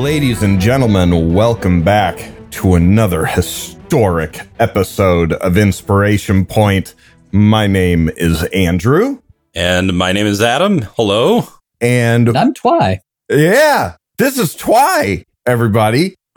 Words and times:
Ladies 0.00 0.42
and 0.42 0.60
gentlemen, 0.60 1.32
welcome 1.34 1.82
back 1.82 2.32
to 2.52 2.74
another 2.74 3.24
historic 3.26 4.40
episode 4.58 5.32
of 5.34 5.56
Inspiration 5.56 6.44
Point. 6.44 6.94
My 7.30 7.66
name 7.66 8.08
is 8.16 8.42
Andrew, 8.44 9.20
And 9.54 9.96
my 9.96 10.12
name 10.12 10.26
is 10.26 10.40
Adam. 10.42 10.82
Hello. 10.96 11.46
and 11.80 12.36
I'm 12.36 12.52
Twi. 12.54 13.00
yeah, 13.30 13.96
this 14.18 14.38
is 14.38 14.54
Twi, 14.54 15.24
everybody. 15.46 16.16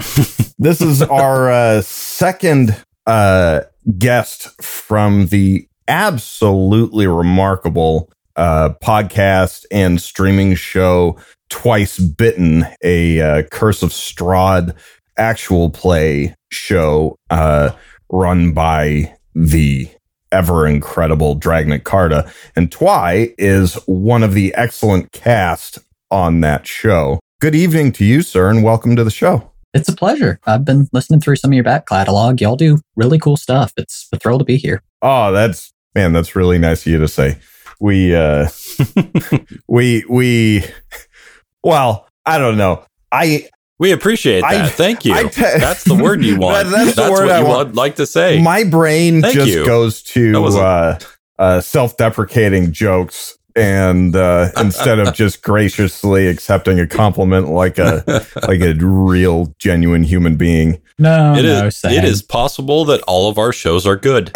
this 0.60 0.82
is 0.82 1.02
our 1.02 1.50
uh, 1.52 1.82
second 1.82 2.76
uh, 3.08 3.62
guest 3.98 4.62
from 4.62 5.28
the 5.28 5.68
absolutely 5.88 7.08
remarkable 7.08 8.12
uh, 8.36 8.70
podcast 8.84 9.66
and 9.72 10.02
streaming 10.02 10.56
show 10.56 11.18
Twice 11.50 12.00
Bitten, 12.00 12.66
a 12.84 13.22
uh, 13.22 13.44
Curse 13.52 13.84
of 13.84 13.92
Strahd 13.92 14.76
actual 15.18 15.70
play 15.70 16.36
show 16.52 17.18
uh, 17.30 17.72
run 18.10 18.54
by 18.54 19.16
the 19.34 19.90
ever 20.32 20.68
incredible 20.68 21.40
DragnaCarta. 21.40 22.32
And 22.56 22.72
Twi 22.72 23.34
is 23.38 23.76
one 23.86 24.24
of 24.24 24.34
the 24.34 24.54
excellent 24.56 25.12
cast 25.12 25.80
on 26.12 26.42
that 26.42 26.68
show. 26.68 27.20
Good 27.42 27.56
evening 27.56 27.92
to 27.94 28.06
you, 28.06 28.22
sir, 28.22 28.50
and 28.50 28.64
welcome 28.64 28.96
to 28.96 29.04
the 29.04 29.12
show. 29.12 29.52
It's 29.74 29.90
a 29.90 29.96
pleasure. 29.96 30.40
I've 30.46 30.64
been 30.64 30.88
listening 30.94 31.20
through 31.20 31.36
some 31.36 31.52
of 31.52 31.56
your 31.56 31.64
back 31.64 31.86
catalog. 31.86 32.40
Y'all 32.40 32.56
do 32.56 32.80
really 32.96 33.20
cool 33.20 33.36
stuff. 33.36 33.74
It's 33.76 34.08
a 34.14 34.18
thrill 34.18 34.40
to 34.40 34.46
be 34.46 34.56
here. 34.58 34.82
Oh, 35.02 35.32
that's 35.32 35.74
man, 35.94 36.14
that's 36.14 36.36
really 36.36 36.58
nice 36.58 36.86
of 36.86 36.92
you 36.92 37.00
to 37.00 37.08
say. 37.08 37.38
We 37.80 38.16
uh 38.16 38.48
we 39.68 40.04
we 40.10 40.64
well, 41.64 42.08
I 42.26 42.38
don't 42.38 42.58
know. 42.58 42.86
I 43.12 43.50
We 43.80 43.92
appreciate 43.92 44.42
that. 44.42 44.54
I- 44.66 44.68
Thank 44.70 45.06
you. 45.06 45.30
Te- 45.30 45.42
that's 45.42 45.84
the 45.84 45.96
word 45.96 46.24
you 46.24 46.38
want. 46.40 46.70
That- 46.70 46.96
that's 46.96 47.10
word 47.10 47.26
what 47.28 47.32
I 47.32 47.40
you 47.42 47.46
want. 47.48 47.76
like 47.76 47.96
to 47.98 48.06
say. 48.06 48.42
my 48.42 48.64
brain 48.64 49.22
Thank 49.22 49.34
just 49.36 49.48
you. 49.50 49.66
goes 49.66 50.02
to 50.04 50.46
uh, 50.46 51.00
uh 51.38 51.62
self-deprecating 51.62 52.72
jokes 52.72 53.38
and 53.56 54.16
uh 54.16 54.50
instead 54.58 55.00
of 55.00 55.14
just 55.14 55.42
graciously 55.42 56.28
accepting 56.28 56.80
a 56.80 56.86
compliment 56.88 57.48
like 57.50 57.78
a 57.78 58.04
like 58.48 58.62
a 58.62 58.74
real 58.74 59.54
genuine 59.60 60.04
human 60.04 60.36
being. 60.36 60.82
No, 60.98 61.34
It 61.36 61.44
no, 61.44 61.66
is, 61.68 61.82
it 61.84 62.04
is 62.06 62.22
possible 62.22 62.86
that 62.86 63.02
all 63.02 63.30
of 63.30 63.38
our 63.38 63.52
shows 63.52 63.86
are 63.86 63.98
good. 63.98 64.32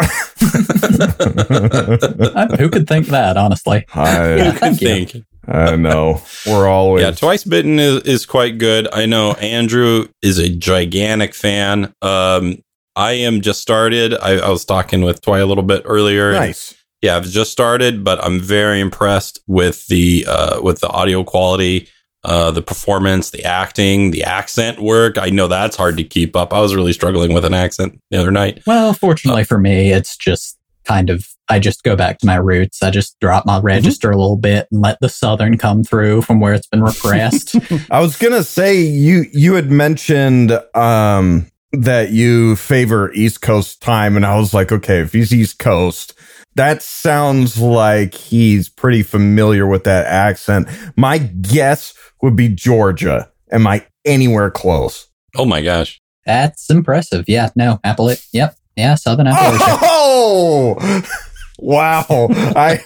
Who 2.58 2.68
could 2.68 2.86
think 2.86 3.06
that, 3.06 3.36
honestly? 3.36 3.86
I, 3.94 4.34
Yeah, 4.36 4.48
I 4.48 4.52
thank 4.52 4.80
you. 4.80 4.86
think. 5.06 5.24
I 5.48 5.74
know. 5.76 6.22
We're 6.46 6.68
always 6.68 7.02
Yeah, 7.02 7.12
Twice 7.12 7.44
Bitten 7.44 7.78
is, 7.78 8.02
is 8.02 8.26
quite 8.26 8.58
good. 8.58 8.88
I 8.92 9.06
know 9.06 9.32
Andrew 9.34 10.06
is 10.22 10.38
a 10.38 10.48
gigantic 10.54 11.34
fan. 11.34 11.94
Um, 12.02 12.62
I 12.94 13.12
am 13.12 13.40
just 13.40 13.62
started. 13.62 14.14
I, 14.14 14.36
I 14.38 14.50
was 14.50 14.64
talking 14.66 15.00
with 15.02 15.22
Twy 15.22 15.38
a 15.40 15.46
little 15.46 15.64
bit 15.64 15.82
earlier. 15.86 16.30
and 16.30 16.40
nice. 16.40 16.74
Yeah, 17.02 17.16
I've 17.16 17.24
just 17.24 17.50
started, 17.50 18.04
but 18.04 18.22
I'm 18.24 18.40
very 18.40 18.80
impressed 18.80 19.40
with 19.46 19.86
the 19.86 20.26
uh, 20.28 20.60
with 20.62 20.80
the 20.80 20.88
audio 20.88 21.24
quality, 21.24 21.88
uh, 22.24 22.50
the 22.50 22.62
performance, 22.62 23.30
the 23.30 23.44
acting, 23.44 24.10
the 24.10 24.24
accent 24.24 24.80
work. 24.80 25.16
I 25.16 25.30
know 25.30 25.48
that's 25.48 25.76
hard 25.76 25.96
to 25.96 26.04
keep 26.04 26.36
up. 26.36 26.52
I 26.52 26.60
was 26.60 26.74
really 26.74 26.92
struggling 26.92 27.32
with 27.32 27.44
an 27.44 27.54
accent 27.54 28.00
the 28.10 28.18
other 28.18 28.30
night. 28.30 28.62
Well, 28.66 28.92
fortunately 28.92 29.44
for 29.44 29.58
me, 29.58 29.92
it's 29.92 30.16
just 30.16 30.58
kind 30.84 31.08
of, 31.08 31.26
I 31.48 31.58
just 31.58 31.82
go 31.82 31.96
back 31.96 32.18
to 32.18 32.26
my 32.26 32.36
roots. 32.36 32.82
I 32.82 32.90
just 32.90 33.18
drop 33.20 33.46
my 33.46 33.60
register 33.60 34.10
a 34.10 34.16
little 34.16 34.36
bit 34.36 34.66
and 34.70 34.82
let 34.82 34.98
the 35.00 35.08
Southern 35.08 35.56
come 35.56 35.84
through 35.84 36.22
from 36.22 36.40
where 36.40 36.52
it's 36.52 36.66
been 36.66 36.82
repressed. 36.82 37.56
I 37.90 38.00
was 38.00 38.16
gonna 38.16 38.44
say 38.44 38.80
you 38.80 39.24
you 39.32 39.54
had 39.54 39.70
mentioned 39.70 40.52
um 40.74 41.46
that 41.72 42.10
you 42.10 42.56
favor 42.56 43.12
East 43.12 43.40
Coast 43.40 43.80
time, 43.80 44.16
and 44.16 44.26
I 44.26 44.36
was 44.36 44.52
like, 44.52 44.72
okay, 44.72 45.00
if 45.00 45.12
he's 45.12 45.32
East 45.32 45.58
Coast, 45.58 46.14
that 46.56 46.82
sounds 46.82 47.58
like 47.60 48.14
he's 48.14 48.68
pretty 48.68 49.02
familiar 49.02 49.66
with 49.66 49.84
that 49.84 50.06
accent. 50.06 50.68
My 50.96 51.18
guess 51.18 51.94
would 52.22 52.36
be 52.36 52.48
Georgia. 52.48 53.30
Am 53.52 53.66
I 53.66 53.86
anywhere 54.04 54.50
close? 54.50 55.08
Oh 55.36 55.44
my 55.44 55.62
gosh! 55.62 56.00
That's 56.26 56.68
impressive. 56.70 57.24
Yeah, 57.28 57.50
no, 57.56 57.78
Appalachia. 57.84 58.26
Yep. 58.32 58.56
Yeah, 58.76 58.94
Southern 58.94 59.26
Appalachia. 59.26 59.78
Oh 59.82 61.02
wow. 61.58 62.04
I 62.08 62.80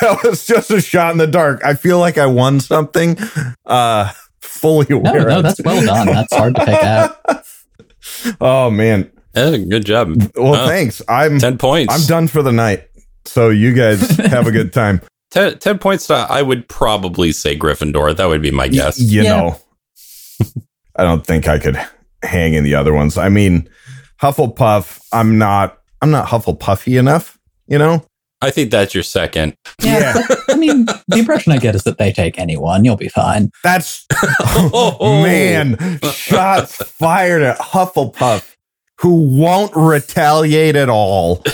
that 0.00 0.20
was 0.24 0.46
just 0.46 0.70
a 0.70 0.80
shot 0.80 1.12
in 1.12 1.18
the 1.18 1.26
dark. 1.26 1.64
I 1.64 1.74
feel 1.74 1.98
like 1.98 2.18
I 2.18 2.26
won 2.26 2.60
something. 2.60 3.16
Uh 3.64 4.12
fully 4.40 4.86
aware. 4.90 5.28
no, 5.28 5.36
of- 5.38 5.42
that's 5.44 5.60
well 5.64 5.84
done. 5.84 6.06
That's 6.08 6.34
hard 6.34 6.54
to 6.56 6.64
pick 6.64 6.82
out. 6.82 7.16
Oh 8.40 8.70
man. 8.70 9.10
Good 9.34 9.84
job. 9.86 10.16
Well, 10.34 10.54
Oh, 10.56 10.66
thanks. 10.66 11.00
I'm 11.08 11.38
Ten 11.38 11.58
points. 11.58 11.94
I'm 11.94 12.06
done 12.06 12.26
for 12.26 12.42
the 12.42 12.50
night. 12.52 12.88
So 13.24 13.50
you 13.50 13.72
guys 13.72 14.00
have 14.16 14.46
a 14.46 14.50
good 14.50 14.72
time. 14.72 15.00
Ten, 15.30 15.58
10 15.58 15.78
points. 15.78 16.06
To, 16.08 16.14
I 16.14 16.42
would 16.42 16.68
probably 16.68 17.32
say 17.32 17.56
Gryffindor. 17.56 18.16
That 18.16 18.26
would 18.26 18.42
be 18.42 18.50
my 18.50 18.64
Y- 18.64 18.70
guess. 18.70 18.98
you 19.00 19.22
Yeah. 19.22 19.36
know, 19.36 19.56
I 20.96 21.04
don't 21.04 21.24
think 21.24 21.46
I 21.48 21.58
could 21.58 21.78
hang 22.22 22.54
in 22.54 22.64
the 22.64 22.74
other 22.74 22.92
ones. 22.92 23.16
I 23.16 23.28
mean, 23.28 23.68
Hufflepuff. 24.20 25.00
I'm 25.12 25.38
not. 25.38 25.78
I'm 26.02 26.10
not 26.10 26.26
Hufflepuffy 26.28 26.98
enough. 26.98 27.38
You 27.68 27.78
know. 27.78 28.04
I 28.42 28.50
think 28.50 28.70
that's 28.70 28.94
your 28.94 29.02
second. 29.02 29.54
Yeah. 29.82 30.14
but, 30.26 30.38
I 30.48 30.54
mean, 30.56 30.86
the 31.08 31.18
impression 31.18 31.52
I 31.52 31.58
get 31.58 31.74
is 31.74 31.82
that 31.84 31.98
they 31.98 32.10
take 32.10 32.38
anyone. 32.38 32.86
You'll 32.86 32.96
be 32.96 33.08
fine. 33.10 33.50
That's 33.62 34.06
Oh. 34.12 35.20
man. 35.22 36.00
Shots 36.12 36.76
fired 36.76 37.42
at 37.42 37.58
Hufflepuff, 37.58 38.56
who 39.00 39.36
won't 39.38 39.76
retaliate 39.76 40.74
at 40.74 40.88
all. 40.88 41.44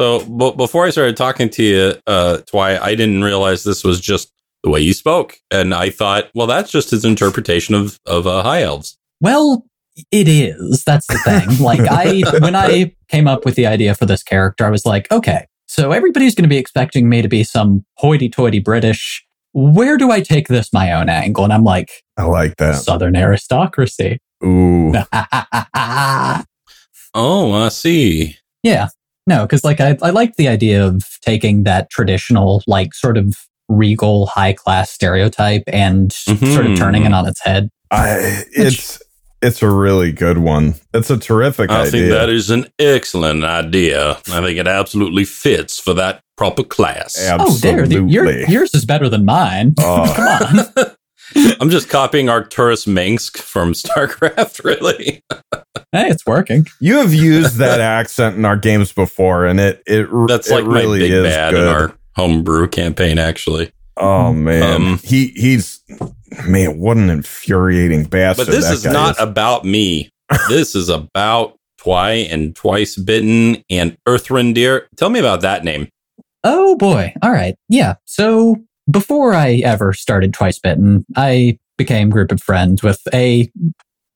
So, 0.00 0.24
but 0.24 0.56
before 0.56 0.86
I 0.86 0.90
started 0.90 1.14
talking 1.14 1.50
to 1.50 1.62
you, 1.62 1.92
uh, 2.06 2.38
Twi, 2.46 2.78
I 2.78 2.94
didn't 2.94 3.22
realize 3.22 3.64
this 3.64 3.84
was 3.84 4.00
just 4.00 4.32
the 4.62 4.70
way 4.70 4.80
you 4.80 4.94
spoke, 4.94 5.36
and 5.50 5.74
I 5.74 5.90
thought, 5.90 6.30
well, 6.34 6.46
that's 6.46 6.70
just 6.70 6.90
his 6.90 7.04
interpretation 7.04 7.74
of 7.74 8.00
of 8.06 8.26
uh, 8.26 8.42
high 8.42 8.62
elves. 8.62 8.96
Well, 9.20 9.66
it 10.10 10.26
is. 10.26 10.84
That's 10.84 11.06
the 11.06 11.18
thing. 11.18 11.58
like 11.62 11.80
I 11.80 12.22
when 12.40 12.56
I 12.56 12.94
came 13.08 13.28
up 13.28 13.44
with 13.44 13.56
the 13.56 13.66
idea 13.66 13.94
for 13.94 14.06
this 14.06 14.22
character, 14.22 14.64
I 14.64 14.70
was 14.70 14.86
like, 14.86 15.12
okay, 15.12 15.44
so 15.66 15.92
everybody's 15.92 16.34
going 16.34 16.44
to 16.44 16.48
be 16.48 16.56
expecting 16.56 17.10
me 17.10 17.20
to 17.20 17.28
be 17.28 17.44
some 17.44 17.84
hoity-toity 17.98 18.60
British. 18.60 19.22
Where 19.52 19.98
do 19.98 20.10
I 20.10 20.22
take 20.22 20.48
this 20.48 20.72
my 20.72 20.92
own 20.92 21.10
angle? 21.10 21.44
And 21.44 21.52
I'm 21.52 21.64
like, 21.64 21.90
I 22.16 22.24
like 22.24 22.56
that. 22.56 22.76
Southern 22.76 23.16
aristocracy. 23.16 24.18
Ooh. 24.42 24.94
Oh, 27.12 27.52
I 27.52 27.70
see. 27.70 28.36
yeah. 28.62 28.86
No, 29.30 29.42
because 29.42 29.62
like 29.62 29.80
I, 29.80 29.96
I 30.02 30.10
like 30.10 30.34
the 30.34 30.48
idea 30.48 30.84
of 30.84 31.04
taking 31.22 31.62
that 31.62 31.88
traditional, 31.88 32.64
like 32.66 32.94
sort 32.94 33.16
of 33.16 33.36
regal 33.68 34.26
high 34.26 34.52
class 34.52 34.90
stereotype 34.90 35.62
and 35.68 36.12
sort 36.12 36.66
of 36.66 36.76
turning 36.76 37.02
it 37.02 37.04
mm-hmm. 37.04 37.14
on 37.14 37.28
its 37.28 37.40
head. 37.44 37.70
I, 37.92 38.42
it's 38.50 39.00
it's 39.40 39.62
a 39.62 39.70
really 39.70 40.10
good 40.10 40.38
one. 40.38 40.74
It's 40.92 41.10
a 41.10 41.16
terrific 41.16 41.70
I 41.70 41.82
idea. 41.82 41.90
think 41.92 42.10
that 42.10 42.28
is 42.28 42.50
an 42.50 42.72
excellent 42.80 43.44
idea. 43.44 44.18
I 44.32 44.40
think 44.42 44.58
it 44.58 44.66
absolutely 44.66 45.24
fits 45.24 45.78
for 45.78 45.94
that 45.94 46.22
proper 46.36 46.64
class. 46.64 47.16
Oh, 47.30 47.52
there. 47.58 47.86
the- 47.86 48.02
your, 48.02 48.28
yours 48.48 48.74
is 48.74 48.84
better 48.84 49.08
than 49.08 49.24
mine. 49.24 49.74
Oh. 49.78 50.12
Come 50.16 50.58
on. 50.58 50.86
I'm 51.60 51.70
just 51.70 51.88
copying 51.88 52.28
Arcturus 52.28 52.86
Mengsk 52.86 53.38
from 53.38 53.72
StarCraft, 53.72 54.64
really. 54.64 55.22
Hey, 55.92 56.08
it's 56.08 56.24
working. 56.26 56.66
You 56.80 56.96
have 56.98 57.12
used 57.14 57.56
that 57.56 57.80
accent 58.00 58.36
in 58.36 58.44
our 58.44 58.56
games 58.56 58.92
before, 58.92 59.46
and 59.46 59.60
it 59.60 59.82
it 59.86 60.08
That's 60.28 60.50
it 60.50 60.54
like 60.54 60.64
really 60.64 60.98
my 61.00 61.04
big 61.04 61.12
is 61.12 61.24
bad 61.24 61.50
good. 61.52 61.62
in 61.62 61.68
our 61.68 61.94
homebrew 62.16 62.68
campaign, 62.68 63.18
actually. 63.18 63.72
oh 63.96 64.32
man, 64.32 64.62
Um, 64.82 64.98
he 65.02 65.28
he's 65.28 65.80
man, 66.46 66.78
what 66.78 66.96
an 66.96 67.10
infuriating 67.10 68.04
bastard! 68.04 68.46
But 68.46 68.52
this 68.52 68.64
that 68.64 68.74
is 68.74 68.82
guy 68.84 68.92
not 68.92 69.20
about 69.20 69.64
me. 69.64 70.10
this 70.48 70.74
is 70.74 70.88
about 70.88 71.56
Twi 71.78 72.10
and 72.12 72.54
Twice 72.54 72.96
Bitten 72.96 73.64
and 73.70 73.96
Aerthrandir. 74.06 74.86
Tell 74.96 75.10
me 75.10 75.18
about 75.20 75.40
that 75.42 75.64
name. 75.64 75.88
Oh 76.44 76.76
boy. 76.76 77.12
All 77.22 77.32
right. 77.32 77.54
Yeah. 77.68 77.94
So 78.04 78.56
before 78.90 79.34
I 79.34 79.56
ever 79.64 79.92
started 79.92 80.32
Twice 80.34 80.58
Bitten, 80.58 81.04
I 81.16 81.58
became 81.76 82.10
group 82.10 82.32
of 82.32 82.42
friends 82.42 82.82
with 82.82 83.00
a, 83.14 83.50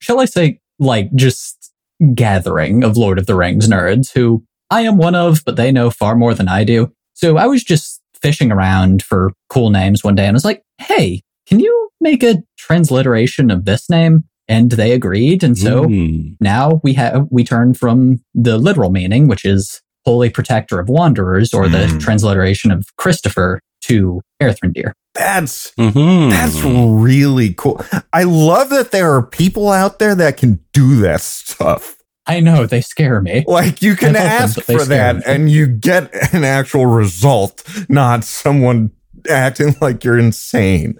shall 0.00 0.20
I 0.20 0.24
say, 0.26 0.60
like 0.78 1.14
just 1.14 1.72
gathering 2.14 2.82
of 2.84 2.96
Lord 2.96 3.18
of 3.18 3.26
the 3.26 3.34
Rings 3.34 3.68
nerds 3.68 4.12
who 4.12 4.44
I 4.70 4.82
am 4.82 4.96
one 4.98 5.14
of, 5.14 5.42
but 5.44 5.56
they 5.56 5.70
know 5.72 5.90
far 5.90 6.16
more 6.16 6.34
than 6.34 6.48
I 6.48 6.64
do. 6.64 6.92
So 7.14 7.36
I 7.36 7.46
was 7.46 7.62
just 7.62 8.00
fishing 8.20 8.50
around 8.50 9.02
for 9.02 9.32
cool 9.48 9.70
names 9.70 10.02
one 10.02 10.14
day 10.14 10.26
and 10.26 10.34
was 10.34 10.44
like, 10.44 10.62
hey, 10.78 11.22
can 11.46 11.60
you 11.60 11.90
make 12.00 12.22
a 12.22 12.42
transliteration 12.58 13.50
of 13.50 13.64
this 13.64 13.88
name? 13.88 14.24
And 14.48 14.72
they 14.72 14.92
agreed. 14.92 15.42
And 15.42 15.56
so 15.56 15.84
Mm. 15.86 16.36
now 16.40 16.80
we 16.82 16.92
have 16.94 17.26
we 17.30 17.44
turn 17.44 17.72
from 17.74 18.20
the 18.34 18.58
literal 18.58 18.90
meaning, 18.90 19.28
which 19.28 19.44
is 19.44 19.80
holy 20.04 20.28
protector 20.28 20.78
of 20.78 20.88
wanderers, 20.88 21.54
or 21.54 21.66
the 21.68 21.86
Mm. 21.86 22.00
transliteration 22.00 22.70
of 22.70 22.94
Christopher, 22.96 23.60
to 23.88 24.20
Aerthrandir. 24.42 24.92
That's 25.14 25.72
Mhm. 25.78 26.30
that's 26.30 26.60
really 26.62 27.54
cool. 27.54 27.84
I 28.12 28.24
love 28.24 28.70
that 28.70 28.90
there 28.90 29.14
are 29.14 29.22
people 29.22 29.70
out 29.70 29.98
there 29.98 30.14
that 30.16 30.36
can 30.36 30.60
do 30.72 30.96
that 31.02 31.20
stuff. 31.20 31.96
I 32.26 32.40
know 32.40 32.66
they 32.66 32.80
scare 32.80 33.20
me. 33.20 33.44
Like 33.46 33.80
you 33.82 33.96
can 33.96 34.16
I 34.16 34.18
love 34.20 34.28
them, 34.28 34.42
ask 34.42 34.54
but 34.56 34.64
for 34.64 34.84
that 34.86 35.16
me. 35.16 35.22
and 35.26 35.50
you 35.50 35.66
get 35.66 36.10
an 36.34 36.42
actual 36.42 36.86
result, 36.86 37.62
not 37.88 38.24
someone 38.24 38.90
acting 39.30 39.76
like 39.80 40.02
you're 40.04 40.18
insane. 40.18 40.94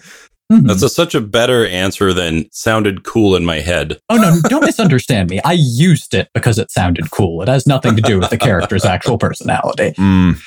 Mhm. 0.53 0.69
That's 0.69 0.83
a, 0.83 0.91
such 0.91 1.15
a 1.15 1.23
better 1.23 1.67
answer 1.67 2.13
than 2.13 2.45
sounded 2.53 3.03
cool 3.03 3.35
in 3.35 3.45
my 3.47 3.61
head. 3.61 3.99
oh 4.11 4.17
no, 4.17 4.39
don't 4.49 4.65
misunderstand 4.65 5.31
me. 5.31 5.41
I 5.43 5.53
used 5.53 6.13
it 6.15 6.29
because 6.35 6.59
it 6.59 6.71
sounded 6.71 7.11
cool. 7.11 7.41
It 7.43 7.49
has 7.49 7.67
nothing 7.67 7.97
to 7.97 8.03
do 8.03 8.19
with 8.21 8.29
the 8.31 8.37
character's 8.39 8.85
actual 8.97 9.17
personality. 9.19 9.93
Mm, 9.99 10.39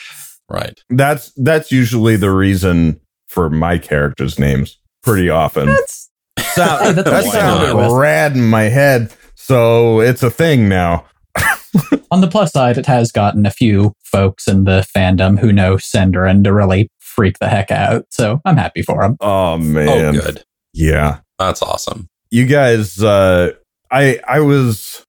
Right. 0.50 0.80
that's 0.90 1.32
that's 1.36 1.72
usually 1.72 2.16
the 2.16 2.32
reason 2.32 3.02
for 3.28 3.50
my 3.50 3.78
characters' 3.78 4.40
names. 4.40 4.78
Pretty 5.04 5.30
often, 5.30 5.68
That's 5.68 6.10
Sound- 6.54 6.82
Hey, 6.86 6.92
that's 6.94 7.10
that 7.10 7.24
why 7.26 7.32
sounded 7.32 7.74
not? 7.76 7.98
rad 8.00 8.36
in 8.36 8.46
my 8.48 8.64
head, 8.64 9.14
so 9.36 10.00
it's 10.02 10.24
a 10.24 10.30
thing 10.30 10.68
now. 10.70 11.06
on 12.12 12.22
the 12.22 12.28
plus 12.28 12.52
side, 12.52 12.78
it 12.78 12.86
has 12.86 13.12
gotten 13.12 13.46
a 13.46 13.52
few 13.52 13.94
folks 14.04 14.48
in 14.48 14.64
the 14.64 14.86
fandom 14.96 15.38
who 15.40 15.52
know 15.54 15.76
Sindarin 15.76 16.44
to 16.46 16.54
really 16.54 16.90
freak 17.00 17.40
the 17.40 17.48
heck 17.48 17.72
out. 17.72 18.06
So 18.10 18.42
I'm 18.46 18.58
happy 18.58 18.82
for 18.82 19.04
him. 19.04 19.18
Oh 19.22 19.58
man, 19.58 19.88
Oh, 20.16 20.20
good. 20.20 20.44
yeah. 20.74 21.20
That's 21.40 21.62
awesome. 21.62 22.08
you 22.32 22.46
guys 22.48 23.02
uh 23.04 23.52
i 23.92 24.20
i 24.28 24.40
was 24.42 25.06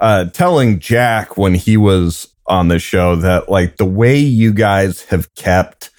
uh 0.00 0.24
telling 0.26 0.78
jack 0.80 1.36
when 1.36 1.54
he 1.54 1.76
was 1.76 2.26
on 2.48 2.68
the 2.68 2.78
show 2.78 3.16
that 3.16 3.48
like 3.48 3.76
the 3.76 3.84
way 3.84 4.18
you 4.18 4.52
guys 4.52 5.04
have 5.04 5.32
kept 5.34 5.90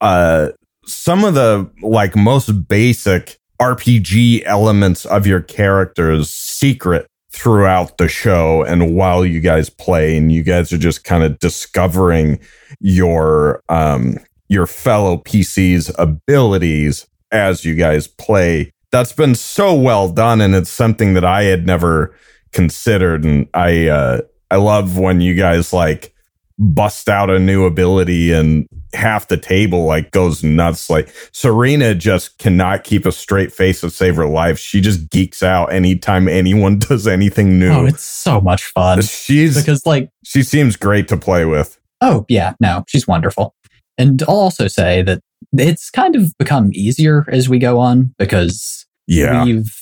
uh 0.00 0.48
some 0.86 1.24
of 1.24 1.34
the 1.34 1.68
like 1.82 2.16
most 2.16 2.68
basic 2.68 3.38
rpg 3.60 4.42
elements 4.44 5.04
of 5.06 5.26
your 5.26 5.40
characters 5.40 6.30
secret 6.30 7.06
throughout 7.32 7.96
the 7.96 8.08
show 8.08 8.62
and 8.62 8.94
while 8.94 9.24
you 9.24 9.40
guys 9.40 9.70
play 9.70 10.16
and 10.16 10.30
you 10.30 10.42
guys 10.42 10.72
are 10.72 10.78
just 10.78 11.02
kind 11.02 11.24
of 11.24 11.38
discovering 11.38 12.38
your 12.80 13.62
um 13.68 14.18
your 14.48 14.66
fellow 14.66 15.16
PC's 15.16 15.90
abilities 15.98 17.06
as 17.30 17.64
you 17.64 17.74
guys 17.74 18.06
play. 18.06 18.70
That's 18.90 19.12
been 19.12 19.34
so 19.34 19.74
well 19.74 20.12
done 20.12 20.42
and 20.42 20.54
it's 20.54 20.68
something 20.68 21.14
that 21.14 21.24
I 21.24 21.44
had 21.44 21.66
never 21.66 22.14
considered 22.52 23.24
and 23.24 23.48
I 23.54 23.88
uh 23.88 24.20
I 24.52 24.56
love 24.56 24.98
when 24.98 25.22
you 25.22 25.34
guys 25.34 25.72
like 25.72 26.14
bust 26.58 27.08
out 27.08 27.30
a 27.30 27.38
new 27.38 27.64
ability 27.64 28.32
and 28.32 28.68
half 28.92 29.28
the 29.28 29.38
table 29.38 29.86
like 29.86 30.10
goes 30.10 30.44
nuts. 30.44 30.90
Like 30.90 31.08
Serena 31.32 31.94
just 31.94 32.36
cannot 32.36 32.84
keep 32.84 33.06
a 33.06 33.12
straight 33.12 33.50
face 33.50 33.80
to 33.80 33.88
save 33.88 34.16
her 34.16 34.26
life. 34.26 34.58
She 34.58 34.82
just 34.82 35.08
geeks 35.08 35.42
out 35.42 35.72
anytime 35.72 36.28
anyone 36.28 36.78
does 36.90 37.06
anything 37.06 37.58
new. 37.58 37.72
Oh, 37.72 37.86
it's 37.86 38.02
so 38.02 38.42
much 38.42 38.64
fun. 38.64 39.00
she's 39.00 39.56
Because, 39.56 39.86
like, 39.86 40.10
she 40.22 40.42
seems 40.42 40.76
great 40.76 41.08
to 41.08 41.16
play 41.16 41.46
with. 41.46 41.80
Oh, 42.02 42.26
yeah, 42.28 42.52
no, 42.60 42.84
she's 42.86 43.08
wonderful. 43.08 43.54
And 43.96 44.22
I'll 44.24 44.36
also 44.36 44.68
say 44.68 45.00
that 45.00 45.22
it's 45.54 45.88
kind 45.88 46.14
of 46.14 46.36
become 46.36 46.72
easier 46.74 47.24
as 47.28 47.48
we 47.48 47.58
go 47.58 47.78
on 47.78 48.14
because 48.18 48.84
yeah. 49.06 49.44
we've 49.44 49.81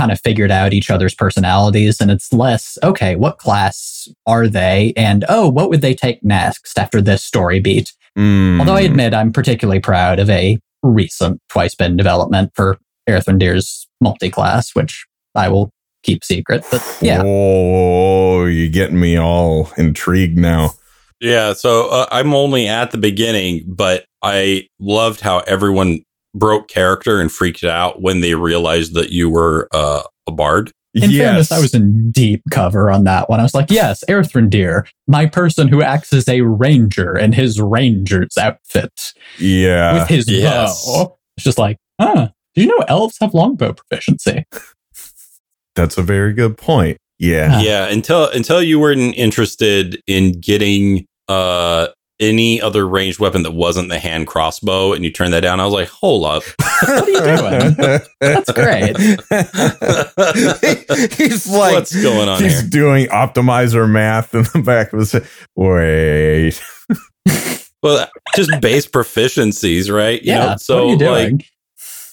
kind 0.00 0.10
of 0.10 0.20
figured 0.22 0.50
out 0.50 0.72
each 0.72 0.88
other's 0.88 1.14
personalities 1.14 2.00
and 2.00 2.10
it's 2.10 2.32
less, 2.32 2.78
okay, 2.82 3.16
what 3.16 3.36
class 3.36 4.08
are 4.26 4.48
they? 4.48 4.94
And 4.96 5.26
oh, 5.28 5.46
what 5.46 5.68
would 5.68 5.82
they 5.82 5.92
take 5.92 6.24
next 6.24 6.78
after 6.78 7.02
this 7.02 7.22
story 7.22 7.60
beat? 7.60 7.92
Mm. 8.18 8.60
Although 8.60 8.76
I 8.76 8.80
admit 8.80 9.12
I'm 9.12 9.30
particularly 9.30 9.78
proud 9.78 10.18
of 10.18 10.30
a 10.30 10.58
recent 10.82 11.38
Twice 11.50 11.74
Bitten 11.74 11.98
development 11.98 12.52
for 12.54 12.78
Aerthrandir's 13.06 13.86
multi-class, 14.00 14.74
which 14.74 15.04
I 15.34 15.50
will 15.50 15.70
keep 16.02 16.24
secret. 16.24 16.64
But 16.70 16.98
yeah, 17.02 17.22
oh 17.22 18.46
you're 18.46 18.70
getting 18.70 18.98
me 18.98 19.18
all 19.18 19.70
intrigued 19.76 20.38
now 20.38 20.72
Yeah. 21.20 21.52
So 21.52 21.90
uh, 21.90 22.06
I'm 22.10 22.32
only 22.32 22.66
at 22.66 22.90
the 22.90 22.98
beginning, 22.98 23.64
but 23.66 24.06
I 24.22 24.66
loved 24.78 25.20
how 25.20 25.40
everyone 25.40 26.04
broke 26.34 26.68
character 26.68 27.20
and 27.20 27.30
freaked 27.30 27.64
out 27.64 28.00
when 28.00 28.20
they 28.20 28.34
realized 28.34 28.94
that 28.94 29.10
you 29.10 29.30
were 29.30 29.68
uh, 29.72 30.02
a 30.26 30.32
bard. 30.32 30.72
in 30.94 31.10
fairness, 31.10 31.52
I 31.52 31.60
was 31.60 31.74
in 31.74 32.10
deep 32.10 32.42
cover 32.50 32.90
on 32.90 33.04
that 33.04 33.28
one. 33.28 33.40
I 33.40 33.42
was 33.42 33.54
like, 33.54 33.70
yes, 33.70 34.02
Aerthrandir, 34.08 34.86
my 35.06 35.26
person 35.26 35.68
who 35.68 35.82
acts 35.82 36.12
as 36.12 36.28
a 36.28 36.40
ranger 36.42 37.16
in 37.16 37.32
his 37.32 37.60
ranger's 37.60 38.36
outfit 38.38 39.12
yeah 39.38 40.00
with 40.00 40.08
his 40.08 40.28
yes. 40.28 40.84
bow. 40.86 41.16
It's 41.36 41.44
just 41.44 41.58
like, 41.58 41.78
huh, 42.00 42.28
do 42.54 42.62
you 42.62 42.66
know 42.66 42.84
elves 42.88 43.16
have 43.20 43.34
longbow 43.34 43.74
proficiency? 43.74 44.44
That's 45.76 45.96
a 45.96 46.02
very 46.02 46.32
good 46.32 46.58
point. 46.58 46.98
Yeah. 47.18 47.60
Yeah. 47.60 47.86
Until 47.86 48.28
until 48.30 48.62
you 48.62 48.80
weren't 48.80 49.14
interested 49.14 50.02
in 50.06 50.32
getting 50.40 51.06
uh 51.28 51.88
any 52.20 52.60
other 52.60 52.86
ranged 52.86 53.18
weapon 53.18 53.42
that 53.42 53.52
wasn't 53.52 53.88
the 53.88 53.98
hand 53.98 54.26
crossbow, 54.26 54.92
and 54.92 55.02
you 55.04 55.10
turned 55.10 55.32
that 55.32 55.40
down. 55.40 55.58
I 55.58 55.64
was 55.64 55.72
like, 55.74 55.88
hold 55.88 56.26
up. 56.26 56.42
What 56.82 57.02
are 57.02 57.10
you 57.10 57.20
doing? 57.20 57.74
That's 58.20 58.50
great. 58.52 58.96
he's 61.12 61.46
like, 61.46 61.74
What's 61.74 62.02
going 62.02 62.26
on 62.26 62.42
he's 62.42 62.60
here? 62.60 62.70
doing 62.70 63.06
optimizer 63.08 63.86
math 63.86 64.34
in 64.34 64.44
the 64.44 64.62
back 64.64 64.94
of 64.94 65.00
his 65.00 65.12
head. 65.12 65.28
Wait. 65.56 66.58
Well, 67.82 68.10
just 68.36 68.50
base 68.60 68.86
proficiencies, 68.86 69.90
right? 69.90 70.22
You 70.22 70.32
yeah. 70.32 70.46
know, 70.46 70.56
so 70.58 70.88
what 70.88 71.00
are 71.00 71.04
you 71.04 71.10
like 71.30 71.46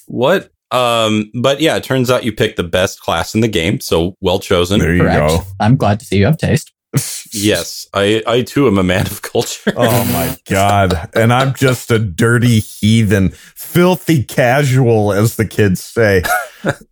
what? 0.07 0.49
Um, 0.71 1.31
but 1.33 1.61
yeah, 1.61 1.75
it 1.75 1.83
turns 1.83 2.09
out 2.09 2.23
you 2.23 2.31
picked 2.31 2.57
the 2.57 2.63
best 2.63 3.01
class 3.01 3.35
in 3.35 3.41
the 3.41 3.47
game, 3.47 3.79
so 3.79 4.15
well 4.21 4.39
chosen. 4.39 4.79
There 4.79 4.95
you 4.95 5.01
Correct. 5.01 5.29
go. 5.29 5.39
I'm 5.59 5.77
glad 5.77 5.99
to 5.99 6.05
see 6.05 6.17
you 6.17 6.25
have 6.25 6.37
taste. 6.37 6.73
Yes, 7.33 7.87
I 7.93 8.21
I 8.27 8.41
too 8.43 8.67
am 8.67 8.77
a 8.77 8.83
man 8.83 9.05
of 9.07 9.21
culture. 9.21 9.73
Oh 9.75 10.05
my 10.13 10.37
God. 10.49 11.09
And 11.15 11.31
I'm 11.33 11.53
just 11.53 11.91
a 11.91 11.99
dirty 11.99 12.59
heathen, 12.59 13.29
filthy 13.31 14.23
casual, 14.23 15.13
as 15.13 15.35
the 15.35 15.45
kids 15.45 15.83
say. 15.83 16.23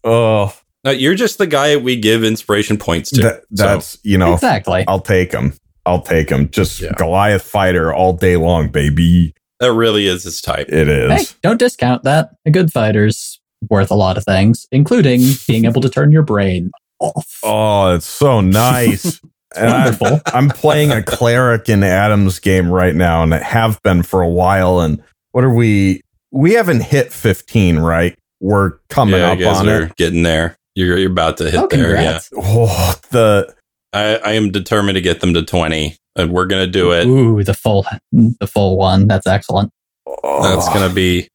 Oh, 0.03 0.53
No, 0.83 0.91
you're 0.91 1.15
just 1.15 1.37
the 1.37 1.47
guy 1.47 1.75
we 1.77 1.95
give 1.99 2.23
inspiration 2.23 2.77
points 2.77 3.09
to. 3.11 3.21
that, 3.21 3.41
that's, 3.51 3.97
you 4.03 4.17
know, 4.17 4.33
Exactly. 4.35 4.85
I'll 4.87 5.01
take 5.01 5.31
him. 5.33 5.53
I'll 5.85 6.01
take 6.01 6.29
him. 6.29 6.49
Just 6.49 6.79
Yeah. 6.79 6.91
Goliath 6.95 7.41
fighter 7.41 7.93
all 7.93 8.13
day 8.13 8.37
long, 8.37 8.69
baby. 8.69 9.33
that 9.59 9.73
really 9.73 10.07
is 10.07 10.23
his 10.23 10.39
type. 10.41 10.67
It 10.69 10.87
is. 10.87 11.11
Hey, 11.11 11.35
don't 11.41 11.57
discount 11.57 12.03
that. 12.03 12.29
A 12.45 12.51
good 12.51 12.71
fighter's 12.71 13.39
worth 13.69 13.89
a 13.91 13.95
lot 13.95 14.17
of 14.17 14.23
things, 14.23 14.67
including 14.71 15.21
being 15.47 15.65
able 15.65 15.81
to 15.81 15.89
turn 15.89 16.11
your 16.11 16.23
brain 16.23 16.71
off. 16.99 17.39
Oh, 17.43 17.95
it's 17.95 18.05
so 18.05 18.39
nice. 18.41 19.19
and 19.57 19.69
I, 19.69 19.83
Wonderful. 19.89 20.19
I'm 20.27 20.49
playing 20.49 20.91
a 20.91 21.03
cleric 21.03 21.69
in 21.69 21.83
Adam's 21.83 22.39
game 22.39 22.69
right 22.69 22.95
now, 22.95 23.23
and 23.23 23.33
I 23.33 23.39
have 23.43 23.81
been 23.83 24.03
for 24.03 24.21
a 24.21 24.29
while. 24.29 24.79
And 24.79 25.03
what 25.31 25.43
are 25.43 25.53
we? 25.53 26.01
We 26.31 26.53
haven't 26.53 26.81
hit 26.81 27.13
15, 27.13 27.79
right? 27.79 28.17
We're 28.41 28.71
coming 28.89 29.15
yeah, 29.19 29.31
up 29.31 29.39
you 29.39 29.45
guys 29.45 29.57
on 29.57 29.69
are 29.69 29.83
it. 29.83 29.95
getting 29.95 30.23
there. 30.23 30.57
You're 30.75 30.97
you're 30.97 31.09
about 31.11 31.37
to 31.37 31.45
hit 31.49 31.55
Oh, 31.59 31.67
there. 31.71 31.95
Yeah. 31.95 32.19
Oh, 32.35 32.95
the 33.11 33.53
I, 33.93 34.17
I 34.17 34.31
am 34.33 34.51
determined 34.51 34.95
to 34.95 35.01
get 35.01 35.21
them 35.21 35.33
to 35.33 35.41
twenty, 35.41 35.95
and 36.17 36.31
we're 36.31 36.45
gonna 36.47 36.67
do 36.67 36.91
it. 36.91 37.07
Ooh, 37.07 37.41
the 37.43 37.53
full, 37.53 37.85
the 38.11 38.45
full 38.45 38.75
one. 38.77 39.07
That's 39.07 39.25
excellent. 39.25 39.71
oh, 40.05 40.43
That's 40.43 40.67
gonna 40.73 40.93
be 40.93 41.29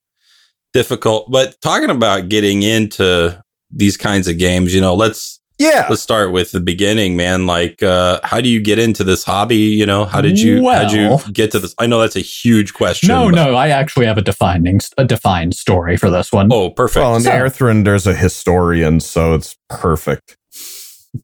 difficult. 0.74 1.30
But 1.30 1.56
talking 1.62 1.88
about 1.88 2.28
getting 2.28 2.62
into 2.62 3.42
these 3.70 3.96
kinds 3.96 4.28
of 4.28 4.36
games, 4.36 4.74
you 4.74 4.82
know, 4.82 4.94
let's 4.94 5.39
yeah. 5.60 5.86
let's 5.88 6.02
start 6.02 6.32
with 6.32 6.50
the 6.52 6.60
beginning, 6.60 7.16
man. 7.16 7.46
Like, 7.46 7.82
uh, 7.82 8.18
how 8.24 8.40
do 8.40 8.48
you 8.48 8.60
get 8.60 8.78
into 8.78 9.04
this 9.04 9.22
hobby? 9.24 9.56
You 9.56 9.86
know, 9.86 10.04
how 10.04 10.20
did 10.20 10.40
you 10.40 10.68
how 10.68 10.88
did 10.88 10.92
you 10.92 11.32
get 11.32 11.52
to 11.52 11.58
this? 11.60 11.74
I 11.78 11.86
know 11.86 12.00
that's 12.00 12.16
a 12.16 12.20
huge 12.20 12.74
question. 12.74 13.08
No, 13.08 13.26
but- 13.26 13.34
no, 13.36 13.54
I 13.54 13.68
actually 13.68 14.06
have 14.06 14.18
a 14.18 14.22
defining, 14.22 14.80
a 14.98 15.04
defined 15.04 15.54
story 15.54 15.96
for 15.96 16.10
this 16.10 16.32
one. 16.32 16.48
Oh, 16.52 16.70
perfect. 16.70 17.02
Well, 17.02 17.16
in 17.16 17.22
So- 17.22 17.30
Earthrend, 17.30 17.84
there's 17.84 18.06
a 18.06 18.14
historian, 18.14 19.00
so 19.00 19.34
it's 19.34 19.56
perfect. 19.68 20.36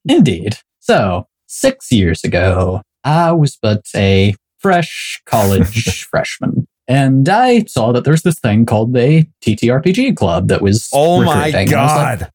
Indeed. 0.08 0.58
So, 0.80 1.26
six 1.46 1.90
years 1.90 2.22
ago, 2.24 2.82
I 3.04 3.32
was 3.32 3.56
but 3.60 3.82
a 3.94 4.34
fresh 4.58 5.20
college 5.26 6.04
freshman. 6.10 6.66
And 6.88 7.28
I 7.28 7.64
saw 7.64 7.90
that 7.92 8.04
there's 8.04 8.22
this 8.22 8.38
thing 8.38 8.64
called 8.64 8.92
the 8.94 9.26
TTRPG 9.44 10.16
club 10.16 10.48
that 10.48 10.62
was. 10.62 10.88
Oh 10.92 11.24
my 11.24 11.46
recruiting. 11.46 11.60
And 11.60 11.70
like, 11.72 12.18
god, 12.20 12.32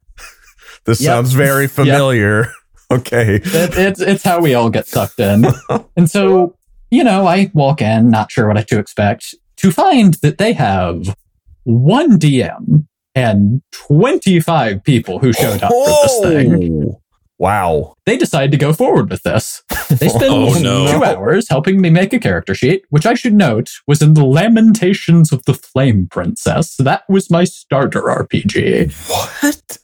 this 0.85 1.01
Yep. 1.01 1.07
sounds 1.09 1.33
very 1.33 1.67
familiar. 1.67 2.47
Okay, 2.91 3.35
it, 3.35 3.77
it's 3.77 4.01
it's 4.01 4.21
how 4.21 4.41
we 4.41 4.53
all 4.53 4.69
get 4.69 4.85
sucked 4.85 5.17
in. 5.17 5.45
and 5.95 6.11
so, 6.11 6.57
you 6.89 7.05
know, 7.05 7.25
I 7.25 7.49
walk 7.53 7.81
in, 7.81 8.09
not 8.09 8.29
sure 8.33 8.49
what 8.49 8.67
to 8.67 8.79
expect, 8.79 9.33
to 9.57 9.71
find 9.71 10.15
that 10.15 10.37
they 10.39 10.51
have 10.51 11.15
one 11.63 12.19
DM 12.19 12.85
and 13.15 13.61
25 13.71 14.83
people 14.83 15.19
who 15.19 15.31
showed 15.31 15.63
up 15.63 15.71
for 15.71 15.85
this 15.85 16.19
thing. 16.21 16.83
Oh, 16.93 17.01
Wow. 17.39 17.95
They 18.05 18.17
decided 18.17 18.51
to 18.51 18.57
go 18.57 18.71
forward 18.73 19.09
with 19.09 19.23
this. 19.23 19.63
They 19.89 20.09
spent 20.09 20.25
Oh, 20.25 20.53
no. 20.61 20.91
two 20.91 21.03
hours 21.03 21.47
helping 21.49 21.79
me 21.81 21.89
make 21.89 22.11
a 22.13 22.19
character 22.19 22.53
sheet, 22.53 22.83
which 22.89 23.05
I 23.05 23.13
should 23.15 23.33
note 23.33 23.71
was 23.87 24.01
in 24.01 24.13
the 24.15 24.25
Lamentations 24.25 25.31
of 25.31 25.43
the 25.45 25.53
Flame 25.55 26.07
Princess. 26.11 26.75
That 26.75 27.03
was 27.09 27.31
my 27.31 27.45
starter 27.45 28.01
RPG. 28.01 28.91
What? 29.09 29.77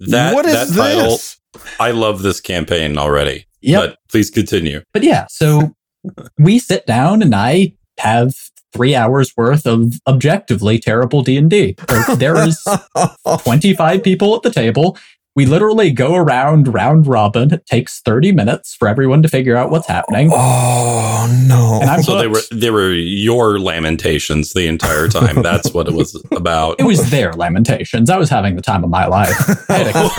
That 0.00 0.34
what 0.34 0.46
is 0.46 0.74
that 0.74 0.76
title, 0.76 1.10
this? 1.10 1.40
I 1.80 1.90
love 1.90 2.22
this 2.22 2.40
campaign 2.40 2.98
already. 2.98 3.46
But 3.80 3.98
please 4.08 4.30
continue. 4.30 4.82
But 4.92 5.02
yeah, 5.02 5.26
so 5.28 5.74
we 6.38 6.58
sit 6.58 6.86
down 6.86 7.22
and 7.22 7.34
I 7.34 7.74
have 7.98 8.34
three 8.72 8.94
hours 8.94 9.32
worth 9.36 9.66
of 9.66 9.94
objectively 10.06 10.78
terrible 10.78 11.22
D&D. 11.22 11.76
There 12.16 12.36
is 12.36 12.62
25 13.42 14.02
people 14.02 14.36
at 14.36 14.42
the 14.42 14.50
table. 14.50 14.98
We 15.36 15.44
literally 15.46 15.90
go 15.92 16.14
around 16.14 16.66
round 16.72 17.06
robin. 17.06 17.52
It 17.52 17.66
takes 17.66 18.00
30 18.00 18.32
minutes 18.32 18.74
for 18.74 18.88
everyone 18.88 19.22
to 19.22 19.28
figure 19.28 19.54
out 19.54 19.70
what's 19.70 19.86
happening. 19.86 20.30
Oh 20.32 21.44
no. 21.46 21.78
And 21.82 21.90
I'm 21.90 22.02
So 22.02 22.16
they 22.18 22.26
were 22.26 22.40
they 22.50 22.70
were 22.70 22.90
your 22.92 23.60
lamentations 23.60 24.54
the 24.54 24.66
entire 24.66 25.08
time. 25.08 25.42
That's 25.42 25.72
what 25.74 25.88
it 25.88 25.94
was 25.94 26.20
about. 26.32 26.80
It 26.80 26.84
was 26.84 27.10
their 27.10 27.32
lamentations. 27.34 28.08
I 28.08 28.16
was 28.16 28.30
having 28.30 28.56
the 28.56 28.62
time 28.62 28.82
of 28.82 28.88
my 28.90 29.06
life. 29.06 29.36
I 29.70 29.74
had 29.74 29.94
a 29.94 30.08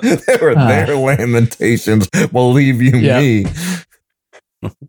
cleric. 0.00 0.26
they 0.26 0.36
were 0.44 0.54
Ah. 0.58 0.66
their 0.66 0.96
lamentations. 0.96 2.08
Believe 2.32 2.82
you 2.82 2.96
Yeah. 2.98 3.20
me. 3.20 3.46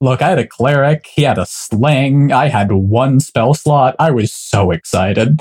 Look, 0.01 0.21
I 0.21 0.29
had 0.29 0.39
a 0.39 0.47
cleric. 0.47 1.07
He 1.13 1.21
had 1.23 1.37
a 1.37 1.45
sling. 1.45 2.31
I 2.33 2.49
had 2.49 2.71
one 2.73 3.19
spell 3.21 3.53
slot. 3.53 3.95
I 3.99 4.11
was 4.11 4.33
so 4.33 4.71
excited. 4.71 5.39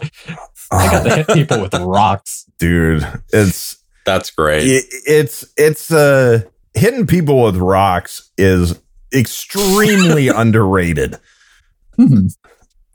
I 0.73 0.87
got 0.91 1.03
to 1.05 1.17
hit 1.17 1.29
people 1.29 1.61
with 1.61 1.75
rocks. 1.75 2.47
dude. 2.59 3.07
It's 3.33 3.77
That's 4.07 4.31
great. 4.31 4.65
it, 4.67 4.85
it's 5.07 5.45
it's 5.57 5.91
uh 5.91 6.43
hitting 6.75 7.07
people 7.07 7.43
with 7.43 7.57
rocks 7.57 8.31
is 8.39 8.81
extremely 9.13 10.29
underrated. 10.35 11.19
Hmm. 11.97 12.27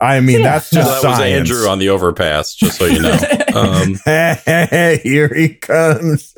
I 0.00 0.20
mean, 0.20 0.40
Yeah. 0.40 0.52
that's 0.52 0.66
So 0.68 0.80
just 0.80 1.02
that 1.02 1.08
was. 1.10 1.20
Andrew 1.20 1.66
on 1.68 1.78
the 1.78 1.88
overpass, 1.88 2.54
just 2.54 2.76
so 2.78 2.84
you 2.86 3.00
know. 3.00 3.18
Um, 3.56 3.94
Here 4.04 5.32
he 5.34 5.54
comes. 5.54 6.36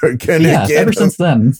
We're 0.00 0.12
yeah, 0.38 0.64
get 0.68 0.70
ever 0.76 0.90
him. 0.90 0.94
since 0.94 1.16
then, 1.16 1.54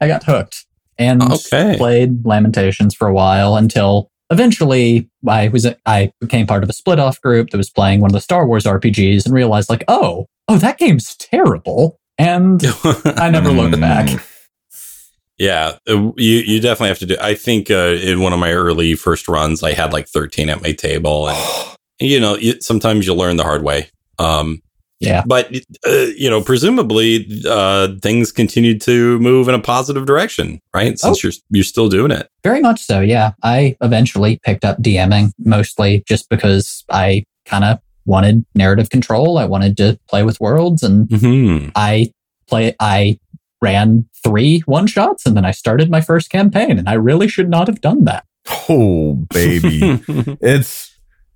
I 0.00 0.06
got 0.06 0.22
hooked 0.22 0.66
and 0.98 1.20
Okay. 1.20 1.74
played 1.76 2.24
Lamentations 2.24 2.94
for 2.94 3.08
a 3.08 3.12
while 3.12 3.56
until 3.56 4.11
eventually 4.32 5.08
I 5.26 5.48
was 5.48 5.66
I 5.86 6.12
became 6.20 6.46
part 6.46 6.64
of 6.64 6.70
a 6.70 6.72
split 6.72 6.98
off 6.98 7.20
group 7.20 7.50
that 7.50 7.56
was 7.56 7.70
playing 7.70 8.00
one 8.00 8.10
of 8.10 8.14
the 8.14 8.20
Star 8.20 8.46
Wars 8.46 8.64
RPGs 8.64 9.24
and 9.24 9.34
realized 9.34 9.70
like, 9.70 9.84
oh, 9.88 10.26
oh, 10.48 10.58
that 10.58 10.78
game's 10.78 11.16
terrible. 11.16 11.98
And 12.18 12.60
I 13.04 13.30
never 13.30 13.50
looked 13.52 13.80
back. 13.80 14.06
Mm. 14.06 15.08
yeah, 15.38 15.76
uh, 15.88 16.12
you 16.16 16.38
you 16.38 16.60
definitely 16.60 16.88
have 16.88 16.98
to 17.00 17.06
do. 17.06 17.16
I 17.20 17.34
think 17.34 17.70
uh, 17.70 17.96
in 18.00 18.20
one 18.20 18.32
of 18.32 18.38
my 18.38 18.52
early 18.52 18.94
first 18.94 19.28
runs, 19.28 19.62
I 19.62 19.72
had 19.72 19.92
like 19.92 20.08
thirteen 20.08 20.50
at 20.50 20.62
my 20.62 20.72
table, 20.72 21.28
and 21.28 21.76
you 22.00 22.20
know, 22.20 22.36
you, 22.36 22.60
sometimes 22.60 23.06
you 23.06 23.14
learn 23.14 23.36
the 23.36 23.44
hard 23.44 23.62
way. 23.62 23.88
Um, 24.18 24.62
Yeah. 25.02 25.22
but 25.26 25.54
uh, 25.86 25.90
you 26.16 26.30
know, 26.30 26.40
presumably 26.40 27.42
uh, 27.48 27.88
things 28.00 28.30
continued 28.30 28.80
to 28.82 29.18
move 29.18 29.48
in 29.48 29.54
a 29.54 29.58
positive 29.60 30.06
direction, 30.06 30.60
right? 30.74 30.98
Since 30.98 31.22
you're 31.22 31.32
you're 31.50 31.64
still 31.64 31.88
doing 31.88 32.10
it. 32.12 32.28
Very 32.44 32.60
much 32.60 32.80
so, 32.80 33.00
yeah. 33.00 33.32
I 33.42 33.76
eventually 33.80 34.38
picked 34.44 34.64
up 34.64 34.80
DMing 34.80 35.32
mostly 35.38 36.04
just 36.06 36.28
because 36.28 36.84
I 36.90 37.24
kind 37.46 37.64
of 37.64 37.80
wanted 38.06 38.44
narrative 38.54 38.90
control. 38.90 39.38
I 39.38 39.44
wanted 39.44 39.76
to 39.78 39.98
play 40.08 40.22
with 40.22 40.40
worlds 40.40 40.82
and 40.82 41.10
hmm 41.10 41.68
I 41.74 42.12
play 42.48 42.74
I 42.80 43.18
ran 43.60 44.08
three 44.22 44.60
one 44.66 44.86
shots 44.86 45.26
and 45.26 45.36
then 45.36 45.44
I 45.44 45.50
started 45.52 45.90
my 45.90 46.00
first 46.00 46.30
campaign 46.30 46.78
and 46.78 46.88
I 46.88 46.94
really 46.94 47.28
should 47.28 47.48
not 47.48 47.66
have 47.66 47.80
done 47.80 48.04
that. 48.04 48.24
Oh 48.68 49.24
baby. 49.32 49.80
it's 50.40 50.91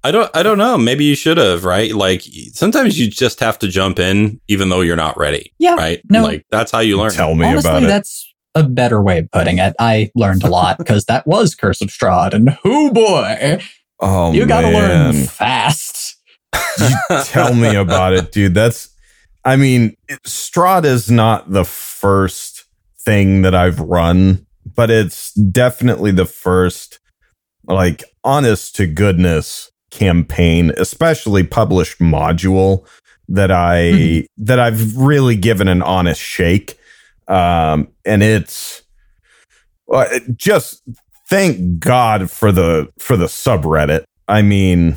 I 0.07 0.13
don't 0.13 0.31
I 0.37 0.43
don't 0.45 0.59
know. 0.59 0.79
Maybe 0.79 1.05
you 1.05 1.17
should 1.17 1.37
have, 1.37 1.65
right? 1.65 1.93
Like 1.93 2.23
sometimes 2.53 2.97
you 2.99 3.11
just 3.11 3.41
have 3.41 3.59
to 3.59 3.67
jump 3.69 3.99
in 3.99 4.41
even 4.47 4.69
though 4.69 4.81
you're 4.83 4.95
not 4.95 5.17
ready, 5.19 5.53
Yeah. 5.59 5.75
right? 5.75 6.01
no. 6.09 6.23
Like 6.23 6.47
that's 6.51 6.71
how 6.71 6.79
you 6.79 6.97
learn. 6.97 7.11
tell 7.11 7.35
me 7.35 7.45
Honestly, 7.47 7.69
about 7.71 7.83
it. 7.83 7.87
that's 7.87 8.33
a 8.55 8.63
better 8.63 9.03
way 9.03 9.19
of 9.19 9.31
putting 9.33 9.59
it. 9.59 9.75
I 9.81 10.11
learned 10.15 10.45
a 10.45 10.49
lot 10.49 10.79
because 10.79 11.07
that 11.07 11.27
was 11.27 11.57
Curse 11.57 11.81
of 11.83 11.89
Strahd 11.89 12.35
and 12.35 12.51
who 12.63 12.93
boy, 12.93 13.59
Oh 13.99 14.33
you 14.33 14.47
gotta 14.47 14.71
man. 14.71 15.15
learn 15.15 15.27
fast. 15.27 16.17
Tell 17.25 17.53
me 17.55 17.75
about 17.75 18.13
it, 18.13 18.31
dude. 18.33 18.55
That's, 18.55 18.89
I 19.45 19.57
mean, 19.57 19.97
it, 20.09 20.23
Strahd 20.23 20.85
is 20.85 21.11
not 21.11 21.51
the 21.53 21.65
first 21.65 22.65
thing 23.01 23.43
that 23.43 23.55
I've 23.55 23.81
run, 23.81 24.47
but 24.75 24.91
it's 24.91 25.33
definitely 25.35 26.13
the 26.13 26.25
first, 26.27 26.99
like, 27.65 28.05
honest 28.25 28.75
to 28.77 28.87
goodness 28.87 29.71
campaign, 29.91 30.73
especially 30.77 31.43
published 31.45 31.99
module 31.99 32.87
that 33.29 33.51
I, 33.51 33.77
Mhm. 33.93 34.27
that 34.39 34.59
I've 34.61 34.97
really 34.97 35.37
given 35.37 35.69
an 35.69 35.83
honest 35.83 36.21
shake. 36.21 36.79
Um, 37.29 37.89
and 38.05 38.23
it's 38.23 38.83
uh, 39.93 40.07
it 40.11 40.37
just 40.37 40.83
thank 41.29 41.79
God 41.79 42.31
for 42.31 42.51
the, 42.53 42.89
for 42.99 43.17
the 43.17 43.27
subreddit. 43.27 44.05
I 44.29 44.43
mean, 44.43 44.97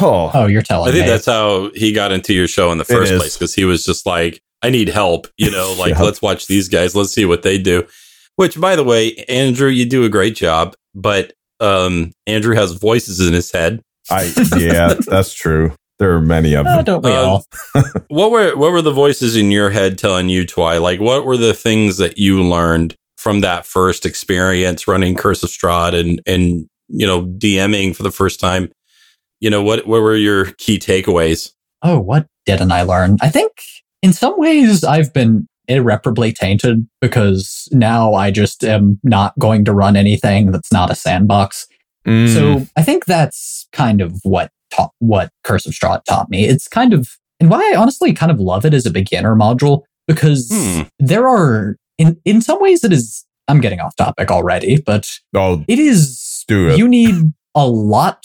oh, 0.00 0.30
Oh, 0.34 0.46
you're 0.46 0.62
telling 0.62 0.88
I 0.90 0.92
think 0.92 1.04
me. 1.06 1.10
that's 1.10 1.26
how 1.26 1.70
he 1.74 1.92
got 1.92 2.12
into 2.12 2.32
your 2.34 2.46
show 2.48 2.70
in 2.72 2.78
the 2.78 2.84
first 2.84 3.14
place 3.16 3.36
because 3.36 3.54
he 3.54 3.64
was 3.64 3.84
just 3.84 4.06
like, 4.06 4.40
I 4.62 4.70
need 4.70 4.88
help, 4.88 5.26
you 5.38 5.50
know, 5.50 5.74
like 5.78 5.94
Yeah. 5.94 6.02
let's 6.02 6.20
watch 6.22 6.46
these 6.46 6.68
guys, 6.68 6.94
let's 6.94 7.12
see 7.12 7.24
what 7.24 7.42
they 7.42 7.58
do. 7.58 7.86
Which, 8.36 8.60
by 8.60 8.76
the 8.76 8.84
way, 8.84 9.14
Andrew, 9.28 9.68
you 9.68 9.86
do 9.86 10.04
a 10.04 10.08
great 10.10 10.36
job, 10.36 10.74
but 10.94 11.32
um, 11.60 12.12
Andrew 12.26 12.54
has 12.54 12.72
voices 12.72 13.20
in 13.26 13.32
his 13.32 13.50
head. 13.50 13.80
I 14.10 14.32
yeah, 14.56 14.94
that's 15.06 15.32
true. 15.34 15.74
There 15.98 16.12
are 16.14 16.20
many 16.20 16.54
of 16.54 16.66
Uh, 16.66 16.76
them. 16.76 16.84
don't 16.84 17.04
we 17.04 17.10
Um, 17.12 17.26
all? 17.28 17.44
What 18.08 18.30
were 18.30 18.54
what 18.56 18.72
were 18.72 18.82
the 18.82 18.92
voices 18.92 19.36
in 19.36 19.50
your 19.50 19.70
head 19.70 19.96
telling 19.98 20.28
you, 20.28 20.44
Twi? 20.46 20.78
Like, 20.78 21.00
what 21.00 21.24
were 21.24 21.36
the 21.36 21.54
things 21.54 21.96
that 21.98 22.18
you 22.18 22.42
learned 22.42 22.94
from 23.16 23.40
that 23.40 23.64
first 23.66 24.04
experience 24.06 24.86
running 24.86 25.14
Curse 25.16 25.42
of 25.42 25.50
Strahd 25.50 25.94
and 25.98 26.20
and 26.26 26.66
you 26.88 27.06
know 27.06 27.24
DMing 27.26 27.96
for 27.96 28.02
the 28.02 28.10
first 28.10 28.40
time? 28.40 28.70
You 29.40 29.50
know 29.50 29.62
what 29.62 29.86
what 29.86 30.02
were 30.02 30.16
your 30.16 30.46
key 30.58 30.78
takeaways? 30.78 31.52
Oh, 31.82 31.98
what 32.00 32.26
didn't 32.46 32.72
I 32.72 32.82
learn? 32.82 33.16
I 33.22 33.28
think 33.28 33.52
in 34.02 34.12
some 34.12 34.38
ways 34.38 34.84
I've 34.84 35.12
been 35.12 35.46
irreparably 35.68 36.32
tainted 36.32 36.86
because 37.00 37.68
now 37.72 38.14
I 38.14 38.30
just 38.30 38.62
am 38.64 39.00
not 39.02 39.36
going 39.38 39.64
to 39.64 39.72
run 39.72 39.96
anything 39.96 40.52
that's 40.52 40.72
not 40.72 40.90
a 40.90 40.94
sandbox. 40.94 41.66
Mm. 42.06 42.32
So 42.34 42.66
I 42.76 42.82
think 42.82 43.04
that's 43.06 43.66
kind 43.72 44.00
of 44.00 44.20
what 44.22 44.50
taught 44.70 44.92
what 44.98 45.30
Curse 45.44 45.66
of 45.66 45.72
Strahd 45.72 46.04
taught 46.04 46.28
me. 46.30 46.46
It's 46.46 46.68
kind 46.68 46.92
of 46.92 47.08
and 47.40 47.50
why 47.50 47.60
I 47.72 47.76
honestly 47.76 48.12
kind 48.12 48.32
of 48.32 48.40
love 48.40 48.64
it 48.64 48.72
as 48.74 48.86
a 48.86 48.90
beginner 48.90 49.34
module 49.34 49.82
because 50.06 50.48
Hmm. 50.52 50.82
there 50.98 51.26
are 51.28 51.76
in 51.98 52.18
in 52.24 52.40
some 52.40 52.60
ways 52.60 52.84
it 52.84 52.92
is 52.92 53.24
I'm 53.48 53.60
getting 53.60 53.80
off 53.80 53.94
topic 53.96 54.30
already, 54.30 54.80
but 54.80 55.08
oh, 55.34 55.64
it 55.68 55.78
is 55.78 56.44
do 56.48 56.68
it. 56.70 56.78
you 56.78 56.88
need 56.88 57.32
a 57.54 57.66
lot 57.66 58.24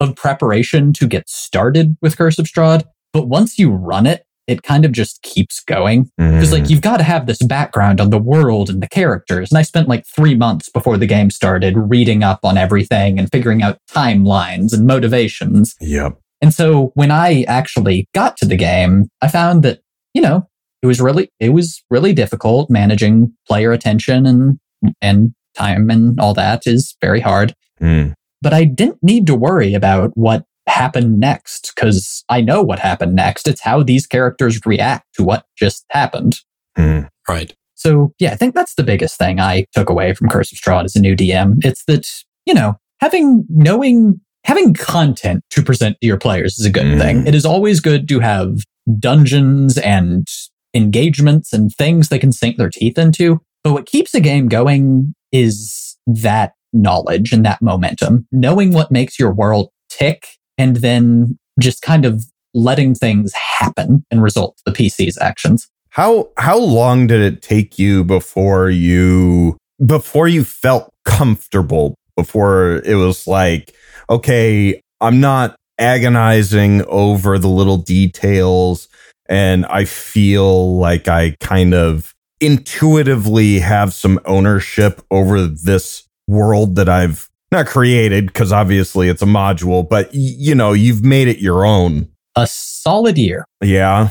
of 0.00 0.16
preparation 0.16 0.92
to 0.94 1.06
get 1.06 1.28
started 1.28 1.96
with 2.02 2.16
Curse 2.16 2.38
of 2.38 2.46
Strahd, 2.46 2.84
but 3.12 3.28
once 3.28 3.58
you 3.58 3.70
run 3.70 4.06
it, 4.06 4.24
it 4.46 4.62
kind 4.62 4.84
of 4.84 4.92
just 4.92 5.22
keeps 5.22 5.60
going. 5.64 6.10
Because 6.18 6.50
Mm. 6.50 6.60
like 6.60 6.70
you've 6.70 6.80
got 6.82 6.98
to 6.98 7.02
have 7.04 7.26
this 7.26 7.42
background 7.42 8.00
on 8.00 8.10
the 8.10 8.18
world 8.18 8.68
and 8.70 8.82
the 8.82 8.88
characters. 8.88 9.50
And 9.50 9.58
I 9.58 9.62
spent 9.62 9.88
like 9.88 10.04
three 10.06 10.34
months 10.34 10.68
before 10.68 10.96
the 10.96 11.06
game 11.06 11.30
started 11.30 11.74
reading 11.76 12.22
up 12.22 12.40
on 12.44 12.56
everything 12.58 13.18
and 13.18 13.30
figuring 13.30 13.62
out 13.62 13.78
timelines 13.90 14.72
and 14.72 14.86
motivations. 14.86 15.74
yep. 15.80 16.18
And 16.42 16.52
so 16.52 16.90
when 16.94 17.10
I 17.10 17.42
actually 17.44 18.06
got 18.14 18.36
to 18.38 18.44
the 18.46 18.56
game, 18.56 19.08
I 19.22 19.28
found 19.28 19.62
that, 19.62 19.80
you 20.12 20.20
know, 20.20 20.46
it 20.82 20.86
was 20.86 21.00
really 21.00 21.30
it 21.40 21.50
was 21.50 21.82
really 21.90 22.12
difficult 22.12 22.68
managing 22.68 23.32
player 23.48 23.72
attention 23.72 24.26
and 24.26 24.58
and 25.00 25.32
time 25.56 25.88
and 25.88 26.20
all 26.20 26.34
that 26.34 26.66
is 26.66 26.94
very 27.00 27.20
hard 27.20 27.54
Mm. 27.80 28.12
but 28.42 28.52
I 28.52 28.64
didn't 28.64 28.98
need 29.02 29.26
to 29.28 29.34
worry 29.34 29.72
about 29.72 30.10
what 30.14 30.44
happened 30.66 31.20
next 31.20 31.72
because 31.74 32.24
I 32.28 32.40
know 32.40 32.62
what 32.62 32.78
happened 32.78 33.14
next. 33.14 33.46
It's 33.48 33.60
how 33.60 33.82
these 33.82 34.06
characters 34.06 34.60
react 34.64 35.06
to 35.14 35.24
what 35.24 35.44
just 35.56 35.84
happened. 35.90 36.36
Mm. 36.78 37.08
Right. 37.28 37.54
So 37.74 38.12
yeah, 38.18 38.32
I 38.32 38.36
think 38.36 38.54
that's 38.54 38.74
the 38.74 38.82
biggest 38.82 39.18
thing 39.18 39.40
I 39.40 39.66
took 39.74 39.90
away 39.90 40.14
from 40.14 40.28
Curse 40.28 40.52
of 40.52 40.58
Strahd 40.58 40.84
as 40.84 40.96
a 40.96 41.00
new 41.00 41.14
DM. 41.14 41.56
It's 41.64 41.84
that, 41.86 42.08
you 42.46 42.54
know, 42.54 42.76
having, 43.00 43.44
knowing, 43.48 44.20
having 44.44 44.74
content 44.74 45.42
to 45.50 45.62
present 45.62 45.96
to 46.00 46.06
your 46.06 46.18
players 46.18 46.58
is 46.58 46.64
a 46.66 46.70
good 46.70 46.86
Mm. 46.86 46.98
thing. 46.98 47.26
It 47.26 47.34
is 47.34 47.44
always 47.44 47.80
good 47.80 48.08
to 48.08 48.20
have 48.20 48.56
dungeons 48.98 49.76
and 49.78 50.26
engagements 50.74 51.52
and 51.52 51.70
things 51.72 52.08
they 52.08 52.18
can 52.18 52.32
sink 52.32 52.56
their 52.56 52.70
teeth 52.70 52.98
into. 52.98 53.40
But 53.62 53.72
what 53.72 53.86
keeps 53.86 54.14
a 54.14 54.20
game 54.20 54.48
going 54.48 55.14
is 55.32 55.96
that 56.06 56.52
knowledge 56.72 57.32
and 57.32 57.44
that 57.46 57.62
momentum, 57.62 58.26
knowing 58.32 58.72
what 58.72 58.90
makes 58.90 59.18
your 59.18 59.32
world 59.32 59.70
tick 59.88 60.26
and 60.58 60.76
then 60.76 61.38
just 61.60 61.82
kind 61.82 62.04
of 62.04 62.26
letting 62.54 62.94
things 62.94 63.32
happen 63.32 64.04
and 64.10 64.22
result 64.22 64.60
the 64.64 64.72
PC's 64.72 65.18
actions. 65.20 65.68
How 65.90 66.30
how 66.38 66.58
long 66.58 67.06
did 67.06 67.20
it 67.20 67.42
take 67.42 67.78
you 67.78 68.04
before 68.04 68.70
you 68.70 69.56
before 69.84 70.28
you 70.28 70.44
felt 70.44 70.90
comfortable 71.04 71.96
before 72.16 72.82
it 72.84 72.94
was 72.94 73.26
like 73.26 73.74
okay, 74.10 74.80
I'm 75.00 75.20
not 75.20 75.56
agonizing 75.78 76.84
over 76.86 77.38
the 77.38 77.48
little 77.48 77.78
details 77.78 78.88
and 79.28 79.64
I 79.66 79.84
feel 79.84 80.76
like 80.76 81.08
I 81.08 81.36
kind 81.40 81.74
of 81.74 82.14
intuitively 82.40 83.60
have 83.60 83.94
some 83.94 84.20
ownership 84.26 85.00
over 85.10 85.46
this 85.46 86.06
world 86.28 86.76
that 86.76 86.88
I've 86.88 87.28
not 87.54 87.66
created 87.66 88.26
because 88.26 88.52
obviously 88.52 89.08
it's 89.08 89.22
a 89.22 89.26
module, 89.26 89.88
but 89.88 90.06
y- 90.08 90.34
you 90.38 90.54
know, 90.54 90.72
you've 90.72 91.04
made 91.04 91.28
it 91.28 91.38
your 91.38 91.64
own. 91.64 92.08
A 92.36 92.46
solid 92.46 93.16
year. 93.16 93.46
Yeah. 93.62 94.10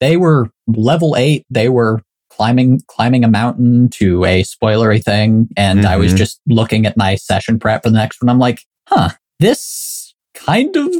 They 0.00 0.16
were 0.16 0.50
level 0.68 1.14
eight. 1.16 1.44
They 1.50 1.68
were 1.68 2.00
climbing 2.30 2.80
climbing 2.88 3.24
a 3.24 3.28
mountain 3.28 3.88
to 3.90 4.24
a 4.24 4.42
spoilery 4.42 5.02
thing, 5.02 5.48
and 5.56 5.84
I 5.86 5.96
was 5.96 6.12
Mhm. 6.14 6.16
just 6.16 6.40
looking 6.48 6.84
at 6.86 6.96
my 6.96 7.14
session 7.16 7.58
prep 7.58 7.82
for 7.84 7.90
the 7.90 7.96
next 7.96 8.20
one. 8.22 8.28
I'm 8.28 8.38
like, 8.40 8.62
huh, 8.88 9.10
this 9.40 10.14
kind 10.34 10.74
of 10.76 10.92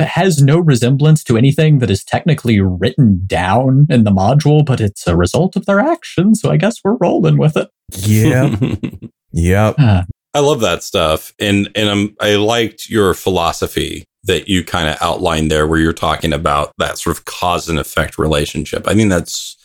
has 0.00 0.42
no 0.42 0.58
resemblance 0.58 1.22
to 1.24 1.36
anything 1.36 1.78
that 1.78 1.90
is 1.90 2.02
technically 2.02 2.58
written 2.60 3.22
down 3.26 3.86
in 3.90 4.04
the 4.04 4.10
module, 4.10 4.64
but 4.64 4.80
it's 4.80 5.06
a 5.06 5.16
result 5.16 5.54
of 5.56 5.66
their 5.66 5.78
actions. 5.78 6.40
So 6.40 6.50
I 6.50 6.56
guess 6.56 6.76
we're 6.82 6.96
rolling 7.00 7.36
with 7.38 7.56
it. 7.56 7.68
Yeah. 7.98 8.56
yep. 9.32 9.74
Uh, 9.78 10.02
I 10.34 10.40
love 10.40 10.60
that 10.60 10.82
stuff, 10.82 11.32
and 11.38 11.68
and 11.74 11.88
I'm 11.88 12.16
I 12.20 12.36
liked 12.36 12.88
your 12.88 13.14
philosophy 13.14 14.04
that 14.24 14.48
you 14.48 14.64
kind 14.64 14.88
of 14.88 14.96
outlined 15.00 15.50
there, 15.50 15.66
where 15.66 15.78
you're 15.80 15.92
talking 15.92 16.32
about 16.32 16.72
that 16.78 16.96
sort 16.98 17.16
of 17.16 17.24
cause 17.24 17.68
and 17.68 17.78
effect 17.78 18.18
relationship. 18.18 18.86
I 18.88 18.94
think 18.94 19.10
that's 19.10 19.56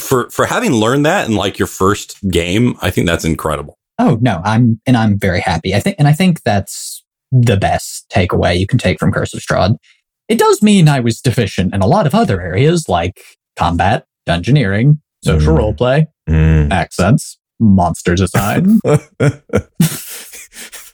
for 0.00 0.30
for 0.30 0.46
having 0.46 0.72
learned 0.72 1.04
that 1.06 1.28
in 1.28 1.34
like 1.36 1.58
your 1.58 1.68
first 1.68 2.16
game. 2.30 2.76
I 2.80 2.90
think 2.90 3.06
that's 3.06 3.24
incredible. 3.24 3.76
oh 3.98 4.18
no, 4.20 4.40
I'm 4.44 4.80
and 4.86 4.96
I'm 4.96 5.18
very 5.18 5.40
happy. 5.40 5.74
I 5.74 5.80
think 5.80 5.96
and 5.98 6.08
I 6.08 6.12
think 6.12 6.42
that's 6.42 7.02
the 7.32 7.56
best 7.56 8.06
takeaway 8.08 8.58
you 8.58 8.66
can 8.66 8.78
take 8.78 8.98
from 8.98 9.12
Curse 9.12 9.34
of 9.34 9.40
Strahd. 9.40 9.76
It 10.28 10.38
does 10.38 10.62
mean 10.62 10.88
I 10.88 11.00
was 11.00 11.20
deficient 11.20 11.74
in 11.74 11.82
a 11.82 11.86
lot 11.86 12.06
of 12.06 12.14
other 12.14 12.40
areas 12.40 12.88
like 12.88 13.20
combat, 13.56 14.06
dungeoneering, 14.28 15.00
social 15.24 15.54
Mm. 15.54 15.58
roleplay, 15.76 16.06
Mm. 16.28 16.70
accents, 16.72 17.36
monster 17.58 18.14
design. 18.14 18.80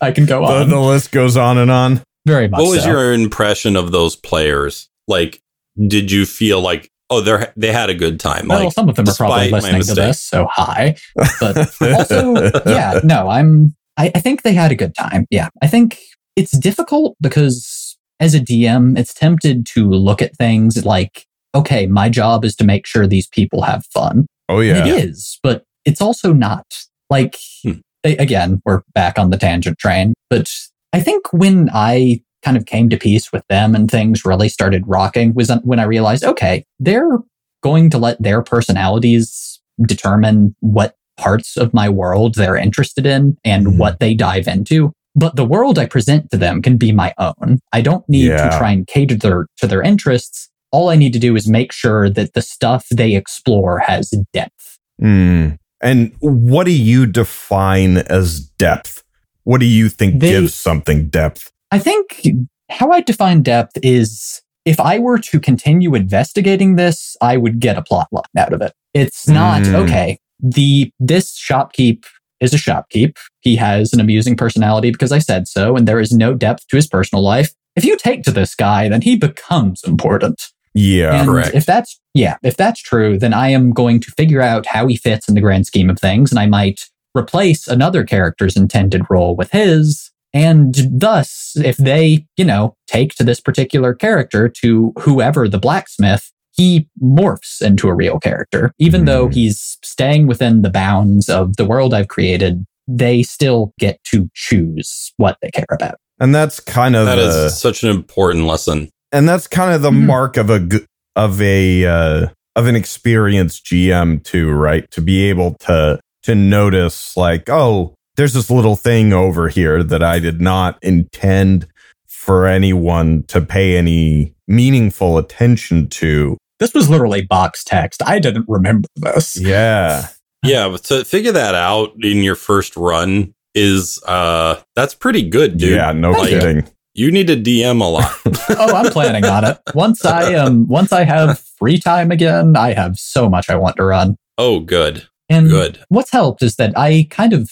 I 0.00 0.11
can 0.12 0.26
go 0.26 0.40
the, 0.47 0.52
on 0.62 0.69
the 0.69 0.81
list 0.81 1.12
goes 1.12 1.37
on 1.37 1.59
and 1.59 1.71
on. 1.71 2.02
very 2.26 2.49
much. 2.49 2.61
What 2.61 2.71
was 2.71 2.83
so. 2.85 2.90
your 2.90 3.12
impression 3.12 3.76
of 3.76 3.92
those 3.92 4.16
players? 4.16 4.88
Like, 5.09 5.40
did 5.87 6.11
you 6.11 6.26
feel 6.26 6.61
like 6.61 6.90
oh 7.11 7.21
they 7.21 7.47
they 7.57 7.73
had 7.73 7.90
a 7.90 7.95
good 7.95 8.19
time? 8.21 8.49
well, 8.49 8.64
Like, 8.64 8.73
some 8.73 8.88
of 8.88 8.97
them 8.97 9.09
are 9.09 9.14
probably 9.14 9.50
my 9.50 9.59
listening 9.59 9.73
to 9.83 9.88
mistake. 9.88 9.97
this, 9.97 10.23
so 10.23 10.47
hi. 10.50 10.97
But 11.40 11.57
also, 11.81 12.35
yeah, 12.66 13.00
no, 13.04 13.28
I'm. 13.28 13.75
I, 13.99 14.11
I 14.14 14.21
think 14.21 14.42
they 14.42 14.54
had 14.54 14.73
a 14.73 14.75
good 14.75 14.95
time. 14.95 15.26
Yeah, 15.31 15.49
I 15.61 15.66
think 15.66 15.99
it's 16.35 16.57
difficult 16.57 17.16
because 17.21 17.97
as 18.21 18.35
a 18.35 18.40
DM, 18.40 18.99
it's 18.99 19.12
tempted 19.12 19.66
to 19.66 19.88
look 19.90 20.23
at 20.23 20.35
things 20.37 20.85
like, 20.87 21.26
okay, 21.54 21.87
my 21.87 22.09
job 22.09 22.45
is 22.45 22.57
to 22.57 22.64
make 22.64 22.87
sure 22.87 23.07
these 23.07 23.26
people 23.28 23.62
have 23.62 23.85
fun. 23.87 24.26
Oh 24.49 24.61
It 24.61 24.69
yeah. 24.69 24.87
it 24.87 25.04
is. 25.04 25.38
but 25.42 25.64
it's 25.85 26.01
also 26.01 26.33
not. 26.33 26.67
Like, 27.11 27.37
Hmm. 27.65 27.81
again, 28.05 28.61
we're 28.65 28.83
back 28.95 29.19
on 29.19 29.31
the 29.31 29.37
tangent 29.37 29.79
train. 29.79 30.15
But 30.31 30.51
I 30.93 31.01
think 31.01 31.33
when 31.33 31.71
I 31.73 32.21
kind 32.43 32.57
of 32.57 32.67
came 32.67 32.89
to 32.89 32.97
peace 32.97 33.33
with 33.33 33.45
them 33.49 33.75
and 33.75 33.91
things 33.91 34.25
really 34.25 34.49
started 34.49 34.83
rocking 34.87 35.33
was 35.35 35.51
when 35.62 35.79
I 35.79 35.85
realized, 35.85 36.25
okay, 36.25 36.65
they're 36.81 37.19
going 37.62 37.91
to 37.91 37.99
let 37.99 38.21
their 38.21 38.42
personalities 38.42 39.61
determine 39.87 40.55
what 40.61 40.97
parts 41.16 41.57
of 41.57 41.73
my 41.73 41.88
world 41.88 42.35
they're 42.35 42.57
interested 42.57 43.07
in 43.07 43.37
and 43.45 43.66
Mhm. 43.66 43.77
what 43.77 44.01
they 44.01 44.14
dive 44.14 44.49
into. 44.49 44.92
But 45.14 45.37
the 45.37 45.45
world 45.45 45.79
I 45.79 45.87
present 45.87 46.31
to 46.31 46.37
them 46.38 46.62
can 46.62 46.77
be 46.79 46.90
my 46.90 47.12
own. 47.18 47.61
I 47.73 47.83
don't 47.83 48.09
need 48.09 48.29
Yeah. 48.29 48.49
to 48.51 48.59
try 48.59 48.73
and 48.73 48.87
cater 48.87 49.14
their, 49.14 49.47
to 49.59 49.66
their 49.66 49.83
interests. 49.83 50.49
All 50.73 50.88
I 50.88 50.97
need 50.97 51.12
to 51.12 51.18
do 51.18 51.37
is 51.37 51.47
make 51.47 51.71
sure 51.71 52.09
that 52.11 52.33
the 52.33 52.42
stuff 52.42 52.87
they 52.90 53.14
explore 53.14 53.79
has 53.81 54.11
depth. 54.33 54.79
Mm. 55.01 55.59
And 55.83 56.12
what 56.21 56.64
do 56.64 56.73
you 56.73 57.07
define 57.07 57.99
as 57.99 58.40
depth? 58.40 59.03
What 59.45 59.59
do 59.59 59.66
you 59.66 59.88
think 59.88 60.21
They- 60.21 60.31
gives 60.31 60.55
something 60.55 61.09
depth? 61.09 61.51
I 61.71 61.79
think 61.79 62.23
how 62.71 62.90
I 62.90 63.01
define 63.01 63.42
depth 63.42 63.79
is 63.83 64.40
if 64.64 64.79
I 64.79 64.99
were 64.99 65.18
to 65.18 65.40
continue 65.40 65.95
investigating 65.95 66.77
this, 66.77 67.16
I 67.21 67.37
would 67.37 67.59
get 67.59 67.77
a 67.77 67.83
plot 67.83 68.07
line 68.12 68.23
out 68.38 68.53
of 68.53 68.62
it. 68.62 68.73
It's 68.95 69.27
not 69.27 69.62
Mm. 69.62 69.75
okay. 69.75 70.18
The 70.40 70.90
this 71.01 71.37
shopkeep 71.37 72.05
is 72.40 72.55
a 72.55 72.59
shopkeep. 72.59 73.16
He 73.40 73.57
has 73.57 73.92
an 73.92 74.01
amusing 74.01 74.37
personality 74.37 74.90
because 74.90 75.12
I 75.12 75.18
said 75.18 75.49
so, 75.49 75.77
and 75.77 75.88
there 75.88 76.01
is 76.01 76.12
no 76.12 76.35
depth 76.35 76.66
to 76.68 76.77
his 76.77 76.87
personal 76.87 77.23
life. 77.25 77.53
If 77.75 77.85
you 77.85 77.97
take 77.97 78.23
to 78.25 78.31
this 78.31 78.55
guy, 78.55 78.88
then 78.88 79.01
he 79.03 79.16
becomes 79.16 79.83
important. 79.85 80.42
Yeah. 80.74 81.20
and 81.20 81.28
correct. 81.28 81.54
if 81.54 81.66
that's 81.66 82.00
yeah, 82.14 82.37
if 82.42 82.56
that's 82.56 82.80
true, 82.80 83.18
then 83.18 83.32
I 83.35 83.48
am 83.48 83.72
going 83.72 84.00
to 84.00 84.11
figure 84.12 84.40
out 84.42 84.66
how 84.66 84.87
he 84.87 84.96
fits 84.96 85.28
in 85.28 85.35
the 85.35 85.40
grand 85.40 85.66
scheme 85.66 85.88
of 85.90 85.98
things, 85.98 86.30
and 86.30 86.38
I 86.38 86.46
might 86.46 86.82
replace 87.16 87.66
another 87.68 88.04
character's 88.04 88.56
intended 88.56 89.02
role 89.11 89.37
with 89.37 89.50
his. 89.50 90.11
And 90.35 90.74
thus, 90.90 91.52
if 91.56 91.76
they, 91.76 92.26
you 92.38 92.44
know, 92.44 92.74
take 92.87 93.14
to 93.16 93.24
this 93.24 93.38
particular 93.40 93.92
character 93.94 94.48
to 94.62 94.94
whoever 95.00 95.46
the 95.46 95.58
blacksmith, 95.58 96.30
he 96.52 96.88
morphs 97.02 97.61
into 97.61 97.88
a 97.88 97.94
real 97.94 98.18
character. 98.18 98.72
Even 98.78 99.04
though 99.04 99.26
Hmm. 99.26 99.32
he's 99.32 99.78
staying 99.85 100.26
within 100.26 100.62
the 100.62 100.70
bounds 100.70 101.28
of 101.28 101.56
the 101.56 101.66
world 101.66 101.92
I've 101.92 102.08
created, 102.08 102.64
they 102.88 103.22
still 103.22 103.72
get 103.78 104.02
to 104.04 104.30
choose 104.35 105.12
what 105.18 105.37
they 105.42 105.50
care 105.50 105.66
about. 105.70 105.96
And 106.18 106.35
that's 106.35 106.61
kind 106.61 106.94
of 106.96 107.06
that 107.06 107.18
is 107.18 107.35
the, 107.35 107.44
is 107.46 107.61
such 107.61 107.82
an 107.82 107.90
important 107.90 108.46
lesson. 108.46 108.88
And 109.12 109.29
that's 109.29 109.46
kind 109.46 109.72
of 109.75 109.83
the 109.83 109.90
Mhm. 109.90 110.07
mark 110.07 110.37
of 110.37 110.51
a 110.51 110.61
g- 110.61 110.87
of 111.16 111.40
a 111.40 111.85
uh, 111.87 112.27
of 112.57 112.66
an 112.66 112.77
experienced 112.77 113.64
GM 113.66 114.22
too, 114.22 114.51
right? 114.51 114.90
To 114.92 115.01
be 115.01 115.29
able 115.29 115.55
to 115.61 115.98
to 116.25 116.35
notice 116.35 117.16
like, 117.16 117.48
oh, 117.51 117.94
there's 118.16 118.35
this 118.35 118.51
little 118.51 118.77
thing 118.77 119.12
over 119.12 119.48
here 119.48 119.83
that 119.83 120.03
I 120.03 120.18
did 120.18 120.40
not 120.40 120.79
intend 120.83 121.66
for 122.09 122.46
anyone 122.46 123.25
to 123.29 123.40
pay 123.40 123.77
any 123.77 124.35
meaningful 124.46 125.18
attention 125.18 125.88
to. 125.88 126.37
This 126.61 126.75
was 126.75 126.88
literally 126.88 127.22
box 127.22 127.64
text. 127.64 128.03
I 128.07 128.18
didn't 128.20 128.44
remember 128.48 128.87
this. 128.96 129.37
Yeah. 129.40 130.09
Yeah, 130.44 130.68
but 130.68 130.85
to 130.85 131.05
figure 131.05 131.33
that 131.33 131.55
out 131.55 131.92
in 132.03 132.18
your 132.22 132.35
first 132.37 132.77
run 132.77 133.33
is 133.55 134.01
uh 134.07 134.61
that's 134.77 134.94
pretty 134.94 135.29
good, 135.29 135.57
dude. 135.59 135.72
yeah, 135.72 135.92
no 135.92 136.12
Like- 136.12 136.31
kidding. 136.31 136.64
You 136.94 137.11
need 137.11 137.26
to 137.28 137.37
DM 137.37 137.81
a 137.81 137.85
lot. 137.85 138.12
oh, 138.50 138.74
I'm 138.76 138.92
planning 138.92 139.24
on 139.24 139.44
it. 139.44 139.59
Once 139.74 140.05
I 140.05 140.35
um 140.35 140.66
once 140.68 140.92
I 140.92 141.05
have 141.05 141.38
free 141.59 141.78
time 141.78 142.11
again, 142.11 142.57
I 142.57 142.72
have 142.74 142.98
so 142.98 143.28
much 143.31 143.48
I 143.48 143.57
want 143.57 143.76
to 143.76 143.85
run. 143.85 144.16
oh, 144.38 144.61
good. 144.61 145.09
And 145.28 145.48
Good. 145.48 145.83
what's 145.88 146.11
helped 146.12 146.42
is 146.42 146.57
that 146.57 146.76
I 146.76 147.07
kind 147.11 147.33
of 147.33 147.50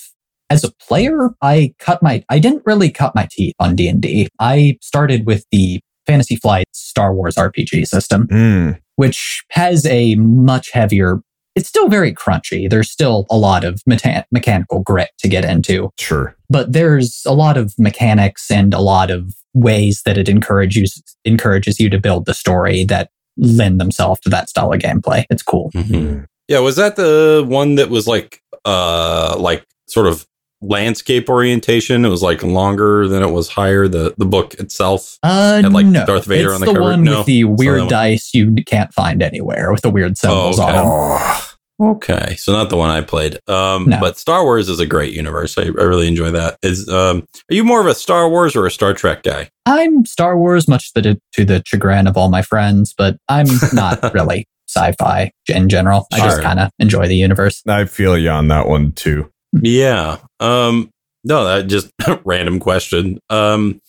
as 0.51 0.65
a 0.65 0.73
player, 0.73 1.31
I 1.41 1.73
cut 1.79 2.03
my 2.03 2.23
I 2.29 2.39
didn't 2.39 2.63
really 2.67 2.91
cut 2.91 3.15
my 3.15 3.27
teeth 3.31 3.55
on 3.59 3.75
D&D. 3.77 4.29
I 4.39 4.77
started 4.83 5.25
with 5.27 5.47
the 5.51 5.81
Fantasy 6.07 6.37
Flight 6.37 6.67
Star 6.73 7.15
Wars 7.15 7.37
RPG 7.37 7.87
system, 7.87 8.27
Mm, 8.27 8.79
which 8.97 9.45
has 9.51 9.87
a 9.87 10.17
much 10.17 10.71
heavier 10.73 11.21
it's 11.57 11.69
still 11.69 11.89
very 11.89 12.15
crunchy. 12.15 12.71
There's 12.71 12.91
still 12.91 13.27
a 13.29 13.37
lot 13.37 13.65
of 13.65 13.81
meta- 13.85 14.25
mechanical 14.31 14.81
grit 14.81 15.11
to 15.19 15.29
get 15.29 15.45
into 15.45 15.91
sure. 15.99 16.37
But 16.51 16.73
there's 16.73 17.23
a 17.27 17.33
lot 17.33 17.57
of 17.57 17.73
mechanics 17.79 18.51
and 18.51 18.75
a 18.75 18.81
lot 18.81 19.11
of 19.11 19.33
ways 19.55 20.03
that 20.05 20.19
it 20.19 20.29
encourages 20.29 21.03
encourages 21.25 21.81
you 21.81 21.89
to 21.89 21.99
build 21.99 22.27
the 22.27 22.35
story 22.35 22.85
that 22.85 23.11
lend 23.37 23.81
themselves 23.81 24.21
to 24.21 24.29
that 24.29 24.51
style 24.51 24.73
of 24.73 24.81
gameplay. 24.81 25.25
It's 25.31 25.43
cool. 25.43 25.71
Mhm. 25.75 26.27
Yeah, 26.49 26.59
was 26.59 26.77
that 26.77 26.97
the 26.97 27.45
one 27.49 27.77
that 27.77 27.89
was 27.89 28.07
like 28.07 28.43
uh 28.65 29.37
like 29.39 29.65
sort 29.89 30.07
of 30.07 30.27
landscape 30.61 31.29
orientation? 31.31 32.05
It 32.05 32.09
was 32.09 32.23
like 32.23 32.43
longer 32.43 33.09
than 33.09 33.23
it 33.23 33.31
was 33.31 33.49
higher. 33.49 33.89
The 33.89 34.15
the 34.19 34.27
book 34.27 34.55
itself. 34.55 35.19
Uh, 35.23 35.63
Had, 35.63 35.73
like, 35.73 35.87
no, 35.87 36.05
Darth 36.05 36.27
Vader 36.27 36.47
it's 36.49 36.55
on 36.57 36.61
the 36.61 36.67
the 36.67 36.73
cover? 36.73 36.83
one 36.83 37.05
No, 37.05 37.19
with 37.19 37.27
the 37.27 37.41
it's 37.41 37.49
not 37.49 37.57
that 37.57 37.65
weird 37.65 37.79
one. 37.81 37.89
dice 37.89 38.31
you 38.35 38.55
can't 38.67 38.93
find 38.93 39.23
anywhere 39.23 39.73
with 39.73 39.83
the 39.83 39.91
weird 39.91 40.19
symbols 40.19 40.59
okay. 40.61 40.77
on 40.77 41.19
them. 41.21 41.41
Okay, 41.81 42.37
so 42.37 42.53
not 42.53 42.69
the 42.69 42.77
one 42.77 42.91
I 42.91 43.01
played. 43.01 43.39
Um, 43.49 43.87
No. 43.89 43.99
but 44.01 44.19
Star 44.19 44.45
Wars 44.45 44.69
is 44.69 44.81
a 44.81 44.87
great 44.87 45.15
universe. 45.15 45.57
I, 45.57 45.63
I 45.63 45.65
really 45.85 46.07
enjoy 46.09 46.31
that. 46.33 46.59
Is 46.63 46.89
um, 46.89 47.25
are 47.51 47.55
you 47.55 47.65
more 47.65 47.81
of 47.81 47.87
a 47.87 47.95
Star 47.95 48.29
Wars 48.29 48.55
or 48.55 48.67
a 48.67 48.71
Star 48.71 48.93
Trek 48.93 49.23
guy? 49.23 49.49
I'm 49.65 50.05
Star 50.05 50.37
Wars, 50.37 50.69
much 50.69 50.93
to 50.93 51.01
the, 51.01 51.21
to 51.33 51.45
the 51.45 51.63
chagrin 51.67 52.07
of 52.07 52.17
all 52.19 52.29
my 52.29 52.43
friends, 52.43 52.93
but 52.97 53.17
I'm 53.29 53.47
not 53.73 54.03
really 54.15 54.47
sci-fi 54.69 55.33
in 55.49 55.69
general. 55.69 56.07
I 56.13 56.19
just 56.19 56.43
kind 56.43 56.61
of 56.61 56.71
enjoy 56.79 57.09
the 57.09 57.17
universe. 57.17 57.63
I 57.67 57.87
feel 57.87 58.17
you 58.19 58.29
on 58.31 58.49
that 58.49 58.69
one 58.69 58.93
too. 58.93 59.33
Yeah. 59.63 60.19
Um, 60.39 60.91
no, 61.25 61.45
that 61.45 61.67
just 61.67 61.91
random 62.25 62.61
question. 62.61 63.19
Um, 63.31 63.81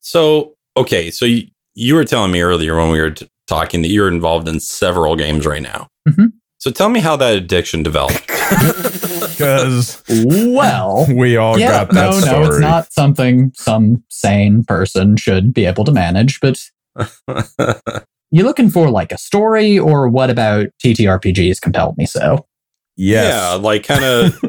so 0.00 0.54
okay, 0.76 1.10
so 1.10 1.26
you, 1.26 1.46
you 1.74 1.94
were 1.94 2.04
telling 2.04 2.32
me 2.32 2.40
earlier 2.40 2.76
when 2.76 2.90
we 2.90 3.00
were 3.00 3.10
t- 3.10 3.28
talking 3.46 3.82
that 3.82 3.88
you're 3.88 4.08
involved 4.08 4.48
in 4.48 4.58
several 4.58 5.16
games 5.16 5.44
right 5.46 5.62
now. 5.62 5.88
Mhm. 6.08 6.32
So 6.66 6.72
tell 6.72 6.88
me 6.88 6.98
how 6.98 7.14
that 7.18 7.36
addiction 7.36 7.84
developed. 7.84 8.28
Because 9.36 10.02
Well, 10.08 11.06
we 11.14 11.36
all 11.36 11.58
yeah, 11.58 11.84
got 11.84 11.90
that 11.92 12.10
no, 12.10 12.20
story. 12.20 12.40
no, 12.40 12.46
it's 12.48 12.58
not 12.58 12.92
something 12.92 13.52
some 13.54 14.02
sane 14.08 14.64
person 14.64 15.16
should 15.16 15.52
be 15.54 15.64
able 15.66 15.84
to 15.84 15.92
manage. 15.92 16.40
But 16.40 16.58
you 18.30 18.42
looking 18.42 18.70
for 18.70 18.88
like 18.90 19.12
a 19.12 19.18
story, 19.18 19.78
or 19.78 20.08
what 20.08 20.30
about 20.30 20.68
TTRPGs 20.82 21.60
compelled 21.60 21.98
me 21.98 22.06
so? 22.06 22.46
Yes. 22.96 23.34
Yeah, 23.34 23.54
like 23.54 23.84
kind 23.84 24.04
of, 24.04 24.42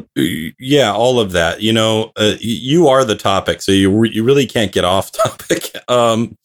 yeah, 0.58 0.92
all 0.92 1.20
of 1.20 1.32
that. 1.32 1.60
You 1.60 1.72
know, 1.72 2.10
uh, 2.16 2.34
you 2.40 2.88
are 2.88 3.04
the 3.04 3.14
topic, 3.14 3.60
so 3.62 3.70
you 3.70 3.96
re- 3.96 4.10
you 4.12 4.24
really 4.24 4.46
can't 4.46 4.72
get 4.72 4.84
off 4.84 5.12
topic. 5.12 5.70
Um, 5.86 6.36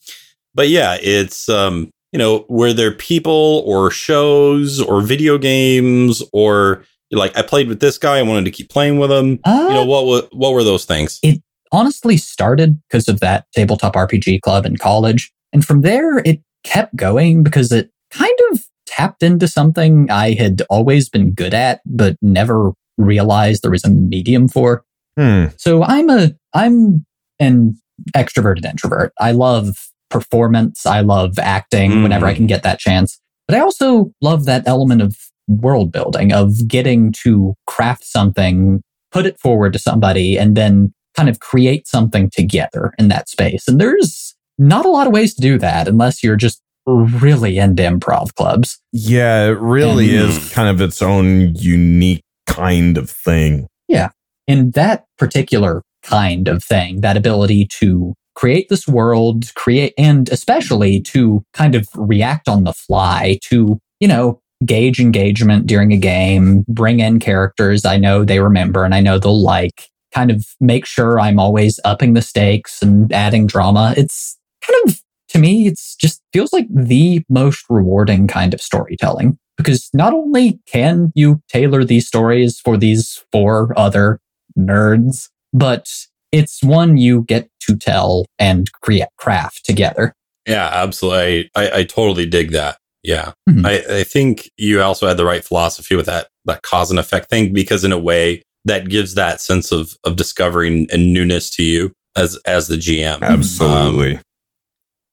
but 0.54 0.68
yeah, 0.68 0.98
it's 1.00 1.48
um, 1.48 1.90
you 2.14 2.18
know, 2.18 2.46
were 2.48 2.72
there 2.72 2.92
people 2.92 3.64
or 3.66 3.90
shows 3.90 4.80
or 4.80 5.02
video 5.02 5.36
games 5.36 6.22
or 6.32 6.84
like 7.10 7.36
I 7.36 7.42
played 7.42 7.66
with 7.68 7.80
this 7.80 7.98
guy, 7.98 8.18
I 8.18 8.22
wanted 8.22 8.44
to 8.46 8.50
keep 8.52 8.70
playing 8.70 8.98
with 9.00 9.10
him. 9.10 9.40
Uh, 9.44 9.66
You 9.68 9.74
know, 9.74 9.84
what 9.84 10.06
wa- 10.06 10.28
what 10.32 10.52
were 10.52 10.62
those 10.64 10.84
things? 10.84 11.18
It 11.24 11.42
honestly 11.72 12.16
started 12.16 12.80
because 12.88 13.08
of 13.08 13.18
that 13.18 13.46
tabletop 13.52 13.94
RPG 13.94 14.40
club 14.42 14.64
in 14.64 14.76
college. 14.76 15.32
And 15.52 15.64
from 15.64 15.80
there, 15.82 16.18
it 16.20 16.40
kept 16.62 16.94
going 16.94 17.42
because 17.42 17.72
it 17.72 17.90
kind 18.12 18.38
of 18.52 18.60
tapped 18.86 19.24
into 19.24 19.48
something 19.48 20.08
I 20.10 20.34
had 20.34 20.62
always 20.70 21.08
been 21.08 21.32
good 21.32 21.52
at, 21.52 21.80
but 21.84 22.16
never 22.22 22.72
realized 22.96 23.62
there 23.62 23.72
was 23.72 23.84
a 23.84 23.90
medium 23.90 24.46
for. 24.46 24.84
Hmm. 25.18 25.46
So 25.56 25.82
I'm 25.82 26.08
a, 26.10 26.30
I'm 26.54 27.04
an 27.40 27.76
extroverted 28.16 28.64
introvert. 28.64 29.12
I 29.20 29.32
love 29.32 29.76
performance. 30.10 30.86
I 30.86 31.00
love 31.00 31.38
acting 31.38 31.90
Mm. 31.90 32.02
whenever 32.02 32.26
I 32.26 32.34
can 32.34 32.46
get 32.46 32.62
that 32.62 32.78
chance. 32.78 33.18
But 33.48 33.56
I 33.56 33.60
also 33.60 34.10
love 34.22 34.44
that 34.46 34.62
element 34.66 35.02
of 35.02 35.16
world 35.48 35.92
building, 35.92 36.32
of 36.32 36.66
getting 36.66 37.12
to 37.24 37.54
craft 37.66 38.04
something, 38.04 38.80
put 39.12 39.26
it 39.26 39.38
forward 39.38 39.72
to 39.74 39.78
somebody, 39.78 40.38
and 40.38 40.56
then 40.56 40.92
kind 41.14 41.28
of 41.28 41.40
create 41.40 41.86
something 41.86 42.30
together 42.30 42.92
in 42.98 43.08
that 43.08 43.28
space. 43.28 43.68
And 43.68 43.80
there's 43.80 44.34
not 44.58 44.86
a 44.86 44.90
lot 44.90 45.06
of 45.06 45.12
ways 45.12 45.34
to 45.34 45.40
do 45.40 45.58
that 45.58 45.86
unless 45.88 46.22
you're 46.22 46.36
just 46.36 46.60
really 46.86 47.58
into 47.58 47.82
improv 47.82 48.34
clubs. 48.34 48.78
Yeah, 48.92 49.44
it 49.46 49.58
really 49.58 50.08
Mhm. 50.08 50.28
is 50.28 50.52
kind 50.52 50.68
of 50.68 50.80
its 50.80 51.00
own 51.02 51.54
unique 51.56 52.22
kind 52.46 52.98
of 52.98 53.08
thing. 53.10 53.66
Yeah, 53.88 54.08
in 54.46 54.70
that 54.72 55.04
particular 55.18 55.82
kind 56.02 56.48
of 56.48 56.62
thing, 56.62 57.00
that 57.00 57.16
ability 57.16 57.68
to 57.80 58.14
create 58.34 58.68
this 58.68 58.86
world, 58.88 59.54
create, 59.54 59.94
and 59.96 60.28
especially 60.30 61.00
to 61.00 61.44
kind 61.52 61.74
of 61.74 61.88
react 61.94 62.48
on 62.48 62.64
the 62.64 62.72
fly 62.72 63.38
to, 63.44 63.80
you 64.00 64.08
know, 64.08 64.40
gauge 64.64 65.00
engagement 65.00 65.66
during 65.66 65.92
a 65.92 65.96
game, 65.96 66.64
bring 66.68 67.00
in 67.00 67.20
characters 67.20 67.84
I 67.84 67.96
know 67.96 68.24
they 68.24 68.40
remember 68.40 68.84
and 68.84 68.94
I 68.94 69.00
know 69.00 69.18
they'll 69.18 69.42
like, 69.42 69.88
kind 70.14 70.30
of 70.30 70.46
make 70.60 70.86
sure 70.86 71.18
I'm 71.18 71.38
always 71.40 71.80
upping 71.84 72.14
the 72.14 72.22
stakes 72.22 72.82
and 72.82 73.12
adding 73.12 73.46
drama. 73.46 73.94
It's 73.96 74.38
kind 74.62 74.88
of, 74.88 75.00
to 75.30 75.38
me, 75.38 75.66
it's 75.66 75.96
just 75.96 76.22
feels 76.32 76.52
like 76.52 76.66
the 76.70 77.24
most 77.28 77.64
rewarding 77.68 78.28
kind 78.28 78.54
of 78.54 78.60
storytelling 78.60 79.36
because 79.56 79.90
not 79.92 80.14
only 80.14 80.60
can 80.66 81.12
you 81.14 81.40
tailor 81.48 81.84
these 81.84 82.06
stories 82.06 82.60
for 82.60 82.76
these 82.76 83.24
four 83.32 83.76
other 83.76 84.20
nerds, 84.56 85.28
but 85.52 85.88
it's 86.34 86.62
one 86.62 86.96
you 86.96 87.22
get 87.22 87.48
to 87.60 87.76
tell 87.76 88.26
and 88.38 88.70
create 88.82 89.08
craft 89.18 89.64
together. 89.64 90.12
Yeah, 90.46 90.68
absolutely. 90.72 91.50
I, 91.54 91.68
I, 91.68 91.78
I 91.78 91.84
totally 91.84 92.26
dig 92.26 92.50
that. 92.50 92.76
Yeah. 93.02 93.32
Mhm. 93.48 93.64
I, 93.66 94.00
I 94.00 94.04
think 94.04 94.50
you 94.56 94.82
also 94.82 95.06
had 95.06 95.16
the 95.16 95.24
right 95.24 95.44
philosophy 95.44 95.94
with 95.94 96.06
that, 96.06 96.28
that 96.46 96.62
cause 96.62 96.90
and 96.90 96.98
effect 96.98 97.30
thing, 97.30 97.52
because 97.52 97.84
in 97.84 97.92
a 97.92 97.98
way 97.98 98.42
that 98.64 98.88
gives 98.88 99.14
that 99.14 99.40
sense 99.40 99.72
of, 99.72 99.94
of 100.04 100.16
discovery 100.16 100.68
and, 100.68 100.90
and 100.90 101.12
newness 101.12 101.50
to 101.50 101.62
you 101.62 101.92
as, 102.16 102.38
as 102.46 102.68
the 102.68 102.76
GM, 102.76 103.20
Absolutely. 103.22 104.20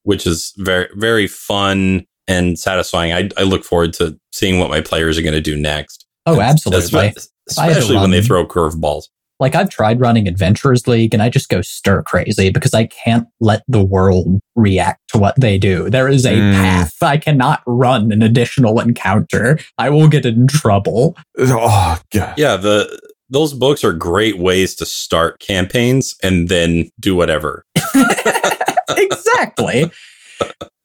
which 0.03 0.25
is 0.25 0.53
very, 0.57 0.87
very 0.95 1.27
fun 1.27 2.05
and 2.27 2.57
satisfying. 2.57 3.11
I, 3.11 3.29
I 3.37 3.43
look 3.43 3.63
forward 3.63 3.93
to 3.93 4.17
seeing 4.31 4.59
what 4.59 4.69
my 4.69 4.81
players 4.81 5.17
are 5.17 5.21
going 5.21 5.33
to 5.33 5.41
do 5.41 5.57
next. 5.57 6.05
Oh, 6.25 6.39
absolutely. 6.39 6.87
Espe- 6.87 6.97
I 6.97 7.03
had 7.03 7.13
to 7.15 7.27
Especially 7.49 7.97
when 7.97 8.11
they 8.11 8.21
throw 8.21 8.45
curveballs. 8.45 9.05
Like 9.41 9.55
I've 9.55 9.69
tried 9.69 9.99
running 9.99 10.27
Adventurers 10.27 10.87
League 10.87 11.13
and 11.15 11.21
I 11.23 11.27
just 11.29 11.49
go 11.49 11.61
stir 11.61 12.03
crazy 12.03 12.51
because 12.51 12.73
I 12.75 12.85
can't 12.85 13.27
let 13.39 13.63
the 13.67 13.83
world 13.83 14.39
react 14.55 15.01
to 15.09 15.17
what 15.17 15.33
they 15.39 15.57
do. 15.57 15.89
There 15.89 16.07
is 16.07 16.25
a 16.25 16.31
Mm. 16.33 16.53
path. 16.53 16.93
I 17.01 17.17
cannot 17.17 17.63
run 17.65 18.11
an 18.11 18.21
additional 18.21 18.79
encounter. 18.79 19.57
I 19.79 19.89
will 19.89 20.07
get 20.07 20.25
in 20.27 20.45
trouble. 20.47 21.17
Oh, 21.39 21.99
God. 22.13 22.33
Yeah. 22.37 22.55
The, 22.55 22.99
those 23.31 23.53
books 23.53 23.83
are 23.83 23.93
great 23.93 24.37
ways 24.37 24.75
to 24.75 24.85
start 24.85 25.39
campaigns 25.39 26.15
and 26.21 26.47
then 26.47 26.91
do 26.99 27.15
whatever. 27.15 27.65
exactly. 28.89 29.89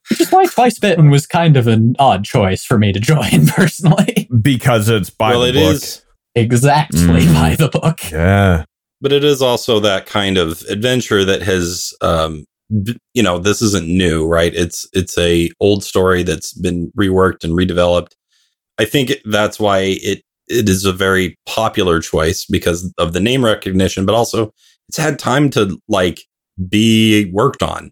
Which 0.09 0.21
is 0.21 0.31
why 0.31 0.45
Twice 0.45 0.79
Bitten 0.79 1.09
was 1.09 1.27
kind 1.27 1.57
of 1.57 1.67
an 1.67 1.95
odd 1.99 2.23
choice 2.23 2.63
for 2.63 2.79
me 2.79 2.93
to 2.93 2.99
join 2.99 3.45
personally. 3.47 4.29
Because 4.41 4.89
it's 4.89 5.09
by 5.09 5.31
well, 5.31 5.41
the 5.41 5.49
it 5.49 5.53
book. 5.53 5.73
is. 5.75 6.01
Exactly 6.37 6.99
Mm. 7.25 7.33
by 7.33 7.55
the 7.55 7.69
book. 7.69 7.99
Yeah. 8.11 8.63
but 9.01 9.11
it 9.13 9.23
is 9.23 9.41
also 9.41 9.79
that 9.81 10.05
kind 10.05 10.37
of 10.37 10.61
adventure 10.69 11.23
that 11.25 11.41
has 11.41 11.93
um 12.01 12.45
you 13.13 13.23
know 13.23 13.37
this 13.39 13.61
isn't 13.61 13.87
new 13.87 14.27
right 14.27 14.53
it's 14.55 14.87
it's 14.93 15.17
a 15.17 15.49
old 15.59 15.83
story 15.83 16.23
that's 16.23 16.53
been 16.53 16.91
reworked 16.97 17.43
and 17.45 17.53
redeveloped 17.53 18.11
i 18.79 18.83
think 18.85 19.13
that's 19.25 19.57
why 19.59 19.79
it 20.11 20.21
it 20.49 20.67
is 20.67 20.83
a 20.83 20.91
very 20.91 21.37
popular 21.45 21.99
choice 22.01 22.45
because 22.45 22.91
of 22.97 23.13
the 23.13 23.19
name 23.21 23.45
recognition 23.45 24.05
but 24.05 24.15
also 24.15 24.51
it's 24.89 24.97
had 24.97 25.17
time 25.19 25.49
to 25.49 25.79
like 25.87 26.21
be 26.69 27.29
worked 27.31 27.63
on 27.63 27.91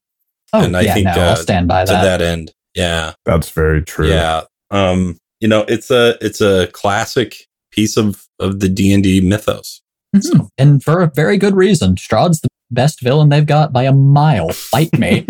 Oh, 0.53 0.63
And 0.63 0.77
I 0.77 0.81
yeah, 0.81 0.93
think, 0.93 1.05
no, 1.08 1.12
uh, 1.12 1.25
I'll 1.31 1.36
stand 1.36 1.67
by 1.67 1.84
to 1.86 1.91
that. 1.91 2.19
that 2.19 2.21
end 2.21 2.51
yeah 2.75 3.13
That's 3.25 3.49
very 3.51 3.81
true. 3.81 4.10
yeah 4.10 4.43
um 4.71 5.17
you 5.39 5.47
know 5.47 5.63
it's 5.69 5.89
a 5.91 6.17
it's 6.21 6.41
a 6.41 6.67
classic 6.73 7.45
piece 7.76 7.98
of 7.98 8.26
of 8.40 8.60
the 8.60 8.70
d&d 8.70 9.22
mythos 9.22 9.82
Mhm. 10.16 10.48
And 10.58 10.84
for 10.84 11.02
a 11.02 11.12
very 11.14 11.38
good 11.38 11.56
reason. 11.56 11.96
Strahd's 11.96 12.42
the 12.42 12.50
best 12.72 13.02
villain 13.02 13.30
they've 13.30 13.46
got 13.46 13.74
by 13.74 13.84
a 13.84 13.92
mile. 13.92 14.50
Fight 14.50 14.98
me. 14.98 15.26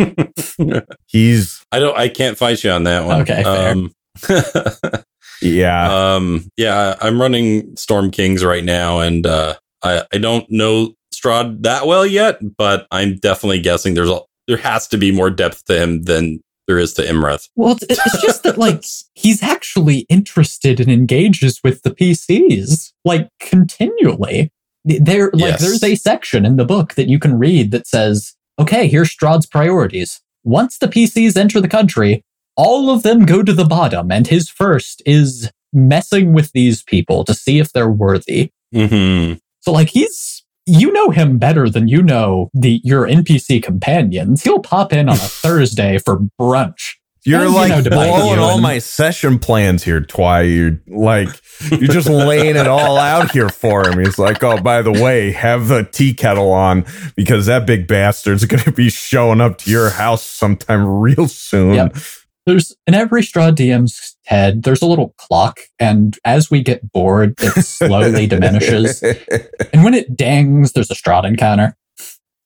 He's, 1.08 1.64
I 1.72 1.80
don't. 1.80 1.98
I 1.98 2.08
can't 2.10 2.38
fight 2.38 2.64
you 2.64 2.72
on 2.72 2.84
that 2.84 3.06
one. 3.06 3.22
Okay, 3.22 3.44
fair. 3.44 3.72
Um, 3.72 3.92
yeah. 5.42 6.16
um, 6.16 6.48
yeah, 6.58 6.96
I'm 7.02 7.20
running 7.20 7.76
Storm 7.76 8.12
Kings 8.12 8.44
right 8.44 8.64
now, 8.64 9.00
and 9.00 9.26
uh, 9.26 9.56
I 9.84 10.04
I 10.14 10.18
don't 10.18 10.50
know 10.50 10.94
Strahd 11.14 11.64
that 11.64 11.88
well 11.88 12.06
yet, 12.06 12.40
but 12.58 12.88
I'm 12.92 13.18
definitely 13.18 13.62
guessing 13.62 13.94
there's 13.94 14.10
a 14.10 14.20
there 14.48 14.58
has 14.58 14.88
to 14.90 14.98
be 14.98 15.12
more 15.12 15.30
depth 15.32 15.66
to 15.66 15.82
him 15.82 16.04
than 16.04 16.40
there 16.68 16.80
is 16.80 16.94
to 16.96 17.04
Iymrith. 17.04 17.50
well, 17.56 17.78
it's, 17.90 18.22
just 18.22 18.44
that, 18.44 18.58
like, 18.58 18.84
he's 19.14 19.44
actually 19.44 20.00
interested 20.10 20.80
and 20.80 20.92
engages 20.92 21.62
with 21.64 21.82
the 21.84 21.92
PCs, 21.92 22.92
like, 23.04 23.30
continually. 23.40 24.52
There, 24.84 25.32
like, 25.34 25.40
Yes. 25.42 25.62
there's 25.62 25.84
a 25.84 25.96
section 25.96 26.46
in 26.46 26.58
the 26.58 26.66
book 26.66 26.94
that 26.96 27.08
you 27.10 27.20
can 27.20 27.38
read 27.40 27.72
that 27.72 27.88
says, 27.88 28.34
okay, 28.60 28.88
here's 28.88 29.16
Strahd's 29.16 29.46
priorities. 29.46 30.22
Once 30.44 30.78
the 30.78 30.88
PCs 30.88 31.36
enter 31.38 31.60
the 31.60 31.68
country, 31.68 32.24
all 32.56 32.90
of 32.90 33.04
them 33.04 33.26
go 33.26 33.44
to 33.44 33.52
the 33.54 33.66
bottom, 33.66 34.12
and 34.12 34.28
his 34.28 34.50
first 34.50 35.02
is 35.06 35.52
messing 35.74 36.34
with 36.34 36.52
these 36.54 36.84
people 36.84 37.24
to 37.26 37.34
see 37.34 37.60
if 37.60 37.74
they're 37.74 37.90
worthy. 37.90 38.52
hmm 38.74 39.34
So 39.62 39.72
like 39.72 39.90
he's 39.90 40.35
you 40.66 40.92
know 40.92 41.10
him 41.10 41.38
better 41.38 41.70
than 41.70 41.88
you 41.88 42.02
know 42.02 42.50
the 42.54 42.82
your 42.84 43.08
NPC 43.08 43.62
companions. 43.62 44.44
He'll 44.44 44.60
pop 44.60 44.94
in 44.94 45.10
on 45.10 45.16
a 45.16 45.20
Thursday 45.20 45.98
for 45.98 46.20
brunch. 46.40 46.96
You're 47.26 47.46
you 47.46 47.56
like 47.56 47.70
know, 47.70 47.82
divide 47.82 48.08
blowing 48.08 48.38
you 48.38 48.44
all 48.44 48.62
my 48.62 48.78
session 48.78 49.40
plans 49.40 49.84
here, 49.84 50.00
Twi. 50.00 50.42
You're 50.42 50.80
like, 50.86 51.30
you're 51.72 51.88
just 51.88 52.08
laying 52.08 52.56
it 52.56 52.68
all 52.68 52.98
out 52.98 53.32
here 53.32 53.50
for 53.50 53.90
him. 53.90 53.98
He's 53.98 54.20
like, 54.20 54.44
oh, 54.44 54.62
by 54.62 54.84
the 54.84 54.92
way, 54.92 55.32
have 55.32 55.68
the 55.68 55.84
tea 55.84 56.14
kettle 56.14 56.52
on 56.52 56.86
because 57.16 57.48
that 57.48 57.66
big 57.66 57.88
bastard's 57.88 58.46
going 58.46 58.62
to 58.64 58.72
be 58.72 58.92
showing 58.92 59.42
up 59.42 59.58
to 59.60 59.72
your 59.72 59.90
house 59.90 60.24
sometime 60.24 60.86
real 60.86 61.28
soon. 61.28 61.74
Yep. 61.74 61.98
There's 62.46 62.76
in 62.86 62.94
every 62.94 63.22
Strahd 63.22 63.56
DM's 63.56 64.16
head, 64.26 64.64
there's 64.64 64.82
a 64.82 64.86
little 64.86 65.16
clock, 65.18 65.60
and 65.80 66.18
as 66.26 66.52
we 66.52 66.62
get 66.62 66.92
bored, 66.92 67.34
it 67.40 67.52
slowly 67.66 68.28
diminishes. 68.28 69.02
And 69.74 69.84
when 69.84 69.94
it 69.94 70.16
dings, 70.16 70.74
there's 70.74 70.92
a 70.92 70.96
Strahd 70.96 71.26
encounter. 71.26 71.76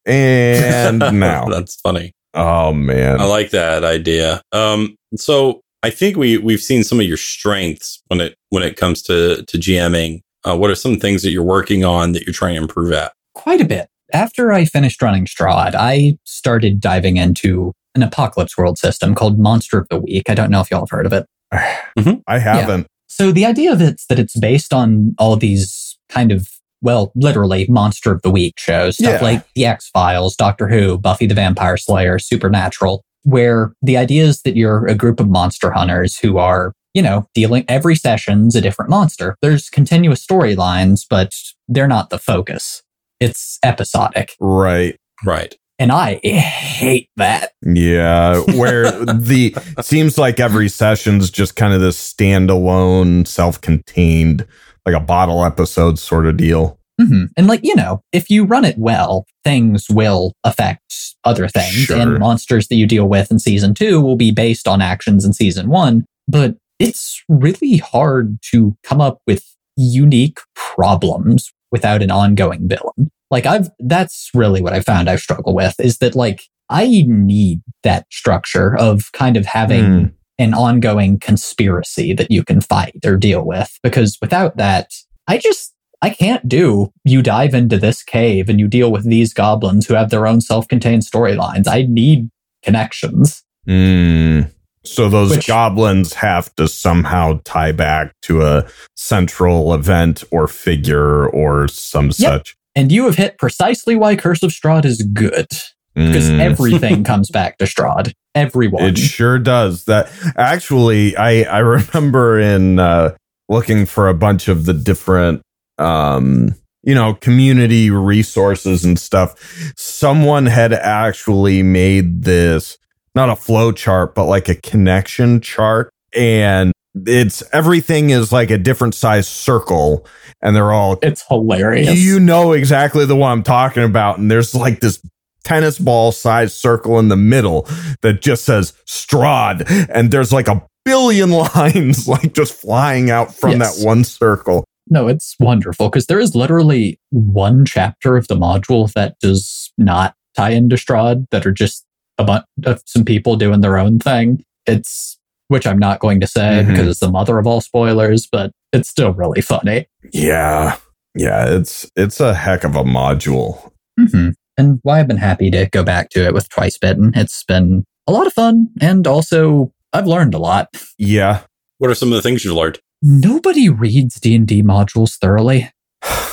and 0.05 0.99
now, 1.19 1.45
that's 1.49 1.75
funny. 1.81 2.13
oh 2.33 2.73
man, 2.73 3.19
I 3.19 3.25
like 3.25 3.49
that 3.51 3.83
idea. 3.83 4.41
Um, 4.51 4.95
so 5.15 5.61
I 5.83 5.89
think 5.89 6.17
we 6.17 6.37
we've 6.37 6.61
seen 6.61 6.83
some 6.83 6.99
of 6.99 7.05
your 7.05 7.17
strengths 7.17 8.01
when 8.07 8.21
it 8.21 8.35
when 8.49 8.63
it 8.63 8.77
comes 8.77 9.01
to 9.03 9.43
to 9.43 9.57
GMing. 9.57 10.21
Uh, 10.45 10.57
what 10.57 10.69
are 10.69 10.75
some 10.75 10.97
things 10.97 11.21
that 11.23 11.31
you're 11.31 11.43
working 11.43 11.83
on 11.83 12.13
that 12.13 12.25
you're 12.25 12.33
trying 12.33 12.55
to 12.55 12.61
improve 12.61 12.93
at? 12.93 13.11
Quite 13.33 13.59
a 13.59 13.65
bit. 13.65 13.89
After 14.13 14.51
I 14.53 14.63
finished 14.65 15.01
running 15.01 15.25
Strahd, 15.25 15.75
I 15.75 16.17
started 16.23 16.79
diving 16.79 17.17
into 17.17 17.73
an 17.95 18.03
apocalypse 18.03 18.57
world 18.57 18.77
system 18.77 19.15
called 19.15 19.39
Monster 19.39 19.77
of 19.79 19.87
the 19.89 19.99
Week. 19.99 20.29
I 20.29 20.35
don't 20.35 20.51
know 20.51 20.61
if 20.61 20.69
y'all 20.71 20.81
have 20.81 20.89
heard 20.89 21.05
of 21.05 21.13
it. 21.13 21.25
Mm-hmm. 21.53 22.19
I 22.27 22.39
haven't. 22.39 22.87
So 23.07 23.31
the 23.31 23.45
idea 23.45 23.71
of 23.73 23.81
it's 23.81 24.05
that 24.07 24.19
it's 24.19 24.37
based 24.37 24.73
on 24.73 25.15
all 25.17 25.35
these 25.35 25.97
kind 26.09 26.31
of 26.31 26.47
well, 26.81 27.11
literally 27.15 27.65
monster 27.67 28.11
of 28.11 28.21
the 28.21 28.31
week 28.31 28.57
shows, 28.57 28.97
stuff 28.97 29.21
Yeah. 29.21 29.27
like 29.27 29.45
The 29.53 29.65
X 29.65 29.89
Files, 29.89 30.35
Doctor 30.35 30.67
Who, 30.67 30.97
Buffy 30.97 31.25
the 31.25 31.35
Vampire 31.35 31.75
Slayer, 31.77 32.19
Supernatural, 32.19 33.03
where 33.23 33.73
the 33.81 33.97
idea 33.97 34.23
is 34.23 34.41
that 34.43 34.55
you're 34.55 34.85
a 34.87 34.95
group 34.95 35.19
of 35.19 35.27
monster 35.29 35.71
hunters 35.71 36.17
who 36.17 36.37
are, 36.37 36.73
you 36.93 37.01
know, 37.01 37.27
dealing 37.33 37.65
every 37.67 37.95
session's 37.95 38.55
a 38.55 38.61
different 38.61 38.89
monster. 38.89 39.35
There's 39.41 39.69
continuous 39.69 40.25
storylines, 40.25 41.01
but 41.09 41.33
they're 41.67 41.87
not 41.87 42.11
the 42.11 42.19
focus. 42.19 42.81
It's 43.19 43.59
episodic. 43.63 44.35
Right. 44.39 44.95
Right. 45.25 45.57
And 45.79 45.93
I 45.93 46.15
hate 46.15 47.09
that. 47.15 47.53
Yeah, 47.65 48.41
where 48.55 48.91
the 49.05 49.55
seems 49.81 50.17
like 50.17 50.39
every 50.39 50.67
session's 50.67 51.31
just 51.31 51.55
kind 51.55 51.73
of 51.73 51.79
this 51.79 52.13
standalone, 52.13 53.25
self-contained, 53.25 54.45
like 54.85 54.95
a 54.95 54.99
bottle 54.99 55.45
episode 55.45 55.97
sort 55.97 56.25
of 56.27 56.35
deal. 56.35 56.77
hmm 57.01 57.25
And 57.37 57.47
like, 57.47 57.61
you 57.63 57.75
know, 57.75 58.03
if 58.11 58.29
you 58.29 58.43
run 58.43 58.65
it 58.65 58.77
well, 58.77 59.25
things 59.45 59.89
will 59.89 60.33
affect 60.43 61.15
other 61.23 61.47
things. 61.47 61.73
Sure. 61.73 61.97
And 61.97 62.19
monsters 62.19 62.67
that 62.67 62.75
you 62.75 62.85
deal 62.85 63.07
with 63.07 63.31
in 63.31 63.39
season 63.39 63.73
two 63.73 64.01
will 64.01 64.17
be 64.17 64.31
based 64.31 64.67
on 64.67 64.81
actions 64.81 65.23
in 65.23 65.31
season 65.31 65.69
one. 65.69 66.05
But 66.27 66.57
it's 66.77 67.23
really 67.29 67.77
hard 67.77 68.37
to 68.51 68.75
come 68.83 68.99
up 68.99 69.19
with 69.25 69.43
unique 69.77 70.39
problems 70.55 71.51
without 71.71 72.01
an 72.01 72.11
ongoing 72.11 72.67
villain. 72.67 73.09
Like 73.31 73.45
I've, 73.45 73.69
that's 73.79 74.29
really 74.33 74.61
what 74.61 74.73
I 74.73 74.81
found 74.81 75.09
I 75.09 75.15
struggle 75.17 75.53
with 75.55 75.75
is 75.79 75.97
that 75.99 76.15
like, 76.15 76.43
I 76.69 77.03
need 77.07 77.61
that 77.83 78.05
structure 78.11 78.77
of 78.77 79.11
kind 79.13 79.35
of 79.37 79.45
having 79.45 79.85
Hmm. 79.85 80.05
an 80.37 80.53
ongoing 80.53 81.19
conspiracy 81.19 82.13
that 82.13 82.29
you 82.31 82.43
can 82.43 82.61
fight 82.61 82.99
or 83.05 83.17
deal 83.17 83.43
with. 83.45 83.71
Because 83.83 84.17
without 84.21 84.57
that, 84.57 84.91
I 85.27 85.37
just, 85.37 85.73
I 86.01 86.11
can't 86.11 86.47
do 86.47 86.91
you 87.03 87.21
dive 87.21 87.53
into 87.53 87.77
this 87.77 88.03
cave 88.03 88.49
and 88.49 88.59
you 88.59 88.67
deal 88.67 88.91
with 88.91 89.03
these 89.03 89.33
goblins 89.33 89.85
who 89.87 89.95
have 89.95 90.11
their 90.11 90.25
own 90.27 90.41
self 90.41 90.67
contained 90.67 91.01
storylines. 91.03 91.67
I 91.67 91.87
need 91.89 92.29
connections. 92.63 93.43
Mm. 93.67 94.51
So 94.85 95.09
those 95.09 95.31
Which- 95.31 95.47
goblins 95.47 96.13
have 96.13 96.53
to 96.55 96.67
somehow 96.67 97.41
tie 97.43 97.71
back 97.73 98.13
to 98.23 98.43
a 98.43 98.65
central 98.95 99.73
event 99.73 100.23
or 100.31 100.47
figure 100.47 101.27
or 101.27 101.67
some 101.67 102.11
such. 102.11 102.55
And 102.75 102.91
you 102.91 103.05
have 103.05 103.15
hit 103.15 103.37
precisely 103.37 103.95
why 103.95 104.15
Curse 104.15 104.43
of 104.43 104.51
Strahd 104.51 104.85
is 104.85 105.01
good. 105.13 105.47
Because 105.95 106.29
Mm. 106.29 106.39
everything 106.39 107.03
comes 107.11 107.29
back 107.29 107.57
to 107.57 107.65
Strahd. 107.65 108.13
Everyone. 108.35 108.83
It 108.83 108.97
sure 108.97 109.39
does. 109.39 109.85
That 109.85 110.09
actually, 110.37 111.17
I 111.17 111.41
I 111.43 111.59
remember 111.59 112.39
in 112.39 112.79
uh, 112.79 113.15
looking 113.49 113.85
for 113.85 114.07
a 114.07 114.13
bunch 114.13 114.47
of 114.47 114.65
the 114.65 114.73
different, 114.73 115.41
um, 115.79 116.53
you 116.83 116.93
know, 116.95 117.15
community 117.15 117.89
resources 117.89 118.85
and 118.85 118.97
stuff. 118.99 119.73
Someone 119.75 120.45
had 120.45 120.71
actually 120.73 121.63
made 121.63 122.23
this 122.23 122.77
not 123.15 123.29
a 123.29 123.35
flow 123.35 123.71
chart, 123.71 124.13
but 124.15 124.25
like 124.25 124.47
a 124.47 124.55
connection 124.55 125.41
chart, 125.41 125.89
and 126.15 126.71
it's 126.95 127.43
everything 127.53 128.09
is 128.09 128.31
like 128.31 128.49
a 128.51 128.57
different 128.57 128.95
size 128.95 129.27
circle, 129.27 130.05
and 130.41 130.55
they're 130.55 130.71
all 130.71 130.97
it's 131.01 131.23
hilarious. 131.27 131.97
you 131.99 132.19
know 132.19 132.53
exactly 132.53 133.05
the 133.05 133.15
one 133.15 133.31
I'm 133.31 133.43
talking 133.43 133.83
about. 133.83 134.17
And 134.19 134.29
there's 134.31 134.55
like 134.55 134.79
this 134.79 135.01
tennis 135.43 135.79
ball 135.79 136.11
sized 136.11 136.53
circle 136.55 136.99
in 136.99 137.07
the 137.09 137.15
middle 137.17 137.67
that 138.01 138.21
just 138.21 138.45
says 138.45 138.73
Strahd. 138.87 139.87
And 139.93 140.11
there's 140.11 140.33
like 140.33 140.47
a 140.47 140.65
billion 140.85 141.29
lines 141.55 142.07
like 142.07 142.33
just 142.33 142.53
flying 142.53 143.09
out 143.11 143.33
from 143.35 143.59
Yes. 143.59 143.77
that 143.79 143.85
one 143.85 144.03
circle. 144.03 144.65
No, 144.91 145.07
it's 145.07 145.35
wonderful 145.39 145.87
because 145.89 146.07
there 146.07 146.19
is 146.19 146.33
literally 146.33 146.99
one 147.11 147.63
chapter 147.65 148.17
of 148.17 148.27
the 148.27 148.35
module 148.35 148.91
that 148.93 149.19
does 149.19 149.71
not 149.77 150.15
tie 150.35 150.49
into 150.49 150.75
Strahd 150.77 151.27
that 151.29 151.45
are 151.45 151.51
just 151.51 151.85
a 152.17 152.23
bunch 152.23 152.43
of 152.65 152.81
some 152.87 153.05
people 153.05 153.35
doing 153.35 153.61
their 153.61 153.77
own 153.77 153.99
thing. 153.99 154.43
It's 154.65 155.18
which 155.49 155.67
I'm 155.67 155.77
not 155.77 155.99
going 155.99 156.19
to 156.21 156.27
say 156.27 156.63
Mhm. 156.63 156.67
because 156.69 156.87
it's 156.87 156.99
the 157.01 157.11
mother 157.11 157.37
of 157.37 157.45
all 157.45 157.59
spoilers, 157.61 158.27
but 158.31 158.51
it's 158.73 158.89
still 158.89 159.13
really 159.13 159.41
funny. 159.41 159.85
Yeah. 160.13 160.77
Yeah, 161.15 161.45
it's 161.49 161.89
it's 161.95 162.19
a 162.19 162.33
heck 162.33 162.63
of 162.63 162.75
a 162.75 162.83
module. 162.83 163.71
hmm 163.99 164.29
And 164.57 164.79
why 164.83 164.99
I've 164.99 165.07
been 165.07 165.17
happy 165.17 165.49
to 165.51 165.67
go 165.67 165.83
back 165.83 166.09
to 166.11 166.23
it 166.25 166.33
with 166.33 166.47
Twice 166.49 166.77
Bitten. 166.77 167.11
It's 167.15 167.43
been 167.43 167.83
a 168.07 168.11
lot 168.11 168.27
of 168.27 168.33
fun, 168.33 168.69
and 168.81 169.05
also 169.07 169.73
I've 169.93 170.07
learned 170.07 170.33
a 170.33 170.39
lot. 170.39 170.67
Yeah. 170.97 171.41
What 171.79 171.89
are 171.91 171.95
some 171.95 172.09
of 172.09 172.15
the 172.15 172.21
things 172.21 172.43
you've 172.45 172.55
learned? 172.55 172.79
Nobody 173.01 173.69
reads 173.69 174.19
D 174.19 174.35
and 174.35 174.47
D 174.47 174.61
modules 174.61 175.17
thoroughly. 175.17 175.71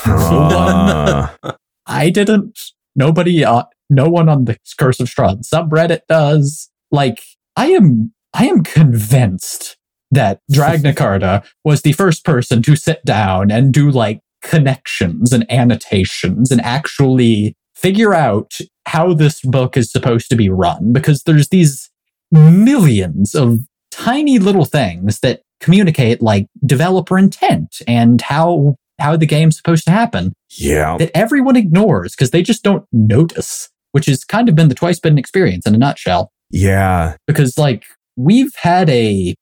Uh, 0.05 1.27
I 1.87 2.09
didn't. 2.09 2.59
Nobody, 2.95 3.43
uh, 3.45 3.63
no 3.89 4.09
one 4.09 4.27
on 4.29 4.45
the 4.45 4.57
Curse 4.77 4.99
of 4.99 5.07
Strahd 5.07 5.47
subreddit 5.47 6.01
does. 6.09 6.69
Like, 6.91 7.21
I 7.55 7.67
am, 7.67 8.13
I 8.37 8.45
am 8.45 8.63
convinced 8.63 9.77
that 10.11 10.39
Dragnacarta 10.51 11.45
was 11.65 11.81
the 11.81 11.93
first 11.93 12.23
person 12.23 12.61
to 12.63 12.75
sit 12.75 13.03
down 13.03 13.51
and 13.51 13.73
do 13.73 13.89
like 13.89 14.21
connections 14.43 15.33
and 15.33 15.49
annotations 15.51 16.51
and 16.51 16.61
actually 16.61 17.55
figure 17.75 18.13
out 18.13 18.53
how 18.85 19.13
this 19.13 19.41
book 19.41 19.75
is 19.75 19.91
supposed 19.91 20.29
to 20.29 20.35
be 20.35 20.49
run 20.49 20.93
because 20.93 21.23
there's 21.23 21.49
these 21.49 21.89
millions 22.31 23.33
of 23.33 23.61
tiny 23.91 24.37
little 24.39 24.65
things 24.65 25.19
that 25.19 25.41
communicate 25.59 26.21
like 26.21 26.45
developer 26.65 27.17
intent 27.17 27.81
and 27.87 28.21
how 28.21 28.75
how 28.99 29.15
the 29.15 29.25
game's 29.25 29.57
supposed 29.57 29.85
to 29.85 29.91
happen 29.91 30.33
yeah. 30.57 30.97
that 30.97 31.11
everyone 31.15 31.55
ignores 31.55 32.15
because 32.15 32.31
they 32.31 32.41
just 32.41 32.63
don't 32.63 32.85
notice, 32.91 33.69
which 33.91 34.07
has 34.07 34.23
kind 34.23 34.49
of 34.49 34.55
been 34.55 34.69
the 34.69 34.75
twice 34.75 34.99
bitten 34.99 35.19
experience 35.19 35.67
in 35.67 35.75
a 35.75 35.77
nutshell. 35.77 36.31
Yeah. 36.49 37.15
Because 37.27 37.57
like 37.57 37.83
we've 38.17 38.53
had 38.55 38.89
a 38.89 39.33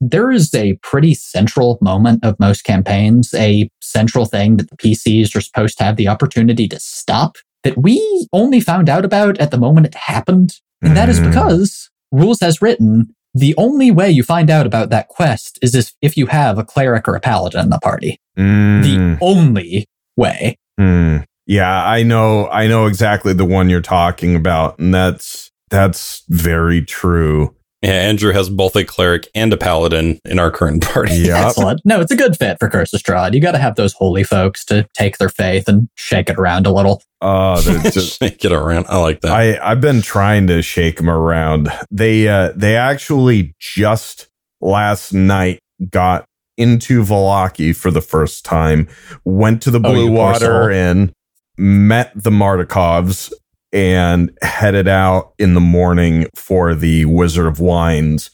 there 0.00 0.30
is 0.30 0.54
a 0.54 0.74
pretty 0.82 1.12
central 1.12 1.76
moment 1.82 2.24
of 2.24 2.38
most 2.40 2.62
campaigns, 2.64 3.34
a 3.34 3.68
central 3.82 4.24
thing 4.24 4.56
that 4.56 4.70
the 4.70 4.76
PCs 4.76 5.36
are 5.36 5.40
supposed 5.42 5.76
to 5.78 5.84
have 5.84 5.96
the 5.96 6.08
opportunity 6.08 6.66
to 6.66 6.80
stop 6.80 7.36
that 7.62 7.76
we 7.76 8.26
only 8.32 8.60
found 8.60 8.88
out 8.88 9.04
about 9.04 9.36
at 9.38 9.50
the 9.50 9.58
moment 9.58 9.86
it 9.86 9.94
happened. 9.94 10.54
And 10.80 10.96
that 10.96 11.10
is 11.10 11.20
Mhm. 11.20 11.26
because 11.26 11.90
rules 12.10 12.40
as 12.40 12.62
written, 12.62 13.14
the 13.34 13.54
only 13.58 13.90
way 13.90 14.10
you 14.10 14.22
find 14.22 14.48
out 14.48 14.64
about 14.66 14.88
that 14.90 15.08
quest 15.08 15.58
is 15.60 15.92
if, 16.00 16.16
you 16.16 16.26
have 16.26 16.56
a 16.58 16.64
cleric 16.64 17.06
or 17.06 17.14
a 17.14 17.20
paladin 17.20 17.64
in 17.64 17.70
the 17.70 17.78
party. 17.80 18.18
Mm. 18.38 18.82
The 18.82 19.18
only 19.24 19.86
way. 20.16 20.56
Hmm. 20.78 21.18
Yeah, 21.46 21.84
I 21.84 22.02
know. 22.02 22.48
I 22.48 22.66
know 22.66 22.86
exactly 22.86 23.34
the 23.34 23.44
one 23.44 23.68
you're 23.68 23.82
talking 23.82 24.34
about, 24.34 24.78
and 24.78 24.94
that's 24.94 25.50
that's 25.68 26.22
very 26.28 26.82
true. 26.82 27.54
Yeah, 27.82 27.92
Andrew 27.92 28.32
has 28.34 28.50
both 28.50 28.76
a 28.76 28.84
cleric 28.84 29.26
and 29.34 29.52
a 29.54 29.56
paladin 29.56 30.20
in 30.26 30.38
our 30.38 30.50
current 30.50 30.82
party. 30.86 31.14
Yep. 31.14 31.46
Excellent. 31.46 31.80
No, 31.86 32.00
it's 32.00 32.12
a 32.12 32.16
good 32.16 32.36
fit 32.36 32.58
for 32.58 32.68
Curse 32.68 32.92
of 32.92 33.00
Strahd. 33.02 33.32
You 33.32 33.40
got 33.40 33.52
to 33.52 33.58
have 33.58 33.76
those 33.76 33.94
holy 33.94 34.22
folks 34.22 34.64
to 34.66 34.86
take 34.94 35.16
their 35.16 35.30
faith 35.30 35.66
and 35.66 35.88
shake 35.94 36.28
it 36.28 36.36
around 36.38 36.66
a 36.66 36.72
little. 36.72 37.02
Oh, 37.22 37.58
they're 37.62 37.90
just. 37.90 38.18
Shake 38.18 38.44
it 38.44 38.52
around. 38.52 38.84
I 38.88 38.98
like 38.98 39.22
that. 39.22 39.32
I 39.32 39.58
I've 39.70 39.80
been 39.80 40.02
trying 40.02 40.46
to 40.48 40.60
shake 40.60 40.98
them 40.98 41.08
around. 41.08 41.70
They 41.90 42.28
uh 42.28 42.52
they 42.54 42.76
actually 42.76 43.54
just 43.58 44.28
last 44.60 45.14
night 45.14 45.58
got 45.88 46.26
into 46.58 47.02
Vallaki 47.02 47.74
for 47.74 47.90
the 47.90 48.02
first 48.02 48.44
time. 48.44 48.88
Went 49.24 49.62
to 49.62 49.70
the 49.70 49.78
Oh, 49.78 49.90
Blue 49.90 50.08
poor 50.08 50.16
Water 50.16 50.38
soul. 50.38 50.68
Inn, 50.70 51.12
met 51.56 52.12
the 52.14 52.30
Martikovs, 52.30 53.32
and 53.72 54.30
headed 54.42 54.88
out 54.88 55.32
in 55.38 55.54
the 55.54 55.60
morning 55.60 56.26
for 56.34 56.74
the 56.74 57.04
Wizard 57.06 57.46
of 57.46 57.60
Wines. 57.60 58.30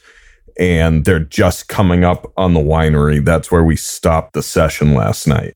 And 0.59 1.05
they're 1.05 1.19
just 1.21 1.69
coming 1.69 2.03
up 2.05 2.33
on 2.39 2.55
the 2.55 2.61
winery. 2.61 3.23
That's 3.25 3.51
where 3.53 3.63
we 3.65 3.77
stopped 3.77 4.33
the 4.33 4.43
session 4.43 4.95
last 4.95 5.27
night. 5.27 5.55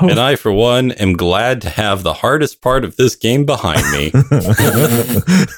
Oh, 0.00 0.08
and 0.08 0.18
I, 0.18 0.36
for 0.36 0.50
one, 0.52 0.92
am 0.92 1.12
glad 1.14 1.60
to 1.62 1.70
have 1.70 2.02
the 2.02 2.14
hardest 2.14 2.62
part 2.62 2.82
of 2.84 2.96
this 2.96 3.14
game 3.14 3.44
behind 3.44 3.82
me. 3.92 4.10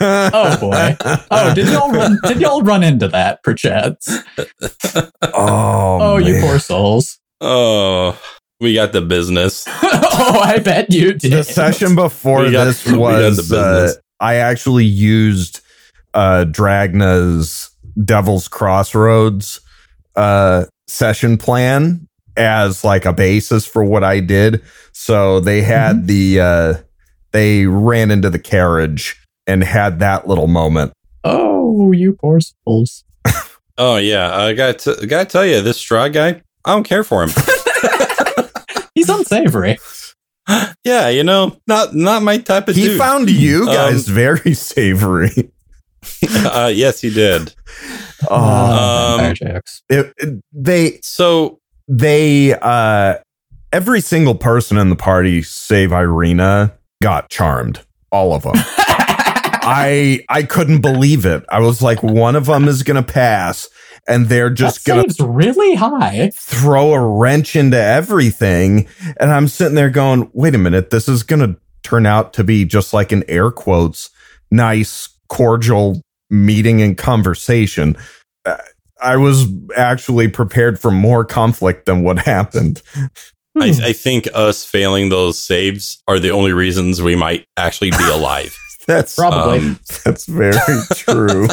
oh 0.01 0.57
boy. 0.61 0.97
Oh, 1.31 1.55
did 1.55 1.69
y'all 1.69 1.91
run? 1.93 2.19
Did 2.25 2.41
y'all 2.41 2.63
run 2.63 2.83
into 2.83 3.07
that, 3.09 3.43
perchance? 3.45 4.09
Oh, 5.23 5.99
Oh, 6.01 6.17
you 6.19 6.41
poor 6.41 6.59
souls. 6.59 7.19
oh, 7.41 8.19
we 8.61 8.75
got 8.75 8.93
the 8.93 9.01
business. 9.01 9.65
oh, 9.69 10.41
I 10.43 10.59
bet 10.59 10.93
you 10.93 11.15
did. 11.15 11.33
the 11.33 11.43
session 11.45 11.95
before 11.95 12.51
got- 12.51 12.65
this 12.65 12.87
we 12.91 12.97
was 12.99 13.49
the 13.49 13.59
uh, 13.59 13.93
I 14.25 14.37
actually 14.37 14.85
used 14.85 15.61
uh 16.15 16.45
Dragna's 16.49 17.71
Devil's 18.05 18.49
Crossroads 18.49 19.61
uh 20.17 20.65
session 20.87 21.37
plan 21.37 22.07
as 22.37 22.85
like 22.85 23.05
a 23.05 23.13
basis 23.13 23.67
for 23.67 23.85
what 23.85 24.05
I 24.05 24.21
did. 24.21 24.63
So 24.93 25.41
they 25.41 25.63
had 25.63 25.97
Mm-hmm. 25.97 26.07
the 26.07 26.41
uh 26.41 26.75
they 27.33 27.67
ran 27.67 28.11
into 28.13 28.31
the 28.31 28.39
carriage 28.39 29.21
and 29.47 29.63
had 29.65 29.99
that 29.99 30.27
little 30.29 30.47
moment 30.47 30.93
Oh, 31.25 31.91
you 31.93 32.13
poor 32.13 32.39
souls. 32.41 33.03
Oh 33.77 33.97
yeah, 33.97 34.37
I 34.37 34.53
got 34.55 34.79
to 34.81 34.97
I 35.03 35.07
got 35.07 35.21
to 35.21 35.33
tell 35.33 35.45
you, 35.45 35.61
this 35.63 35.83
Strahd 35.83 36.13
guy, 36.13 36.41
I 36.65 36.73
don't 36.73 36.85
care 36.85 37.03
for 37.03 37.25
him. 37.25 37.31
He's 38.95 39.09
unsavory. 39.09 39.79
yeah, 40.85 41.09
you 41.09 41.25
know, 41.25 41.57
not 41.67 41.95
not 41.95 42.23
my 42.23 42.39
type 42.39 42.69
of 42.69 42.77
He 42.77 42.85
dude. 42.85 42.99
found 42.99 43.31
you 43.31 43.63
Um, 43.63 43.75
guys 43.75 44.09
very 44.09 44.55
savory. 44.55 45.53
uh, 46.45 46.71
yes, 46.75 47.01
he 47.01 47.11
did. 47.13 47.55
Oh, 48.29 48.35
Uh, 48.37 49.17
Um, 49.21 49.35
it, 49.89 50.13
it- 50.19 50.43
they 50.53 50.99
So 51.03 51.61
they 51.89 52.55
uh 52.61 53.17
every 53.73 54.01
single 54.01 54.35
person 54.35 54.77
in 54.79 54.89
the 54.91 54.97
party 54.97 55.43
save 55.43 55.91
Ireena 55.91 56.73
got 57.03 57.29
charmed. 57.31 57.81
All 58.13 58.33
of 58.35 58.43
them. 58.45 58.55
I 59.67 60.25
I 60.29 60.43
couldn't 60.45 60.81
believe 60.81 61.25
it. 61.27 61.45
I 61.49 61.61
was 61.61 61.83
like, 61.83 62.03
one 62.03 62.37
of 62.37 62.47
them 62.47 62.69
is 62.69 62.83
gonna 62.83 63.03
pass, 63.03 63.69
and 64.09 64.29
they're 64.29 64.51
just 64.51 64.85
that 64.87 65.17
gonna 65.19 65.33
really 65.33 65.75
high. 65.75 66.31
throw 66.35 66.93
a 66.93 67.07
wrench 67.07 67.57
into 67.57 67.77
everything. 67.81 68.87
And 69.19 69.31
I'm 69.31 69.49
sitting 69.49 69.75
there 69.75 69.91
going, 69.91 70.31
wait 70.33 70.55
a 70.55 70.59
minute, 70.59 70.91
this 70.91 71.09
is 71.09 71.23
gonna 71.23 71.57
turn 71.83 72.07
out 72.07 72.33
to 72.35 72.45
be 72.45 72.65
just 72.65 72.93
like 72.93 73.13
an 73.13 73.25
air 73.29 73.51
quotes, 73.51 74.11
nice, 74.51 75.09
cordial 75.29 76.01
meeting 76.31 76.81
and 76.83 76.97
conversation. 76.97 77.97
Uh, 78.47 78.57
I 79.03 79.17
was 79.17 79.47
actually 79.77 80.29
prepared 80.29 80.81
for 80.81 80.91
more 80.91 81.25
conflict 81.25 81.85
than 81.87 82.03
what 82.03 82.19
happened. 82.19 82.81
I, 82.97 83.71
Hmm. 83.71 83.85
I 83.85 83.93
think 83.93 84.27
us 84.35 84.65
failing 84.65 85.11
those 85.11 85.39
saves 85.39 86.03
are 86.09 86.19
the 86.19 86.31
only 86.31 86.53
reasons 86.53 87.01
we 87.01 87.15
might 87.15 87.47
actually 87.57 87.91
be 87.91 88.09
alive. 88.11 88.57
That's 88.87 89.15
Probably. 89.17 89.59
Um, 89.59 89.81
that's 90.05 90.27
very 90.27 90.55
true. 90.95 91.49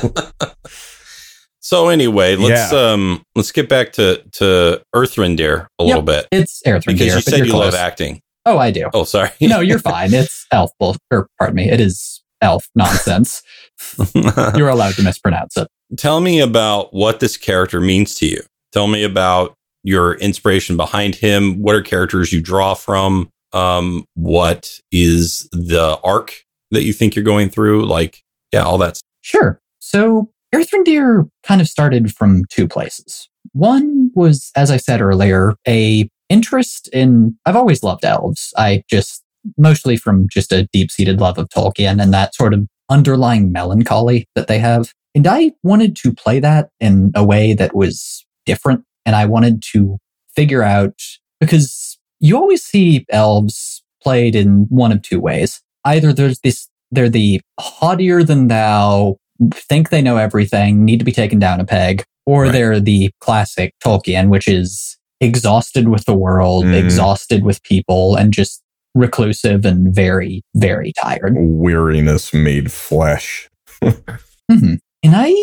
so 1.60 1.90
anyway, 1.90 2.36
let's 2.36 2.72
Yeah. 2.72 2.80
um 2.80 3.24
let's 3.36 3.52
get 3.52 3.70
back 3.70 3.94
to 3.94 4.24
to 4.34 4.82
Aerthrandir 4.96 5.68
a 5.80 5.84
little 5.84 6.02
bit 6.02 6.28
it's 6.32 6.62
Earthring 6.66 6.94
because 6.98 7.14
you 7.16 7.22
said 7.22 7.38
you're 7.40 7.48
close. 7.48 7.74
love 7.74 7.76
acting. 7.76 8.22
Oh, 8.46 8.58
I 8.58 8.72
do. 8.72 8.90
Oh, 8.94 9.04
sorry. 9.04 9.30
no, 9.40 9.60
you're 9.60 9.80
fine. 9.94 10.14
It's 10.14 10.48
elf 10.52 10.72
bull 10.80 10.96
or 11.12 11.28
pardon 11.38 11.56
me, 11.58 11.70
it 11.70 11.80
is 11.80 12.24
elf 12.42 12.68
nonsense. 12.76 13.44
You're 14.56 14.70
allowed 14.70 14.96
to 14.96 15.04
mispronounce 15.04 15.58
it. 15.58 15.68
Tell 15.98 16.22
me 16.22 16.40
about 16.40 16.92
what 16.94 17.20
this 17.20 17.38
character 17.38 17.80
means 17.80 18.16
to 18.16 18.26
you. 18.28 18.42
Tell 18.72 18.88
me 18.88 19.04
about 19.04 19.54
your 19.84 20.16
inspiration 20.16 20.76
behind 20.76 21.14
him. 21.16 21.62
What 21.62 21.76
are 21.76 21.82
characters 21.82 22.34
you 22.34 22.42
draw 22.42 22.74
from? 22.74 23.30
Um, 23.54 24.06
what 24.16 24.80
is 24.92 25.48
the 25.52 26.00
arc 26.04 26.44
that 26.72 26.84
you 26.84 26.94
think 26.94 27.16
you're 27.16 27.24
going 27.24 27.50
through? 27.50 27.86
Like, 27.86 28.24
yeah, 28.52 28.64
all 28.64 28.78
that. 28.80 29.00
Sure. 29.22 29.60
So 29.80 30.30
Aerthrandir 30.54 31.30
kind 31.44 31.62
of 31.62 31.68
started 31.68 32.14
from 32.14 32.44
two 32.50 32.68
places. 32.68 33.30
One 33.54 34.12
was, 34.14 34.52
as 34.56 34.72
I 34.72 34.78
said 34.78 35.02
earlier, 35.02 35.56
a 35.68 36.10
interest 36.30 36.88
in 36.94 37.38
I've 37.46 37.56
always 37.56 37.84
loved 37.84 38.06
elves. 38.06 38.54
I 38.58 38.84
just 38.90 39.24
mostly 39.58 39.98
from 39.98 40.28
just 40.30 40.52
a 40.52 40.68
deep-seated 40.72 41.20
love 41.20 41.38
of 41.38 41.50
Tolkien 41.50 42.02
and 42.02 42.14
that 42.14 42.36
sort 42.36 42.54
of 42.54 42.68
underlying 42.90 43.52
melancholy 43.52 44.28
that 44.36 44.48
they 44.48 44.60
have. 44.60 44.94
And 45.16 45.28
I 45.28 45.52
wanted 45.64 45.96
to 45.98 46.14
play 46.14 46.40
that 46.40 46.70
in 46.80 47.12
a 47.16 47.24
way 47.24 47.54
that 47.54 47.76
was 47.76 48.26
different. 48.46 48.84
And 49.06 49.16
I 49.16 49.26
wanted 49.26 49.64
to 49.74 49.98
figure 50.36 50.64
out 50.64 51.02
because 51.40 51.98
you 52.20 52.38
always 52.38 52.64
see 52.64 53.06
elves 53.10 53.84
played 54.02 54.36
in 54.36 54.68
one 54.70 54.92
of 54.92 55.02
two 55.02 55.20
ways. 55.20 55.62
Either 55.86 56.14
there's 56.14 56.40
this, 56.40 56.68
they're 56.92 57.10
the 57.10 57.42
haughtier 57.60 58.24
than 58.26 58.48
thou, 58.48 59.18
think 59.56 59.90
they 59.90 60.02
know 60.02 60.18
everything, 60.18 60.86
need 60.86 61.00
to 61.00 61.06
be 61.06 61.12
taken 61.12 61.40
down 61.40 61.60
a 61.60 61.66
peg, 61.66 62.04
or 62.26 62.44
Right. 62.44 62.52
they're 62.52 62.80
the 62.80 63.10
classic 63.20 63.74
Tolkien, 63.84 64.30
which 64.30 64.48
is 64.48 64.98
exhausted 65.20 65.88
with 65.88 66.06
the 66.06 66.14
world, 66.14 66.66
Mhm. 66.66 66.74
exhausted 66.84 67.44
with 67.44 67.62
people, 67.64 68.16
and 68.16 68.34
just 68.34 68.62
reclusive 68.94 69.66
and 69.66 69.94
very, 69.96 70.42
very 70.56 70.94
tired. 71.02 71.34
Weariness 71.38 72.34
made 72.34 72.72
flesh. 72.72 73.50
Mhm. 73.84 74.80
And 75.04 75.16
I 75.16 75.34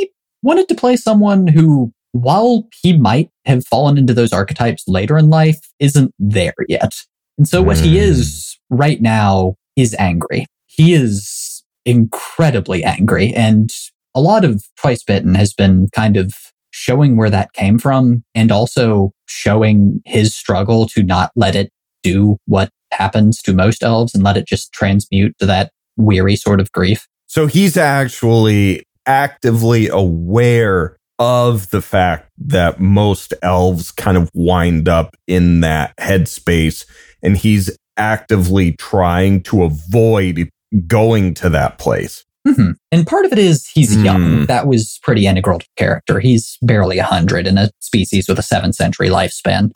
wanted 0.42 0.68
to 0.68 0.74
play 0.74 0.96
someone 0.96 1.46
who, 1.48 1.92
while 2.12 2.68
he 2.83 2.96
might 2.96 3.31
have 3.46 3.66
fallen 3.66 3.96
into 3.98 4.14
those 4.14 4.33
archetypes 4.33 4.85
later 4.87 5.16
in 5.18 5.31
life, 5.31 5.61
isn't 5.81 6.12
there 6.18 6.55
yet. 6.68 6.92
And 7.38 7.48
so 7.48 7.62
what 7.62 7.79
he 7.79 7.94
Mm. 7.96 8.03
is 8.03 8.59
right 8.70 9.01
now 9.01 9.55
is 9.81 9.95
angry. 9.99 10.47
He 10.67 10.95
is 10.95 11.62
incredibly 11.85 12.85
angry. 12.85 13.33
And 13.35 13.75
a 14.14 14.21
lot 14.21 14.45
of 14.45 14.64
Twice 14.77 15.03
Bitten 15.03 15.35
has 15.35 15.55
been 15.55 15.88
kind 15.93 16.17
of 16.17 16.33
showing 16.71 17.17
where 17.17 17.31
that 17.31 17.53
came 17.53 17.79
from 17.79 18.23
and 18.35 18.53
also 18.53 19.12
showing 19.27 20.03
his 20.05 20.35
struggle 20.35 20.87
to 20.87 21.03
not 21.03 21.31
let 21.35 21.57
it 21.57 21.71
do 22.03 22.37
what 22.47 22.71
happens 22.93 23.43
to 23.43 23.53
most 23.53 23.83
elves 23.83 24.14
and 24.14 24.23
let 24.23 24.37
it 24.37 24.47
just 24.47 24.73
transmute 24.73 25.35
to 25.38 25.47
that 25.47 25.73
weary 25.97 26.37
sort 26.37 26.61
of 26.61 26.71
grief. 26.73 27.07
So 27.27 27.47
he's 27.47 27.77
actually 27.77 28.85
actively 29.07 29.88
aware 29.88 30.97
of 31.19 31.71
the 31.71 31.83
fact 31.83 32.31
that 32.38 32.81
most 32.81 33.35
elves 33.43 33.91
kind 33.91 34.17
of 34.17 34.31
wind 34.35 34.88
up 34.88 35.17
in 35.27 35.61
that 35.61 35.97
headspace 35.97 36.87
and 37.23 37.37
he's 37.37 37.77
actively 37.98 38.72
trying 38.72 39.42
to 39.44 39.64
avoid 39.64 40.48
going 40.87 41.34
to 41.34 41.48
that 41.50 41.78
place. 41.78 42.24
hmm 42.46 42.70
And 42.92 43.06
part 43.06 43.24
of 43.26 43.32
it 43.32 43.38
is 43.38 43.66
he's 43.68 43.94
Hmm. 43.94 44.04
young. 44.04 44.46
That 44.46 44.66
was 44.66 44.98
pretty 45.02 45.26
integral 45.26 45.58
to 45.58 45.66
the 45.66 45.82
character. 45.82 46.20
He's 46.20 46.56
barely 46.62 46.98
a 46.98 47.04
hundred 47.04 47.46
in 47.46 47.58
a 47.58 47.70
species 47.80 48.28
with 48.28 48.38
a 48.38 48.42
seven 48.42 48.72
century 48.72 49.08
lifespan. 49.08 49.70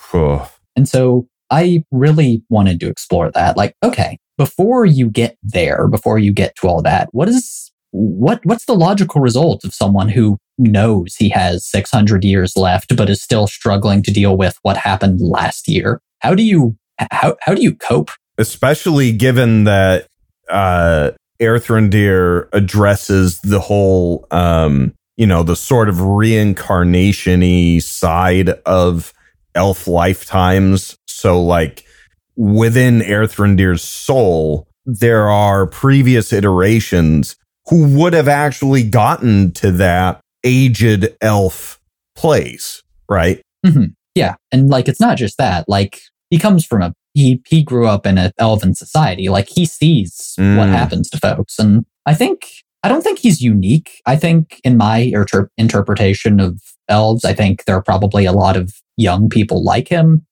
And 0.77 0.89
so 0.89 1.27
I 1.51 1.85
really 1.91 2.43
wanted 2.49 2.81
to 2.81 2.89
explore 2.89 3.31
that. 3.33 3.57
Like, 3.57 3.75
okay, 3.83 4.19
before 4.39 4.87
you 4.87 5.11
get 5.11 5.37
there, 5.43 5.87
before 5.89 6.19
you 6.19 6.33
get 6.33 6.55
to 6.57 6.69
all 6.69 6.81
that, 6.83 7.09
what 7.13 7.29
is 7.29 7.71
what 7.91 8.41
what's 8.45 8.65
the 8.65 8.75
logical 8.75 9.21
result 9.21 9.65
of 9.65 9.75
someone 9.75 10.09
who 10.09 10.39
knows 10.59 11.15
he 11.17 11.29
has 11.29 11.67
600 11.67 12.25
years 12.25 12.57
left 12.57 12.97
but 12.97 13.11
is 13.11 13.23
still 13.23 13.47
struggling 13.47 14.03
to 14.03 14.11
deal 14.11 14.37
with 14.37 14.57
what 14.63 14.77
happened 14.79 15.21
last 15.21 15.69
year? 15.69 16.01
How 16.21 16.35
do 16.35 16.43
you 16.43 16.77
how 17.11 17.37
how 17.41 17.55
do 17.55 17.63
you 17.63 17.75
cope? 17.75 18.11
Especially 18.39 19.13
given 19.13 19.65
that 19.65 20.07
uh 20.49 21.11
Aerthrandir 21.41 22.49
addresses 22.53 23.41
the 23.41 23.61
whole 23.61 24.27
um 24.31 24.95
you 25.17 25.27
know 25.27 25.43
the 25.43 25.57
sort 25.57 25.89
of 25.89 26.01
reincarnation-y 26.01 27.79
side 27.81 28.51
of 28.67 29.13
elf 29.55 29.87
lifetimes. 29.87 30.97
So 31.07 31.41
like 31.43 31.85
within 32.37 33.01
Aerthrandir's 33.01 33.83
soul, 33.83 34.67
there 34.87 35.29
are 35.29 35.67
previous 35.67 36.33
iterations 36.33 37.37
who 37.69 37.99
would 37.99 38.13
have 38.13 38.29
actually 38.29 38.83
gotten 38.83 39.53
to 39.53 39.71
that 39.73 40.21
aged 40.45 41.15
elf 41.21 41.81
place, 42.17 42.83
right? 43.09 43.41
Yeah, 44.15 44.35
and 44.51 44.69
like 44.69 44.89
it's 44.89 45.01
not 45.01 45.17
just 45.17 45.39
that. 45.39 45.69
Like 45.69 46.01
he 46.33 46.39
comes 46.39 46.65
from 46.65 46.81
a 46.83 46.95
he 47.15 47.43
he 47.47 47.63
grew 47.63 47.87
up 47.87 48.07
in 48.07 48.17
an 48.19 48.33
elven 48.39 48.75
society. 48.75 49.29
Like 49.29 49.49
he 49.49 49.67
sees 49.67 50.33
what 50.39 50.69
Mm. 50.69 50.73
happens 50.81 51.09
to 51.11 51.19
folks, 51.19 51.59
and 51.59 51.85
I 52.07 52.15
think 52.15 52.39
I 52.83 52.89
don't 52.89 53.03
think 53.03 53.19
he's 53.21 53.41
unique. 53.41 54.01
I 54.07 54.17
think 54.17 54.61
in 54.65 54.77
my 54.77 54.99
inter- 54.99 55.51
interpretation 55.59 56.41
of 56.41 56.59
elves, 56.89 57.25
I 57.25 57.35
think 57.35 57.65
there 57.67 57.77
are 57.77 57.83
probably 57.83 58.25
a 58.25 58.33
lot 58.33 58.57
of 58.57 58.73
young 58.97 59.29
people 59.29 59.63
like 59.63 59.89
him. 59.89 60.27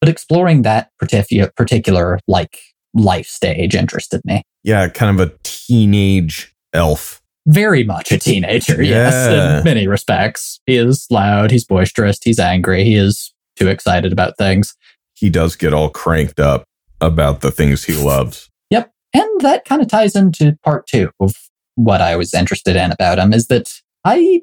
But 0.00 0.08
exploring 0.08 0.62
that 0.62 0.88
particular 0.98 1.50
particular 1.56 2.18
like 2.28 2.58
life 2.94 3.26
stage 3.26 3.74
interested 3.74 4.20
me 4.24 4.42
Yeah, 4.64 4.88
kind 4.88 5.18
of 5.18 5.28
a 5.28 5.32
teenage 5.42 6.54
elf. 6.72 7.20
very 7.46 7.82
much 7.84 8.12
a 8.12 8.18
teenager. 8.18 8.80
Yes, 8.94 9.58
in 9.58 9.64
many 9.64 9.88
respects, 9.88 10.60
he 10.66 10.76
is 10.76 11.06
loud. 11.10 11.50
He's 11.50 11.64
boisterous. 11.64 12.18
He's 12.22 12.38
angry. 12.38 12.84
He 12.84 12.94
is 12.94 13.32
too 13.58 13.68
excited 13.68 14.12
about 14.12 14.36
things. 14.38 14.74
He 15.22 15.30
does 15.30 15.54
get 15.54 15.72
all 15.72 15.88
cranked 15.88 16.40
up 16.40 16.64
about 17.00 17.42
the 17.42 17.52
things 17.52 17.84
he 17.84 17.94
loves. 17.94 18.50
Yep. 18.70 18.90
And 19.14 19.40
that 19.42 19.64
kind 19.64 19.80
of 19.80 19.86
ties 19.86 20.16
into 20.16 20.58
part 20.64 20.88
two 20.88 21.10
of 21.20 21.32
what 21.76 22.00
I 22.00 22.16
was 22.16 22.34
interested 22.34 22.74
in 22.74 22.90
about 22.90 23.20
him 23.20 23.32
is 23.32 23.46
that 23.46 23.72
I, 24.04 24.40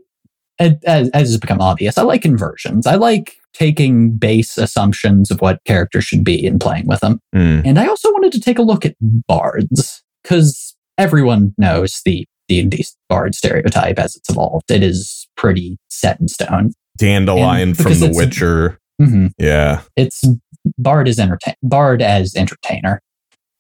as, 0.58 0.78
as 0.86 1.12
has 1.14 1.38
become 1.38 1.60
obvious, 1.60 1.98
I 1.98 2.04
like 2.04 2.24
inversions. 2.24 2.88
I 2.88 2.96
like 2.96 3.36
taking 3.54 4.16
base 4.16 4.58
assumptions 4.58 5.32
of 5.32 5.42
what 5.42 5.62
characters 5.66 6.06
should 6.06 6.24
be 6.24 6.48
and 6.48 6.62
playing 6.62 6.88
with 6.88 7.02
them. 7.02 7.20
Hmm. 7.34 7.60
And 7.66 7.78
I 7.78 7.86
also 7.86 8.10
wanted 8.14 8.32
to 8.32 8.40
take 8.40 8.58
a 8.58 8.62
look 8.62 8.86
at 8.86 8.96
bards 9.02 10.02
because 10.24 10.78
everyone 10.98 11.54
knows 11.58 12.00
the 12.06 12.26
D&D 12.48 12.86
bard 13.10 13.36
stereotype 13.36 14.00
as 14.00 14.16
it's 14.16 14.30
evolved. 14.30 14.72
It 14.72 14.82
is 14.82 15.28
pretty 15.36 15.78
set 15.90 16.22
in 16.22 16.30
stone. 16.30 16.72
Dandelion 16.98 17.70
And 17.70 17.78
from 17.78 18.00
The 18.00 18.14
Witcher. 18.16 18.80
hmm 18.98 19.28
Yeah. 19.38 19.82
It's 19.98 20.24
Bard 20.78 21.08
as 21.08 21.20
entertain 21.20 21.56
Bard 21.64 22.02
as 22.02 22.36
entertainer. 22.36 23.02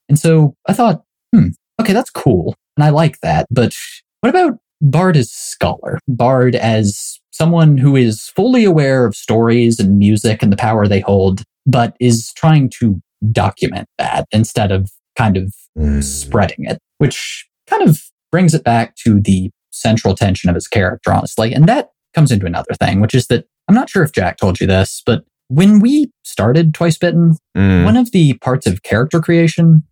And 0.07 0.17
so 0.19 0.55
I 0.67 0.73
thought, 0.73 1.03
hmm, 1.33 1.49
okay, 1.79 1.93
that's 1.93 2.09
cool. 2.09 2.55
And 2.77 2.83
I 2.83 2.89
like 2.89 3.19
that. 3.21 3.47
But 3.49 3.75
what 4.21 4.29
about 4.29 4.57
Bard 4.81 5.17
as 5.17 5.31
scholar, 5.31 5.99
Bard 6.07 6.55
as 6.55 7.19
someone 7.31 7.77
who 7.77 7.95
is 7.95 8.27
fully 8.35 8.65
aware 8.65 9.05
of 9.05 9.15
stories 9.15 9.79
and 9.79 9.97
music 9.97 10.41
and 10.43 10.51
the 10.51 10.57
power 10.57 10.87
they 10.87 10.99
hold, 10.99 11.43
but 11.65 11.95
is 11.99 12.33
trying 12.33 12.69
to 12.79 12.99
document 13.31 13.87
that 13.97 14.25
instead 14.31 14.71
of 14.71 14.89
kind 15.17 15.37
of 15.37 15.53
Mm. 15.77 16.03
spreading 16.03 16.65
it, 16.65 16.79
which 16.97 17.47
kind 17.67 17.87
of 17.87 18.01
brings 18.31 18.53
it 18.53 18.63
back 18.63 18.95
to 18.95 19.21
the 19.21 19.49
central 19.71 20.15
tension 20.15 20.49
of 20.49 20.55
his 20.55 20.67
character, 20.67 21.13
honestly. 21.13 21.53
And 21.53 21.67
that 21.69 21.89
comes 22.13 22.31
into 22.31 22.45
another 22.45 22.73
thing, 22.81 22.99
which 22.99 23.15
is 23.15 23.27
that 23.27 23.45
I'm 23.67 23.75
not 23.75 23.89
sure 23.89 24.03
if 24.03 24.11
Jack 24.11 24.37
told 24.37 24.59
you 24.59 24.67
this, 24.67 25.01
but 25.05 25.23
when 25.49 25.79
we 25.79 26.11
started 26.23 26.73
Twice 26.73 26.97
Bitten, 26.97 27.35
Mm. 27.57 27.83
one 27.83 27.97
of 27.97 28.11
the 28.11 28.33
parts 28.35 28.65
of 28.65 28.83
character 28.83 29.19
creation 29.19 29.83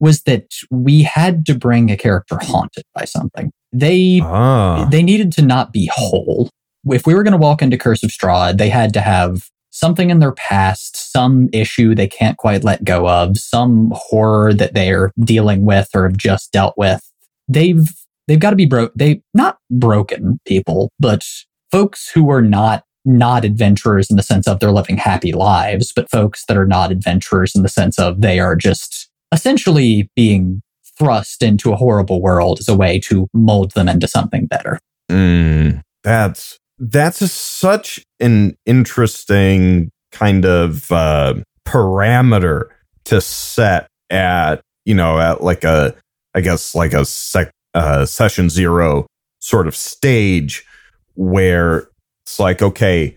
was 0.00 0.22
that 0.22 0.46
we 0.70 1.02
had 1.02 1.44
to 1.46 1.54
bring 1.54 1.90
a 1.90 1.96
character 1.96 2.38
haunted 2.40 2.84
by 2.94 3.04
something. 3.04 3.50
They 3.72 4.20
Ah. 4.24 4.88
they 4.90 5.02
needed 5.02 5.30
to 5.32 5.42
not 5.42 5.72
be 5.72 5.90
whole. 5.94 6.48
If 6.86 7.06
we 7.06 7.14
were 7.14 7.22
going 7.22 7.32
to 7.32 7.38
walk 7.38 7.60
into 7.60 7.76
Curse 7.76 8.02
of 8.02 8.10
Strahd, 8.10 8.56
they 8.56 8.70
had 8.70 8.94
to 8.94 9.00
have 9.02 9.48
something 9.70 10.08
in 10.10 10.18
their 10.18 10.32
past, 10.32 11.12
some 11.12 11.48
issue 11.52 11.94
they 11.94 12.08
can't 12.08 12.36
quite 12.38 12.64
let 12.64 12.82
go 12.84 13.06
of, 13.08 13.36
some 13.38 13.92
horror 13.94 14.52
that 14.54 14.72
they're 14.74 15.12
dealing 15.22 15.64
with 15.64 15.88
or 15.94 16.04
have 16.04 16.16
just 16.16 16.50
dealt 16.52 16.74
with. 16.78 17.02
They've 17.46 17.86
they've 18.26 18.40
got 18.40 18.50
to 18.50 18.56
be 18.56 18.66
broke. 18.66 18.92
They 18.94 19.22
not 19.34 19.58
broken 19.70 20.40
people, 20.46 20.90
but 20.98 21.24
folks 21.70 22.10
who 22.10 22.30
are 22.30 22.42
not 22.42 22.84
not 23.04 23.44
adventurers 23.44 24.10
in 24.10 24.16
the 24.16 24.22
sense 24.22 24.46
of 24.46 24.60
they're 24.60 24.72
living 24.72 24.96
happy 24.96 25.32
lives, 25.32 25.92
but 25.92 26.10
folks 26.10 26.44
that 26.46 26.56
are 26.56 26.66
not 26.66 26.92
adventurers 26.92 27.54
in 27.54 27.62
the 27.62 27.68
sense 27.68 27.98
of 27.98 28.20
they 28.20 28.38
are 28.38 28.56
just 28.56 29.08
essentially 29.32 30.10
being 30.14 30.62
thrust 30.98 31.42
into 31.42 31.72
a 31.72 31.76
horrible 31.76 32.20
world 32.20 32.58
as 32.58 32.68
a 32.68 32.76
way 32.76 32.98
to 33.00 33.26
mold 33.32 33.72
them 33.72 33.88
into 33.88 34.06
something 34.06 34.46
better. 34.46 34.78
Mm, 35.10 35.82
that's 36.04 36.58
that's 36.78 37.20
a, 37.20 37.28
such 37.28 38.04
an 38.20 38.56
interesting 38.66 39.90
kind 40.12 40.44
of 40.44 40.90
uh, 40.92 41.34
parameter 41.66 42.68
to 43.04 43.20
set 43.20 43.88
at 44.10 44.60
you 44.84 44.94
know 44.94 45.18
at 45.18 45.42
like 45.42 45.64
a 45.64 45.94
I 46.34 46.40
guess 46.40 46.74
like 46.74 46.92
a 46.92 47.04
sec, 47.04 47.50
uh, 47.74 48.04
session 48.04 48.50
zero 48.50 49.06
sort 49.40 49.66
of 49.66 49.74
stage 49.74 50.64
where 51.14 51.88
it's 52.24 52.38
like 52.38 52.62
okay 52.62 53.16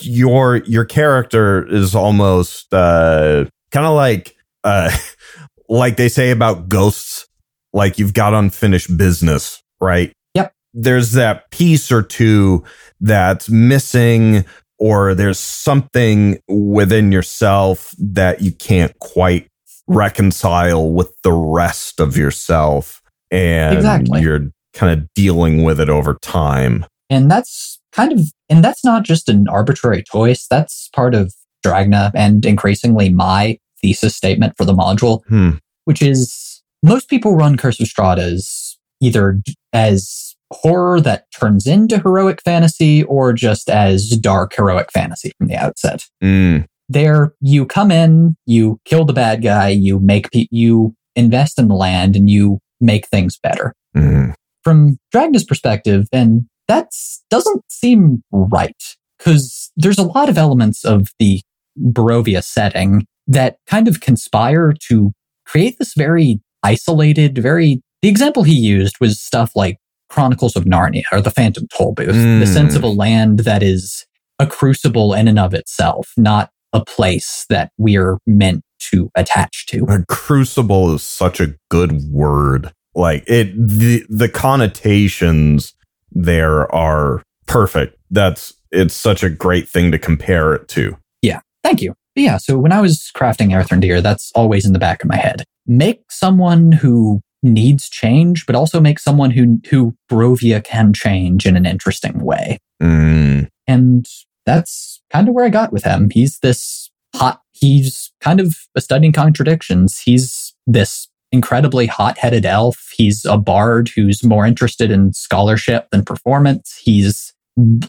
your 0.00 0.56
your 0.58 0.84
character 0.84 1.66
is 1.66 1.94
almost 1.94 2.72
uh, 2.72 3.44
kind 3.72 3.86
of 3.86 3.94
like 3.94 4.36
uh, 4.64 4.90
like 5.68 5.96
they 5.96 6.08
say 6.08 6.30
about 6.30 6.68
ghosts 6.68 7.26
like 7.72 7.98
you've 7.98 8.14
got 8.14 8.34
unfinished 8.34 8.96
business 8.96 9.62
right 9.80 10.12
Yep. 10.34 10.52
there's 10.72 11.12
that 11.12 11.50
piece 11.50 11.90
or 11.90 12.02
two 12.02 12.64
that's 13.00 13.48
missing 13.50 14.44
or 14.78 15.14
there's 15.14 15.38
something 15.38 16.38
within 16.48 17.12
yourself 17.12 17.94
that 17.98 18.40
you 18.40 18.52
can't 18.52 18.96
quite 18.98 19.48
reconcile 19.86 20.90
with 20.92 21.12
the 21.22 21.32
rest 21.32 22.00
of 22.00 22.16
yourself 22.16 23.02
and 23.30 23.76
Exactly. 23.76 24.20
you're 24.20 24.50
kind 24.74 24.98
of 25.00 25.08
dealing 25.14 25.64
with 25.64 25.80
it 25.80 25.88
over 25.88 26.14
time 26.22 26.86
And 27.10 27.30
that's 27.30 27.80
kind 27.92 28.12
of, 28.12 28.20
and 28.48 28.64
that's 28.64 28.84
not 28.84 29.04
just 29.04 29.28
an 29.28 29.46
arbitrary 29.48 30.02
choice. 30.02 30.46
That's 30.48 30.88
part 30.94 31.14
of 31.14 31.34
Dragna 31.64 32.10
and 32.14 32.44
increasingly 32.44 33.08
my 33.08 33.58
thesis 33.80 34.14
statement 34.16 34.54
for 34.56 34.64
the 34.64 34.74
module, 34.74 35.20
hmm. 35.28 35.52
which 35.84 36.02
is 36.02 36.62
most 36.82 37.08
people 37.08 37.36
run 37.36 37.56
Curse 37.56 37.80
of 37.80 37.86
Strahd 37.86 38.18
as 38.18 38.76
either 39.00 39.40
as 39.72 40.34
horror 40.52 41.00
that 41.00 41.24
turns 41.38 41.66
into 41.66 41.98
heroic 41.98 42.42
fantasy 42.42 43.02
or 43.04 43.32
just 43.32 43.70
as 43.70 44.10
dark 44.18 44.54
heroic 44.54 44.92
fantasy 44.92 45.32
from 45.38 45.46
the 45.48 45.56
outset. 45.56 46.04
Mm. 46.22 46.66
there 46.90 47.32
you 47.40 47.64
come 47.64 47.90
in 47.90 48.36
you 48.44 48.78
kill 48.84 49.06
the 49.06 49.14
bad 49.14 49.42
guy 49.42 49.68
you 49.70 49.98
make 49.98 50.30
pe- 50.30 50.46
you 50.50 50.94
invest 51.16 51.58
in 51.58 51.68
the 51.68 51.74
land 51.74 52.14
and 52.16 52.28
you 52.28 52.58
make 52.80 53.06
things 53.08 53.38
better 53.42 53.72
Mm. 53.96 54.34
from 54.62 54.98
Dragna's 55.14 55.44
perspective 55.44 56.06
and 56.12 56.46
that 56.68 56.88
doesn't 57.30 57.62
seem 57.70 58.22
right 58.30 58.96
because 59.18 59.70
there's 59.76 59.98
a 59.98 60.02
lot 60.02 60.28
of 60.28 60.38
elements 60.38 60.84
of 60.84 61.08
the 61.18 61.40
Barovia 61.78 62.42
setting 62.42 63.06
that 63.26 63.56
kind 63.66 63.88
of 63.88 64.00
conspire 64.00 64.74
to 64.88 65.12
create 65.46 65.78
this 65.78 65.94
very 65.94 66.40
isolated 66.62 67.38
very 67.38 67.80
the 68.02 68.08
example 68.08 68.42
he 68.42 68.54
used 68.54 68.96
was 69.00 69.20
stuff 69.20 69.52
like 69.54 69.78
Chronicles 70.08 70.56
of 70.56 70.64
Narnia 70.64 71.02
or 71.12 71.20
the 71.20 71.30
Phantom 71.30 71.66
Toll 71.76 71.92
Booth 71.94 72.08
the 72.08 72.12
Mm. 72.44 72.52
sense 72.52 72.74
of 72.74 72.82
a 72.82 72.88
land 72.88 73.40
that 73.40 73.62
is 73.62 74.04
a 74.38 74.46
crucible 74.46 75.14
in 75.14 75.28
and 75.28 75.38
of 75.38 75.54
itself 75.54 76.12
not 76.16 76.50
a 76.72 76.84
place 76.84 77.46
that 77.48 77.70
we're 77.78 78.18
meant 78.26 78.62
to 78.80 79.10
attach 79.14 79.66
to 79.66 79.84
a 79.88 80.04
crucible 80.08 80.94
is 80.94 81.02
such 81.02 81.40
a 81.40 81.54
good 81.70 81.92
word 82.10 82.72
like 82.94 83.22
it 83.26 83.52
the 83.56 84.04
the 84.08 84.28
connotations 84.28 85.74
there 86.14 86.72
are 86.74 87.22
perfect 87.46 87.98
that's 88.10 88.54
it's 88.70 88.94
such 88.94 89.22
a 89.22 89.28
great 89.28 89.68
thing 89.68 89.90
to 89.92 89.98
compare 89.98 90.54
it 90.54 90.68
to 90.68 90.96
Yeah. 91.20 91.40
Thank 91.62 91.82
you. 91.82 91.94
But 92.14 92.22
yeah, 92.22 92.36
so 92.38 92.58
when 92.58 92.72
I 92.72 92.80
was 92.80 93.10
crafting 93.14 93.50
Aerthrandir, 93.50 94.02
that's 94.02 94.32
always 94.34 94.66
in 94.66 94.72
the 94.72 94.78
back 94.78 95.02
of 95.02 95.08
my 95.08 95.16
head. 95.16 95.44
Make 95.66 96.10
someone 96.10 96.72
who 96.72 97.20
needs 97.42 97.88
change, 97.88 98.46
but 98.46 98.54
also 98.54 98.80
make 98.80 98.98
someone 98.98 99.30
who 99.30 99.58
who 99.68 99.94
Barovia 100.10 100.62
can 100.62 100.92
change 100.92 101.46
in 101.46 101.56
an 101.56 101.66
interesting 101.66 102.24
way. 102.24 102.58
Mm. 102.82 103.48
And 103.66 104.06
that's 104.44 105.00
kind 105.10 105.28
of 105.28 105.34
where 105.34 105.44
I 105.44 105.50
got 105.50 105.72
with 105.72 105.84
him. 105.84 106.10
He's 106.10 106.38
this 106.40 106.90
hot, 107.14 107.40
he's 107.52 108.12
kind 108.20 108.40
of 108.40 108.54
studying 108.78 109.12
contradictions. 109.12 110.00
He's 110.00 110.54
this 110.66 111.08
incredibly 111.32 111.86
hot 111.86 112.18
headed 112.18 112.44
elf. 112.46 112.90
He's 112.94 113.24
a 113.24 113.36
bard 113.38 113.88
who's 113.94 114.22
more 114.22 114.46
interested 114.46 114.90
in 114.90 115.12
scholarship 115.12 115.88
than 115.90 116.04
performance. 116.04 116.78
He's 116.82 117.32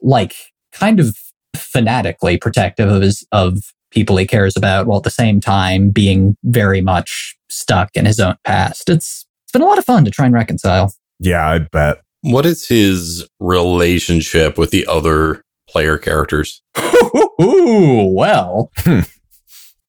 like 0.01 0.35
kind 0.71 0.99
of 0.99 1.15
fanatically 1.55 2.37
protective 2.37 2.89
of 2.89 3.01
his, 3.01 3.25
of 3.31 3.59
people 3.91 4.17
he 4.17 4.25
cares 4.25 4.55
about 4.57 4.87
while 4.87 4.97
at 4.97 5.03
the 5.03 5.09
same 5.09 5.39
time 5.39 5.89
being 5.89 6.35
very 6.43 6.81
much 6.81 7.35
stuck 7.49 7.89
in 7.95 8.05
his 8.05 8.19
own 8.19 8.35
past. 8.45 8.89
It's, 8.89 9.25
it's 9.43 9.51
been 9.51 9.61
a 9.61 9.65
lot 9.65 9.77
of 9.77 9.85
fun 9.85 10.03
to 10.05 10.11
try 10.11 10.25
and 10.25 10.33
reconcile. 10.33 10.93
yeah 11.19 11.47
i 11.47 11.59
bet 11.59 12.01
What 12.21 12.45
is 12.45 12.67
his 12.67 13.27
relationship 13.39 14.57
with 14.57 14.71
the 14.71 14.87
other 14.87 15.43
player 15.69 15.97
characters? 15.97 16.61
Ooh, 17.41 18.11
well, 18.15 18.71
Hmm. 18.79 19.01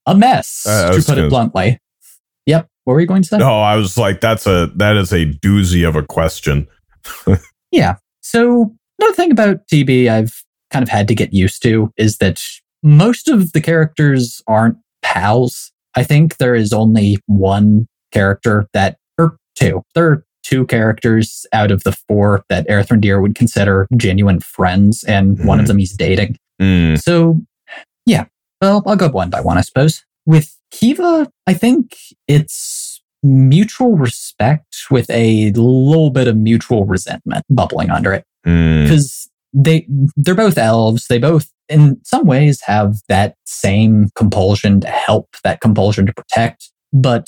a 0.07 0.15
mess, 0.15 0.67
Uh, 0.67 0.91
to 0.93 0.97
put 1.03 1.13
it 1.13 1.17
gonna- 1.17 1.29
bluntly. 1.29 1.79
Yep. 2.47 2.69
What 2.85 2.95
were 2.95 3.01
you 3.01 3.07
going 3.07 3.23
to 3.23 3.29
say? 3.29 3.39
no 3.39 3.61
i 3.61 3.77
was 3.77 3.97
like 3.99 4.21
that's 4.21 4.47
a 4.47 4.71
that 4.77 4.97
is 4.97 5.13
a 5.13 5.27
doozy 5.27 5.87
of 5.89 5.97
a 5.97 6.03
question 6.03 6.67
Yeah. 7.73 7.97
So 8.21 8.73
another 9.01 9.15
thing 9.15 9.33
about 9.33 9.67
TB 9.67 10.09
I've 10.09 10.45
kind 10.71 10.83
of 10.83 10.89
had 10.89 11.09
to 11.09 11.15
get 11.15 11.33
used 11.35 11.61
to 11.65 11.93
is 11.97 12.19
that 12.19 12.41
most 12.85 13.29
of 13.29 13.53
the 13.53 13.61
characters 13.61 14.41
aren't 14.47 14.77
pals. 15.03 15.73
I 15.97 16.05
think 16.05 16.37
there 16.37 16.55
is 16.55 16.73
only 16.73 17.17
one 17.27 17.87
character 18.13 18.69
that, 18.75 18.99
or 19.19 19.39
two. 19.57 19.83
There 19.95 20.07
are 20.09 20.25
two 20.45 20.67
characters 20.67 21.45
out 21.53 21.71
of 21.73 21.83
the 21.83 21.93
four 22.09 22.45
that 22.49 22.67
Aerthrandir 22.69 23.21
would 23.21 23.35
consider 23.35 23.87
genuine 23.97 24.39
friends, 24.41 25.03
and 25.05 25.45
one 25.45 25.59
of 25.59 25.65
Mhm. 25.65 25.69
them 25.69 25.79
he's 25.79 25.97
dating. 25.97 26.37
Mm. 26.63 27.03
So, 27.03 27.41
yeah. 28.07 28.27
Well, 28.63 28.83
I'll 28.87 28.97
go 28.97 29.09
one 29.09 29.31
by 29.31 29.41
one, 29.41 29.59
I 29.59 29.63
suppose. 29.63 30.05
With 30.27 30.57
Kiva, 30.75 31.31
I 31.47 31.55
think 31.55 31.97
it's 32.29 33.01
mutual 33.23 33.97
respect 33.97 34.77
with 34.91 35.09
a 35.09 35.51
little 35.53 36.11
bit 36.11 36.29
of 36.29 36.37
mutual 36.37 36.85
resentment 36.85 37.45
bubbling 37.49 37.91
under 37.91 38.13
it 38.13 38.25
Mm. 38.47 38.83
because 38.85 39.31
they 39.55 39.87
they're 40.17 40.35
both 40.35 40.59
elves. 40.59 41.07
They 41.07 41.19
both, 41.19 41.49
in 41.71 41.99
some 42.05 42.27
ways, 42.27 42.61
have 42.67 42.97
that 43.09 43.37
same 43.47 44.11
compulsion 44.17 44.81
to 44.81 44.89
help, 44.89 45.29
that 45.45 45.61
compulsion 45.63 46.05
to 46.07 46.13
protect, 46.13 46.71
but 46.93 47.27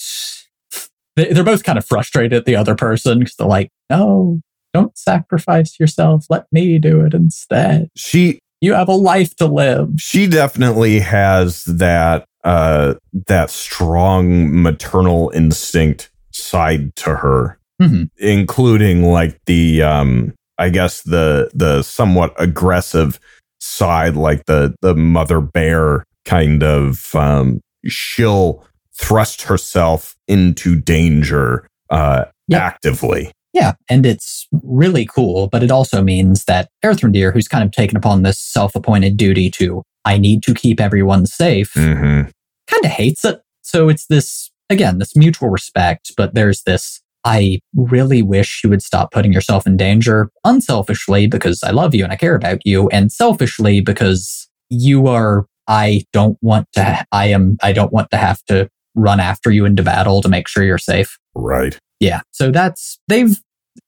they- 1.17 1.33
they're 1.33 1.45
both 1.45 1.65
kind 1.65 1.79
of 1.79 1.87
frustrated 1.87 2.35
at 2.35 2.45
the 2.45 2.57
other 2.57 2.75
person 2.75 3.21
because 3.21 3.35
they're 3.39 3.47
like, 3.49 3.71
"No, 3.89 4.41
don't 4.75 4.99
sacrifice 4.99 5.81
yourself. 5.81 6.27
Let 6.29 6.45
me 6.53 6.79
do 6.79 7.01
it 7.07 7.15
instead. 7.15 7.89
she 7.97 8.41
You 8.61 8.75
have 8.75 8.89
a 8.89 8.95
life 8.95 9.35
to 9.37 9.47
live." 9.47 9.91
she 9.99 10.27
definitely 10.27 10.99
has 11.01 11.65
that 11.65 12.25
uh 12.45 12.95
that 13.27 13.51
strong 13.51 14.63
maternal 14.63 15.31
instinct 15.35 16.11
side 16.33 16.95
to 16.97 17.17
her 17.17 17.59
hmm 17.81 18.05
including 18.19 19.03
like 19.05 19.39
the 19.47 19.83
um 19.83 20.33
i 20.59 20.69
guess 20.69 21.03
the 21.03 21.51
the 21.55 21.83
somewhat 21.83 22.33
aggressive 22.39 23.19
side 23.61 24.15
like 24.17 24.45
the 24.47 24.75
the 24.81 24.95
mother 24.95 25.41
bear 25.41 26.05
kind 26.25 26.63
of 26.63 27.15
um 27.15 27.61
she'll 27.87 28.65
thrust 28.95 29.43
herself 29.43 30.15
into 30.29 30.77
danger 30.81 31.67
uh 31.91 32.25
Yep. 32.49 32.63
actively 32.63 33.33
Yeah, 33.57 33.73
and 33.89 34.05
it's 34.05 34.47
really 34.63 35.07
cool, 35.07 35.49
but 35.49 35.63
it 35.63 35.71
also 35.71 36.03
means 36.03 36.45
that 36.45 36.69
Aerthrandir, 36.85 37.33
who's 37.33 37.49
kind 37.49 37.65
of 37.65 37.71
taken 37.71 37.97
upon 37.97 38.23
this 38.23 38.39
self-appointed 38.39 39.17
duty 39.17 39.51
to, 39.53 39.83
I 40.05 40.19
need 40.19 40.43
to 40.43 40.53
keep 40.53 40.79
everyone 40.79 41.25
safe, 41.25 41.73
Mm-hmm. 41.73 42.29
kind 42.71 42.85
of 42.85 42.91
hates 42.91 43.25
it. 43.25 43.41
So 43.63 43.89
it's 43.89 44.07
this, 44.09 44.51
again, 44.69 44.99
this 44.99 45.17
mutual 45.17 45.49
respect, 45.49 46.13
but 46.19 46.35
there's 46.35 46.65
this, 46.65 47.01
I 47.25 47.61
really 47.75 48.21
wish 48.21 48.61
you 48.63 48.69
would 48.69 48.83
stop 48.83 49.11
putting 49.11 49.33
yourself 49.33 49.67
in 49.67 49.79
danger 49.79 50.29
unselfishly 50.45 51.27
because 51.27 51.63
I 51.63 51.71
love 51.71 51.95
you 51.95 52.05
and 52.05 52.13
I 52.13 52.17
care 52.17 52.35
about 52.35 52.59
you, 52.67 52.89
and 52.91 53.11
selfishly 53.11 53.81
because 53.81 54.51
you 54.69 55.07
are, 55.07 55.47
I 55.67 56.05
don't 56.13 56.37
want 56.43 56.69
to, 56.75 57.07
I 57.11 57.29
am, 57.29 57.57
I 57.63 57.73
don't 57.73 57.91
want 57.93 58.11
to 58.11 58.19
have 58.19 58.45
to 58.49 58.69
run 58.95 59.19
after 59.19 59.51
you 59.51 59.65
into 59.65 59.83
battle 59.83 60.21
to 60.21 60.29
make 60.29 60.47
sure 60.47 60.63
you're 60.63 60.77
safe. 60.77 61.17
Right. 61.35 61.79
Yeah. 62.01 62.21
So 62.33 62.51
that's, 62.51 62.99
they've, 63.09 63.39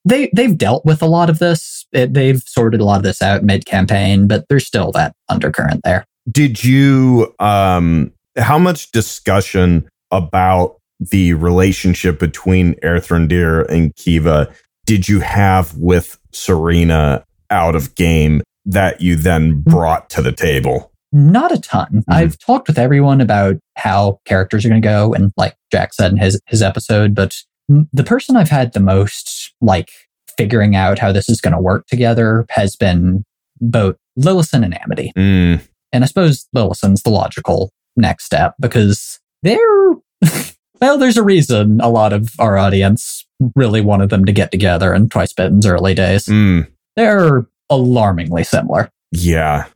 they, 0.09 0.30
they've 0.34 0.56
dealt 0.56 0.84
with 0.84 1.02
a 1.02 1.06
lot 1.06 1.30
of 1.30 1.38
this. 1.38 1.86
It, 1.92 2.14
they've 2.14 2.42
sorted 2.46 2.80
a 2.80 2.84
lot 2.84 2.96
of 2.96 3.02
this 3.02 3.22
out 3.22 3.44
mid 3.44 3.66
campaign, 3.66 4.26
but 4.26 4.46
there's 4.48 4.66
still 4.66 4.92
that 4.92 5.14
undercurrent 5.28 5.82
there. 5.84 6.04
Did 6.30 6.62
you 6.62 7.34
um 7.38 8.12
how 8.36 8.59
much 8.59 8.90
discussion 8.92 9.88
about 10.11 10.76
the 11.00 11.34
relationship 11.34 12.18
between 12.18 12.74
Aerthrandir 12.76 13.68
and 13.68 13.94
Kiva 13.96 14.52
did 14.86 15.09
you 15.09 15.20
have 15.20 15.76
with 15.76 16.18
Serena 16.32 17.24
out 17.50 17.76
of 17.76 17.94
game 17.94 18.42
that 18.64 19.00
you 19.00 19.16
then 19.16 19.61
brought 19.61 20.09
to 20.11 20.22
the 20.22 20.32
table? 20.32 20.90
Not 21.12 21.52
a 21.52 21.61
ton. 21.61 22.04
I've 22.09 22.38
talked 22.38 22.68
with 22.68 22.78
everyone 22.78 23.20
about 23.20 23.56
how 23.76 24.20
characters 24.24 24.64
are 24.64 24.68
going 24.68 24.80
to 24.80 24.88
go, 24.88 25.14
and 25.14 25.32
like 25.36 25.56
Jack 25.72 25.94
said 25.94 26.12
in 26.12 26.18
his 26.18 26.40
his 26.46 26.62
episode, 26.62 27.14
but 27.14 27.36
the 27.68 28.04
person 28.04 28.36
I've 28.36 28.48
had 28.50 28.72
the 28.72 28.80
most 28.80 29.52
like 29.60 29.90
figuring 30.36 30.76
out 30.76 30.98
how 30.98 31.12
this 31.12 31.28
is 31.28 31.40
going 31.40 31.54
to 31.54 31.60
work 31.60 31.86
together 31.86 32.46
has 32.50 32.76
been 32.76 33.24
both 33.60 33.96
Lillison 34.18 34.64
and 34.64 34.78
Amity. 34.80 35.12
Mm, 35.16 35.60
And 35.92 36.04
I 36.04 36.06
suppose 36.06 36.46
Lillison's 36.54 37.02
the 37.02 37.10
logical 37.10 37.70
next 37.96 38.24
step 38.24 38.54
because 38.60 39.18
they're, 39.42 39.58
well, 40.80 40.98
there's 40.98 41.16
a 41.16 41.22
reason 41.24 41.80
a 41.80 41.88
lot 41.88 42.12
of 42.12 42.30
our 42.38 42.56
audience 42.56 43.26
really 43.56 43.80
wanted 43.80 44.10
them 44.10 44.24
to 44.24 44.32
get 44.32 44.50
together 44.50 44.94
in 44.94 45.08
Twice 45.08 45.32
Bitten's 45.32 45.66
early 45.66 45.94
days. 45.94 46.26
mm, 46.26 46.66
They're 46.96 47.46
alarmingly 47.70 48.44
similar. 48.44 48.90
yeah. 49.12 49.66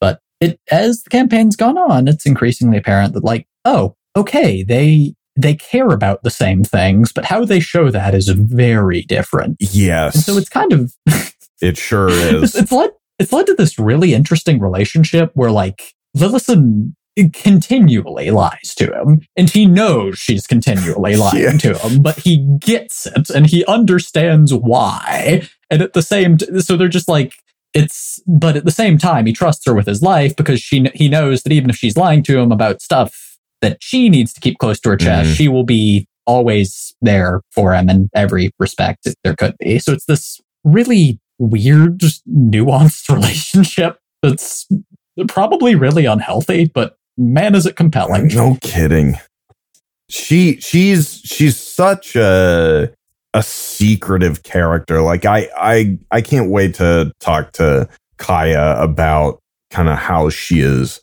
But 0.00 0.20
it, 0.40 0.60
as 0.70 1.02
the 1.02 1.10
campaign's 1.10 1.56
gone 1.56 1.78
on, 1.78 2.06
it's 2.08 2.26
increasingly 2.26 2.76
apparent 2.78 3.14
that 3.14 3.24
like, 3.24 3.46
oh, 3.64 3.96
okay, 4.16 4.62
they, 4.62 5.14
they 5.38 5.54
care 5.54 5.88
about 5.88 6.22
the 6.24 6.30
same 6.30 6.64
things, 6.64 7.12
but 7.12 7.24
how 7.24 7.44
they 7.44 7.60
show 7.60 7.90
that 7.90 8.14
is 8.14 8.28
very 8.28 9.02
different. 9.02 9.56
Yes. 9.60 10.16
And 10.16 10.24
so 10.24 10.36
it's 10.36 10.48
kind 10.48 10.72
of, 10.72 10.92
it 11.62 11.76
sure 11.78 12.08
is. 12.10 12.54
it's 12.54 12.72
led 12.72 12.90
it's 13.18 13.32
led 13.32 13.46
to 13.46 13.54
this 13.54 13.78
really 13.78 14.14
interesting 14.14 14.60
relationship 14.60 15.30
where 15.34 15.50
like 15.50 15.92
Lillison 16.16 16.94
continually 17.32 18.30
lies 18.30 18.74
to 18.76 18.92
him 18.92 19.20
and 19.36 19.50
he 19.50 19.66
knows 19.66 20.18
she's 20.18 20.46
continually 20.46 21.16
lying 21.24 21.42
Yeah. 21.42 21.52
to 21.58 21.78
him 21.78 22.00
but 22.02 22.16
he 22.18 22.46
gets 22.60 23.06
it 23.06 23.30
and 23.30 23.46
he 23.46 23.64
understands 23.66 24.54
why 24.54 25.42
and 25.70 25.82
at 25.82 25.94
the 25.94 26.02
same 26.02 26.36
t- 26.38 26.60
so 26.60 26.76
they're 26.76 26.86
just 26.88 27.08
like 27.08 27.32
it's 27.74 28.20
but 28.26 28.56
at 28.56 28.64
the 28.64 28.70
same 28.70 28.98
time 28.98 29.26
he 29.26 29.32
trusts 29.32 29.66
her 29.66 29.74
with 29.74 29.86
his 29.86 30.00
life 30.00 30.36
because 30.36 30.60
she 30.60 30.88
he 30.94 31.08
knows 31.08 31.42
that 31.42 31.52
even 31.52 31.70
if 31.70 31.76
she's 31.76 31.96
lying 31.96 32.22
to 32.22 32.38
him 32.38 32.52
about 32.52 32.80
stuff 32.80 33.27
that 33.62 33.78
she 33.80 34.08
needs 34.08 34.32
to 34.32 34.40
keep 34.40 34.58
close 34.58 34.78
to 34.80 34.90
her 34.90 34.96
chest 34.96 35.30
Mhm. 35.30 35.34
she 35.34 35.48
will 35.48 35.64
be 35.64 36.06
always 36.26 36.94
there 37.00 37.40
for 37.52 37.72
him 37.74 37.88
in 37.88 38.10
every 38.14 38.50
respect 38.58 39.08
there 39.24 39.34
could 39.34 39.54
be 39.58 39.78
so 39.78 39.92
it's 39.92 40.04
this 40.06 40.40
really 40.64 41.18
weird, 41.38 41.98
just 42.00 42.22
nuanced 42.28 43.08
relationship 43.14 43.98
that's 44.22 44.66
probably 45.28 45.74
really 45.76 46.04
unhealthy, 46.04 46.66
but 46.74 46.96
man, 47.16 47.54
is 47.54 47.64
it 47.64 47.76
compelling. 47.76 48.26
No 48.28 48.58
kidding. 48.60 49.16
She 50.10 50.58
she's 50.60 51.20
she's 51.24 51.56
such 51.56 52.16
a 52.16 52.90
a 53.34 53.42
secretive 53.42 54.42
character. 54.42 55.00
Like 55.02 55.24
I 55.24 55.48
I 55.56 55.98
I 56.10 56.20
can't 56.22 56.50
wait 56.50 56.74
to 56.74 57.12
talk 57.20 57.52
to 57.52 57.88
Kaya 58.16 58.76
about 58.80 59.38
kind 59.70 59.88
of 59.88 59.96
how 59.98 60.30
she 60.30 60.60
has 60.60 61.00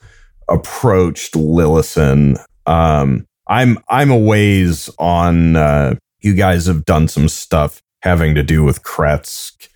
approached 0.50 1.34
Lillison. 1.34 2.38
Um 2.66 3.26
I'm 3.48 3.78
I'm 3.90 4.12
a 4.12 4.18
ways 4.18 4.90
on 5.00 5.56
uh 5.56 5.96
you 6.22 6.34
guys 6.34 6.66
have 6.66 6.86
done 6.86 7.08
some 7.08 7.28
stuff 7.28 7.82
having 8.02 8.36
to 8.36 8.44
do 8.44 8.64
with 8.64 8.84
Krezk 8.84 9.68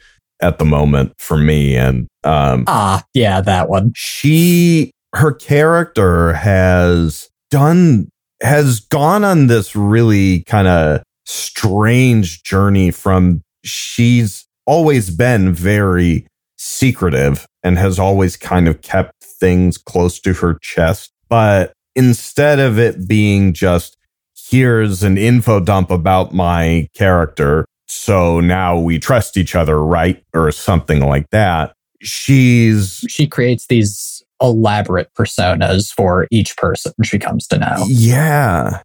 at 0.42 0.58
the 0.60 0.66
moment 0.66 1.14
for 1.18 1.38
me 1.38 1.76
and 1.76 2.08
um 2.24 2.64
Ah, 2.68 3.04
yeah, 3.14 3.42
that 3.42 3.70
one. 3.70 3.92
she 3.96 4.92
her 5.16 5.34
character 5.34 6.34
has 6.34 7.30
done 7.50 8.10
has 8.42 8.80
gone 8.80 9.24
on 9.24 9.48
this 9.48 9.76
really 9.76 10.44
kind 10.44 10.68
of 10.68 11.02
strange 11.26 12.42
journey 12.44 12.90
from 12.92 13.42
she's 13.64 14.46
always 14.66 15.10
been 15.10 15.52
very 15.54 16.26
secretive 16.62 17.48
and 17.64 17.78
has 17.78 17.98
always 17.98 18.36
kind 18.36 18.68
of 18.68 18.82
kept 18.82 19.24
things 19.24 19.78
close 19.78 20.20
to 20.20 20.34
her 20.34 20.58
chest 20.62 21.12
but 21.30 21.72
instead 21.96 22.60
of 22.60 22.78
it 22.78 23.08
being 23.08 23.54
just 23.54 23.96
here's 24.36 25.04
an 25.04 25.18
info 25.18 25.60
dump 25.60 25.90
about 25.90 26.34
my 26.34 26.88
character 26.94 27.66
so 27.88 28.40
now 28.40 28.78
we 28.78 29.00
trust 29.00 29.38
each 29.38 29.56
other 29.56 29.84
right 29.84 30.24
or 30.34 30.52
something 30.52 31.02
like 31.02 31.30
that 31.32 31.74
she's 32.02 33.06
She 33.08 33.28
creates 33.28 33.68
these 33.68 34.24
elaborate 34.42 35.14
personas 35.14 35.92
for 35.94 36.28
each 36.32 36.56
person 36.58 36.94
she 37.04 37.20
comes 37.20 37.48
to 37.48 37.58
know. 37.58 37.86
Yeah. 37.88 38.82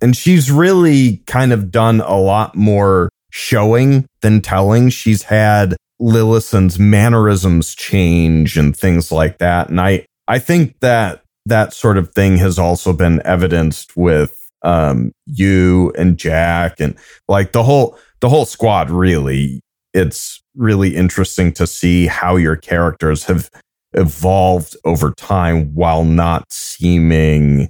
And 0.00 0.16
she's 0.16 0.50
really 0.50 1.18
kind 1.26 1.52
of 1.52 1.70
done 1.70 2.00
a 2.02 2.16
lot 2.16 2.54
more 2.54 3.08
showing 3.30 4.06
than 4.20 4.40
telling. 4.40 4.90
She's 4.90 5.24
had 5.24 5.76
Lillison's 6.00 6.78
mannerisms 6.78 7.74
change 7.74 8.56
and 8.56 8.76
things 8.76 9.10
like 9.10 9.38
that. 9.38 9.68
And 9.68 9.80
I, 9.80 10.06
I 10.26 10.38
think 10.38 10.78
that 10.80 11.22
that 11.46 11.72
sort 11.72 11.98
of 11.98 12.12
thing 12.14 12.36
has 12.38 12.58
also 12.58 12.92
been 12.92 13.22
evidenced 13.24 13.96
with 13.96 14.50
um, 14.62 15.12
you 15.26 15.92
and 15.96 16.18
Jack 16.18 16.80
and 16.80 16.96
like 17.28 17.52
the 17.52 17.62
whole, 17.62 17.98
the 18.20 18.28
whole 18.28 18.44
squad 18.44 18.90
really. 18.90 19.60
It's 19.94 20.42
really 20.54 20.94
interesting 20.94 21.52
to 21.54 21.66
see 21.66 22.06
how 22.06 22.36
your 22.36 22.56
characters 22.56 23.24
have 23.24 23.50
evolved 23.94 24.76
over 24.84 25.12
time 25.12 25.74
while 25.74 26.04
not 26.04 26.52
seeming 26.52 27.68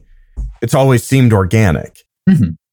it's 0.63 0.75
always 0.75 1.05
seemed 1.05 1.33
organic. 1.33 2.01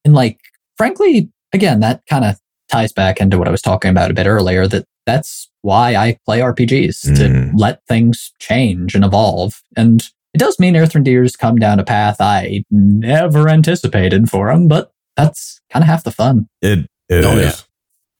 And 0.03 0.13
like, 0.13 0.39
frankly, 0.77 1.31
again, 1.53 1.79
that 1.81 2.01
kind 2.09 2.25
of 2.25 2.39
ties 2.69 2.91
back 2.91 3.19
into 3.19 3.37
what 3.37 3.47
I 3.47 3.51
was 3.51 3.61
talking 3.61 3.91
about 3.91 4.11
a 4.11 4.13
bit 4.13 4.27
earlier 4.27 4.67
that 4.67 4.85
that's 5.05 5.49
why 5.61 5.95
I 5.95 6.17
play 6.25 6.39
RPGs 6.39 7.05
Mm. 7.05 7.15
to 7.17 7.51
let 7.57 7.85
things 7.87 8.31
change 8.39 8.95
and 8.95 9.03
evolve. 9.05 9.61
And 9.75 10.01
it 10.33 10.37
does 10.39 10.59
mean 10.59 10.73
Aerthrandir's 10.75 11.35
come 11.35 11.57
down 11.57 11.79
a 11.79 11.83
path 11.83 12.17
I 12.19 12.63
never 12.71 13.47
anticipated 13.49 14.29
for 14.29 14.51
them, 14.51 14.67
but 14.67 14.91
that's 15.15 15.59
kind 15.71 15.83
of 15.83 15.87
half 15.87 16.03
the 16.03 16.11
fun. 16.11 16.47
It 16.61 16.87
is. 17.09 17.25
Oh, 17.25 17.39
yeah. 17.39 17.53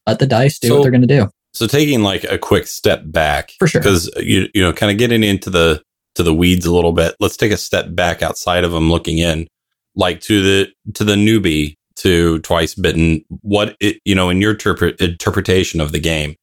Let 0.08 0.20
the 0.20 0.28
dice 0.28 0.60
do 0.60 0.68
So- 0.70 0.76
what 0.76 0.82
they're 0.84 0.92
going 0.92 1.02
to 1.02 1.08
do. 1.08 1.30
So 1.54 1.68
taking 1.68 2.04
like 2.04 2.26
a 2.26 2.38
quick 2.38 2.68
step 2.68 3.04
back, 3.06 3.54
For 3.60 3.68
sure. 3.68 3.80
because 3.82 4.10
you 4.18 4.50
you 4.54 4.62
know, 4.62 4.74
kind 4.74 4.92
of 4.92 4.98
getting 4.98 5.24
into 5.24 5.50
the 5.50 5.82
to 6.16 6.24
the 6.24 6.34
weeds 6.34 6.66
a 6.66 6.74
little 6.74 6.92
bit. 6.92 7.16
Let's 7.22 7.38
take 7.38 7.54
a 7.54 7.58
step 7.58 7.88
back 7.96 8.22
outside 8.22 8.64
of 8.66 8.74
them, 8.74 8.90
looking 8.92 9.20
in, 9.20 9.48
like 9.96 10.20
to 10.22 10.42
the 10.42 10.68
to 10.96 11.06
the 11.06 11.16
newbie 11.16 11.76
to 11.98 12.40
Twice 12.40 12.76
Bitten. 12.76 13.24
What 13.42 13.78
it, 13.80 14.02
you 14.04 14.16
know, 14.16 14.30
in 14.30 14.42
your 14.42 14.52
interpret, 14.52 15.00
interpretation 15.00 15.80
of 15.80 15.94
the 15.94 16.00
game, 16.00 16.36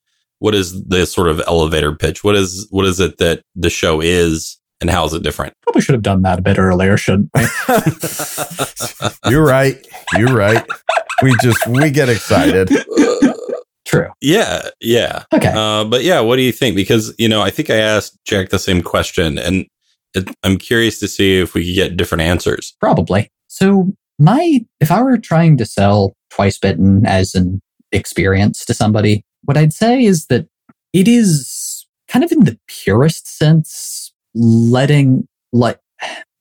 what 0.43 0.57
is 0.57 0.83
the 0.87 1.07
sort 1.07 1.29
of 1.29 1.41
elevator 1.47 1.95
pitch? 1.95 2.25
What 2.25 2.35
is 2.35 2.67
what 2.71 2.85
is 2.85 2.99
it 2.99 3.19
that 3.19 3.43
the 3.55 3.71
show 3.71 4.01
is, 4.01 4.59
and 4.81 4.91
how 4.91 5.05
is 5.05 5.15
it 5.15 5.23
different? 5.23 5.55
Probably 5.63 5.81
should 5.81 5.95
have 5.95 6.03
done 6.03 6.23
that 6.23 6.41
a 6.41 6.43
bit 6.43 6.59
earlier, 6.59 6.97
shouldn't 6.97 7.31
we? 7.33 7.43
You're 9.31 9.45
right. 9.45 9.87
You're 10.19 10.35
right. 10.35 10.67
We 11.23 11.37
just 11.43 11.65
we 11.69 11.91
get 11.93 12.09
excited. 12.09 12.71
True. 13.85 14.09
yeah, 14.21 14.69
yeah. 14.81 15.25
Okay. 15.35 15.53
Uh, 15.55 15.85
but 15.85 16.03
yeah, 16.03 16.21
what 16.21 16.37
do 16.37 16.43
you 16.43 16.53
think? 16.53 16.75
Because 16.75 17.15
you 17.19 17.29
know, 17.29 17.43
I 17.43 17.51
think 17.51 17.71
I 17.71 17.77
asked 17.77 18.19
Jack 18.25 18.49
the 18.49 18.59
same 18.59 18.83
question, 18.83 19.39
and 19.39 19.67
it, 20.15 20.29
I'm 20.43 20.57
curious 20.57 20.99
to 21.01 21.09
see 21.09 21.39
if 21.39 21.55
we 21.55 21.65
could 21.65 21.75
get 21.75 21.97
different 21.97 22.23
answers. 22.23 22.75
Probably. 22.81 23.29
So 23.47 23.93
my 24.19 24.65
if 24.81 24.91
I 24.91 25.03
were 25.03 25.19
trying 25.19 25.57
to 25.59 25.67
sell 25.67 26.15
Twice 26.31 26.59
Bitten 26.59 27.07
as 27.07 27.37
an 27.37 27.61
experience 27.93 28.65
to 28.65 28.75
somebody, 28.75 29.25
what 29.45 29.57
I'd 29.57 29.73
say 29.73 30.05
is 30.05 30.27
that 30.27 30.47
it 30.93 31.09
is 31.09 31.87
kind 32.09 32.25
of 32.25 32.33
in 32.33 32.45
the 32.45 32.59
purest 32.69 33.27
sense 33.39 34.13
letting 34.35 35.27
like 35.53 35.79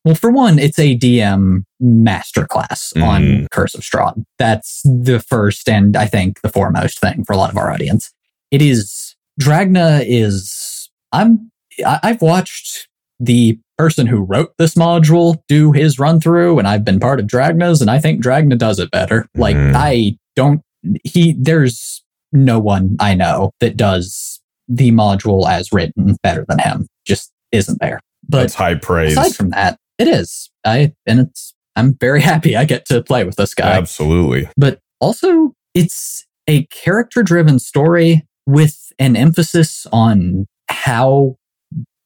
Well, 0.04 0.16
for 0.16 0.32
one, 0.32 0.58
it's 0.58 0.80
a 0.80 0.97
DM 0.97 1.64
masterclass 1.82 2.93
Mm. 2.93 3.04
on 3.04 3.47
Curse 3.52 3.76
of 3.76 3.82
Strahd. 3.82 4.24
That's 4.39 4.82
the 4.84 5.20
first 5.20 5.70
and 5.70 5.95
I 5.95 6.08
think 6.08 6.41
the 6.41 6.49
foremost 6.49 6.99
thing 6.99 7.24
for 7.26 7.34
a 7.34 7.38
lot 7.38 7.52
of 7.52 7.58
our 7.58 7.72
audience. 7.72 8.12
It 8.52 8.62
is 8.62 9.16
Dragna 9.39 10.04
is 10.06 10.89
I'm 11.12 11.52
I, 11.86 11.99
I've 12.04 12.22
watched 12.22 12.88
the 13.20 13.60
person 13.78 14.08
who 14.08 14.22
wrote 14.24 14.54
this 14.58 14.76
module 14.76 15.41
do 15.47 15.72
his 15.72 15.97
run 15.99 16.20
through, 16.20 16.60
and 16.60 16.68
I've 16.68 16.84
been 16.86 16.99
part 16.99 17.20
of 17.20 17.28
Dragna's, 17.28 17.82
and 17.82 17.89
I 17.89 17.99
think 17.99 18.24
Dragna 18.24 18.58
does 18.58 18.80
it 18.80 18.91
better. 18.91 19.28
Like 19.36 19.56
Mhm. 19.56 19.74
I 19.76 20.18
don't 20.36 20.62
he 21.04 21.36
there's 21.39 22.01
no 22.32 22.59
one 22.59 22.95
I 22.99 23.13
know 23.15 23.51
that 23.59 23.77
does 23.77 24.39
the 24.67 24.91
module 24.91 25.49
as 25.49 25.71
written 25.71 26.15
better 26.23 26.45
than 26.47 26.59
him. 26.59 26.88
Just 27.05 27.32
isn't 27.51 27.79
there. 27.82 27.99
But 28.27 28.41
That's 28.41 28.53
high 28.53 28.75
praise. 28.75 29.17
aside 29.17 29.36
from 29.36 29.49
that, 29.49 29.77
it 29.97 30.07
is. 30.07 30.49
I 30.65 30.93
and 31.05 31.19
it's 31.19 31.53
I'm 31.75 31.95
very 31.99 32.21
happy 32.32 32.55
I 32.55 32.65
get 32.65 32.86
to 32.86 33.01
play 33.03 33.23
with 33.23 33.36
this 33.36 33.53
guy. 33.53 33.71
Absolutely. 33.71 34.49
But 34.57 34.79
also 34.99 35.53
it's 35.73 36.25
a 36.47 36.65
character 36.67 37.23
driven 37.23 37.59
story 37.59 38.25
with 38.45 38.91
an 38.99 39.15
emphasis 39.15 39.86
on 39.91 40.47
how 40.69 41.36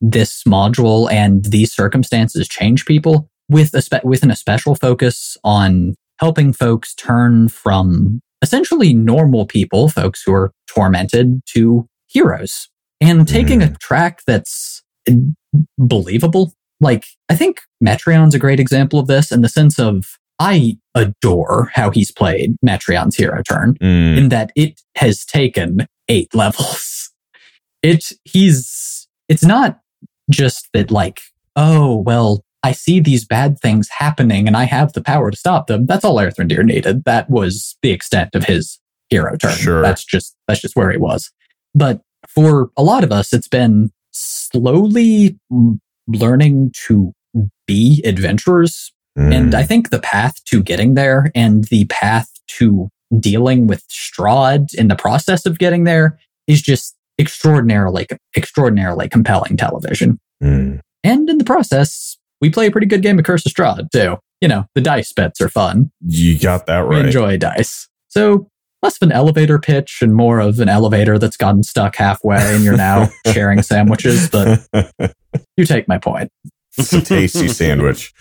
this 0.02 0.44
module 0.44 1.12
and 1.12 1.46
these 1.46 1.74
circumstances 1.74 2.48
change 2.48 2.86
people 2.86 3.28
with 3.50 3.74
a 3.74 3.82
spe- 3.82 4.04
with 4.04 4.24
an 4.24 4.32
especial 4.32 4.76
focus 4.76 5.38
on 5.44 5.96
helping 6.20 6.54
folks 6.54 6.94
turn 6.94 7.48
from 7.50 8.22
essentially 8.46 8.94
normal 8.94 9.48
people, 9.48 9.90
folks 9.90 10.22
who 10.24 10.32
are 10.32 10.52
tormented 10.68 11.42
to 11.48 11.88
heroes 12.06 12.70
and 13.02 13.28
taking 13.28 13.64
a 13.64 13.74
track 13.78 14.22
that's 14.28 14.84
believable. 15.80 16.54
Like, 16.80 17.06
I 17.28 17.36
think 17.36 17.62
Metreon's 17.84 18.36
a 18.36 18.40
great 18.40 18.60
example 18.60 19.00
of 19.00 19.08
this 19.08 19.32
in 19.32 19.42
the 19.42 19.50
sense 19.50 19.80
of 19.80 20.06
I 20.40 20.78
adore 20.94 21.72
how 21.74 21.90
he's 21.90 22.12
played 22.12 22.56
Metreon's 22.64 23.16
hero 23.16 23.42
turn 23.42 23.76
Mm. 23.82 24.18
in 24.18 24.30
that 24.30 24.52
it 24.56 24.82
has 24.96 25.26
taken 25.26 25.88
eight 26.08 26.34
levels. 26.36 27.10
It, 27.82 28.12
he's, 28.26 29.08
it's 29.28 29.44
not 29.44 29.80
just 30.30 30.68
that 30.74 30.92
like, 30.92 31.20
oh, 31.56 31.96
well, 31.98 32.44
I 32.66 32.72
see 32.72 33.00
these 33.00 33.26
bad 33.26 33.60
things 33.60 33.88
happening 33.90 34.48
and 34.48 34.58
I 34.58 34.64
have 34.64 34.94
the 34.94 35.02
power 35.02 35.30
to 35.30 35.38
stop 35.38 35.68
them. 35.68 35.86
That's 35.86 36.04
all 36.04 36.16
Aerthrandir 36.16 36.66
needed. 36.66 37.04
That 37.06 37.30
was 37.30 37.78
the 37.84 37.92
extent 37.92 38.34
of 38.34 38.44
his 38.44 38.80
hero 39.10 39.38
turn. 39.38 39.52
Sure. 39.52 39.84
That's 39.84 40.04
just, 40.04 40.36
that's 40.48 40.62
just 40.62 40.76
where 40.76 40.92
he 40.92 40.98
was. 40.98 41.32
But 41.76 42.02
for 42.28 42.72
a 42.76 42.82
lot 42.82 43.04
of 43.04 43.12
us, 43.12 43.34
it's 43.34 43.48
been 43.48 43.92
slowly 44.14 45.38
learning 46.08 46.72
to 46.88 47.14
be 47.68 48.02
adventurers 48.04 48.92
and 49.16 49.54
Mm. 49.54 49.54
I 49.54 49.64
think 49.64 49.92
the 49.92 50.00
path 50.00 50.44
to 50.46 50.62
getting 50.62 50.96
there 50.96 51.32
and 51.34 51.64
the 51.66 51.86
path 51.86 52.30
to 52.58 52.90
dealing 53.20 53.68
with 53.68 53.88
Strahd 53.88 54.74
in 54.74 54.90
the 54.90 54.96
process 54.96 55.46
of 55.46 55.58
getting 55.58 55.86
there 55.86 56.20
is 56.48 56.62
just 56.62 56.96
extraordinarily, 57.18 58.08
extraordinarily 58.36 59.08
compelling 59.08 59.56
television. 59.56 60.20
Mm. 60.44 60.82
And 61.04 61.30
in 61.30 61.38
the 61.38 61.46
process, 61.46 62.18
we 62.42 62.50
play 62.50 62.68
a 62.68 62.72
pretty 62.72 62.88
good 62.88 63.02
game 63.02 63.18
of 63.20 63.26
Curse 63.26 63.46
of 63.46 63.52
Strahd 63.54 63.90
too. 63.92 64.18
You 64.42 64.48
know, 64.48 64.66
the 64.76 64.82
dice 64.82 65.12
bets 65.14 65.40
are 65.42 65.50
fun. 65.50 65.92
You 66.06 66.38
got 66.38 66.66
that 66.68 66.88
We 66.88 66.98
right. 66.98 67.06
enjoy 67.06 67.38
dice. 67.38 67.88
So 68.10 68.50
less 68.84 68.98
of 69.02 69.08
an 69.08 69.12
elevator 69.12 69.58
pitch 69.58 70.00
and 70.02 70.14
more 70.14 70.40
of 70.40 70.60
an 70.60 70.70
elevator 70.70 71.18
that's 71.18 71.38
gotten 71.38 71.64
stuck 71.64 71.96
halfway 71.96 72.38
and 72.56 72.64
you're 72.64 72.78
now 72.78 73.10
sharing 73.34 73.62
sandwiches, 73.62 74.30
but 74.30 74.60
you 75.58 75.66
take 75.66 75.88
my 75.88 75.98
point. 75.98 76.30
it's 76.78 76.94
a 76.94 77.02
tasty 77.02 77.48
sandwich. 77.50 78.14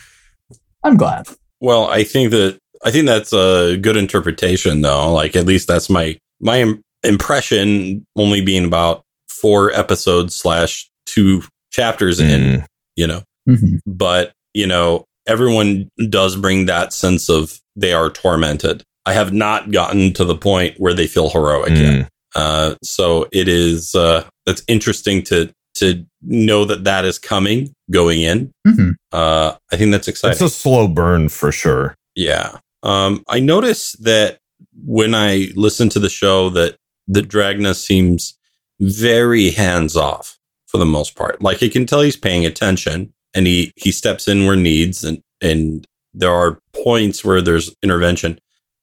I'm 0.82 0.96
glad. 0.96 1.26
Well, 1.60 1.86
I 1.86 2.04
think 2.04 2.30
that 2.30 2.58
I 2.84 2.90
think 2.90 3.06
that's 3.06 3.32
a 3.32 3.76
good 3.78 3.96
interpretation, 3.96 4.82
though. 4.82 5.12
Like 5.12 5.34
at 5.36 5.46
least 5.46 5.66
that's 5.68 5.88
my 5.90 6.18
my 6.40 6.60
im- 6.60 6.82
impression. 7.02 8.06
Only 8.16 8.40
being 8.42 8.64
about 8.64 9.02
four 9.28 9.72
episodes 9.72 10.34
slash 10.36 10.88
two 11.06 11.42
chapters 11.70 12.20
in, 12.20 12.60
Mm. 12.60 12.66
you 12.96 13.06
know. 13.06 13.22
Mhm. 13.48 13.80
But 13.86 14.32
you 14.54 14.66
know, 14.66 15.04
everyone 15.26 15.88
does 16.08 16.36
bring 16.36 16.66
that 16.66 16.92
sense 16.92 17.28
of 17.28 17.60
they 17.76 17.92
are 17.92 18.10
tormented. 18.10 18.82
I 19.06 19.12
have 19.12 19.32
not 19.32 19.70
gotten 19.70 20.12
to 20.14 20.24
the 20.24 20.36
point 20.36 20.76
where 20.78 20.94
they 20.94 21.06
feel 21.06 21.28
heroic 21.28 21.70
yet. 21.70 21.94
Mm. 21.94 22.08
Uh, 22.34 22.74
so 22.82 23.26
it 23.32 23.48
is 23.48 23.94
uh, 23.94 24.24
it's 24.46 24.62
interesting 24.68 25.22
to 25.24 25.52
to 25.74 26.04
know 26.22 26.64
that 26.64 26.84
that 26.84 27.04
is 27.04 27.18
coming 27.18 27.72
going 27.90 28.22
in. 28.22 28.50
Mhm. 28.66 28.94
Uh, 29.12 29.54
I 29.72 29.76
think 29.76 29.90
that's 29.90 30.08
exciting. 30.08 30.32
It's 30.32 30.40
a 30.40 30.48
slow 30.48 30.86
burn 30.88 31.28
for 31.28 31.50
sure. 31.52 31.96
Yeah. 32.14 32.58
Um, 32.84 33.24
I 33.28 33.40
noticed 33.40 34.02
that 34.04 34.38
when 34.84 35.14
I 35.14 35.48
listen 35.56 35.88
to 35.90 35.98
the 35.98 36.08
show 36.08 36.48
that 36.50 36.76
the 37.08 37.22
Dragna 37.22 37.74
seems 37.74 38.34
very 38.80 39.50
hands 39.50 39.96
off 39.96 40.38
for 40.66 40.78
the 40.78 40.86
most 40.86 41.16
part. 41.16 41.42
Like 41.42 41.60
you 41.60 41.70
can 41.70 41.86
tell 41.86 42.02
he's 42.02 42.16
paying 42.16 42.46
attention 42.46 43.12
and 43.34 43.46
he 43.46 43.72
he 43.76 43.92
steps 43.92 44.28
in 44.28 44.46
where 44.46 44.56
needs 44.56 45.04
and 45.04 45.20
and 45.40 45.84
there 46.12 46.32
are 46.32 46.58
points 46.84 47.24
where 47.24 47.40
there's 47.42 47.74
intervention. 47.82 48.38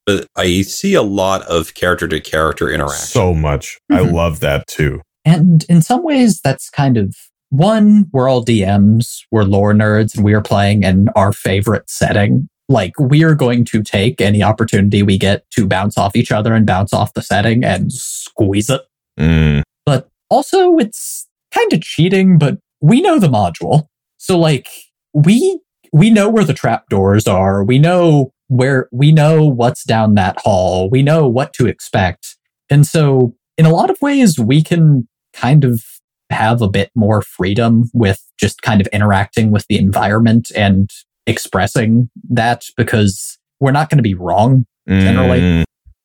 But 0.05 0.27
I 0.35 0.63
see 0.63 0.93
a 0.95 1.01
lot 1.03 1.43
of 1.43 1.73
character 1.75 2.07
to 2.07 2.19
character 2.19 2.69
interaction. 2.69 3.05
So 3.07 3.33
much. 3.33 3.77
I 3.91 3.99
Mhm. 3.99 4.13
love 4.13 4.39
that 4.41 4.67
too. 4.67 5.01
And 5.23 5.63
in 5.69 5.81
some 5.81 6.03
ways, 6.03 6.41
that's 6.41 6.69
kind 6.69 6.97
of 6.97 7.15
one, 7.49 8.05
we're 8.11 8.27
all 8.29 8.43
DMs, 8.43 9.19
we're 9.31 9.43
lore 9.43 9.73
nerds, 9.73 10.15
and 10.15 10.23
we 10.25 10.33
are 10.33 10.41
playing 10.41 10.83
in 10.83 11.09
our 11.15 11.31
favorite 11.31 11.89
setting. 11.89 12.47
Like, 12.69 12.93
we 12.99 13.23
are 13.23 13.35
going 13.35 13.65
to 13.65 13.83
take 13.83 14.21
any 14.21 14.41
opportunity 14.41 15.03
we 15.03 15.17
get 15.17 15.43
to 15.51 15.67
bounce 15.67 15.97
off 15.97 16.15
each 16.15 16.31
other 16.31 16.53
and 16.53 16.65
bounce 16.65 16.93
off 16.93 17.13
the 17.13 17.21
setting 17.21 17.63
and 17.63 17.91
squeeze 17.91 18.69
it. 18.69 18.81
Mm. 19.19 19.63
But 19.85 20.07
also, 20.29 20.77
it's 20.77 21.27
kind 21.53 21.71
of 21.73 21.81
cheating, 21.81 22.37
but 22.37 22.57
we 22.81 23.01
know 23.01 23.19
the 23.19 23.27
module. 23.27 23.87
So, 24.21 24.37
like, 24.37 24.69
we 25.13 25.59
we 25.91 26.11
know 26.11 26.29
where 26.29 26.43
the 26.43 26.53
trapdoors 26.53 27.27
are. 27.27 27.63
We 27.63 27.79
know 27.79 28.31
where 28.49 28.87
we 28.91 29.11
know 29.11 29.47
what's 29.47 29.83
down 29.83 30.13
that 30.13 30.39
hall. 30.39 30.91
We 30.91 31.01
know 31.01 31.27
what 31.27 31.53
to 31.53 31.65
expect. 31.65 32.37
And 32.69 32.85
so, 32.85 33.33
in 33.57 33.65
a 33.65 33.73
lot 33.73 33.89
of 33.89 33.97
ways, 33.99 34.37
we 34.37 34.61
can 34.61 35.07
kind 35.33 35.63
of 35.63 35.81
have 36.29 36.61
a 36.61 36.69
bit 36.69 36.91
more 36.93 37.23
freedom 37.23 37.89
with 37.95 38.21
just 38.39 38.61
kind 38.61 38.79
of 38.79 38.85
interacting 38.93 39.49
with 39.49 39.65
the 39.67 39.79
environment 39.79 40.51
and 40.55 40.91
expressing 41.25 42.11
that 42.29 42.65
because 42.77 43.39
we're 43.59 43.71
not 43.71 43.89
going 43.89 43.97
to 43.97 44.03
be 44.03 44.13
wrong. 44.13 44.67
Generally. 44.87 45.39
Mm. 45.39 45.63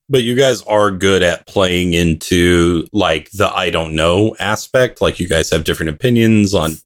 But 0.08 0.22
you 0.22 0.36
guys 0.36 0.62
are 0.62 0.90
good 0.90 1.22
at 1.22 1.46
playing 1.46 1.92
into 1.92 2.86
like 2.92 3.30
the 3.32 3.54
I 3.54 3.68
don't 3.68 3.94
know 3.94 4.34
aspect. 4.38 5.02
Like 5.02 5.20
you 5.20 5.28
guys 5.28 5.50
have 5.50 5.64
different 5.64 5.90
opinions 5.90 6.54
on 6.54 6.76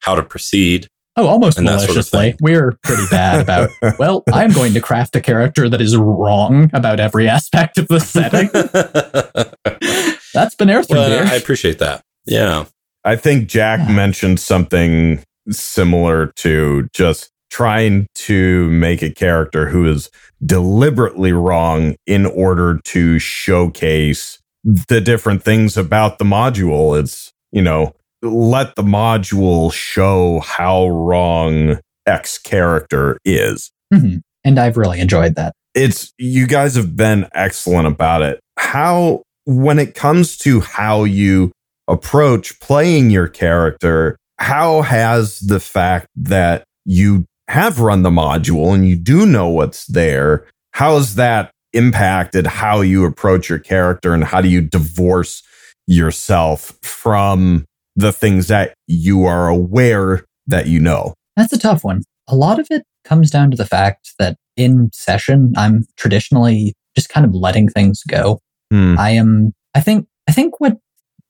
how 0.00 0.14
to 0.14 0.22
proceed. 0.22 0.88
Oh, 1.16 1.26
almost 1.26 1.58
And 1.58 1.66
that 1.66 1.80
sort 1.80 1.90
of 1.90 2.12
maliciously. 2.12 2.36
We're 2.40 2.78
pretty 2.82 3.02
bad 3.10 3.40
about, 3.40 3.70
well, 3.98 4.22
I'm 4.32 4.52
going 4.52 4.72
to 4.74 4.80
craft 4.80 5.16
a 5.16 5.20
character 5.20 5.68
that 5.68 5.80
is 5.80 5.96
wrong 5.96 6.70
about 6.72 7.00
every 7.00 7.28
aspect 7.28 7.78
of 7.78 7.88
the 7.88 7.98
setting. 8.00 8.48
That's 10.34 10.54
been 10.54 10.70
Earth 10.70 10.86
well, 10.88 11.28
I 11.28 11.34
appreciate 11.34 11.78
that. 11.80 12.02
Yeah. 12.26 12.66
I 13.04 13.16
think 13.16 13.48
Jack 13.48 13.80
Yeah. 13.80 13.94
mentioned 13.94 14.38
something 14.40 15.22
similar 15.50 16.26
to 16.36 16.88
just 16.92 17.30
trying 17.50 18.06
to 18.14 18.70
make 18.70 19.02
a 19.02 19.10
character 19.10 19.68
who 19.68 19.90
is 19.90 20.10
deliberately 20.44 21.32
wrong 21.32 21.96
in 22.06 22.24
order 22.24 22.78
to 22.84 23.18
showcase 23.18 24.38
the 24.62 25.00
different 25.00 25.42
things 25.42 25.76
about 25.76 26.18
the 26.18 26.24
module. 26.24 26.98
It's, 26.98 27.32
you 27.50 27.62
know, 27.62 27.94
let 28.22 28.76
the 28.76 28.82
module 28.82 29.72
show 29.72 30.40
how 30.40 30.88
wrong 30.88 31.78
X 32.06 32.38
character 32.38 33.18
is. 33.24 33.70
Mhm. 33.92 34.20
And 34.44 34.58
I've 34.58 34.76
really 34.76 35.00
enjoyed 35.00 35.34
that. 35.36 35.52
It's, 35.74 36.12
you 36.18 36.46
guys 36.46 36.74
have 36.74 36.96
been 36.96 37.28
excellent 37.32 37.86
about 37.86 38.22
it. 38.22 38.40
How, 38.58 39.22
when 39.44 39.78
it 39.78 39.94
comes 39.94 40.36
to 40.38 40.60
how 40.60 41.04
you 41.04 41.52
approach 41.88 42.58
playing 42.60 43.10
your 43.10 43.28
character, 43.28 44.16
how 44.38 44.82
has 44.82 45.38
the 45.40 45.60
fact 45.60 46.06
that 46.16 46.64
you 46.84 47.24
have 47.48 47.80
run 47.80 48.02
the 48.02 48.10
module 48.10 48.74
and 48.74 48.88
you 48.88 48.96
do 48.96 49.26
know 49.26 49.48
what's 49.48 49.86
there, 49.86 50.46
how 50.72 50.96
has 50.96 51.16
that 51.16 51.50
impacted 51.72 52.46
how 52.46 52.80
you 52.80 53.04
approach 53.04 53.48
your 53.48 53.58
character 53.58 54.12
and 54.12 54.24
how 54.24 54.40
do 54.40 54.48
you 54.48 54.60
divorce 54.60 55.42
yourself 55.86 56.76
from 56.82 57.64
the 58.00 58.12
things 58.12 58.48
that 58.48 58.74
you 58.86 59.24
are 59.24 59.48
aware 59.48 60.24
that 60.46 60.66
you 60.66 60.80
know? 60.80 61.14
That's 61.36 61.52
a 61.52 61.58
tough 61.58 61.84
one. 61.84 62.02
A 62.28 62.36
lot 62.36 62.58
of 62.58 62.66
it 62.70 62.82
comes 63.04 63.30
down 63.30 63.50
to 63.50 63.56
the 63.56 63.66
fact 63.66 64.12
that 64.18 64.36
in 64.56 64.90
session, 64.92 65.52
I'm 65.56 65.86
traditionally 65.96 66.74
just 66.94 67.08
kind 67.08 67.24
of 67.24 67.34
letting 67.34 67.68
things 67.68 68.02
go. 68.04 68.40
Hmm. 68.70 68.96
I 68.98 69.10
am, 69.10 69.52
I 69.74 69.80
think, 69.80 70.06
I 70.28 70.32
think 70.32 70.60
what 70.60 70.78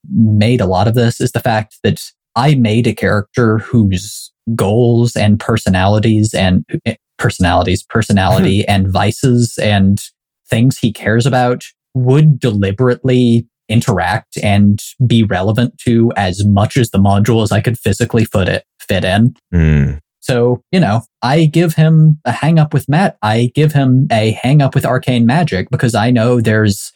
made 0.08 0.60
a 0.60 0.66
lot 0.66 0.88
of 0.88 0.94
this 0.94 1.20
is 1.20 1.32
the 1.32 1.40
fact 1.40 1.78
that 1.84 2.02
I 2.36 2.54
made 2.54 2.86
a 2.86 2.94
character 2.94 3.58
whose 3.58 4.32
goals 4.54 5.16
and 5.16 5.38
personalities 5.38 6.34
and 6.34 6.64
eh, 6.86 6.96
personalities, 7.18 7.82
personality 7.82 8.64
and 8.68 8.90
vices 8.90 9.58
and 9.60 10.00
things 10.48 10.78
he 10.78 10.92
cares 10.92 11.26
about 11.26 11.64
would 11.94 12.38
deliberately 12.38 13.46
interact 13.70 14.36
and 14.42 14.82
be 15.06 15.22
relevant 15.22 15.78
to 15.78 16.12
as 16.16 16.44
much 16.44 16.76
as 16.76 16.90
the 16.90 16.98
module 16.98 17.42
as 17.42 17.52
I 17.52 17.60
could 17.60 17.78
physically 17.78 18.24
fit 18.24 18.48
it 18.48 18.64
fit 18.80 19.04
in. 19.04 19.34
Mm. 19.54 20.00
So, 20.20 20.62
you 20.70 20.80
know, 20.80 21.02
I 21.22 21.46
give 21.46 21.74
him 21.74 22.20
a 22.24 22.32
hang 22.32 22.58
up 22.58 22.74
with 22.74 22.88
Matt. 22.88 23.16
I 23.22 23.50
give 23.54 23.72
him 23.72 24.06
a 24.12 24.32
hang 24.32 24.60
up 24.60 24.74
with 24.74 24.84
arcane 24.84 25.24
magic 25.24 25.70
because 25.70 25.94
I 25.94 26.10
know 26.10 26.40
there's 26.40 26.92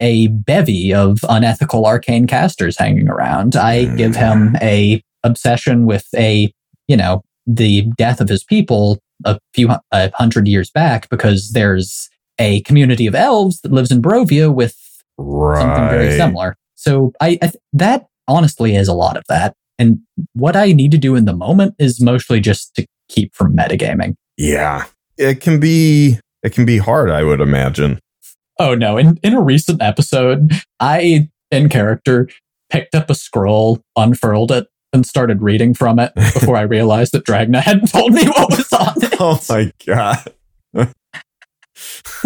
a 0.00 0.26
bevy 0.28 0.92
of 0.92 1.20
unethical 1.28 1.86
arcane 1.86 2.26
casters 2.26 2.76
hanging 2.76 3.08
around. 3.08 3.56
I 3.56 3.86
give 3.96 4.14
him 4.14 4.56
a 4.60 5.02
obsession 5.24 5.86
with 5.86 6.06
a, 6.14 6.52
you 6.86 6.96
know, 6.96 7.22
the 7.46 7.82
death 7.96 8.20
of 8.20 8.28
his 8.28 8.44
people 8.44 8.98
a 9.24 9.38
few 9.54 9.70
a 9.92 10.10
hundred 10.14 10.46
years 10.46 10.70
back 10.70 11.08
because 11.08 11.52
there's 11.52 12.10
a 12.38 12.60
community 12.62 13.06
of 13.06 13.14
elves 13.14 13.60
that 13.62 13.72
lives 13.72 13.90
in 13.90 14.02
Barovia 14.02 14.52
with 14.52 14.76
Right. 15.18 15.60
something 15.60 15.88
very 15.88 16.16
similar. 16.16 16.56
So 16.74 17.12
I, 17.20 17.38
I 17.42 17.46
th- 17.46 17.56
that 17.72 18.06
honestly 18.28 18.76
is 18.76 18.88
a 18.88 18.92
lot 18.92 19.16
of 19.16 19.24
that. 19.28 19.54
And 19.78 20.00
what 20.34 20.56
I 20.56 20.72
need 20.72 20.90
to 20.92 20.98
do 20.98 21.14
in 21.14 21.24
the 21.24 21.32
moment 21.34 21.74
is 21.78 22.00
mostly 22.00 22.40
just 22.40 22.74
to 22.76 22.86
keep 23.08 23.34
from 23.34 23.56
metagaming. 23.56 24.14
Yeah. 24.36 24.84
It 25.18 25.40
can 25.40 25.60
be 25.60 26.18
it 26.42 26.52
can 26.52 26.64
be 26.64 26.78
hard, 26.78 27.10
I 27.10 27.24
would 27.24 27.40
imagine. 27.40 27.98
Oh 28.58 28.74
no, 28.74 28.96
in, 28.96 29.18
in 29.22 29.34
a 29.34 29.40
recent 29.40 29.82
episode, 29.82 30.52
I 30.80 31.28
in 31.50 31.68
character 31.68 32.28
picked 32.70 32.94
up 32.94 33.10
a 33.10 33.14
scroll, 33.14 33.80
unfurled 33.96 34.50
it, 34.52 34.66
and 34.92 35.06
started 35.06 35.42
reading 35.42 35.74
from 35.74 35.98
it 35.98 36.14
before 36.34 36.56
I 36.56 36.62
realized 36.62 37.12
that 37.12 37.24
Dragna 37.24 37.60
hadn't 37.60 37.90
told 37.90 38.12
me 38.12 38.24
what 38.26 38.50
was 38.50 38.72
on 38.72 38.94
it. 39.02 39.16
Oh 39.20 39.40
my 39.48 39.72
god. 39.84 40.32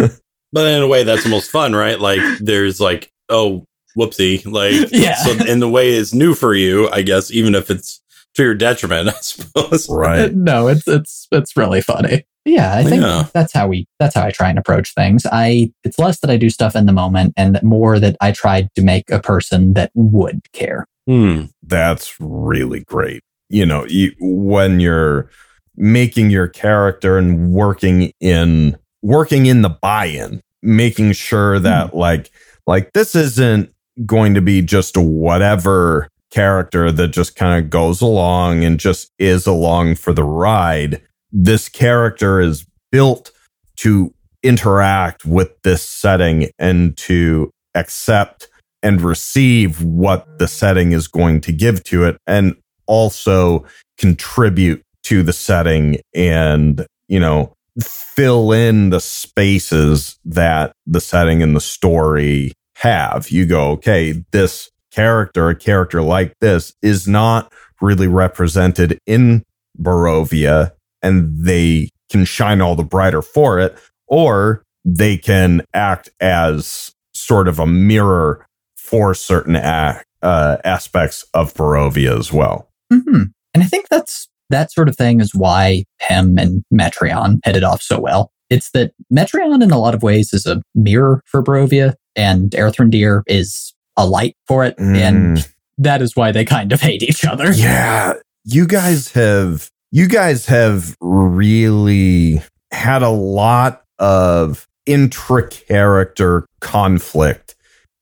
But 0.53 0.67
in 0.67 0.81
a 0.81 0.87
way, 0.87 1.03
that's 1.03 1.23
the 1.23 1.29
most 1.29 1.49
fun, 1.49 1.73
right? 1.73 1.99
Like, 1.99 2.19
there's 2.39 2.79
like, 2.79 3.11
oh, 3.29 3.65
whoopsie. 3.97 4.45
Like, 4.45 4.89
Yeah. 4.91 5.15
So 5.15 5.31
in 5.45 5.59
the 5.59 5.69
way 5.69 5.91
it's 5.91 6.13
new 6.13 6.33
for 6.35 6.53
you, 6.53 6.89
I 6.89 7.01
guess, 7.01 7.31
even 7.31 7.55
if 7.55 7.69
it's 7.69 8.01
to 8.35 8.43
your 8.43 8.55
detriment, 8.55 9.09
I 9.15 9.19
suppose. 9.21 9.89
Right. 9.89 10.33
No, 10.33 10.67
it's 10.67 10.87
it's 10.87 11.27
it's 11.31 11.55
really 11.57 11.81
funny. 11.81 12.25
Yeah, 12.45 12.75
I 12.75 12.83
think 12.83 13.03
Yeah. 13.03 13.27
that's 13.33 13.53
how 13.53 13.67
we 13.67 13.87
that's 13.99 14.15
how 14.15 14.25
I 14.25 14.31
try 14.31 14.49
and 14.49 14.57
approach 14.57 14.93
things. 14.95 15.25
I 15.31 15.71
it's 15.83 15.99
less 15.99 16.19
that 16.21 16.29
I 16.29 16.37
do 16.37 16.49
stuff 16.49 16.75
in 16.75 16.85
the 16.85 16.93
moment 16.93 17.33
and 17.37 17.61
more 17.61 17.99
that 17.99 18.15
I 18.19 18.31
tried 18.31 18.69
to 18.75 18.81
make 18.81 19.09
a 19.11 19.19
person 19.19 19.73
that 19.73 19.91
would 19.93 20.41
care. 20.53 20.87
Hmm. 21.07 21.43
That's 21.61 22.15
really 22.19 22.79
great. 22.81 23.21
You 23.49 23.65
know, 23.65 23.85
you, 23.85 24.13
when 24.19 24.79
you're 24.79 25.29
making 25.75 26.29
your 26.31 26.47
character 26.47 27.17
and 27.17 27.51
working 27.51 28.11
in 28.19 28.77
working 29.01 29.45
in 29.45 29.61
the 29.61 29.69
buy-in, 29.69 30.41
making 30.61 31.13
sure 31.13 31.57
hmm. 31.57 31.63
that 31.63 31.95
like 31.95 32.31
like 32.67 32.93
this 32.93 33.15
isn't 33.15 33.73
going 34.05 34.33
to 34.33 34.41
be 34.41 34.61
just 34.61 34.97
whatever 34.97 36.07
character 36.31 36.91
that 36.91 37.09
just 37.09 37.35
kind 37.35 37.63
of 37.63 37.69
goes 37.69 38.01
along 38.01 38.63
and 38.63 38.79
just 38.79 39.11
is 39.19 39.45
along 39.45 39.95
for 39.95 40.13
the 40.13 40.23
ride. 40.23 41.01
This 41.31 41.69
character 41.69 42.39
is 42.39 42.65
built 42.91 43.31
to 43.77 44.13
interact 44.43 45.25
with 45.25 45.61
this 45.63 45.83
setting 45.83 46.49
and 46.57 46.97
to 46.97 47.51
accept 47.75 48.47
and 48.83 49.01
receive 49.01 49.83
what 49.83 50.39
the 50.39 50.47
setting 50.47 50.91
is 50.91 51.07
going 51.07 51.41
to 51.41 51.51
give 51.51 51.83
to 51.83 52.03
it 52.05 52.17
and 52.25 52.55
also 52.87 53.65
contribute 53.97 54.81
to 55.03 55.23
the 55.23 55.33
setting 55.33 55.97
and, 56.15 56.85
you 57.07 57.19
know, 57.19 57.53
fill 57.79 58.51
in 58.51 58.89
the 58.89 58.99
spaces 58.99 60.19
that 60.25 60.73
the 60.85 61.01
setting 61.01 61.41
and 61.41 61.55
the 61.55 61.61
story 61.61 62.53
have. 62.77 63.29
You 63.29 63.45
go, 63.45 63.71
okay, 63.71 64.23
this 64.31 64.69
character, 64.91 65.49
a 65.49 65.55
character 65.55 66.01
like 66.01 66.33
this 66.41 66.73
is 66.81 67.07
not 67.07 67.51
really 67.79 68.07
represented 68.07 68.99
in 69.05 69.43
Barovia 69.79 70.71
and 71.01 71.45
they 71.45 71.89
can 72.09 72.25
shine 72.25 72.61
all 72.61 72.75
the 72.75 72.83
brighter 72.83 73.21
for 73.21 73.59
it, 73.59 73.77
or 74.07 74.63
they 74.83 75.17
can 75.17 75.61
act 75.73 76.09
as 76.19 76.91
sort 77.13 77.47
of 77.47 77.57
a 77.59 77.65
mirror 77.65 78.45
for 78.75 79.13
certain 79.13 79.55
a- 79.55 80.01
uh, 80.21 80.57
aspects 80.63 81.25
of 81.33 81.53
Barovia 81.53 82.17
as 82.19 82.31
well. 82.31 82.69
hmm 82.91 83.23
And 83.53 83.63
I 83.63 83.65
think 83.65 83.87
that's 83.89 84.27
that 84.51 84.71
sort 84.71 84.89
of 84.89 84.95
thing 84.95 85.19
is 85.19 85.33
why 85.33 85.85
him 85.99 86.37
and 86.37 86.63
Metreon 86.73 87.39
hit 87.43 87.55
it 87.55 87.63
off 87.63 87.81
so 87.81 87.99
well. 87.99 88.31
It's 88.49 88.71
that 88.71 88.93
Metreon 89.11 89.63
in 89.63 89.71
a 89.71 89.79
lot 89.79 89.95
of 89.95 90.03
ways 90.03 90.33
is 90.33 90.45
a 90.45 90.61
mirror 90.75 91.23
for 91.25 91.43
Barovia 91.43 91.95
and 92.15 92.51
Aerthrandir 92.51 93.23
is 93.27 93.73
a 93.97 94.05
light 94.05 94.35
for 94.47 94.65
it. 94.65 94.77
Mm. 94.77 94.97
And 94.97 95.49
that 95.77 96.01
is 96.01 96.15
why 96.15 96.31
they 96.31 96.45
kind 96.45 96.71
of 96.71 96.81
hate 96.81 97.01
each 97.01 97.25
other. 97.25 97.51
Yeah, 97.51 98.13
you 98.43 98.67
guys 98.67 99.11
have 99.13 99.69
you 99.91 100.07
guys 100.07 100.45
have 100.45 100.95
really 101.01 102.41
had 102.71 103.01
a 103.01 103.09
lot 103.09 103.83
of 103.99 104.67
intra-character 104.85 106.45
conflict. 106.59 107.55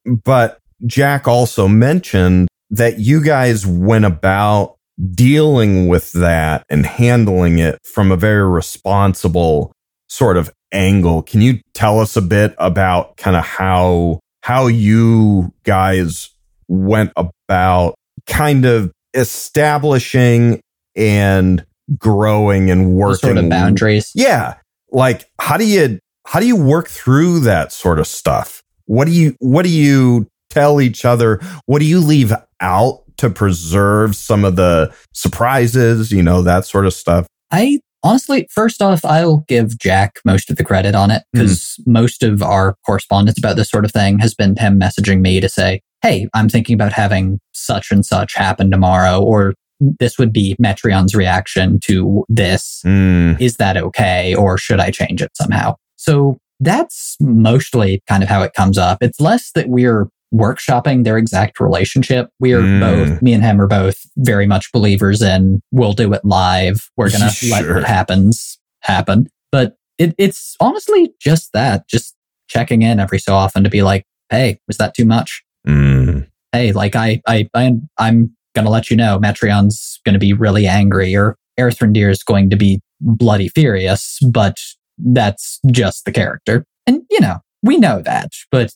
But 0.06 0.60
Jack 0.86 1.28
also 1.28 1.68
mentioned 1.68 2.48
that 2.70 3.00
you 3.00 3.24
guys 3.24 3.66
went 3.66 4.06
about 4.06 4.78
dealing 5.14 5.88
with 5.88 6.12
that 6.14 6.66
and 6.70 6.86
handling 6.86 7.60
it 7.60 7.80
from 7.84 8.12
a 8.12 8.18
very 8.18 8.48
responsible 8.48 9.72
sort 10.08 10.38
of 10.38 10.52
angle. 10.72 11.24
Can 11.24 11.42
you 11.42 11.60
tell 11.74 12.00
us 12.00 12.16
a 12.16 12.22
bit 12.22 12.54
about 12.58 13.18
kind 13.18 13.36
of 13.36 13.46
how 13.46 14.20
how 14.42 14.68
you 14.68 15.54
guys 15.64 16.30
went 16.68 17.12
about 17.16 17.96
kind 18.26 18.66
of 18.66 18.92
establishing 19.14 20.62
and 20.96 21.66
growing 21.98 22.70
and 22.70 22.94
working 22.94 23.16
sort 23.16 23.38
of 23.38 23.50
boundaries. 23.50 24.12
yeah. 24.14 24.56
Like 24.92 25.30
how 25.40 25.58
do 25.58 25.66
you 25.66 26.00
how 26.26 26.40
do 26.40 26.48
you 26.48 26.56
work 26.56 26.88
through 26.88 27.42
that 27.42 27.72
sort 27.72 28.00
of 28.00 28.08
stuff? 28.08 28.64
What 28.86 29.06
do 29.06 29.12
you 29.12 29.36
what 29.40 29.64
do 29.64 29.70
you 29.70 30.28
tell 30.50 30.82
each 30.82 31.06
other? 31.06 31.40
What 31.66 31.80
do 31.80 31.86
you 31.86 32.00
leave 32.00 32.34
out 32.60 33.04
to 33.20 33.30
preserve 33.30 34.16
some 34.16 34.44
of 34.44 34.56
the 34.56 34.94
surprises, 35.14 36.12
you 36.12 36.24
know, 36.24 36.42
that 36.42 36.66
sort 36.66 36.86
of 36.86 36.94
stuff? 36.94 37.28
I 37.52 37.80
honestly, 38.04 38.48
first 38.52 38.82
off, 38.82 39.04
I'll 39.06 39.44
give 39.48 39.78
Jack 39.78 40.20
most 40.26 40.50
of 40.50 40.58
the 40.58 40.64
credit 40.64 40.96
on 40.96 41.12
it 41.12 41.24
because 41.34 41.80
most 41.86 42.24
of 42.24 42.42
our 42.42 42.76
correspondence 42.86 43.38
about 43.38 43.56
this 43.56 43.70
sort 43.70 43.86
of 43.86 43.92
thing 43.92 44.20
has 44.20 44.34
been 44.34 44.56
him 44.56 44.80
messaging 44.80 45.22
me 45.22 45.40
to 45.40 45.50
say, 45.50 45.82
Hey, 46.02 46.28
I'm 46.34 46.48
thinking 46.48 46.76
about 46.76 46.94
having 46.94 47.40
such 47.54 47.92
and 47.92 48.06
such 48.06 48.34
happen 48.34 48.72
tomorrow, 48.72 49.22
or 49.22 49.54
this 49.80 50.18
would 50.18 50.32
be 50.32 50.56
Metreon's 50.62 51.14
reaction 51.14 51.80
to 51.84 52.24
this. 52.30 52.82
Mm, 52.86 53.40
Is 53.42 53.58
that 53.58 53.78
okay? 53.78 54.34
Or 54.34 54.58
should 54.58 54.80
I 54.80 54.92
change 54.92 55.22
it 55.22 55.32
somehow? 55.36 55.76
So 55.98 56.38
that's 56.60 57.18
mostly 57.20 58.02
kind 58.08 58.24
of 58.24 58.30
how 58.30 58.42
it 58.44 58.54
comes 58.54 58.78
up. 58.78 59.00
It's 59.02 59.20
less 59.20 59.52
that 59.52 59.70
we're 59.70 60.08
workshopping 60.34 61.04
their 61.04 61.18
exact 61.18 61.60
relationship. 61.60 62.30
We 62.40 62.54
are 62.54 62.62
Mm. 62.62 62.80
both, 62.80 63.22
me 63.22 63.34
and 63.34 63.44
him 63.44 63.60
are 63.60 63.68
both 63.68 63.98
very 64.18 64.46
much 64.46 64.72
believers 64.72 65.22
in 65.22 65.62
we'll 65.72 65.94
do 65.94 66.14
it 66.14 66.24
live. 66.24 66.90
We're 66.98 67.10
going 67.10 67.30
to 67.32 67.50
let 67.50 67.68
what 67.74 67.84
happens 67.84 68.60
happen. 68.82 69.28
But 69.52 69.76
it, 69.98 70.14
it's 70.18 70.56
honestly 70.60 71.12
just 71.20 71.52
that, 71.54 71.88
just 71.88 72.16
checking 72.48 72.82
in 72.84 73.00
every 73.00 73.20
so 73.20 73.34
often 73.34 73.64
to 73.64 73.70
be 73.70 73.82
like, 73.82 74.06
Hey, 74.30 74.60
was 74.68 74.78
that 74.78 74.94
too 74.94 75.06
much? 75.06 75.44
mm, 75.68 76.28
Hey, 76.52 76.72
like 76.72 76.96
I, 76.96 77.22
I, 77.28 77.50
I 77.54 77.74
I'm 77.98 78.36
going 78.56 78.66
to 78.66 78.72
let 78.72 78.90
you 78.90 78.98
know 78.98 79.20
Metreon's 79.20 80.00
going 80.06 80.14
to 80.14 80.20
be 80.20 80.34
really 80.34 80.68
angry 80.68 81.16
or 81.16 81.36
Aerthrandir 81.60 82.10
is 82.10 82.24
going 82.24 82.50
to 82.52 82.56
be 82.56 82.82
bloody 83.02 83.50
furious, 83.50 84.18
but 84.32 84.58
that's 84.98 85.60
just 85.72 86.06
the 86.06 86.12
character. 86.12 86.66
And, 86.88 87.02
you 87.12 87.20
know, 87.20 87.38
we 87.62 87.78
know 87.78 88.02
that, 88.02 88.32
but 88.52 88.72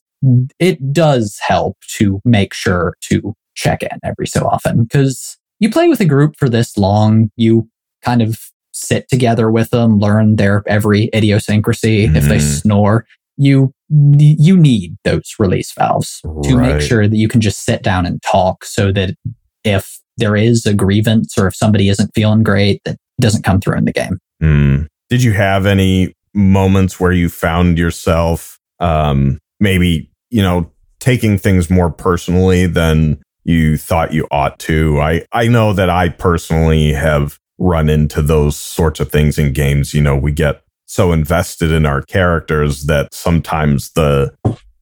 it 0.59 0.93
does 0.93 1.39
help 1.45 1.77
to 1.97 2.19
make 2.25 2.53
sure 2.53 2.95
to 3.09 3.33
check 3.55 3.83
in 3.83 3.99
every 4.03 4.27
so 4.27 4.45
often 4.47 4.83
because 4.83 5.37
you 5.59 5.69
play 5.69 5.87
with 5.87 5.99
a 5.99 6.05
group 6.05 6.35
for 6.37 6.49
this 6.49 6.77
long, 6.77 7.29
you 7.35 7.69
kind 8.03 8.21
of 8.21 8.39
sit 8.73 9.07
together 9.09 9.51
with 9.51 9.69
them, 9.69 9.99
learn 9.99 10.35
their 10.37 10.63
every 10.67 11.09
idiosyncrasy. 11.13 12.05
If 12.05 12.27
they 12.27 12.37
Mhm. 12.37 12.61
snore, 12.61 13.05
you 13.37 13.73
you 13.89 14.57
need 14.57 14.95
those 15.03 15.35
release 15.37 15.71
valves 15.77 16.19
to 16.43 16.57
make 16.57 16.81
sure 16.81 17.07
that 17.07 17.15
you 17.15 17.27
can 17.27 17.41
just 17.41 17.63
sit 17.63 17.83
down 17.83 18.07
and 18.07 18.19
talk 18.23 18.65
so 18.65 18.91
that 18.91 19.15
if 19.63 19.99
there 20.17 20.35
is 20.35 20.65
a 20.65 20.73
grievance 20.73 21.37
or 21.37 21.45
if 21.47 21.55
somebody 21.55 21.89
isn't 21.89 22.09
feeling 22.15 22.41
great, 22.41 22.81
that 22.85 22.97
doesn't 23.21 23.43
come 23.43 23.61
through 23.61 23.77
in 23.77 23.85
the 23.85 23.91
game. 23.93 24.17
mm. 24.41 24.87
Did 25.09 25.21
you 25.21 25.33
have 25.33 25.67
any 25.67 26.13
moments 26.33 26.99
where 26.99 27.11
you 27.11 27.29
found 27.29 27.77
yourself 27.77 28.57
um 28.79 29.37
maybe, 29.59 30.09
you 30.33 30.41
know, 30.41 30.69
taking 30.99 31.37
things 31.37 31.69
more 31.69 31.89
personally 31.91 32.65
than 32.65 33.21
you 33.43 33.77
thought 33.77 34.13
you 34.13 34.27
ought 34.31 34.57
to. 34.57 34.99
I, 34.99 35.25
I 35.31 35.47
know 35.47 35.73
that 35.73 35.89
I 35.89 36.09
personally 36.09 36.93
have 36.93 37.37
run 37.59 37.89
into 37.89 38.21
those 38.21 38.55
sorts 38.55 38.99
of 38.99 39.11
things 39.11 39.37
in 39.37 39.53
games. 39.53 39.93
You 39.93 40.01
know, 40.01 40.15
we 40.17 40.31
get 40.31 40.63
so 40.85 41.11
invested 41.11 41.71
in 41.71 41.85
our 41.85 42.01
characters 42.01 42.85
that 42.85 43.13
sometimes 43.13 43.91
the, 43.91 44.33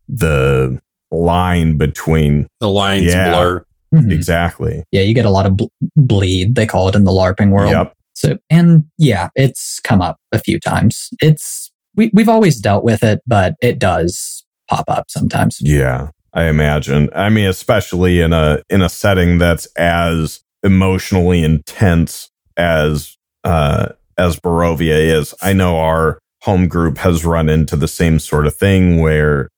the 0.07 0.79
line 1.11 1.77
between 1.77 2.47
The 2.59 2.69
lines 2.69 3.05
Yeah. 3.05 3.31
blur. 3.31 3.65
Mhm. 3.93 4.11
exactly. 4.11 4.83
Yeah, 4.91 5.01
you 5.01 5.13
get 5.13 5.25
a 5.25 5.29
lot 5.29 5.45
of 5.45 5.57
bl- 5.57 5.65
bleed, 5.97 6.55
they 6.55 6.65
call 6.65 6.87
it 6.87 6.95
in 6.95 7.03
the 7.03 7.11
LARPing 7.11 7.49
world. 7.51 7.71
Yep. 7.71 7.93
So, 8.13 8.37
and 8.49 8.85
yeah, 8.97 9.27
it's 9.35 9.81
come 9.81 10.01
up 10.01 10.15
a 10.31 10.39
few 10.39 10.59
times. 10.61 11.09
It's, 11.21 11.71
we, 11.97 12.09
we've 12.13 12.29
always 12.29 12.57
dealt 12.61 12.85
with 12.85 13.03
it, 13.03 13.19
but 13.27 13.55
it 13.61 13.79
does 13.79 14.45
pop 14.71 14.85
up 14.87 15.05
sometimes. 15.09 15.59
Yeah, 15.61 16.09
I 16.33 16.45
imagine. 16.45 17.09
I 17.13 17.29
mean, 17.29 17.47
especially 17.47 18.21
in 18.21 18.33
a 18.33 18.63
in 18.69 18.81
a 18.81 18.89
setting 18.89 19.37
that's 19.37 19.65
as 19.75 20.41
emotionally 20.63 21.43
intense 21.43 22.29
as 22.57 23.17
uh 23.43 23.89
as 24.17 24.39
Barovia 24.39 24.97
is. 24.97 25.33
I 25.41 25.53
know 25.53 25.77
our 25.77 26.19
home 26.43 26.67
group 26.67 26.97
has 26.99 27.25
run 27.25 27.49
into 27.49 27.75
the 27.75 27.87
same 27.87 28.19
sort 28.19 28.47
of 28.47 28.55
thing 28.55 29.01
where 29.01 29.49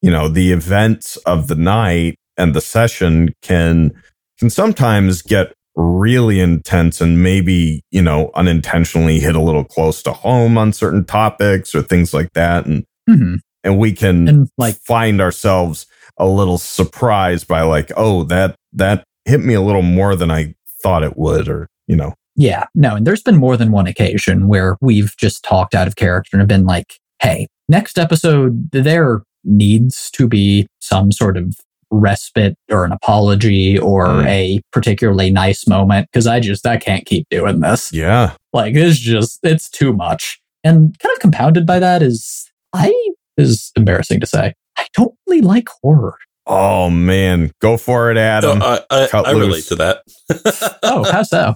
you 0.00 0.10
know 0.10 0.28
the 0.28 0.52
events 0.52 1.16
of 1.18 1.48
the 1.48 1.54
night 1.54 2.16
and 2.36 2.54
the 2.54 2.60
session 2.60 3.34
can 3.42 3.92
can 4.38 4.50
sometimes 4.50 5.22
get 5.22 5.52
really 5.74 6.40
intense 6.40 7.00
and 7.00 7.22
maybe 7.22 7.82
you 7.90 8.02
know 8.02 8.30
unintentionally 8.34 9.20
hit 9.20 9.34
a 9.34 9.40
little 9.40 9.64
close 9.64 10.02
to 10.02 10.12
home 10.12 10.58
on 10.58 10.72
certain 10.72 11.04
topics 11.04 11.74
or 11.74 11.82
things 11.82 12.12
like 12.12 12.32
that 12.32 12.66
and 12.66 12.84
hmm 13.08 13.36
and 13.64 13.78
we 13.78 13.92
can 13.92 14.28
And 14.28 14.48
like, 14.58 14.76
find 14.76 15.20
ourselves 15.20 15.86
a 16.18 16.26
little 16.26 16.58
surprised 16.58 17.46
by 17.48 17.62
like, 17.62 17.90
oh, 17.96 18.24
that 18.24 18.56
that 18.72 19.04
hit 19.24 19.40
me 19.40 19.54
a 19.54 19.60
little 19.62 19.82
more 19.82 20.16
than 20.16 20.30
I 20.30 20.54
thought 20.82 21.02
it 21.04 21.16
would, 21.16 21.48
or 21.48 21.68
you 21.86 21.96
know, 21.96 22.14
yeah, 22.36 22.64
no, 22.74 22.96
and 22.96 23.06
there's 23.06 23.22
been 23.22 23.36
more 23.36 23.56
than 23.56 23.72
one 23.72 23.86
occasion 23.86 24.48
where 24.48 24.76
we've 24.80 25.14
just 25.18 25.44
talked 25.44 25.74
out 25.74 25.86
of 25.86 25.96
character 25.96 26.30
and 26.32 26.40
have 26.40 26.48
been 26.48 26.64
like, 26.66 26.94
hey, 27.20 27.46
next 27.68 27.98
episode, 27.98 28.70
there 28.72 29.22
needs 29.44 30.10
to 30.12 30.26
be 30.28 30.66
some 30.80 31.12
sort 31.12 31.36
of 31.36 31.54
respite 31.90 32.54
or 32.70 32.84
an 32.86 32.92
apology 32.92 33.78
or 33.78 34.06
Mm. 34.06 34.26
a 34.26 34.60
particularly 34.72 35.30
nice 35.30 35.66
moment 35.68 36.08
because 36.10 36.26
I 36.26 36.40
just, 36.40 36.66
I 36.66 36.78
can't 36.78 37.04
keep 37.04 37.26
doing 37.30 37.60
this. 37.60 37.92
yeah, 37.92 38.32
Like 38.54 38.74
it's 38.76 38.98
just 38.98 39.40
it's 39.42 39.68
too 39.68 39.92
much. 39.92 40.40
And 40.64 40.98
kind 40.98 41.12
of 41.14 41.20
compounded 41.20 41.66
by 41.66 41.78
that 41.80 42.02
is 42.02 42.50
I 42.72 42.92
is 43.36 43.72
embarrassing 43.76 44.20
to 44.20 44.26
say. 44.26 44.54
I 44.76 44.86
don't 44.94 45.14
really 45.26 45.42
like 45.42 45.68
horror. 45.82 46.16
oh 46.46 46.90
man, 46.90 47.50
go 47.60 47.76
for 47.76 48.10
it, 48.10 48.14
No, 48.14 48.20
Adam. 48.20 48.62
I, 48.62 48.80
I, 48.90 49.06
cut 49.08 49.26
I 49.26 49.32
relate 49.32 49.64
to 49.64 49.76
that. 49.76 50.02
Oh, 50.82 51.04
how 51.10 51.22
so? 51.22 51.54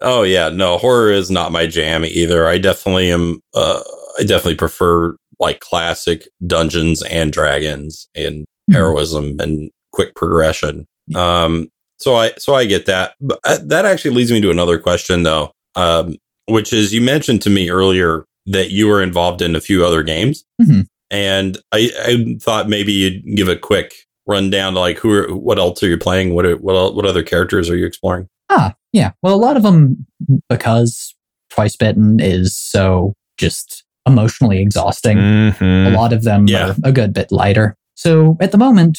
oh 0.00 0.22
yeah, 0.22 0.48
no, 0.48 0.78
horror 0.78 1.10
is 1.10 1.30
not 1.30 1.52
my 1.52 1.66
jam 1.66 2.04
either. 2.04 2.46
I 2.46 2.58
definitely 2.58 3.10
am. 3.10 3.40
Uh, 3.54 3.80
I 4.18 4.22
definitely 4.22 4.56
prefer 4.56 5.16
like 5.38 5.60
classic 5.60 6.26
Dungeons 6.46 7.02
and 7.02 7.32
Dragons 7.32 8.08
and 8.14 8.44
Hmm. 8.68 8.74
heroism 8.74 9.36
and 9.38 9.70
quick 9.92 10.14
progression. 10.16 10.86
Um, 11.14 11.68
so 11.98 12.16
I 12.16 12.32
so 12.38 12.54
I 12.54 12.64
get 12.66 12.86
that. 12.86 13.14
But 13.20 13.38
uh, 13.44 13.58
that 13.66 13.84
actually 13.84 14.10
leads 14.14 14.32
me 14.32 14.40
to 14.40 14.50
another 14.50 14.78
question 14.78 15.22
though, 15.22 15.52
um, 15.76 16.16
which 16.46 16.72
is 16.72 16.92
you 16.92 17.00
mentioned 17.00 17.42
to 17.42 17.50
me 17.50 17.70
earlier 17.70 18.24
that 18.46 18.70
you 18.70 18.86
were 18.86 19.02
involved 19.02 19.42
in 19.42 19.54
a 19.56 19.60
few 19.60 19.84
other 19.84 20.02
games, 20.02 20.44
Mhm. 20.60 20.86
and 21.10 21.58
I, 21.72 21.90
I 22.04 22.36
thought 22.40 22.68
maybe 22.68 22.92
you'd 22.92 23.36
give 23.36 23.48
a 23.48 23.56
quick 23.56 23.94
rundown 24.26 24.74
to 24.74 24.80
like 24.80 24.98
who 24.98 25.12
are, 25.12 25.34
what 25.34 25.58
else 25.58 25.82
are 25.82 25.88
you 25.88 25.96
playing? 25.98 26.34
What 26.34 26.46
are, 26.46 26.56
what 26.56 26.94
what 26.94 27.06
other 27.06 27.22
characters 27.22 27.68
are 27.70 27.76
you 27.76 27.86
exploring? 27.86 28.28
Ah, 28.50 28.74
yeah. 28.92 29.12
Well, 29.22 29.34
a 29.34 29.36
lot 29.36 29.56
of 29.56 29.62
them 29.62 30.06
because 30.48 31.14
Twice 31.50 31.76
Bitten 31.76 32.20
is 32.20 32.56
so 32.56 33.14
just 33.38 33.84
emotionally 34.06 34.60
exhausting. 34.60 35.18
A 35.18 35.54
Mhm. 35.58 35.94
lot 35.94 36.12
of 36.12 36.22
them 36.22 36.46
Yeah. 36.48 36.70
are 36.70 36.76
a 36.84 36.92
good 36.92 37.12
bit 37.12 37.30
lighter. 37.32 37.76
So 37.94 38.36
at 38.40 38.52
the 38.52 38.58
moment, 38.58 38.98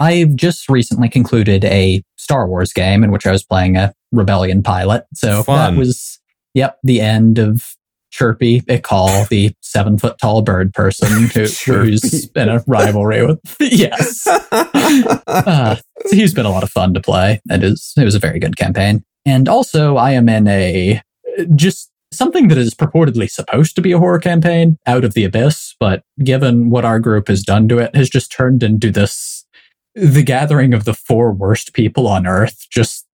I've 0.00 0.34
just 0.36 0.68
recently 0.68 1.08
concluded 1.08 1.64
a 1.64 2.02
Star 2.16 2.48
Wars 2.48 2.72
game 2.72 3.02
in 3.04 3.10
which 3.10 3.26
I 3.26 3.32
was 3.32 3.44
playing 3.44 3.76
a 3.76 3.92
rebellion 4.12 4.62
pilot. 4.62 5.04
So 5.14 5.42
Fun. 5.42 5.74
that 5.74 5.78
was, 5.78 6.18
yep, 6.54 6.78
the 6.82 7.00
end 7.00 7.38
of 7.38 7.74
Chirpy 8.18 8.60
they 8.60 8.80
call 8.80 9.24
the 9.30 9.52
seven 9.60 9.96
foot 9.96 10.16
tall 10.20 10.42
bird 10.42 10.74
person 10.74 11.28
who, 11.28 11.44
who's 11.66 12.28
in 12.30 12.48
a 12.48 12.64
rivalry 12.66 13.24
with. 13.24 13.38
yes. 13.60 14.26
Uh, 14.26 15.76
so 16.06 16.16
he's 16.16 16.34
been 16.34 16.46
a 16.46 16.50
lot 16.50 16.62
of 16.62 16.70
fun 16.70 16.94
to 16.94 17.00
play. 17.00 17.40
It 17.50 17.62
is 17.62 17.92
it 17.96 18.04
was 18.04 18.14
a 18.14 18.20
very 18.20 18.38
good 18.38 18.56
campaign. 18.56 19.04
And 19.24 19.48
also 19.48 19.96
I 19.96 20.12
am 20.12 20.28
in 20.28 20.48
a 20.48 21.00
just 21.54 21.90
something 22.10 22.48
that 22.48 22.58
is 22.58 22.74
purportedly 22.74 23.30
supposed 23.30 23.76
to 23.76 23.82
be 23.82 23.92
a 23.92 23.98
horror 23.98 24.18
campaign 24.18 24.78
out 24.86 25.04
of 25.04 25.14
the 25.14 25.24
abyss, 25.24 25.74
but 25.78 26.02
given 26.24 26.70
what 26.70 26.84
our 26.84 26.98
group 26.98 27.28
has 27.28 27.42
done 27.42 27.68
to 27.68 27.78
it, 27.78 27.94
has 27.94 28.08
just 28.08 28.32
turned 28.32 28.62
into 28.62 28.90
this 28.90 29.44
the 29.94 30.22
gathering 30.22 30.74
of 30.74 30.84
the 30.84 30.94
four 30.94 31.32
worst 31.32 31.72
people 31.72 32.06
on 32.06 32.26
earth, 32.26 32.66
just 32.70 33.06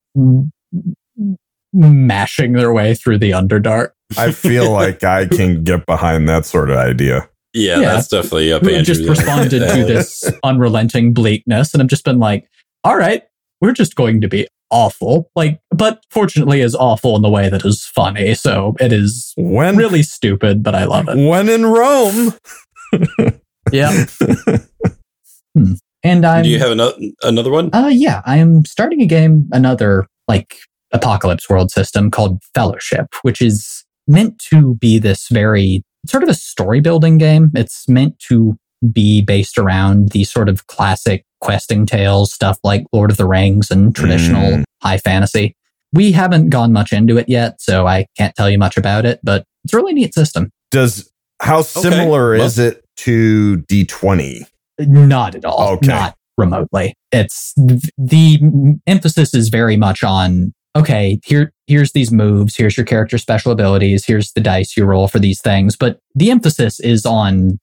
mashing 1.72 2.52
their 2.52 2.72
way 2.72 2.94
through 2.94 3.18
the 3.18 3.32
underdark. 3.32 3.90
I 4.18 4.32
feel 4.32 4.70
like 4.72 5.02
I 5.04 5.26
can 5.26 5.64
get 5.64 5.86
behind 5.86 6.28
that 6.28 6.44
sort 6.46 6.70
of 6.70 6.76
idea. 6.76 7.28
Yeah, 7.52 7.80
Yeah. 7.80 7.94
that's 7.94 8.08
definitely 8.08 8.52
up 8.52 8.62
who 8.62 8.72
have 8.74 8.84
just 8.84 9.08
responded 9.08 9.60
to 9.60 9.84
this 9.84 10.24
unrelenting 10.42 11.12
bleakness 11.12 11.72
and 11.72 11.82
I've 11.82 11.88
just 11.88 12.04
been 12.04 12.18
like, 12.18 12.48
all 12.82 12.96
right, 12.96 13.22
we're 13.60 13.72
just 13.72 13.94
going 13.94 14.20
to 14.22 14.28
be 14.28 14.48
awful. 14.70 15.30
Like, 15.36 15.60
but 15.70 16.02
fortunately 16.10 16.60
is 16.62 16.74
awful 16.74 17.14
in 17.14 17.22
the 17.22 17.30
way 17.30 17.48
that 17.48 17.64
is 17.64 17.84
funny. 17.84 18.34
So 18.34 18.74
it 18.80 18.92
is 18.92 19.32
When 19.36 19.76
really 19.76 20.02
stupid, 20.02 20.62
but 20.64 20.74
I 20.74 20.84
love 20.84 21.08
it. 21.08 21.16
when 21.28 21.48
in 21.48 21.64
Rome. 21.66 22.32
Yeah. 23.72 24.04
Hmm. 25.56 25.72
And 26.02 26.26
I'm, 26.26 26.42
Do 26.42 26.50
you 26.50 26.58
have 26.58 26.70
another 26.70 26.96
another 27.22 27.50
one? 27.50 27.70
uh, 27.72 27.88
yeah, 27.90 28.20
I 28.26 28.36
am 28.36 28.64
starting 28.66 29.00
a 29.00 29.06
game, 29.06 29.48
another 29.52 30.06
like 30.28 30.56
apocalypse 30.92 31.48
world 31.48 31.70
system 31.70 32.10
called 32.10 32.42
Fellowship, 32.54 33.06
which 33.22 33.40
is 33.40 33.73
meant 34.06 34.38
to 34.50 34.74
be 34.76 34.98
this 34.98 35.28
very 35.30 35.82
sort 36.06 36.22
of 36.22 36.28
a 36.28 36.34
story 36.34 36.80
building 36.80 37.18
game. 37.18 37.50
It's 37.54 37.88
meant 37.88 38.18
to 38.28 38.56
be 38.92 39.22
based 39.22 39.56
around 39.56 40.10
the 40.10 40.24
sort 40.24 40.48
of 40.48 40.66
classic 40.66 41.24
questing 41.40 41.86
tales, 41.86 42.32
stuff 42.32 42.58
like 42.64 42.84
Lord 42.92 43.10
of 43.10 43.16
the 43.16 43.26
Rings 43.26 43.70
and 43.70 43.94
traditional 43.94 44.58
Mm. 44.58 44.64
high 44.82 44.98
fantasy. 44.98 45.56
We 45.92 46.12
haven't 46.12 46.50
gone 46.50 46.72
much 46.72 46.92
into 46.92 47.16
it 47.16 47.28
yet, 47.28 47.60
so 47.60 47.86
I 47.86 48.06
can't 48.18 48.34
tell 48.34 48.50
you 48.50 48.58
much 48.58 48.76
about 48.76 49.06
it, 49.06 49.20
but 49.22 49.44
it's 49.64 49.72
a 49.72 49.76
really 49.76 49.94
neat 49.94 50.12
system. 50.14 50.50
Does 50.70 51.10
how 51.40 51.62
similar 51.62 52.32
well- 52.36 52.42
is 52.46 52.58
it 52.58 52.84
to 52.98 53.58
D 53.68 53.84
twenty? 53.84 54.46
Not 54.78 55.34
at 55.36 55.44
all. 55.44 55.74
Okay. 55.74 55.86
Not 55.88 56.16
remotely. 56.36 56.94
It's 57.12 57.54
the 57.96 58.40
emphasis 58.86 59.34
is 59.34 59.48
very 59.50 59.76
much 59.76 60.02
on 60.02 60.52
okay, 60.76 61.18
here 61.24 61.52
here's 61.66 61.92
these 61.92 62.12
moves, 62.12 62.56
here's 62.56 62.76
your 62.76 62.86
character 62.86 63.18
special 63.18 63.52
abilities, 63.52 64.04
here's 64.04 64.32
the 64.32 64.40
dice 64.40 64.76
you 64.76 64.84
roll 64.84 65.08
for 65.08 65.18
these 65.18 65.40
things, 65.40 65.76
but 65.76 65.98
the 66.14 66.30
emphasis 66.30 66.80
is 66.80 67.06
on 67.06 67.58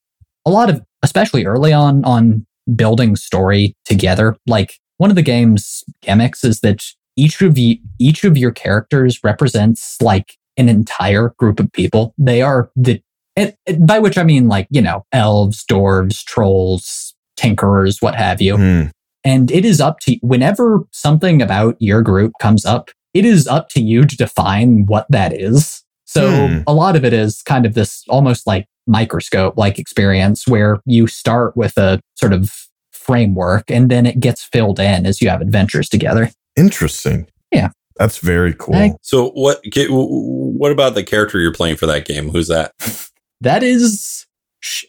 a 0.45 0.49
lot 0.49 0.69
of 0.69 0.81
especially 1.03 1.45
early 1.45 1.73
on 1.73 2.03
on 2.05 2.45
building 2.75 3.15
story 3.15 3.75
together. 3.85 4.37
Like 4.47 4.79
one 4.97 5.09
of 5.09 5.15
the 5.15 5.21
game's 5.21 5.83
gimmicks 6.01 6.43
is 6.43 6.59
that 6.61 6.83
each 7.17 7.41
of 7.41 7.57
you 7.57 7.77
each 7.99 8.23
of 8.23 8.37
your 8.37 8.51
characters 8.51 9.19
represents 9.23 10.01
like 10.01 10.37
an 10.57 10.69
entire 10.69 11.33
group 11.37 11.59
of 11.59 11.71
people. 11.71 12.13
They 12.17 12.41
are 12.41 12.71
the 12.75 13.01
and, 13.35 13.55
and 13.65 13.87
by 13.87 13.99
which 13.99 14.17
I 14.17 14.23
mean 14.23 14.47
like, 14.47 14.67
you 14.69 14.81
know, 14.81 15.05
elves, 15.11 15.65
dwarves, 15.65 16.23
trolls, 16.23 17.15
tinkerers, 17.37 18.01
what 18.01 18.15
have 18.15 18.41
you. 18.41 18.57
Hmm. 18.57 18.83
And 19.23 19.51
it 19.51 19.65
is 19.65 19.79
up 19.79 19.99
to 20.01 20.17
whenever 20.21 20.81
something 20.91 21.41
about 21.41 21.75
your 21.79 22.01
group 22.01 22.33
comes 22.41 22.65
up, 22.65 22.89
it 23.13 23.25
is 23.25 23.47
up 23.47 23.69
to 23.69 23.81
you 23.81 24.03
to 24.05 24.15
define 24.17 24.85
what 24.85 25.05
that 25.09 25.33
is. 25.33 25.83
So 26.05 26.47
Hmm. 26.47 26.59
a 26.67 26.73
lot 26.73 26.95
of 26.95 27.05
it 27.05 27.13
is 27.13 27.41
kind 27.41 27.65
of 27.65 27.73
this 27.73 28.03
almost 28.09 28.45
like 28.47 28.65
microscope 28.87 29.55
like 29.57 29.79
experience 29.79 30.47
where 30.47 30.79
you 30.85 31.07
start 31.07 31.55
with 31.55 31.77
a 31.77 32.01
sort 32.15 32.33
of 32.33 32.67
framework 32.91 33.69
and 33.71 33.89
then 33.89 34.05
it 34.05 34.19
gets 34.19 34.43
filled 34.43 34.79
in 34.79 35.05
as 35.05 35.21
you 35.21 35.29
have 35.29 35.41
adventures 35.41 35.87
together. 35.89 36.31
Interesting. 36.57 37.27
Yeah. 37.51 37.69
That's 37.97 38.17
very 38.17 38.53
cool. 38.57 38.75
I- 38.75 38.93
So 39.01 39.29
what? 39.31 39.61
What 39.89 40.71
about 40.71 40.95
the 40.95 41.03
character 41.03 41.39
you're 41.39 41.53
playing 41.53 41.75
for 41.77 41.85
that 41.87 42.05
game? 42.05 42.29
Who's 42.29 42.47
that? 42.47 42.73
That 43.41 43.63
is 43.63 44.27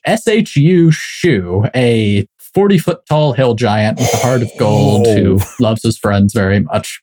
SHU 0.05 0.91
Shu, 0.91 1.64
a 1.75 2.27
40 2.55 2.79
foot 2.79 3.07
tall 3.09 3.33
hill 3.33 3.55
giant 3.55 3.99
with 3.99 4.12
a 4.12 4.16
heart 4.18 4.43
of 4.43 4.51
gold 4.59 5.07
Oh. 5.07 5.14
who 5.16 5.41
loves 5.59 5.83
his 5.83 5.97
friends 5.97 6.35
very 6.35 6.61
much. 6.61 7.01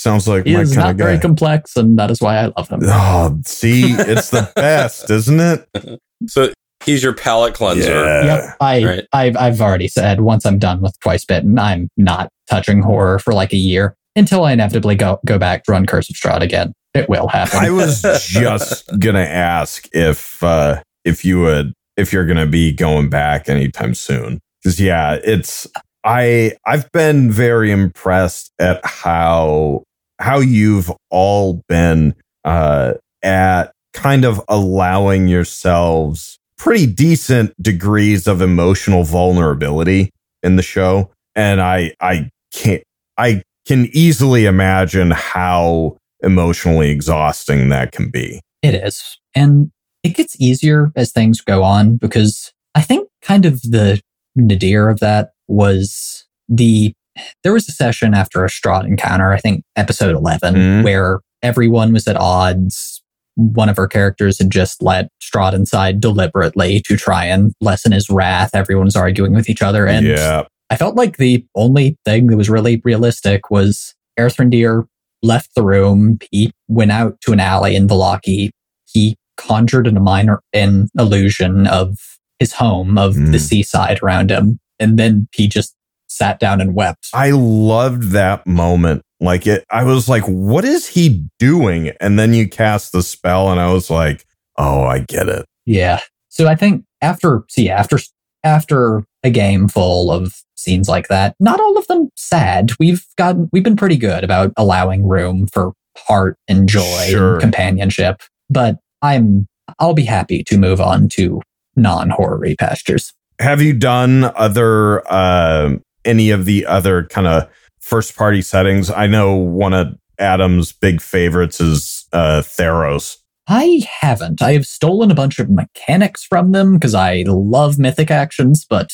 Sounds 0.00 0.26
like 0.26 0.46
He 0.46 0.54
my 0.54 0.60
is 0.62 0.74
kind 0.74 0.84
not 0.86 0.90
of 0.92 0.96
very 0.96 1.18
complex, 1.18 1.76
and 1.76 1.98
that 1.98 2.10
is 2.10 2.22
why 2.22 2.38
I 2.38 2.46
love 2.56 2.68
him. 2.68 2.80
oh, 2.84 3.38
see, 3.44 3.92
it's 3.92 4.30
the 4.30 4.50
best, 4.56 5.10
isn't 5.10 5.40
it? 5.40 5.68
So 6.26 6.52
he's 6.84 7.02
your 7.02 7.14
palate 7.14 7.54
cleanser. 7.54 8.04
Yeah. 8.04 8.24
Yep, 8.24 8.56
I, 8.60 8.84
Right. 8.84 9.06
I've, 9.14 9.36
I've 9.38 9.60
already 9.62 9.88
said 9.88 10.20
once 10.20 10.44
I'm 10.44 10.58
done 10.58 10.82
with 10.82 10.94
Twice 11.00 11.24
Bitten, 11.24 11.58
I'm 11.58 11.88
not 11.96 12.28
touching 12.48 12.82
horror 12.82 13.18
for 13.18 13.32
like 13.32 13.54
a 13.54 13.56
year 13.56 13.94
until 14.16 14.44
I 14.44 14.52
inevitably 14.52 14.96
go 14.96 15.18
go 15.24 15.38
back 15.38 15.64
to 15.64 15.72
run 15.72 15.86
Curse 15.86 16.10
of 16.10 16.16
Strahd 16.16 16.42
again. 16.42 16.74
It 16.92 17.08
will 17.08 17.28
happen. 17.28 17.58
I 17.60 17.70
was 17.70 18.02
just 18.28 18.84
gonna 18.98 19.20
ask 19.20 19.88
if 19.92 20.42
uh 20.42 20.82
if 21.06 21.24
you 21.24 21.40
would 21.40 21.72
if 21.96 22.12
you're 22.12 22.26
gonna 22.26 22.46
be 22.46 22.70
going 22.72 23.08
back 23.08 23.48
anytime 23.48 23.94
soon. 23.94 24.40
Because 24.62 24.78
yeah, 24.78 25.18
it's 25.24 25.66
I 26.04 26.52
I've 26.66 26.92
been 26.92 27.30
very 27.30 27.70
impressed 27.70 28.52
at 28.58 28.84
how 28.84 29.84
how 30.20 30.38
you've 30.38 30.92
all 31.10 31.62
been 31.68 32.14
uh 32.44 32.94
at 33.22 33.72
kind 33.92 34.24
of 34.24 34.40
allowing 34.48 35.28
yourselves 35.28 36.38
pretty 36.56 36.86
decent 36.86 37.54
degrees 37.62 38.26
of 38.26 38.42
emotional 38.42 39.02
vulnerability 39.02 40.10
in 40.42 40.56
the 40.56 40.62
show. 40.62 41.10
And 41.34 41.60
I 41.60 41.94
I 42.00 42.30
can't 42.52 42.82
I 43.16 43.42
can 43.66 43.88
easily 43.92 44.46
imagine 44.46 45.10
how 45.10 45.96
emotionally 46.22 46.90
exhausting 46.90 47.68
that 47.70 47.92
can 47.92 48.10
be. 48.10 48.40
It 48.62 48.74
is. 48.74 49.18
And 49.34 49.70
it 50.02 50.10
gets 50.10 50.38
easier 50.40 50.92
as 50.96 51.12
things 51.12 51.40
go 51.40 51.62
on 51.62 51.96
because 51.96 52.52
I 52.74 52.82
think 52.82 53.08
kind 53.22 53.46
of 53.46 53.62
the 53.62 54.00
nadir 54.36 54.88
of 54.88 55.00
that 55.00 55.30
was 55.48 56.26
the 56.48 56.92
there 57.42 57.52
was 57.52 57.68
a 57.68 57.72
session 57.72 58.14
after 58.14 58.44
a 58.44 58.48
Strahd 58.48 58.84
encounter, 58.86 59.32
I 59.32 59.38
think 59.38 59.64
episode 59.76 60.14
11, 60.14 60.54
Mhm. 60.54 60.84
where 60.84 61.20
everyone 61.42 61.92
was 61.92 62.06
at 62.06 62.16
odds. 62.16 63.02
One 63.36 63.68
of 63.68 63.78
our 63.78 63.88
characters 63.88 64.38
had 64.38 64.50
just 64.50 64.82
let 64.82 65.08
Strahd 65.22 65.54
inside 65.54 66.00
deliberately 66.00 66.80
to 66.86 66.96
try 66.96 67.24
and 67.26 67.52
lessen 67.60 67.92
his 67.92 68.10
wrath. 68.10 68.50
Everyone 68.54 68.84
was 68.86 68.96
arguing 68.96 69.32
with 69.34 69.48
each 69.48 69.62
other. 69.62 69.86
And 69.86 70.06
yeah. 70.06 70.42
I 70.68 70.76
felt 70.76 70.96
like 70.96 71.16
the 71.16 71.44
only 71.54 71.96
thing 72.04 72.26
that 72.28 72.36
was 72.36 72.50
really 72.50 72.80
realistic 72.84 73.50
was 73.50 73.94
Aerthrandir 74.18 74.84
left 75.22 75.54
the 75.54 75.62
room. 75.64 76.18
He 76.30 76.52
went 76.68 76.92
out 76.92 77.20
to 77.22 77.32
an 77.32 77.40
alley 77.40 77.74
in 77.76 77.88
Vallaki. 77.88 78.50
He 78.86 79.16
conjured 79.36 79.86
in 79.86 79.96
a 79.96 80.00
minor 80.00 80.40
an 80.52 80.88
illusion 80.98 81.66
of 81.66 81.96
his 82.38 82.52
home, 82.54 82.98
of 82.98 83.14
the 83.14 83.38
Mm. 83.38 83.40
seaside 83.40 84.00
around 84.02 84.30
him. 84.30 84.58
And 84.78 84.98
then 84.98 85.28
he 85.34 85.46
just 85.48 85.74
sat 86.10 86.40
down 86.40 86.60
and 86.60 86.74
wept. 86.74 87.08
I 87.14 87.30
loved 87.30 88.10
that 88.12 88.46
moment. 88.46 89.02
Like 89.20 89.46
it, 89.46 89.64
I 89.70 89.84
was 89.84 90.08
like, 90.08 90.24
what 90.24 90.64
is 90.64 90.88
he 90.88 91.26
doing? 91.38 91.92
And 92.00 92.18
then 92.18 92.34
you 92.34 92.48
cast 92.48 92.92
the 92.92 93.02
spell, 93.02 93.50
and 93.50 93.60
I 93.60 93.72
was 93.72 93.90
like, 93.90 94.26
oh, 94.58 94.82
I 94.82 95.00
get 95.00 95.28
it. 95.28 95.46
Yeah. 95.66 96.00
So 96.28 96.48
I 96.48 96.54
think 96.54 96.84
after, 97.02 97.44
see, 97.48 97.68
after, 97.70 97.98
after 98.44 99.04
a 99.22 99.30
game 99.30 99.68
full 99.68 100.10
of 100.10 100.34
scenes 100.56 100.88
like 100.88 101.08
that, 101.08 101.34
not 101.40 101.60
all 101.60 101.76
of 101.76 101.86
them 101.86 102.08
sad. 102.16 102.72
We've 102.80 103.04
gotten, 103.16 103.48
we've 103.52 103.62
been 103.64 103.76
pretty 103.76 103.96
good 103.96 104.24
about 104.24 104.52
allowing 104.56 105.06
room 105.06 105.46
for 105.52 105.72
heart 105.98 106.36
and 106.48 106.68
joy 106.68 107.06
Sure. 107.08 107.32
and 107.34 107.40
companionship, 107.42 108.22
but 108.48 108.78
I'm, 109.02 109.46
I'll 109.78 109.94
be 109.94 110.04
happy 110.04 110.42
to 110.44 110.56
move 110.58 110.80
on 110.80 111.08
to 111.10 111.42
non 111.76 112.10
horror 112.10 112.42
pastures. 112.58 113.12
Have 113.38 113.60
you 113.60 113.72
done 113.74 114.24
other, 114.34 115.02
uh, 115.12 115.76
any 116.04 116.30
of 116.30 116.44
the 116.44 116.66
other 116.66 117.04
kind 117.04 117.26
of 117.26 117.48
first 117.80 118.16
party 118.16 118.42
settings? 118.42 118.90
I 118.90 119.06
know 119.06 119.34
one 119.34 119.74
of 119.74 119.96
Adam's 120.18 120.72
big 120.72 121.00
favorites 121.00 121.60
is 121.60 122.06
uh, 122.12 122.42
Theros. 122.42 123.16
I 123.48 123.82
haven't. 124.00 124.42
I 124.42 124.52
have 124.52 124.66
stolen 124.66 125.10
a 125.10 125.14
bunch 125.14 125.40
of 125.40 125.50
mechanics 125.50 126.24
from 126.24 126.52
them 126.52 126.74
because 126.74 126.94
I 126.94 127.24
love 127.26 127.78
mythic 127.78 128.10
actions, 128.10 128.64
but 128.68 128.90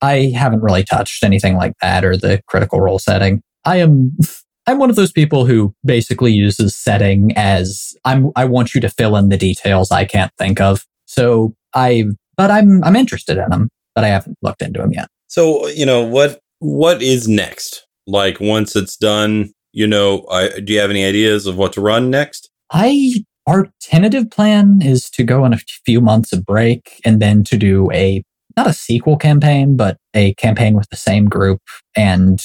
I 0.00 0.32
haven't 0.34 0.62
really 0.62 0.82
touched 0.82 1.22
anything 1.22 1.56
like 1.56 1.74
that 1.82 2.04
or 2.04 2.16
the 2.16 2.40
critical 2.46 2.80
role 2.80 2.98
setting. 2.98 3.42
I 3.64 3.76
am 3.76 4.16
I'm 4.66 4.78
one 4.78 4.90
of 4.90 4.96
those 4.96 5.10
people 5.10 5.44
who 5.44 5.74
basically 5.84 6.32
uses 6.32 6.74
setting 6.74 7.32
as 7.36 7.94
I'm 8.04 8.30
I 8.36 8.44
want 8.44 8.74
you 8.74 8.80
to 8.80 8.88
fill 8.88 9.16
in 9.16 9.28
the 9.28 9.36
details 9.36 9.90
I 9.90 10.04
can't 10.04 10.32
think 10.38 10.60
of. 10.60 10.86
So 11.06 11.54
I 11.74 12.04
but 12.36 12.50
I'm 12.50 12.82
I'm 12.84 12.96
interested 12.96 13.38
in 13.38 13.50
them, 13.50 13.68
but 13.94 14.04
I 14.04 14.08
haven't 14.08 14.38
looked 14.40 14.62
into 14.62 14.80
them 14.80 14.92
yet. 14.92 15.08
So 15.32 15.66
you 15.68 15.86
know 15.86 16.02
what 16.02 16.40
what 16.58 17.00
is 17.00 17.26
next? 17.26 17.86
Like 18.06 18.38
once 18.38 18.76
it's 18.76 18.98
done, 18.98 19.50
you 19.72 19.86
know, 19.86 20.26
I, 20.30 20.60
do 20.60 20.74
you 20.74 20.78
have 20.78 20.90
any 20.90 21.06
ideas 21.06 21.46
of 21.46 21.56
what 21.56 21.72
to 21.72 21.80
run 21.80 22.10
next? 22.10 22.50
I 22.70 23.14
our 23.46 23.68
tentative 23.80 24.30
plan 24.30 24.82
is 24.82 25.08
to 25.10 25.24
go 25.24 25.42
on 25.42 25.54
a 25.54 25.58
few 25.86 26.02
months 26.02 26.34
of 26.34 26.44
break 26.44 27.00
and 27.02 27.18
then 27.18 27.44
to 27.44 27.56
do 27.56 27.90
a 27.92 28.22
not 28.58 28.66
a 28.66 28.74
sequel 28.74 29.16
campaign, 29.16 29.74
but 29.74 29.96
a 30.12 30.34
campaign 30.34 30.74
with 30.74 30.90
the 30.90 30.98
same 30.98 31.24
group 31.30 31.62
and 31.96 32.44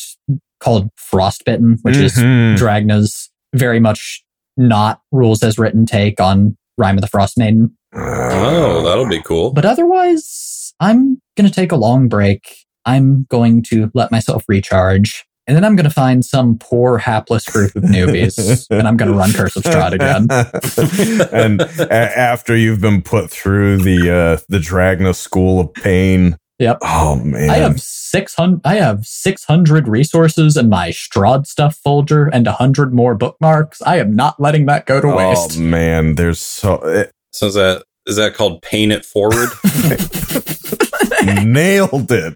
called 0.62 0.88
Frostbitten, 0.96 1.80
which 1.82 1.98
is 1.98 2.14
Mhm. 2.14 2.56
Dragna's 2.56 3.30
very 3.54 3.82
much 3.82 4.24
not 4.56 5.02
rules 5.12 5.44
as 5.44 5.60
written 5.60 5.86
take 5.86 6.22
on 6.22 6.56
Rime 6.78 6.96
of 6.96 7.02
the 7.02 7.08
Frost 7.08 7.38
Maiden. 7.38 7.76
Oh, 7.94 8.82
that'll 8.86 9.10
be 9.10 9.22
cool. 9.22 9.52
But 9.52 9.66
otherwise, 9.66 10.74
I'm 10.80 11.22
going 11.36 11.50
to 11.50 11.54
take 11.54 11.74
a 11.74 11.76
long 11.76 12.08
break. 12.08 12.64
I'm 12.88 13.28
going 13.30 13.62
to 13.64 13.92
let 13.94 14.12
myself 14.12 14.46
recharge. 14.48 15.26
And 15.46 15.56
then 15.56 15.64
I'm 15.64 15.76
going 15.78 15.86
to 15.86 15.90
find 15.90 16.26
some 16.26 16.58
poor, 16.58 16.98
hapless 16.98 17.46
group 17.46 17.74
of 17.76 17.84
newbies, 17.84 18.68
and 18.72 18.86
I'm 18.86 18.98
going 18.98 19.12
to 19.12 19.18
run 19.18 19.32
Curse 19.32 19.56
of 19.56 19.64
Strahd 19.64 19.94
again. 19.94 20.28
and 21.32 21.62
a- 21.62 22.20
after 22.20 22.56
you've 22.56 22.82
been 22.82 23.02
put 23.02 23.30
through 23.30 23.78
the 23.78 24.12
uh, 24.12 24.44
the 24.50 24.58
Dragna 24.58 25.16
School 25.16 25.60
of 25.62 25.74
Pain. 25.74 26.38
Yep. 26.60 26.80
Oh 26.82 27.16
man. 27.24 27.50
I 27.50 27.58
have 27.58 27.80
six 27.80 28.34
hundred. 28.36 28.62
I 28.66 28.76
have 28.76 29.06
six 29.06 29.46
hundred 29.46 29.88
resources 29.88 30.58
in 30.58 30.68
my 30.68 30.90
Strahd 30.90 31.46
stuff 31.48 31.78
folder 31.78 32.28
and 32.28 32.46
a 32.48 32.52
hundred 32.54 32.94
more 32.94 33.16
bookmarks. 33.16 33.82
I 33.84 34.00
am 34.00 34.16
not 34.16 34.42
letting 34.42 34.66
that 34.66 34.86
go 34.86 35.00
to 35.00 35.08
waste. 35.08 35.58
Oh 35.58 35.62
man, 35.62 36.16
there's 36.16 36.40
so 36.42 36.74
it, 36.84 37.12
So 37.32 37.48
is 37.48 37.54
that 37.54 37.84
is 38.08 38.16
that 38.18 38.34
called 38.34 38.62
paying 38.64 38.92
it 38.92 39.06
forward? 39.06 39.50
nailed 41.46 42.12
it. 42.12 42.36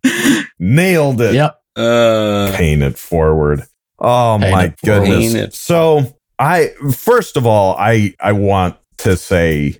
Nailed 0.59 1.21
it. 1.21 1.33
Yep. 1.35 1.61
uh, 1.75 2.51
Paint 2.55 2.83
it 2.83 2.97
forward. 2.97 3.63
Oh 3.99 4.37
Paint 4.39 4.51
my 4.51 4.63
it 4.65 4.75
goodness. 4.83 5.33
Paint 5.33 5.35
it. 5.35 5.53
So 5.53 6.17
I 6.39 6.69
first 6.95 7.37
of 7.37 7.45
all, 7.45 7.75
I 7.77 8.13
I 8.19 8.31
want 8.31 8.77
to 8.99 9.15
say 9.17 9.79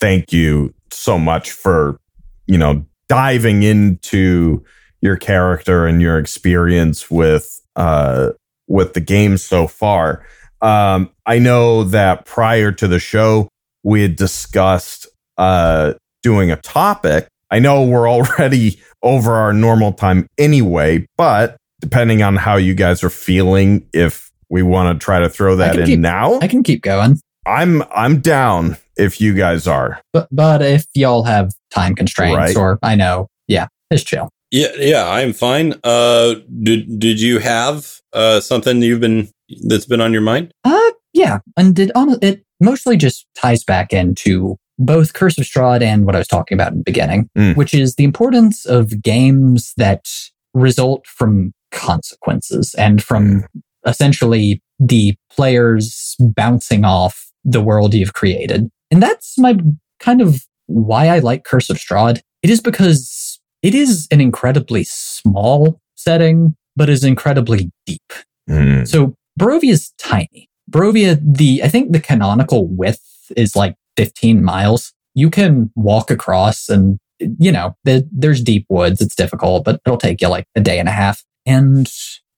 thank 0.00 0.32
you 0.32 0.74
so 0.90 1.18
much 1.18 1.50
for, 1.50 1.98
you 2.46 2.58
know, 2.58 2.84
diving 3.08 3.62
into 3.62 4.64
your 5.00 5.16
character 5.16 5.86
and 5.86 6.00
your 6.00 6.18
experience 6.18 7.10
with 7.10 7.60
uh 7.76 8.30
with 8.68 8.94
the 8.94 9.00
game 9.00 9.36
so 9.38 9.66
far. 9.66 10.26
Um 10.60 11.10
I 11.26 11.38
know 11.38 11.84
that 11.84 12.26
prior 12.26 12.70
to 12.72 12.86
the 12.88 12.98
show 12.98 13.48
we 13.82 14.02
had 14.02 14.16
discussed 14.16 15.06
uh 15.38 15.94
doing 16.22 16.50
a 16.50 16.56
topic. 16.56 17.28
I 17.54 17.60
know 17.60 17.84
we're 17.84 18.10
already 18.10 18.80
over 19.04 19.32
our 19.34 19.52
normal 19.52 19.92
time 19.92 20.26
anyway, 20.38 21.06
but 21.16 21.56
depending 21.80 22.20
on 22.20 22.34
how 22.34 22.56
you 22.56 22.74
guys 22.74 23.04
are 23.04 23.10
feeling, 23.10 23.86
if 23.92 24.28
we 24.50 24.64
want 24.64 24.98
to 25.00 25.04
try 25.04 25.20
to 25.20 25.28
throw 25.28 25.54
that 25.56 25.78
in 25.78 25.86
keep- 25.86 26.00
now, 26.00 26.40
I 26.40 26.48
can 26.48 26.64
keep 26.64 26.82
going, 26.82 27.20
I'm 27.46 27.84
I'm 27.94 28.18
down 28.18 28.76
if 28.96 29.20
you 29.20 29.34
guys 29.34 29.68
are. 29.68 30.00
but 30.12 30.26
but 30.32 30.62
if 30.62 30.84
y'all 30.94 31.22
have 31.22 31.52
time 31.70 31.94
constraints, 31.94 32.36
Right. 32.36 32.56
or 32.56 32.80
I 32.82 32.96
know, 32.96 33.28
yeah, 33.46 33.68
it's 33.88 34.02
chill. 34.02 34.30
yeah, 34.50 34.72
yeah, 34.78 35.08
I'm 35.08 35.32
fine. 35.32 35.74
Uh, 35.84 36.34
did 36.60 36.98
did 36.98 37.20
you 37.20 37.38
have 37.38 38.00
uh 38.12 38.40
something 38.40 38.82
you've 38.82 39.00
been 39.00 39.28
that's 39.68 39.86
been 39.86 40.00
on 40.00 40.12
your 40.12 40.22
mind? 40.22 40.50
Uh, 40.64 40.90
yeah, 41.12 41.38
and 41.56 41.78
it 41.78 41.92
on 41.94 42.18
it 42.20 42.42
mostly 42.60 42.96
just 42.96 43.26
ties 43.36 43.62
back 43.62 43.92
into 43.92 44.56
both 44.78 45.12
Curse 45.12 45.38
of 45.38 45.44
Strahd 45.44 45.82
and 45.82 46.04
what 46.04 46.14
I 46.14 46.18
was 46.18 46.28
talking 46.28 46.56
about 46.56 46.72
in 46.72 46.78
the 46.78 46.84
beginning, 46.84 47.28
Mm. 47.36 47.56
which 47.56 47.74
is 47.74 47.94
the 47.94 48.04
importance 48.04 48.64
of 48.64 49.02
games 49.02 49.72
that 49.76 50.06
result 50.52 51.06
from 51.06 51.52
consequences 51.70 52.74
and 52.74 53.02
from 53.02 53.44
essentially 53.86 54.62
the 54.78 55.14
players 55.30 56.16
bouncing 56.18 56.84
off 56.84 57.30
the 57.44 57.60
world 57.60 57.94
you've 57.94 58.14
created. 58.14 58.68
And 58.90 59.02
that's 59.02 59.38
my 59.38 59.56
kind 60.00 60.20
of 60.20 60.44
why 60.66 61.08
I 61.08 61.18
like 61.18 61.44
Curse 61.44 61.70
of 61.70 61.76
Strahd. 61.76 62.20
It 62.42 62.50
is 62.50 62.60
because 62.60 63.40
it 63.62 63.74
is 63.74 64.06
an 64.10 64.20
incredibly 64.20 64.84
small 64.84 65.80
setting, 65.94 66.56
but 66.76 66.88
is 66.88 67.04
incredibly 67.04 67.70
deep. 67.86 68.12
Mm. 68.48 68.86
So 68.86 69.14
Barovia 69.38 69.70
is 69.70 69.92
tiny. 69.98 70.48
Barovia, 70.70 71.18
the 71.22 71.62
I 71.62 71.68
think 71.68 71.92
the 71.92 72.00
canonical 72.00 72.66
width 72.66 73.02
is 73.36 73.54
like 73.56 73.74
15 73.96 74.42
miles. 74.42 74.92
You 75.14 75.30
can 75.30 75.70
walk 75.76 76.10
across 76.10 76.68
and 76.68 76.98
you 77.38 77.52
know, 77.52 77.76
there's 77.84 78.42
deep 78.42 78.66
woods. 78.68 79.00
It's 79.00 79.14
difficult, 79.14 79.64
but 79.64 79.80
it'll 79.86 79.98
take 79.98 80.20
you 80.20 80.28
like 80.28 80.46
a 80.56 80.60
day 80.60 80.78
and 80.78 80.88
a 80.88 80.92
half. 80.92 81.22
And 81.46 81.90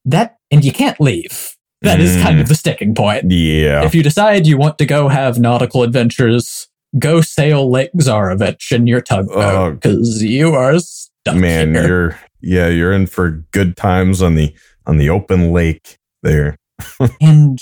that, 0.05 0.37
and 0.51 0.65
you 0.65 0.73
can't 0.73 1.01
leave. 1.01 1.57
That 1.83 2.01
is 2.01 2.21
kind 2.23 2.41
of 2.41 2.47
mm. 2.47 2.49
the 2.49 2.55
sticking 2.55 2.95
point. 2.95 3.31
Yeah. 3.31 3.85
If 3.85 3.95
you 3.95 4.03
decide 4.03 4.47
you 4.47 4.57
want 4.57 4.79
to 4.79 4.87
go 4.87 5.09
have 5.09 5.39
nautical 5.39 5.83
adventures, 5.83 6.69
go 6.99 7.21
sail 7.21 7.71
Lake 7.71 7.91
Zarovich 8.01 8.73
in 8.73 8.87
your 8.87 8.99
Oh. 8.99 9.03
tugboat 9.03 9.81
because 9.81 10.23
you 10.23 10.55
are 10.55 10.79
stuck 10.79 11.37
Man, 11.37 11.75
here. 11.75 11.87
you're 11.87 12.21
yeah, 12.41 12.69
you're 12.69 12.93
in 12.93 13.07
for 13.07 13.45
good 13.53 13.77
times 13.77 14.23
on 14.23 14.35
the 14.35 14.55
on 14.87 14.97
the 14.97 15.11
open 15.11 15.53
lake 15.53 15.99
there. 16.23 16.57
and 17.21 17.59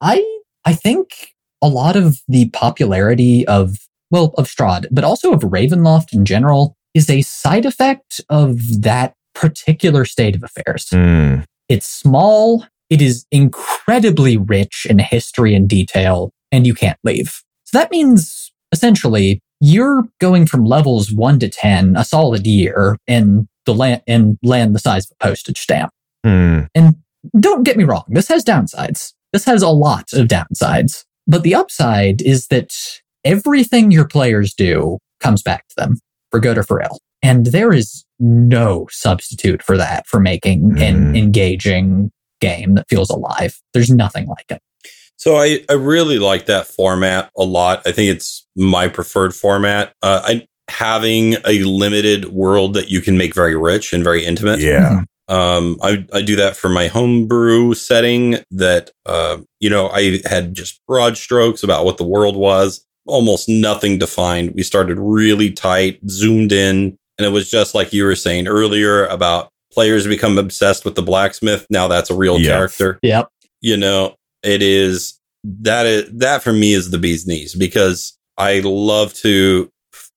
I 0.00 0.24
I 0.64 0.72
think 0.72 1.34
a 1.62 1.68
lot 1.68 1.96
of 1.96 2.20
the 2.28 2.48
popularity 2.50 3.46
of 3.46 3.76
well 4.10 4.32
of 4.38 4.46
Strahd, 4.48 4.86
but 4.90 5.04
also 5.04 5.32
of 5.32 5.40
Ravenloft 5.40 6.12
in 6.12 6.24
general, 6.24 6.74
is 6.94 7.10
a 7.10 7.22
side 7.22 7.66
effect 7.66 8.20
of 8.28 8.58
that 8.82 9.14
particular 9.34 10.04
state 10.04 10.34
of 10.34 10.42
affairs. 10.42 10.86
Mm, 10.86 11.44
It's 11.68 11.86
small, 11.86 12.64
it 12.90 13.02
is 13.02 13.26
incredibly 13.30 14.36
rich 14.36 14.86
in 14.88 14.98
history 14.98 15.54
and 15.54 15.68
detail, 15.68 16.30
and 16.50 16.66
you 16.66 16.74
can't 16.74 16.98
leave. 17.04 17.42
So 17.64 17.78
that 17.78 17.90
means 17.90 18.50
essentially 18.72 19.40
you're 19.60 20.04
going 20.20 20.46
from 20.46 20.64
levels 20.64 21.12
one 21.12 21.38
to 21.40 21.48
ten 21.48 21.96
a 21.96 22.04
solid 22.04 22.46
year 22.46 22.96
in 23.06 23.48
the 23.66 23.74
land 23.74 24.02
in 24.06 24.38
land 24.42 24.74
the 24.74 24.78
size 24.78 25.04
of 25.10 25.16
a 25.20 25.26
postage 25.26 25.58
stamp. 25.58 25.90
mm, 26.24 26.66
And 26.74 26.96
don't 27.38 27.64
get 27.64 27.76
me 27.76 27.84
wrong, 27.84 28.04
this 28.08 28.28
has 28.28 28.42
downsides. 28.44 29.12
This 29.32 29.44
has 29.44 29.62
a 29.62 29.68
lot 29.68 30.12
of 30.14 30.26
downsides. 30.28 31.04
But 31.28 31.42
the 31.42 31.54
upside 31.54 32.22
is 32.22 32.46
that 32.48 32.74
everything 33.24 33.90
your 33.90 34.06
players 34.06 34.54
do 34.54 34.98
comes 35.20 35.42
back 35.42 35.68
to 35.68 35.74
them 35.76 35.98
for 36.30 36.40
good 36.40 36.58
or 36.58 36.62
for 36.62 36.80
ill. 36.82 36.98
And 37.22 37.46
there 37.46 37.72
is 37.72 38.04
no 38.18 38.86
substitute 38.90 39.62
for 39.62 39.76
that 39.76 40.06
for 40.06 40.18
making 40.20 40.80
an 40.80 41.12
Mm. 41.12 41.18
engaging 41.18 42.10
game 42.40 42.74
that 42.76 42.86
feels 42.88 43.10
alive. 43.10 43.58
There's 43.74 43.90
nothing 43.90 44.26
like 44.26 44.44
it. 44.50 44.60
So 45.16 45.36
I, 45.36 45.64
I 45.68 45.72
really 45.72 46.18
like 46.20 46.46
that 46.46 46.68
format 46.68 47.30
a 47.36 47.42
lot. 47.44 47.82
I 47.84 47.90
think 47.92 48.10
it's 48.10 48.46
my 48.56 48.86
preferred 48.88 49.34
format. 49.34 49.92
Uh, 50.02 50.20
I 50.24 50.46
having 50.70 51.34
a 51.46 51.62
limited 51.64 52.26
world 52.26 52.74
that 52.74 52.88
you 52.90 53.00
can 53.00 53.16
make 53.18 53.34
very 53.34 53.56
rich 53.56 53.92
and 53.92 54.04
very 54.04 54.24
intimate. 54.24 54.60
yeah. 54.60 55.00
Um, 55.28 55.78
I, 55.82 56.06
I 56.12 56.22
do 56.22 56.36
that 56.36 56.56
for 56.56 56.68
my 56.68 56.86
homebrew 56.88 57.74
setting 57.74 58.36
that, 58.50 58.90
uh, 59.06 59.38
you 59.60 59.68
know, 59.68 59.88
I 59.88 60.20
had 60.24 60.54
just 60.54 60.80
broad 60.86 61.16
strokes 61.18 61.62
about 61.62 61.84
what 61.84 61.98
the 61.98 62.04
world 62.04 62.36
was, 62.36 62.84
almost 63.06 63.48
nothing 63.48 63.98
defined. 63.98 64.52
We 64.54 64.62
started 64.62 64.98
really 64.98 65.50
tight, 65.50 66.00
zoomed 66.08 66.52
in, 66.52 66.96
and 67.18 67.26
it 67.26 67.30
was 67.30 67.50
just 67.50 67.74
like 67.74 67.92
you 67.92 68.04
were 68.04 68.16
saying 68.16 68.48
earlier 68.48 69.04
about 69.06 69.50
players 69.72 70.06
become 70.06 70.38
obsessed 70.38 70.84
with 70.84 70.94
the 70.94 71.02
blacksmith. 71.02 71.66
Now 71.68 71.88
that's 71.88 72.10
a 72.10 72.14
real 72.16 72.38
Yes. 72.38 72.48
character 72.48 72.98
Yep. 73.02 73.28
you 73.60 73.76
know, 73.76 74.14
it 74.42 74.62
is 74.62 75.18
that 75.44 75.84
is 75.86 76.10
that 76.18 76.42
for 76.42 76.52
me 76.52 76.72
is 76.72 76.90
the 76.90 76.98
bee's 76.98 77.26
knees 77.26 77.54
because 77.54 78.16
I 78.38 78.60
love 78.60 79.12
to, 79.14 79.70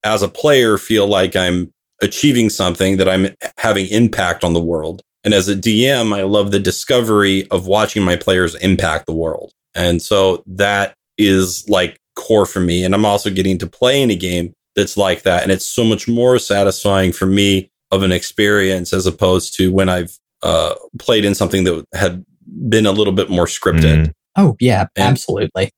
as 0.04 0.22
a 0.22 0.28
player, 0.30 0.78
feel 0.78 1.08
like 1.08 1.36
I'm 1.36 1.74
achieving 2.02 2.50
something 2.50 2.98
that 2.98 3.08
I'm 3.08 3.30
having 3.58 3.88
impact 3.88 4.44
on 4.44 4.54
the 4.54 4.62
world. 4.62 5.02
And 5.24 5.34
as 5.34 5.48
a 5.48 5.56
DM, 5.56 6.16
I 6.16 6.24
love 6.24 6.52
the 6.52 6.60
discovery 6.60 7.48
of 7.52 7.68
watching 7.68 8.04
my 8.04 8.16
players 8.16 8.56
impact 8.56 9.06
the 9.06 9.14
world. 9.14 9.54
And 9.76 10.02
so 10.02 10.44
that 10.48 10.96
is 11.18 11.68
like 11.70 12.00
core 12.16 12.46
for 12.46 12.60
me. 12.60 12.84
And 12.84 12.96
I'm 12.96 13.06
also 13.06 13.30
getting 13.30 13.58
to 13.60 13.68
play 13.68 14.02
in 14.02 14.10
a 14.10 14.16
game 14.16 14.54
that's 14.76 14.98
like 14.98 15.24
that. 15.24 15.44
And 15.44 15.52
it's 15.52 15.66
so 15.66 15.84
much 15.84 16.08
more 16.08 16.40
satisfying 16.40 17.12
for 17.12 17.26
me 17.28 17.70
of 17.92 18.04
an 18.04 18.12
experience 18.12 18.94
as 18.94 19.06
opposed 19.06 19.54
to 19.58 19.72
when 19.72 19.90
I've 19.90 20.18
uh, 20.44 20.74
played 20.98 21.24
in 21.26 21.36
something 21.36 21.66
that 21.66 21.86
had 21.94 22.26
been 22.68 22.86
a 22.86 22.92
little 22.92 23.14
bit 23.14 23.30
more 23.30 23.46
scripted. 23.46 24.08
Mm. 24.08 24.14
Oh, 24.38 24.56
yeah, 24.60 24.88
And- 24.96 25.08
absolutely. 25.08 25.72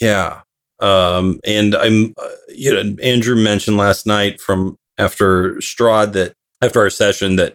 Yeah. 0.00 0.40
Um, 0.80 1.40
and 1.44 1.74
I'm, 1.74 2.14
uh, 2.18 2.28
you 2.48 2.72
know, 2.72 2.96
Andrew 3.02 3.34
mentioned 3.36 3.76
last 3.76 4.06
night 4.06 4.40
from 4.40 4.76
after 4.98 5.54
Strahd 5.56 6.12
that 6.12 6.32
after 6.62 6.80
our 6.80 6.90
session 6.90 7.36
that, 7.36 7.54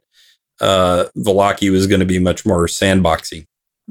uh, 0.59 1.05
Vallaki 1.17 1.71
was 1.71 1.87
going 1.87 2.01
to 2.01 2.05
be 2.05 2.19
much 2.19 2.45
more 2.45 2.67
sandboxy. 2.67 3.45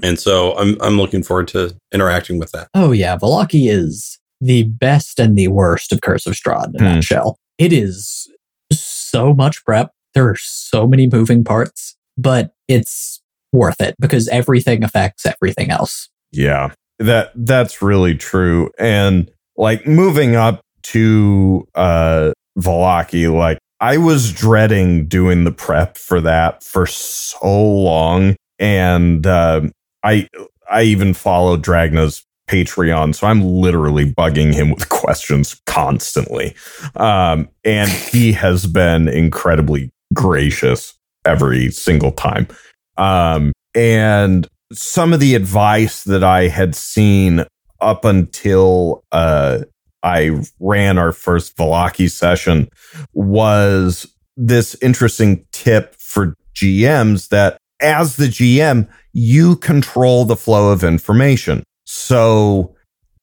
And 0.05 0.19
so 0.21 0.57
I'm, 0.57 0.81
I'm 0.81 0.99
looking 0.99 1.23
forward 1.25 1.49
to 1.49 1.77
interacting 1.93 2.39
with 2.39 2.53
that. 2.53 2.69
Oh, 2.75 2.93
yeah. 2.93 3.17
Vallaki 3.19 3.69
is 3.69 4.19
the 4.41 4.63
best 4.63 5.19
and 5.19 5.37
the 5.37 5.49
worst 5.49 5.93
of 5.93 6.01
Curse 6.01 6.27
of 6.27 6.35
Strahd 6.35 6.69
in 6.75 6.85
a 6.85 6.89
Hmm. 6.89 6.95
nutshell. 6.95 7.37
It 7.59 7.73
is 7.73 8.31
so 8.73 9.35
much 9.35 9.65
prep. 9.65 9.91
There 10.15 10.29
are 10.29 10.37
so 10.37 10.87
many 10.87 11.09
moving 11.09 11.43
parts, 11.45 11.97
but 12.17 12.53
it's 12.69 13.21
worth 13.53 13.81
it 13.81 13.97
because 13.99 14.29
everything 14.29 14.85
affects 14.85 15.27
everything 15.27 15.71
else. 15.71 16.09
Yeah. 16.31 16.71
That 17.01 17.33
that's 17.35 17.83
really 17.83 18.15
true. 18.15 18.71
And 18.79 19.31
like 19.57 19.87
moving 19.87 20.37
up 20.37 20.61
to 20.85 21.67
uh 21.75 22.33
Vallaki, 22.59 23.33
like 23.33 23.59
I 23.81 23.97
was 23.97 24.33
dreading 24.33 25.07
doing 25.07 25.45
the 25.45 25.53
prep 25.53 25.97
for 25.97 26.21
that 26.21 26.63
for 26.63 26.87
so 26.87 27.51
long. 27.51 28.37
And 28.59 29.27
uh, 29.27 29.63
I 30.05 30.29
I 30.71 30.83
even 30.83 31.15
followed 31.15 31.65
Dragna's 31.65 32.25
Patreon, 32.49 33.15
so 33.15 33.27
I'm 33.27 33.43
literally 33.43 34.13
bugging 34.13 34.53
him 34.53 34.71
with 34.71 34.89
questions 34.91 35.61
constantly. 35.67 36.55
Um, 36.97 37.49
and 37.65 37.91
he 37.91 38.33
has 38.33 38.67
been 38.67 39.09
incredibly 39.09 39.91
gracious 40.13 40.95
every 41.25 41.71
single 41.71 42.13
time. 42.13 42.49
Um, 42.97 43.53
and 43.75 44.47
some 44.73 45.13
of 45.13 45.21
the 45.21 45.35
advice 45.35 46.05
that 46.05 46.25
I 46.25 46.49
had 46.49 46.75
seen 46.75 47.45
up 47.81 48.05
until 48.05 49.05
uh, 49.13 49.61
I 50.03 50.43
ran 50.59 50.99
our 50.99 51.13
first 51.13 51.57
Vallaki 51.57 52.11
session 52.11 52.69
was 53.13 54.07
this 54.37 54.77
interesting 54.81 55.45
tip 55.53 55.95
for 55.97 56.35
GMs 56.55 57.29
that 57.29 57.59
as 57.81 58.17
the 58.17 58.27
GM, 58.27 58.89
you 59.13 59.57
control 59.57 60.25
the 60.25 60.37
flow 60.37 60.71
of 60.71 60.85
information. 60.85 61.63
So 61.85 62.75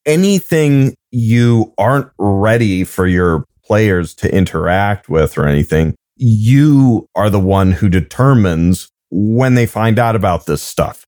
anything 0.05 0.95
you 1.11 1.73
aren't 1.77 2.09
ready 2.17 2.83
for 2.83 3.07
your 3.07 3.45
players 3.63 4.13
to 4.15 4.33
interact 4.33 5.09
with 5.09 5.37
or 5.37 5.47
anything, 5.47 5.95
you 6.15 7.07
are 7.15 7.29
the 7.29 7.39
one 7.39 7.71
who 7.71 7.89
determines 7.89 8.89
when 9.09 9.55
they 9.55 9.65
find 9.65 9.99
out 9.99 10.15
about 10.15 10.45
this 10.45 10.61
stuff. 10.61 11.05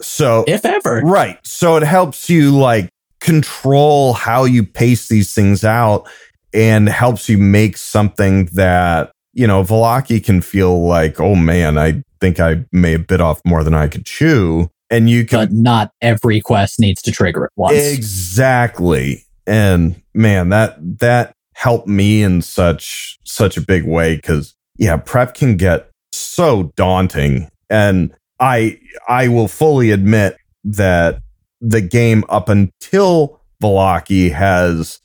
So 0.00 0.44
If 0.48 0.64
ever. 0.64 1.00
Right. 1.00 1.38
So 1.44 1.76
it 1.76 1.82
helps 1.82 2.28
you 2.28 2.56
like 2.56 2.88
control 3.22 4.12
how 4.12 4.44
you 4.44 4.64
pace 4.64 5.08
these 5.08 5.32
things 5.32 5.64
out 5.64 6.08
and 6.52 6.88
helps 6.88 7.28
you 7.28 7.38
make 7.38 7.76
something 7.76 8.46
that, 8.46 9.12
you 9.32 9.46
know, 9.46 9.62
Vallaki 9.62 10.22
can 10.22 10.40
feel 10.40 10.86
like, 10.86 11.20
oh 11.20 11.34
man, 11.34 11.78
I 11.78 12.02
think 12.20 12.40
I 12.40 12.64
may 12.72 12.92
have 12.92 13.06
bit 13.06 13.20
off 13.20 13.40
more 13.44 13.64
than 13.64 13.74
I 13.74 13.86
could 13.86 14.04
chew. 14.04 14.70
And 14.90 15.08
you 15.08 15.24
can 15.24 15.38
But 15.38 15.52
not 15.52 15.92
every 16.02 16.40
quest 16.40 16.78
needs 16.78 17.00
to 17.02 17.12
trigger 17.12 17.44
it 17.44 17.52
once. 17.56 17.78
Exactly. 17.78 19.24
And 19.46 20.02
man, 20.14 20.50
that 20.50 20.76
that 20.98 21.34
helped 21.54 21.88
me 21.88 22.22
in 22.22 22.42
such 22.42 23.18
such 23.24 23.56
a 23.56 23.60
big 23.60 23.84
way 23.84 24.18
cuz 24.18 24.54
yeah, 24.78 24.96
prep 24.96 25.34
can 25.34 25.56
get 25.56 25.88
so 26.12 26.72
daunting 26.76 27.48
and 27.70 28.12
I 28.40 28.78
I 29.08 29.28
will 29.28 29.48
fully 29.48 29.92
admit 29.92 30.36
that 30.64 31.21
the 31.62 31.80
game 31.80 32.24
up 32.28 32.48
until 32.50 33.40
Vallaki 33.62 34.30
has 34.32 35.00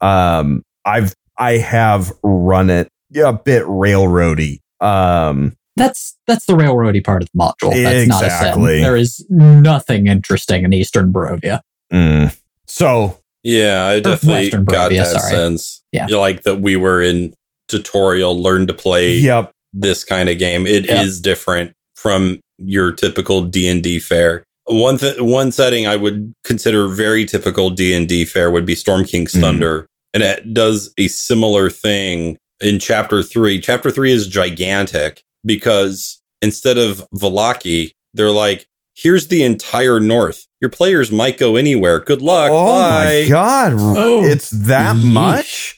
um 0.00 0.62
I've 0.84 1.14
I 1.38 1.58
have 1.58 2.10
run 2.22 2.70
it 2.70 2.88
a 3.22 3.32
bit 3.32 3.64
railroady. 3.64 4.58
Um 4.80 5.56
That's 5.76 6.16
that's 6.26 6.46
the 6.46 6.54
railroady 6.54 7.04
part 7.04 7.22
of 7.22 7.28
the 7.32 7.38
module. 7.38 7.72
That's 7.82 8.08
not 8.08 8.22
a 8.22 8.26
Exactly. 8.26 8.80
There 8.80 8.96
is 8.96 9.24
nothing 9.28 10.06
interesting 10.06 10.64
in 10.64 10.72
Eastern 10.72 11.12
Barovia. 11.12 11.60
mm. 11.92 12.34
so 12.66 13.18
Yeah, 13.42 13.84
I 13.86 14.00
definitely 14.00 14.44
Western 14.44 14.64
got 14.64 14.90
Barovia, 14.90 14.96
that 15.12 15.20
sorry. 15.20 15.30
sense. 15.34 15.82
Yeah. 15.92 16.06
You 16.06 16.14
know, 16.14 16.20
like 16.20 16.42
that 16.44 16.60
we 16.60 16.76
were 16.76 17.02
in 17.02 17.34
tutorial, 17.68 18.40
learn 18.40 18.66
to 18.68 18.74
play 18.74 19.12
yep. 19.18 19.52
this 19.74 20.02
kind 20.04 20.28
of 20.30 20.38
game. 20.38 20.66
It 20.66 20.88
is 20.88 21.18
Yeah. 21.18 21.22
different 21.30 21.72
from 21.94 22.40
your 22.58 22.92
typical 22.92 23.42
D 23.42 23.68
and 23.68 23.82
D 23.82 23.98
fare. 23.98 24.44
One 24.70 24.98
th- 24.98 25.20
one 25.20 25.50
setting 25.52 25.86
I 25.86 25.96
would 25.96 26.32
consider 26.44 26.86
very 26.88 27.24
typical 27.24 27.70
D 27.70 27.92
and 27.92 28.08
D 28.08 28.24
fare 28.24 28.50
would 28.50 28.64
be 28.64 28.74
Storm 28.74 29.04
King's 29.04 29.32
Mhm. 29.32 29.40
Thunder, 29.40 29.86
and 30.14 30.22
it 30.22 30.54
does 30.54 30.92
a 30.96 31.08
similar 31.08 31.68
thing 31.70 32.36
in 32.60 32.78
Chapter 32.78 33.22
Three. 33.22 33.60
Chapter 33.60 33.90
Three 33.90 34.12
is 34.12 34.28
gigantic 34.28 35.22
because 35.44 36.20
instead 36.40 36.78
of 36.78 37.04
Vallaki, 37.14 37.92
they're 38.14 38.30
like, 38.30 38.66
"Here's 38.94 39.26
the 39.26 39.42
entire 39.42 39.98
North. 39.98 40.46
Your 40.60 40.70
players 40.70 41.10
might 41.10 41.36
go 41.38 41.56
anywhere. 41.56 41.98
Good 41.98 42.22
luck. 42.22 42.50
Oh 42.52 42.66
Bye." 42.66 43.22
my 43.24 43.28
god, 43.28 43.72
Oh, 43.76 44.24
it's 44.24 44.50
that 44.50 44.94
yeesh. 44.96 45.04
much? 45.04 45.76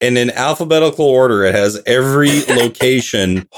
and 0.00 0.16
in 0.16 0.30
alphabetical 0.30 1.04
order, 1.06 1.42
it 1.44 1.56
has 1.56 1.80
every 1.84 2.30
location 2.48 3.48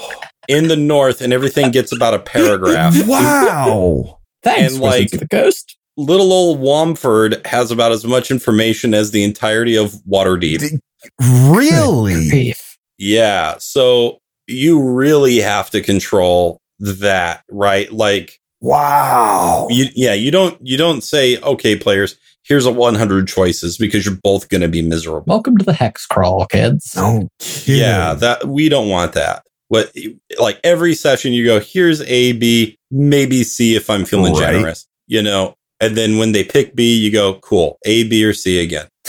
in 0.51 0.67
the 0.67 0.75
north, 0.75 1.21
and 1.21 1.31
everything 1.33 1.71
gets 1.71 1.91
about 1.91 2.13
a 2.13 2.19
paragraph. 2.19 2.95
Wow. 3.07 4.19
Thanks, 4.43 4.73
And, 4.73 4.81
like- 4.81 5.11
the 5.11 5.27
Coast. 5.27 5.77
Little 5.97 6.31
old 6.31 6.59
Womford 6.59 7.45
has 7.45 7.69
about 7.69 7.91
as 7.91 8.05
much 8.05 8.31
information 8.31 8.93
as 8.93 9.11
the 9.11 9.23
entirety 9.23 9.75
of 9.75 9.91
Waterdeep. 10.09 10.79
really? 11.19 12.55
Yeah, 12.97 13.55
so 13.59 14.19
you 14.47 14.81
really 14.81 15.37
have 15.37 15.69
to 15.71 15.81
control 15.81 16.59
that, 16.79 17.43
right? 17.51 17.91
Like 17.91 18.39
Wow. 18.61 19.67
you, 19.69 19.87
yeah, 19.95 20.13
you 20.13 20.31
don't 20.31 20.57
you 20.65 20.77
don't 20.77 21.03
say, 21.03 21.37
okay, 21.41 21.75
players, 21.75 22.15
here's 22.43 22.65
a 22.65 22.71
100 22.71 23.27
choices 23.27 23.77
because 23.77 24.05
you're 24.05 24.17
both 24.23 24.49
going 24.49 24.61
to 24.61 24.67
be 24.67 24.81
miserable. 24.81 25.25
Welcome 25.27 25.57
to 25.57 25.65
the 25.65 25.73
hex 25.73 26.05
crawl, 26.05 26.45
kids. 26.47 26.93
No. 26.95 27.27
Yeah, 27.65 28.13
that 28.15 28.47
we 28.47 28.69
don't 28.69 28.89
want 28.89 29.13
that. 29.13 29.43
What 29.71 29.95
like 30.37 30.59
every 30.65 30.93
session 30.95 31.31
you 31.31 31.45
go, 31.45 31.61
here's 31.61 32.01
A, 32.01 32.33
B, 32.33 32.77
maybe 32.91 33.45
C 33.45 33.77
if 33.77 33.89
I'm 33.89 34.03
feeling 34.03 34.33
Right. 34.33 34.51
generous, 34.51 34.85
you 35.07 35.21
know. 35.21 35.55
And 35.79 35.95
then 35.95 36.17
when 36.17 36.33
they 36.33 36.43
pick 36.43 36.75
B, 36.75 36.93
you 36.93 37.09
go, 37.09 37.35
cool, 37.35 37.77
A, 37.85 38.03
B, 38.03 38.25
or 38.25 38.33
C 38.33 38.59
again. 38.61 38.87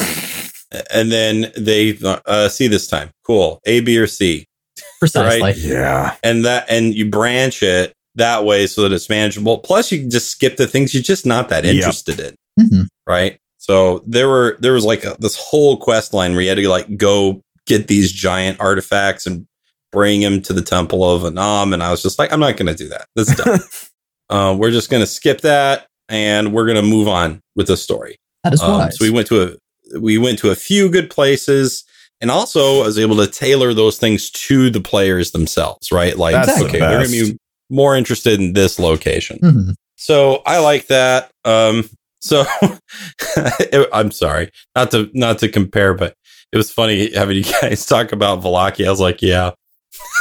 and 0.94 1.10
then 1.10 1.50
they 1.56 1.98
uh, 2.26 2.48
C 2.48 2.68
this 2.68 2.86
time, 2.86 3.10
cool, 3.24 3.60
A, 3.66 3.80
B, 3.80 3.98
or 3.98 4.06
C, 4.06 4.46
Precisely. 5.00 5.40
Right. 5.42 5.56
Yeah. 5.56 6.14
and 6.22 6.44
that 6.44 6.66
and 6.70 6.94
you 6.94 7.10
branch 7.10 7.64
it 7.64 7.92
that 8.14 8.44
way 8.44 8.68
so 8.68 8.82
that 8.82 8.92
it's 8.92 9.08
manageable. 9.08 9.58
Plus, 9.58 9.90
you 9.90 9.98
can 9.98 10.10
just 10.10 10.30
skip 10.30 10.58
the 10.58 10.68
things 10.68 10.94
you're 10.94 11.02
just 11.02 11.26
not 11.26 11.48
that 11.48 11.64
Yep. 11.64 11.74
interested 11.74 12.20
in 12.20 12.36
Mhm. 12.60 12.86
right? 13.04 13.36
So 13.58 14.04
there 14.06 14.28
were 14.28 14.58
there 14.60 14.74
was 14.74 14.84
like 14.84 15.02
a, 15.04 15.16
this 15.18 15.34
whole 15.36 15.76
quest 15.76 16.14
line 16.14 16.34
where 16.34 16.42
you 16.42 16.48
had 16.50 16.58
to 16.58 16.68
like 16.68 16.96
go 16.96 17.40
get 17.66 17.88
these 17.88 18.12
giant 18.12 18.60
artifacts 18.60 19.26
and 19.26 19.44
bring 19.92 20.20
him 20.22 20.42
to 20.42 20.52
the 20.52 20.62
temple 20.62 21.04
of 21.08 21.24
Annam, 21.24 21.72
and 21.72 21.82
I 21.82 21.90
was 21.90 22.02
just 22.02 22.18
like, 22.18 22.32
I'm 22.32 22.40
not 22.40 22.56
going 22.56 22.66
to 22.66 22.74
do 22.74 22.88
that. 22.88 23.06
That's 23.14 23.34
dumb. 23.36 23.60
uh, 24.30 24.54
we're 24.58 24.70
just 24.70 24.90
going 24.90 25.02
to 25.02 25.06
skip 25.06 25.42
that, 25.42 25.86
and 26.08 26.52
we're 26.52 26.64
going 26.66 26.76
to 26.76 26.82
move 26.82 27.08
on 27.08 27.40
with 27.56 27.66
the 27.68 27.76
story. 27.76 28.16
That 28.44 28.54
is 28.54 28.62
Um, 28.62 28.72
wise. 28.78 28.98
so 28.98 29.04
we 29.04 29.10
went 29.10 29.26
to 29.28 29.42
a 29.42 29.98
we 30.00 30.16
went 30.18 30.38
to 30.40 30.50
a 30.50 30.54
few 30.54 30.88
good 30.88 31.10
places. 31.10 31.84
And 32.22 32.30
also, 32.30 32.82
I 32.82 32.86
was 32.86 33.00
able 33.00 33.16
to 33.16 33.26
tailor 33.26 33.74
those 33.74 33.98
things 33.98 34.30
to 34.30 34.70
the 34.70 34.80
players 34.80 35.32
themselves, 35.32 35.90
right? 35.90 36.16
Like, 36.16 36.34
That's 36.34 36.56
the 36.56 36.66
okay, 36.66 36.78
they're 36.78 36.98
going 37.04 37.10
to 37.10 37.32
be 37.32 37.38
more 37.68 37.96
interested 37.96 38.38
in 38.38 38.52
this 38.52 38.78
location. 38.78 39.38
Mhm. 39.40 39.74
So 39.96 40.40
I 40.46 40.60
like 40.60 40.86
that. 40.86 41.30
Um, 41.44 41.90
so 42.20 42.44
it- 43.60 43.88
I'm 43.92 44.10
sorry, 44.12 44.50
not 44.76 44.90
to 44.92 45.10
not 45.14 45.38
to 45.40 45.48
compare, 45.48 45.94
but 45.94 46.14
it 46.52 46.56
was 46.56 46.70
funny 46.70 47.12
having 47.14 47.36
you 47.38 47.44
guys 47.60 47.84
talk 47.86 48.12
about 48.12 48.40
Vallaki. 48.40 48.86
I 48.86 48.90
was 48.90 49.00
like, 49.00 49.20
yeah, 49.22 49.50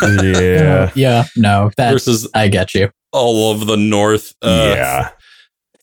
Yeah. 0.01 0.91
yeah. 0.95 1.25
No, 1.35 1.71
that 1.77 1.91
versus 1.91 2.27
I 2.33 2.47
get 2.47 2.73
you. 2.73 2.89
all 3.11 3.51
of 3.51 3.67
the 3.67 3.77
North. 3.77 4.33
Uh, 4.41 4.73
yeah. 4.75 5.09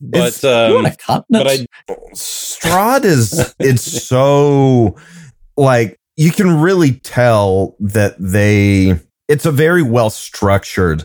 but 0.01 0.19
It's- 0.19 0.43
you 0.43 0.49
um, 0.51 0.75
want 0.75 0.87
a 0.89 0.97
continent? 0.97 1.27
but 1.31 1.47
I 1.47 1.67
Strahd 2.15 3.05
is 3.05 3.55
it's 3.61 3.83
so 3.83 4.97
like 5.57 5.97
you 6.17 6.31
can 6.33 6.61
really 6.61 6.93
tell 6.93 7.77
that 7.81 8.17
they 8.19 8.99
it's 9.29 9.47
a 9.47 9.53
very 9.53 9.83
well 9.83 10.11
structured 10.11 11.05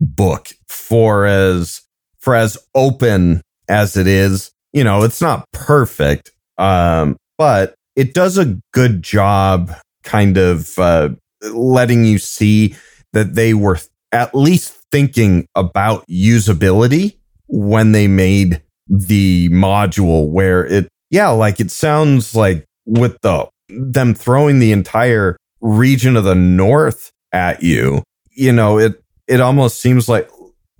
book 0.00 0.48
for 0.68 1.26
as 1.26 1.82
for 2.20 2.34
as 2.34 2.56
open 2.74 3.42
as 3.68 3.96
it 3.96 4.06
is. 4.06 4.50
You 4.72 4.84
know, 4.84 5.02
it's 5.04 5.20
not 5.20 5.46
perfect, 5.52 6.32
um, 6.58 7.16
but 7.38 7.74
it 7.94 8.14
does 8.14 8.38
a 8.38 8.58
good 8.72 9.02
job 9.02 9.72
kind 10.02 10.36
of 10.36 10.78
uh, 10.78 11.10
letting 11.52 12.04
you 12.04 12.18
see 12.18 12.74
that 13.12 13.34
they 13.34 13.54
were 13.54 13.78
at 14.12 14.34
least 14.34 14.72
thinking 14.90 15.46
about 15.54 16.06
usability 16.06 17.16
when 17.46 17.92
they 17.92 18.06
made 18.06 18.62
the 18.88 19.48
module 19.50 20.28
where 20.28 20.64
it 20.66 20.88
yeah 21.10 21.28
like 21.28 21.58
it 21.58 21.70
sounds 21.70 22.34
like 22.34 22.66
with 22.86 23.18
the 23.22 23.48
them 23.68 24.14
throwing 24.14 24.58
the 24.58 24.72
entire 24.72 25.36
region 25.60 26.16
of 26.16 26.24
the 26.24 26.34
north 26.34 27.10
at 27.32 27.62
you 27.62 28.02
you 28.30 28.52
know 28.52 28.78
it 28.78 29.02
it 29.26 29.40
almost 29.40 29.80
seems 29.80 30.08
like 30.08 30.30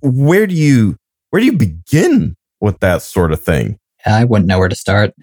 where 0.01 0.45
do 0.45 0.53
you 0.55 0.95
where 1.31 1.39
do 1.39 1.45
you 1.45 1.57
begin 1.57 2.35
with 2.61 2.79
that 2.79 3.01
sort 3.01 3.31
of 3.31 3.41
thing 3.41 3.77
I 4.05 4.23
wouldn't 4.23 4.47
know 4.47 4.59
where 4.59 4.69
to 4.69 4.75
start. 4.75 5.13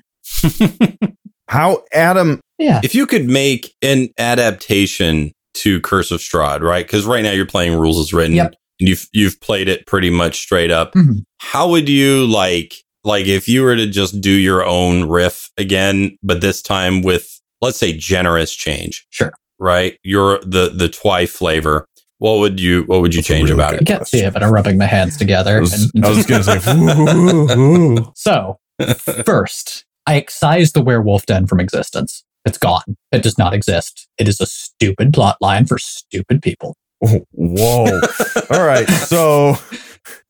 how 1.49 1.85
adam 1.93 2.41
Yeah. 2.63 2.81
if 2.85 2.95
you 2.95 3.07
could 3.07 3.27
make 3.29 3.75
an 3.83 4.09
adaptation 4.19 5.33
to 5.55 5.81
Curse 5.81 6.11
of 6.11 6.21
Strahd, 6.21 6.61
right? 6.61 6.85
Because 6.87 7.05
right 7.05 7.23
now 7.23 7.33
you're 7.33 7.47
playing 7.47 7.79
rules 7.79 7.99
as 7.99 8.13
written, 8.13 8.37
Yep. 8.37 8.55
and 8.81 8.89
you've 8.89 9.07
you've 9.13 9.41
played 9.41 9.69
it 9.69 9.87
pretty 9.87 10.11
much 10.11 10.39
straight 10.41 10.71
up. 10.71 10.95
Mhm. 10.95 11.25
How 11.39 11.69
would 11.69 11.89
you 11.89 12.25
like 12.27 12.75
like 13.05 13.27
if 13.27 13.49
you 13.49 13.63
were 13.63 13.77
to 13.77 13.87
just 13.87 14.21
do 14.21 14.31
your 14.31 14.65
own 14.65 15.09
riff 15.09 15.51
again, 15.59 16.17
but 16.23 16.41
this 16.41 16.63
time 16.63 17.03
with 17.03 17.41
let's 17.61 17.79
say 17.79 17.93
generous 17.93 18.55
change, 18.55 19.07
Sure. 19.11 19.33
right? 19.59 19.99
Your 20.03 20.39
the 20.41 20.71
the 20.75 20.89
twi 20.89 21.27
flavor. 21.27 21.87
What 22.19 22.39
would 22.39 22.61
you 22.61 22.85
what 22.85 23.01
would 23.03 23.15
you 23.15 23.19
That's 23.21 23.29
change 23.29 23.51
really 23.51 23.61
about 23.61 23.75
it? 23.75 23.81
I 23.83 23.85
can't 23.85 24.07
see 24.07 24.21
it, 24.21 24.33
but 24.33 24.43
I'm 24.45 24.53
rubbing 24.53 24.79
my 24.79 24.87
hands 24.87 25.17
together. 25.17 25.57
I 25.57 25.61
was, 25.61 25.91
and- 25.95 26.05
I 26.05 26.09
was 26.09 26.25
gonna 26.25 26.45
say 26.45 26.61
ooh, 26.73 27.51
ooh, 27.51 27.99
ooh. 27.99 28.13
so, 28.15 28.59
first, 29.27 29.85
I 30.07 30.15
excise 30.17 30.73
the 30.73 30.83
werewolf 30.83 31.27
den 31.27 31.47
from 31.47 31.59
existence. 31.61 32.25
It's 32.45 32.59
gone. 32.59 32.97
It 33.13 33.23
does 33.23 33.39
not 33.39 33.55
exist. 33.55 34.09
It 34.19 34.29
is 34.29 34.41
a 34.41 34.47
stupid 34.47 35.13
plot 35.13 35.37
line 35.41 35.67
for 35.67 35.79
stupid 35.79 36.43
people. 36.43 36.77
whoa 37.01 38.01
all 38.51 38.65
right 38.65 38.89
so 38.89 39.57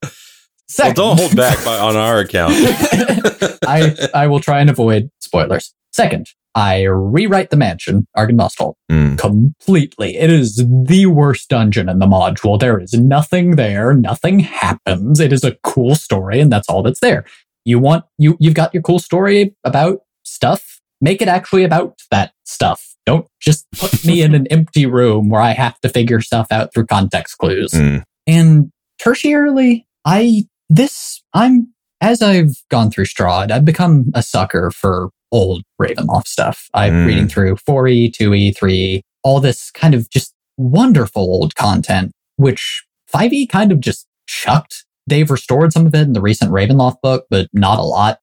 Well, 0.02 0.10
Second, 0.68 0.96
don't 0.96 1.18
hold 1.18 1.36
back 1.36 1.62
by, 1.66 1.78
on 1.78 1.96
our 1.96 2.18
account. 2.20 2.54
I, 3.66 3.94
I 4.14 4.26
will 4.26 4.40
try 4.40 4.60
and 4.60 4.70
avoid 4.70 5.10
spoilers. 5.20 5.74
Second, 5.92 6.28
I 6.54 6.84
rewrite 6.84 7.50
the 7.50 7.58
mansion, 7.58 8.06
Argynvostholt, 8.16 8.74
Hmm. 8.90 9.16
completely. 9.16 10.16
It 10.16 10.30
is 10.30 10.64
the 10.86 11.06
worst 11.06 11.50
dungeon 11.50 11.90
in 11.90 11.98
the 11.98 12.06
module. 12.06 12.58
There 12.58 12.80
is 12.80 12.94
nothing 12.94 13.56
there. 13.56 13.92
Nothing 13.92 14.38
happens. 14.38 15.20
It 15.20 15.32
is 15.32 15.44
a 15.44 15.56
cool 15.62 15.94
story, 15.94 16.40
and 16.40 16.50
that's 16.50 16.68
all 16.70 16.82
that's 16.82 17.00
there. 17.00 17.24
You 17.66 17.78
want 17.78 18.04
you 18.16 18.36
you've 18.40 18.54
got 18.54 18.72
your 18.72 18.82
cool 18.82 18.98
story 18.98 19.54
about 19.64 20.00
stuff. 20.24 20.80
Make 21.02 21.20
it 21.20 21.28
actually 21.28 21.64
about 21.64 21.98
that 22.10 22.32
stuff. 22.44 22.94
Don't 23.04 23.26
just 23.40 23.66
put 23.72 24.04
me 24.04 24.22
in 24.22 24.34
an 24.34 24.46
empty 24.46 24.86
room 24.86 25.28
where 25.28 25.40
I 25.42 25.50
have 25.50 25.78
to 25.80 25.88
figure 25.90 26.20
stuff 26.22 26.46
out 26.50 26.72
through 26.72 26.86
context 26.86 27.36
clues. 27.38 27.72
Hmm. 27.72 27.98
And 28.26 28.70
tertiarily, 29.00 29.84
I 30.04 30.44
this 30.70 31.22
I'm 31.34 31.68
as 32.00 32.22
I've 32.22 32.56
gone 32.70 32.90
through 32.90 33.04
Strahd, 33.06 33.50
I've 33.50 33.64
become 33.64 34.06
a 34.14 34.22
sucker 34.22 34.70
for 34.70 35.10
old 35.30 35.62
Ravenloft 35.80 36.26
stuff. 36.26 36.68
I'm 36.74 36.92
Mm. 36.92 37.06
reading 37.06 37.28
through 37.28 37.56
4e, 37.56 38.10
2e, 38.10 38.52
3e, 38.56 39.00
all 39.24 39.40
this 39.40 39.70
kind 39.70 39.94
of 39.94 40.08
just 40.10 40.34
wonderful 40.56 41.22
old 41.22 41.54
content, 41.54 42.12
which 42.36 42.84
5e 43.12 43.46
kind 43.48 43.72
of 43.72 43.80
just 43.80 44.06
chucked. 44.26 44.84
They've 45.06 45.30
restored 45.30 45.72
some 45.72 45.86
of 45.86 45.94
it 45.94 46.02
in 46.02 46.12
the 46.12 46.20
recent 46.20 46.50
Ravenloft 46.52 47.00
book, 47.02 47.26
but 47.30 47.48
not 47.52 47.78
a 47.78 47.82
lot. 47.82 48.18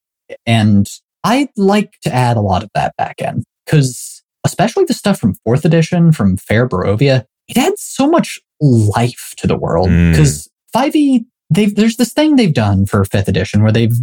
And 0.45 0.87
I'd 1.23 1.49
like 1.57 1.93
to 2.03 2.13
add 2.13 2.37
a 2.37 2.41
lot 2.41 2.63
of 2.63 2.69
that 2.75 2.95
back 2.97 3.19
in 3.21 3.43
because 3.65 4.23
especially 4.45 4.85
the 4.85 4.93
stuff 4.93 5.19
from 5.19 5.35
fourth 5.45 5.65
edition 5.65 6.11
from 6.11 6.37
Fair 6.37 6.67
Barovia, 6.67 7.25
it 7.47 7.57
adds 7.57 7.81
so 7.81 8.09
much 8.09 8.39
life 8.61 9.33
to 9.37 9.47
the 9.47 9.57
world 9.57 9.89
Mm. 9.89 10.11
because 10.11 10.47
5e 10.75 11.25
they've 11.49 11.75
there's 11.75 11.97
this 11.97 12.13
thing 12.13 12.35
they've 12.35 12.53
done 12.53 12.85
for 12.85 13.03
fifth 13.05 13.27
edition 13.27 13.63
where 13.63 13.71
they've 13.71 13.95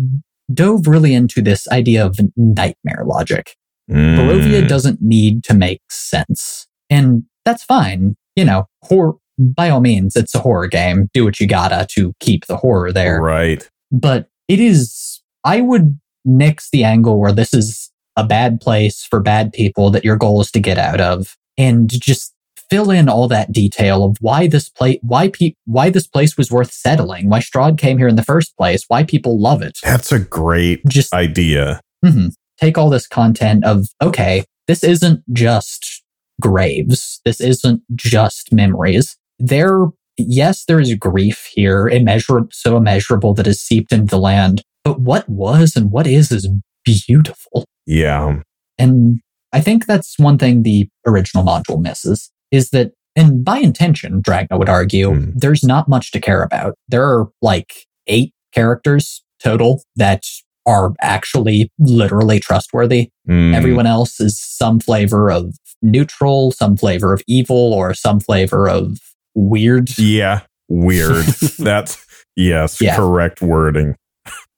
dove 0.52 0.86
really 0.86 1.14
into 1.14 1.40
this 1.42 1.66
idea 1.68 2.04
of 2.04 2.18
nightmare 2.36 3.04
logic. 3.06 3.56
Barovia 3.90 4.62
Hmm. 4.62 4.66
doesn't 4.66 5.00
need 5.00 5.42
to 5.44 5.54
make 5.54 5.80
sense. 5.90 6.66
And 6.90 7.22
that's 7.44 7.62
fine. 7.64 8.16
You 8.34 8.44
know, 8.44 8.66
horror 8.82 9.14
by 9.38 9.68
all 9.70 9.80
means, 9.80 10.16
it's 10.16 10.34
a 10.34 10.38
horror 10.40 10.66
game. 10.66 11.08
Do 11.12 11.24
what 11.24 11.40
you 11.40 11.46
gotta 11.46 11.86
to 11.90 12.12
keep 12.20 12.46
the 12.46 12.56
horror 12.56 12.90
there 12.92 13.20
right 13.20 13.68
but 13.92 14.28
it 14.48 14.58
is 14.60 15.22
i 15.44 15.60
would 15.60 15.98
nix 16.26 16.68
the 16.70 16.84
angle 16.84 17.18
where 17.18 17.32
this 17.32 17.54
is 17.54 17.90
a 18.16 18.24
bad 18.24 18.60
place 18.60 19.04
for 19.04 19.20
bad 19.20 19.52
people 19.52 19.90
that 19.90 20.04
your 20.04 20.16
goal 20.16 20.40
is 20.40 20.50
to 20.50 20.60
get 20.60 20.78
out 20.78 21.00
of 21.00 21.36
and 21.56 21.88
just 21.90 22.34
fill 22.68 22.90
in 22.90 23.08
all 23.08 23.28
that 23.28 23.52
detail 23.52 24.04
of 24.04 24.16
why 24.20 24.46
this 24.46 24.68
place 24.68 24.98
why 25.02 25.28
pe- 25.28 25.54
why 25.66 25.88
this 25.88 26.06
place 26.06 26.36
was 26.36 26.50
worth 26.50 26.72
settling 26.72 27.28
why 27.28 27.38
Strahd 27.38 27.78
came 27.78 27.96
here 27.96 28.08
in 28.08 28.16
the 28.16 28.24
first 28.24 28.56
place 28.56 28.84
why 28.88 29.04
people 29.04 29.40
love 29.40 29.62
it. 29.62 29.78
That's 29.82 30.10
a 30.10 30.18
great 30.18 30.84
just 30.86 31.14
idea. 31.14 31.80
Mhm. 32.04 32.32
take 32.58 32.76
all 32.76 32.90
this 32.90 33.06
content 33.06 33.64
of 33.64 33.88
okay 34.02 34.44
this 34.66 34.82
isn't 34.82 35.22
just 35.32 36.02
graves. 36.40 37.20
This 37.24 37.40
isn't 37.40 37.82
just 37.94 38.52
memories. 38.52 39.16
There 39.38 39.86
yes 40.18 40.64
there 40.64 40.80
is 40.80 40.94
grief 40.94 41.48
here 41.52 41.86
immeasurable 41.88 42.48
so 42.50 42.76
immeasurable 42.76 43.34
that 43.34 43.46
is 43.46 43.60
seeped 43.60 43.92
into 43.92 44.06
the 44.06 44.18
land 44.18 44.62
but 44.86 45.00
what 45.00 45.28
was 45.28 45.74
and 45.76 45.90
what 45.90 46.06
is 46.06 46.30
is 46.30 46.48
beautiful 46.84 47.64
yeah 47.86 48.40
and 48.78 49.20
i 49.52 49.60
think 49.60 49.86
that's 49.86 50.18
one 50.18 50.38
thing 50.38 50.62
the 50.62 50.88
original 51.06 51.44
module 51.44 51.80
misses 51.80 52.30
is 52.50 52.70
that 52.70 52.92
and 53.16 53.44
by 53.44 53.58
intention 53.58 54.22
dragna 54.22 54.58
would 54.58 54.68
argue 54.68 55.12
Hmm. 55.12 55.30
there's 55.34 55.64
not 55.64 55.88
much 55.88 56.12
to 56.12 56.20
care 56.20 56.42
about 56.42 56.74
there 56.88 57.04
are 57.04 57.26
like 57.42 57.72
eight 58.06 58.32
characters 58.52 59.22
total 59.42 59.82
that 59.96 60.22
are 60.66 60.92
actually 61.00 61.70
literally 61.78 62.38
trustworthy 62.40 63.10
Hmm. 63.26 63.54
Everyone 63.54 63.86
else 63.86 64.20
is 64.20 64.40
some 64.40 64.78
flavor 64.78 65.30
of 65.32 65.54
neutral, 65.82 66.52
some 66.52 66.76
flavor 66.76 67.12
of 67.12 67.22
evil, 67.26 67.74
or 67.74 67.92
some 67.92 68.20
flavor 68.20 68.68
of 68.68 68.98
weird. 69.34 69.98
yeah 69.98 70.42
Weird. 70.68 71.24
That's 71.58 72.04
yes, 72.36 72.80
Yeah. 72.80 72.94
correct 72.96 73.40
wording. 73.42 73.96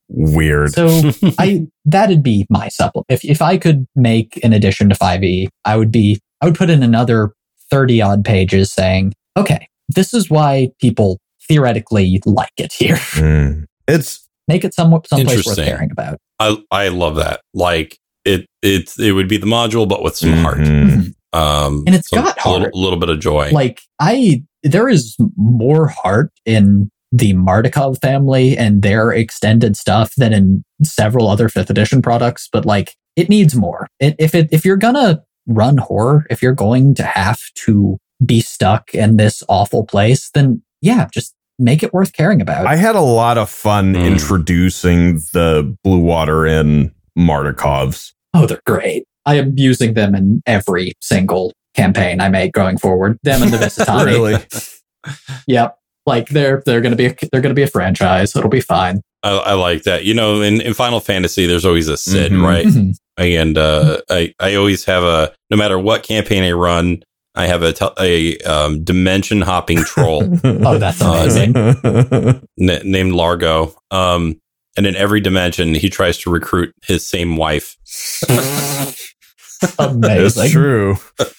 Weird. 0.09 0.73
So 0.73 1.11
I 1.39 1.67
that'd 1.85 2.23
be 2.23 2.47
my 2.51 2.69
supplement. 2.69 3.07
If 3.09 3.25
if 3.25 3.43
I 3.43 3.59
could 3.59 3.87
make 3.95 4.39
an 4.43 4.53
addition 4.53 4.89
to 4.89 4.95
5e, 4.95 5.49
I 5.65 5.77
would 5.77 5.93
be 5.93 6.21
I 6.41 6.47
would 6.47 6.55
put 6.55 6.71
in 6.71 6.83
another 6.83 7.33
30 7.71 8.01
odd 8.01 8.25
pages 8.25 8.73
saying, 8.73 9.13
okay, 9.37 9.69
this 9.89 10.15
is 10.15 10.31
why 10.31 10.71
people 10.81 11.19
theoretically 11.49 12.21
like 12.25 12.53
it 12.57 12.73
here. 12.73 12.97
Mm. 12.97 13.65
It's 13.87 14.25
Make 14.49 14.65
it 14.65 14.73
somewhat 14.73 15.07
someplace 15.07 15.47
worth 15.47 15.57
caring 15.57 15.91
about. 15.91 16.19
I 16.39 16.57
I 16.71 16.89
love 16.89 17.17
that. 17.17 17.41
Like 17.53 17.99
it 18.25 18.47
it 18.63 18.91
it 18.99 19.13
would 19.13 19.29
be 19.29 19.37
the 19.37 19.47
module, 19.47 19.87
but 19.87 20.03
with 20.03 20.17
some 20.17 20.33
heart. 20.33 20.59
Mhm. 20.59 21.13
Um, 21.35 21.85
And 21.87 21.95
it's 21.95 22.09
some- 22.09 22.25
got 22.25 22.43
a 22.45 22.51
little, 22.51 22.71
little 22.81 22.99
bit 22.99 23.11
of 23.11 23.21
joy. 23.21 23.51
Like 23.51 23.83
I 24.01 24.43
there 24.63 24.89
is 24.89 25.17
more 25.37 25.89
heart 25.89 26.33
in 26.47 26.91
the 27.13 27.33
Martikov 27.35 28.01
family 28.01 28.57
and 28.57 28.83
their 28.83 29.13
extended 29.13 29.77
stuff 29.77 30.15
than 30.17 30.33
in 30.33 30.65
several 30.83 31.29
other 31.29 31.49
fifth 31.49 31.71
edition 31.71 32.03
products, 32.03 32.49
but 32.53 32.65
like 32.67 32.95
it 33.17 33.29
needs 33.29 33.55
more. 33.57 33.89
It, 34.01 34.15
if 34.19 34.35
it 34.35 34.49
if 34.53 34.65
you're 34.65 34.77
gonna 34.77 35.23
run 35.47 35.79
horror, 35.79 36.27
if 36.31 36.43
you're 36.43 36.53
going 36.55 36.95
to 36.95 37.03
have 37.03 37.41
to 37.65 37.97
be 38.25 38.41
stuck 38.41 38.95
in 38.95 39.17
this 39.17 39.43
awful 39.49 39.85
place, 39.87 40.31
then 40.31 40.63
yeah, 40.83 41.09
just 41.13 41.35
make 41.59 41.83
it 41.83 41.93
worth 41.95 42.13
caring 42.13 42.41
about. 42.41 42.67
I 42.67 42.77
had 42.77 42.95
a 42.97 43.01
lot 43.01 43.39
of 43.39 43.49
fun 43.49 43.95
Mm. 43.95 44.07
introducing 44.07 45.15
the 45.33 45.77
Blue 45.83 45.99
Water 45.99 46.47
Inn 46.47 46.93
Martikovs. 47.19 48.13
oh, 48.35 48.47
they're 48.47 48.61
great. 48.67 49.05
I 49.27 49.37
am 49.37 49.55
using 49.57 49.95
them 49.95 50.15
in 50.15 50.43
every 50.47 50.93
single 51.01 51.53
campaign 51.75 52.21
I 52.21 52.29
make 52.29 52.53
going 52.53 52.79
forward. 52.79 53.19
Them 53.25 53.43
and 53.43 53.53
the 53.53 53.57
Vistani. 53.67 54.05
Really? 54.07 54.37
Yep. 55.47 55.77
Like 56.09 56.29
they're 56.31 56.63
they're 56.67 56.81
gonna 56.81 56.97
be 56.97 57.07
a, 57.07 57.17
they're 57.31 57.41
gonna 57.41 57.55
be 57.55 57.63
a 57.63 57.67
franchise. 57.69 58.35
It'll 58.35 58.51
be 58.51 58.61
fine. 58.61 59.01
I, 59.23 59.31
I 59.31 59.53
like 59.55 59.83
that. 59.85 60.05
You 60.05 60.15
know, 60.15 60.41
in, 60.43 60.61
in 60.61 60.75
Final 60.75 61.01
Fantasy, 61.01 61.45
there's 61.47 61.65
always 61.67 61.89
a 61.89 61.97
Cid, 61.97 62.33
Mhm. 62.33 62.43
right? 62.43 62.67
Mhm. 62.67 62.95
And 63.19 63.59
uh, 63.59 64.01
I 64.11 64.33
I 64.41 64.55
always 64.55 64.85
have 64.87 65.03
a 65.03 65.33
no 65.51 65.57
matter 65.57 65.79
what 65.79 66.03
campaign 66.03 66.43
I 66.45 66.53
run, 66.53 67.03
I 67.35 67.47
have 67.47 67.63
a 67.63 67.73
tel- 67.73 67.95
a 68.01 68.37
um, 68.39 68.83
dimension 68.85 69.41
hopping 69.41 69.79
troll 69.85 70.23
Oh, 70.45 70.79
that's 70.79 71.03
Uh, 71.03 71.11
amazing. 71.11 71.57
n- 72.61 72.81
named 72.85 73.13
Largo. 73.13 73.75
Um, 73.91 74.41
and 74.77 74.87
in 74.87 74.95
every 74.95 75.21
dimension, 75.21 75.75
he 75.75 75.91
tries 75.91 76.17
to 76.19 76.31
recruit 76.31 76.73
his 76.85 77.05
same 77.07 77.37
wife. 77.37 77.77
Amazing. 79.79 80.45
it's 80.45 80.53
true. 80.53 80.97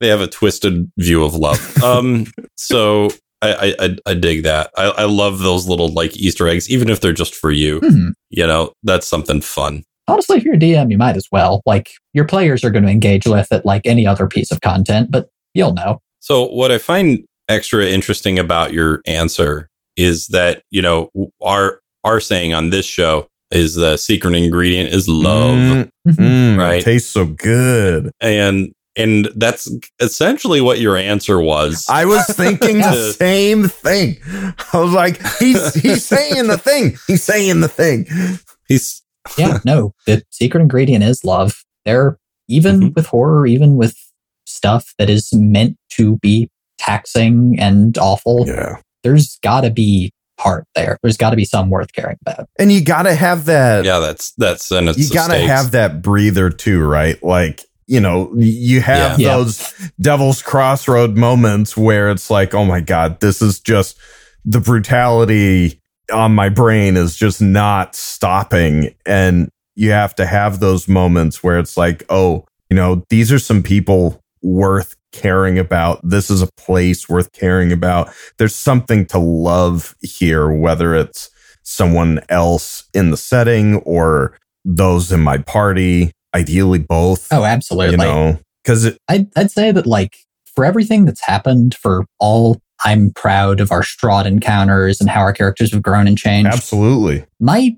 They 0.00 0.06
have 0.08 0.20
a 0.20 0.28
twisted 0.28 0.92
view 0.96 1.24
of 1.24 1.34
love. 1.34 1.82
Um, 1.82 2.26
so 2.56 3.08
I, 3.42 3.52
I 3.52 3.74
I 3.86 3.96
I 4.06 4.14
dig 4.14 4.42
that. 4.44 4.70
I, 4.76 4.84
I 4.98 5.04
love 5.04 5.38
those 5.40 5.68
little 5.68 5.88
like 5.88 6.16
Easter 6.16 6.48
eggs, 6.48 6.68
even 6.70 6.88
if 6.90 7.00
they're 7.00 7.12
just 7.12 7.34
for 7.34 7.50
you. 7.50 7.80
Mhm. 7.80 8.12
You 8.30 8.46
know, 8.46 8.72
that's 8.82 9.06
something 9.06 9.40
fun. 9.40 9.84
Honestly, 10.08 10.38
if 10.38 10.44
you're 10.44 10.54
a 10.54 10.58
DM, 10.58 10.90
you 10.90 10.98
might 10.98 11.16
as 11.16 11.28
well. 11.30 11.62
Like 11.66 11.90
your 12.14 12.24
players 12.24 12.64
are 12.64 12.70
going 12.70 12.84
to 12.84 12.90
engage 12.90 13.26
with 13.26 13.52
it 13.52 13.64
like 13.66 13.82
any 13.84 14.06
other 14.06 14.26
piece 14.26 14.50
of 14.50 14.60
content, 14.62 15.10
but 15.10 15.28
you'll 15.54 15.74
know. 15.74 16.00
So 16.20 16.46
what 16.46 16.72
I 16.72 16.78
find 16.78 17.24
extra 17.48 17.84
interesting 17.86 18.38
about 18.38 18.72
your 18.72 19.02
answer 19.06 19.68
is 19.96 20.28
that 20.28 20.62
you 20.70 20.82
know 20.82 21.10
our 21.42 21.80
our 22.04 22.20
saying 22.20 22.54
on 22.54 22.70
this 22.70 22.86
show 22.86 23.26
is 23.50 23.74
the 23.76 23.96
secret 23.96 24.34
ingredient 24.34 24.92
is 24.92 25.08
love, 25.08 25.56
Mm, 25.58 25.88
Mhm. 26.06 26.14
mm, 26.16 26.58
Right. 26.58 26.82
Tastes 26.84 27.10
so 27.10 27.24
good. 27.24 28.10
and 28.20 28.72
and 28.98 29.28
that's 29.36 29.70
essentially 30.00 30.60
what 30.60 30.80
your 30.80 30.96
answer 30.96 31.40
was. 31.40 31.86
I 31.88 32.04
was 32.04 32.26
thinking 32.26 32.78
the 32.78 33.12
same 33.18 33.68
thing. 33.68 34.18
I 34.72 34.78
was 34.80 34.92
like, 34.92 35.20
he's 35.38 35.74
he's 35.74 36.04
saying 36.04 36.48
the 36.48 36.58
thing. 36.58 36.96
He's 37.06 37.22
saying 37.22 37.60
the 37.60 37.68
thing. 37.68 38.06
He's 38.68 39.02
yeah, 39.38 39.58
no, 39.64 39.94
the 40.06 40.22
secret 40.30 40.60
ingredient 40.60 41.04
is 41.04 41.24
love. 41.24 41.64
There, 41.84 42.18
even 42.48 42.80
Mhm. 42.80 42.94
with 42.96 43.06
horror, 43.06 43.46
even 43.46 43.76
with 43.76 43.96
stuff 44.46 44.92
that 44.98 45.08
is 45.08 45.30
meant 45.32 45.76
to 45.92 46.16
be 46.18 46.50
taxing 46.78 47.56
and 47.58 47.96
awful, 47.98 48.46
Yeah. 48.46 48.76
there's 49.02 49.38
got 49.42 49.62
to 49.62 49.70
be 49.70 50.12
heart 50.40 50.64
there. 50.74 50.96
There's 51.02 51.16
got 51.16 51.30
to 51.30 51.36
be 51.36 51.44
some 51.44 51.68
worth 51.68 51.92
caring 51.92 52.16
about. 52.24 52.46
And 52.58 52.70
you 52.72 52.82
gotta 52.82 53.14
have 53.14 53.46
that 53.46 53.84
yeah, 53.84 53.98
that's 53.98 54.32
that's 54.38 54.70
and 54.70 54.88
it's 54.88 54.98
you 54.98 55.10
gotta 55.10 55.34
stakes. 55.34 55.50
have 55.50 55.70
that 55.72 56.00
breather 56.00 56.48
too, 56.50 56.82
right? 56.84 57.20
Like, 57.22 57.64
you 57.88 57.98
know, 58.00 58.30
you 58.36 58.80
have 58.82 59.18
Yeah. 59.18 59.26
Yeah. 59.28 59.36
those 59.38 59.74
devil's 60.00 60.42
crossroad 60.42 61.16
moments 61.16 61.76
where 61.76 62.10
it's 62.10 62.30
like, 62.30 62.54
oh 62.54 62.64
my 62.64 62.80
God, 62.80 63.18
this 63.20 63.42
is 63.42 63.58
just 63.58 63.98
the 64.44 64.60
brutality 64.60 65.80
on 66.12 66.34
my 66.34 66.48
brain 66.48 66.96
is 66.96 67.16
just 67.16 67.40
not 67.42 67.96
stopping. 67.96 68.94
And 69.04 69.50
you 69.74 69.90
have 69.90 70.14
to 70.16 70.26
have 70.26 70.60
those 70.60 70.86
moments 70.86 71.42
where 71.42 71.58
it's 71.58 71.76
like, 71.76 72.04
oh, 72.10 72.44
you 72.70 72.76
know, 72.76 73.04
these 73.08 73.32
are 73.32 73.38
some 73.38 73.62
people 73.62 74.22
worth 74.42 74.94
caring 75.12 75.58
about. 75.58 76.00
This 76.02 76.30
is 76.30 76.42
a 76.42 76.48
place 76.58 77.08
worth 77.08 77.32
caring 77.32 77.72
about. 77.72 78.10
There's 78.36 78.54
something 78.54 79.06
to 79.06 79.18
love 79.18 79.96
here, 80.00 80.50
whether 80.50 80.94
it's 80.94 81.30
someone 81.62 82.20
else 82.28 82.84
in 82.92 83.10
the 83.10 83.16
setting 83.16 83.76
or 83.76 84.38
those 84.64 85.10
in 85.12 85.20
my 85.20 85.38
party, 85.38 86.12
ideally 86.38 86.78
both. 86.78 87.28
Oh, 87.32 87.44
absolutely. 87.44 87.92
you 87.92 88.12
know, 88.12 88.38
because 88.62 88.96
I'd, 89.08 89.28
I'd 89.36 89.50
say 89.50 89.72
that 89.72 89.86
like 89.86 90.16
for 90.54 90.64
everything 90.64 91.04
that's 91.04 91.24
happened, 91.24 91.74
for 91.74 92.06
all 92.18 92.60
I'm 92.84 93.12
proud 93.12 93.60
of 93.60 93.72
our 93.72 93.82
Strahd 93.82 94.26
encounters 94.26 95.00
and 95.00 95.10
how 95.10 95.20
our 95.20 95.32
characters 95.32 95.72
have 95.72 95.82
grown 95.82 96.06
and 96.06 96.16
changed. 96.16 96.52
absolutely. 96.52 97.24
My 97.40 97.76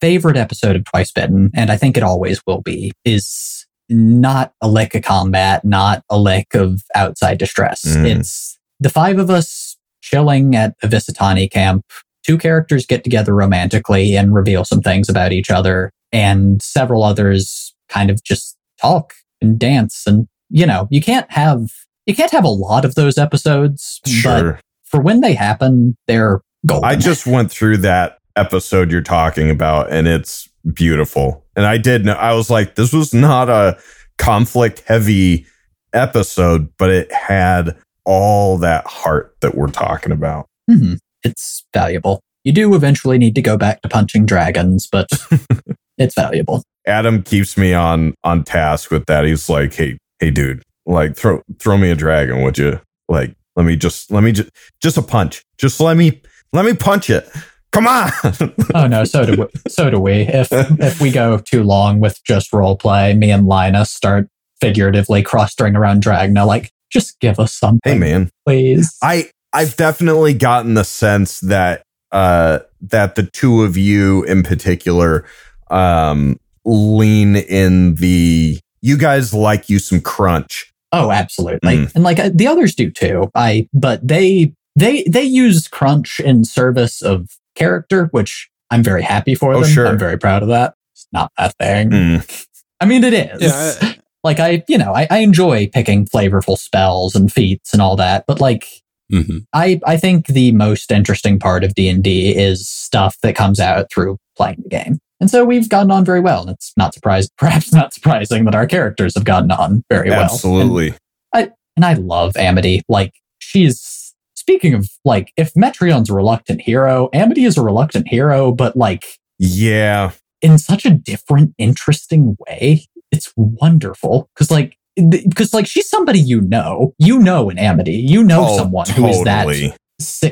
favorite 0.00 0.36
episode 0.36 0.76
of 0.76 0.84
Twice 0.84 1.12
Bitten, 1.12 1.50
and 1.54 1.70
I 1.70 1.76
think 1.76 1.96
it 1.96 2.02
always 2.02 2.40
will 2.46 2.60
be, 2.60 2.92
is 3.04 3.66
not 3.88 4.52
a 4.60 4.68
lick 4.68 4.94
of 4.94 5.02
combat, 5.02 5.64
not 5.64 6.02
a 6.10 6.18
lick 6.18 6.54
of 6.54 6.82
outside 6.94 7.38
distress. 7.38 7.84
Mm. 7.84 8.18
It's 8.18 8.58
the 8.80 8.90
five 8.90 9.18
of 9.18 9.30
us 9.30 9.76
chilling 10.02 10.54
at 10.56 10.74
a 10.82 10.88
Vistani 10.88 11.50
camp. 11.50 11.84
Two 12.24 12.38
characters 12.38 12.86
get 12.86 13.04
together 13.04 13.34
romantically 13.34 14.16
and 14.16 14.34
reveal 14.34 14.64
some 14.64 14.80
things 14.80 15.08
about 15.08 15.32
each 15.32 15.50
other, 15.50 15.90
and 16.12 16.62
several 16.62 17.02
others 17.02 17.73
kind 17.88 18.10
of 18.10 18.22
just 18.24 18.56
talk 18.80 19.14
and 19.40 19.58
dance. 19.58 20.04
And 20.06 20.26
you 20.50 20.66
know, 20.66 20.88
you 20.90 21.00
can't 21.00 21.30
have 21.30 21.68
you 22.06 22.14
can't 22.14 22.32
have 22.32 22.44
a 22.44 22.48
lot 22.48 22.84
of 22.84 22.94
those 22.94 23.16
episodes, 23.18 24.00
but 24.04 24.10
Sure. 24.10 24.60
for 24.84 25.00
when 25.00 25.20
they 25.20 25.34
happen, 25.34 25.96
they're 26.06 26.40
golden. 26.66 26.88
I 26.88 26.96
just 26.96 27.26
went 27.26 27.50
through 27.50 27.78
that 27.78 28.18
episode 28.36 28.90
you're 28.90 29.00
talking 29.00 29.48
about 29.50 29.90
and 29.92 30.06
it's 30.08 30.48
beautiful. 30.74 31.44
And 31.56 31.64
I 31.66 31.78
did 31.78 32.04
know, 32.04 32.12
I 32.14 32.34
was 32.34 32.50
like, 32.50 32.74
this 32.74 32.92
was 32.92 33.14
not 33.14 33.48
a 33.48 33.78
conflict 34.18 34.82
heavy 34.86 35.46
episode, 35.92 36.68
but 36.76 36.90
it 36.90 37.12
had 37.12 37.76
all 38.04 38.58
that 38.58 38.86
heart 38.86 39.36
that 39.40 39.54
we're 39.54 39.68
talking 39.68 40.12
about. 40.12 40.46
Mhm. 40.70 40.98
It's 41.22 41.64
valuable. 41.72 42.20
You 42.42 42.52
do 42.52 42.74
eventually 42.74 43.16
need 43.18 43.34
to 43.36 43.42
go 43.42 43.56
back 43.56 43.80
to 43.82 43.88
punching 43.88 44.26
dragons, 44.26 44.86
but 44.90 45.08
it's 45.98 46.14
valuable. 46.14 46.62
Adam 46.86 47.22
keeps 47.22 47.56
me 47.56 47.72
on 47.72 48.14
on 48.24 48.44
task 48.44 48.90
with 48.90 49.06
that. 49.06 49.24
He's 49.24 49.48
like, 49.48 49.74
"Hey, 49.74 49.98
hey, 50.18 50.30
dude, 50.30 50.62
like 50.86 51.16
throw 51.16 51.42
throw 51.58 51.78
me 51.78 51.90
a 51.90 51.94
dragon, 51.94 52.42
would 52.42 52.58
you? 52.58 52.80
Like, 53.08 53.34
let 53.56 53.64
me 53.66 53.76
just 53.76 54.10
let 54.10 54.22
me 54.22 54.32
just 54.32 54.50
just 54.80 54.96
a 54.96 55.02
punch. 55.02 55.44
Just 55.58 55.80
let 55.80 55.96
me 55.96 56.20
let 56.52 56.64
me 56.64 56.74
punch 56.74 57.10
it. 57.10 57.28
Come 57.72 57.86
on." 57.86 58.10
Oh 58.74 58.86
no, 58.88 59.04
so 59.04 59.24
do 59.24 59.40
we. 59.42 59.46
so 59.68 59.88
do 59.88 60.00
we. 60.00 60.22
If 60.22 60.48
if 60.52 61.00
we 61.00 61.10
go 61.10 61.38
too 61.38 61.62
long 61.62 62.00
with 62.00 62.22
just 62.24 62.52
role 62.52 62.76
play, 62.76 63.14
me 63.14 63.30
and 63.30 63.46
Linus 63.46 63.90
start 63.90 64.28
figuratively 64.60 65.22
cross-string 65.22 65.76
around 65.76 66.02
Dragna. 66.02 66.46
Like, 66.46 66.72
just 66.90 67.20
give 67.20 67.38
us 67.38 67.52
something, 67.52 67.92
hey, 67.92 67.98
man, 67.98 68.30
please. 68.46 68.96
I 69.02 69.30
I've 69.52 69.76
definitely 69.76 70.34
gotten 70.34 70.74
the 70.74 70.84
sense 70.84 71.40
that 71.40 71.82
uh 72.12 72.60
that 72.80 73.14
the 73.14 73.22
two 73.24 73.62
of 73.62 73.76
you 73.76 74.24
in 74.24 74.42
particular 74.42 75.24
um 75.70 76.38
lean 76.64 77.36
in 77.36 77.96
the 77.96 78.58
you 78.82 78.96
guys 78.98 79.32
like 79.34 79.68
you 79.68 79.78
some 79.78 80.00
crunch. 80.00 80.72
Oh, 80.92 81.10
absolutely. 81.10 81.78
Mm. 81.78 81.94
And 81.94 82.04
like 82.04 82.18
uh, 82.18 82.30
the 82.32 82.46
others 82.46 82.74
do 82.74 82.90
too. 82.90 83.30
I 83.34 83.68
but 83.72 84.06
they 84.06 84.52
they 84.76 85.04
they 85.04 85.22
use 85.24 85.68
crunch 85.68 86.20
in 86.20 86.44
service 86.44 87.02
of 87.02 87.30
character, 87.54 88.06
which 88.12 88.48
I'm 88.70 88.82
very 88.82 89.02
happy 89.02 89.34
for 89.34 89.52
Oh, 89.54 89.60
them. 89.62 89.70
sure. 89.70 89.86
I'm 89.86 89.98
very 89.98 90.18
proud 90.18 90.42
of 90.42 90.48
that. 90.48 90.74
It's 90.92 91.06
not 91.12 91.32
that 91.38 91.54
thing. 91.58 91.90
Mm. 91.90 92.46
I 92.80 92.84
mean, 92.86 93.04
it 93.04 93.14
is. 93.14 93.42
Yeah, 93.42 93.72
I- 93.88 93.98
like 94.24 94.40
I, 94.40 94.64
you 94.68 94.78
know, 94.78 94.94
I, 94.94 95.06
I 95.10 95.18
enjoy 95.18 95.68
picking 95.68 96.06
flavorful 96.06 96.56
spells 96.58 97.14
and 97.14 97.32
feats 97.32 97.72
and 97.72 97.80
all 97.82 97.96
that, 97.96 98.24
but 98.26 98.40
like 98.40 98.66
Mhm. 99.12 99.44
I, 99.52 99.80
I 99.86 99.98
think 99.98 100.28
the 100.28 100.52
most 100.52 100.90
interesting 100.90 101.38
part 101.38 101.62
of 101.62 101.74
D 101.74 101.90
and 101.90 102.02
D 102.02 102.34
is 102.34 102.66
stuff 102.66 103.18
that 103.22 103.36
comes 103.36 103.60
out 103.60 103.90
through 103.92 104.16
playing 104.34 104.62
the 104.62 104.68
game. 104.70 104.98
And 105.20 105.30
so 105.30 105.44
we've 105.44 105.68
gotten 105.68 105.90
on 105.90 106.04
very 106.04 106.20
well. 106.20 106.42
And 106.42 106.50
it's 106.50 106.72
not 106.76 106.92
surprised, 106.94 107.30
perhaps 107.38 107.72
not 107.72 107.94
surprising 107.94 108.44
that 108.44 108.54
our 108.54 108.66
characters 108.66 109.14
have 109.14 109.24
gotten 109.24 109.50
on 109.50 109.84
very 109.90 110.10
well. 110.10 110.22
Absolutely. 110.24 110.94
And, 111.34 111.52
and 111.76 111.84
I 111.84 111.94
love 111.94 112.36
Amity. 112.36 112.82
Like 112.88 113.14
she's 113.38 114.14
speaking 114.34 114.74
of 114.74 114.88
like, 115.04 115.32
if 115.36 115.52
Metreon's 115.54 116.10
a 116.10 116.14
reluctant 116.14 116.60
hero, 116.60 117.08
Amity 117.12 117.44
is 117.44 117.56
a 117.56 117.62
reluctant 117.62 118.08
hero, 118.08 118.52
but 118.52 118.76
like 118.76 119.04
Yeah. 119.38 120.10
in 120.42 120.58
such 120.58 120.84
a 120.84 120.90
different, 120.90 121.54
interesting 121.58 122.36
way. 122.46 122.86
It's 123.10 123.32
wonderful 123.36 124.28
because 124.34 124.50
like 124.50 124.76
because 125.08 125.52
like 125.54 125.66
she's 125.66 125.88
somebody 125.88 126.20
you 126.20 126.40
know, 126.40 126.94
you 126.98 127.18
know 127.18 127.48
in 127.50 127.58
Amity, 127.58 127.94
you 127.94 128.22
know 128.22 128.44
Oh, 128.48 128.56
someone 128.58 128.88
who 128.90 129.06
is 129.06 129.22
that 129.24 129.44
totally. 129.44 129.74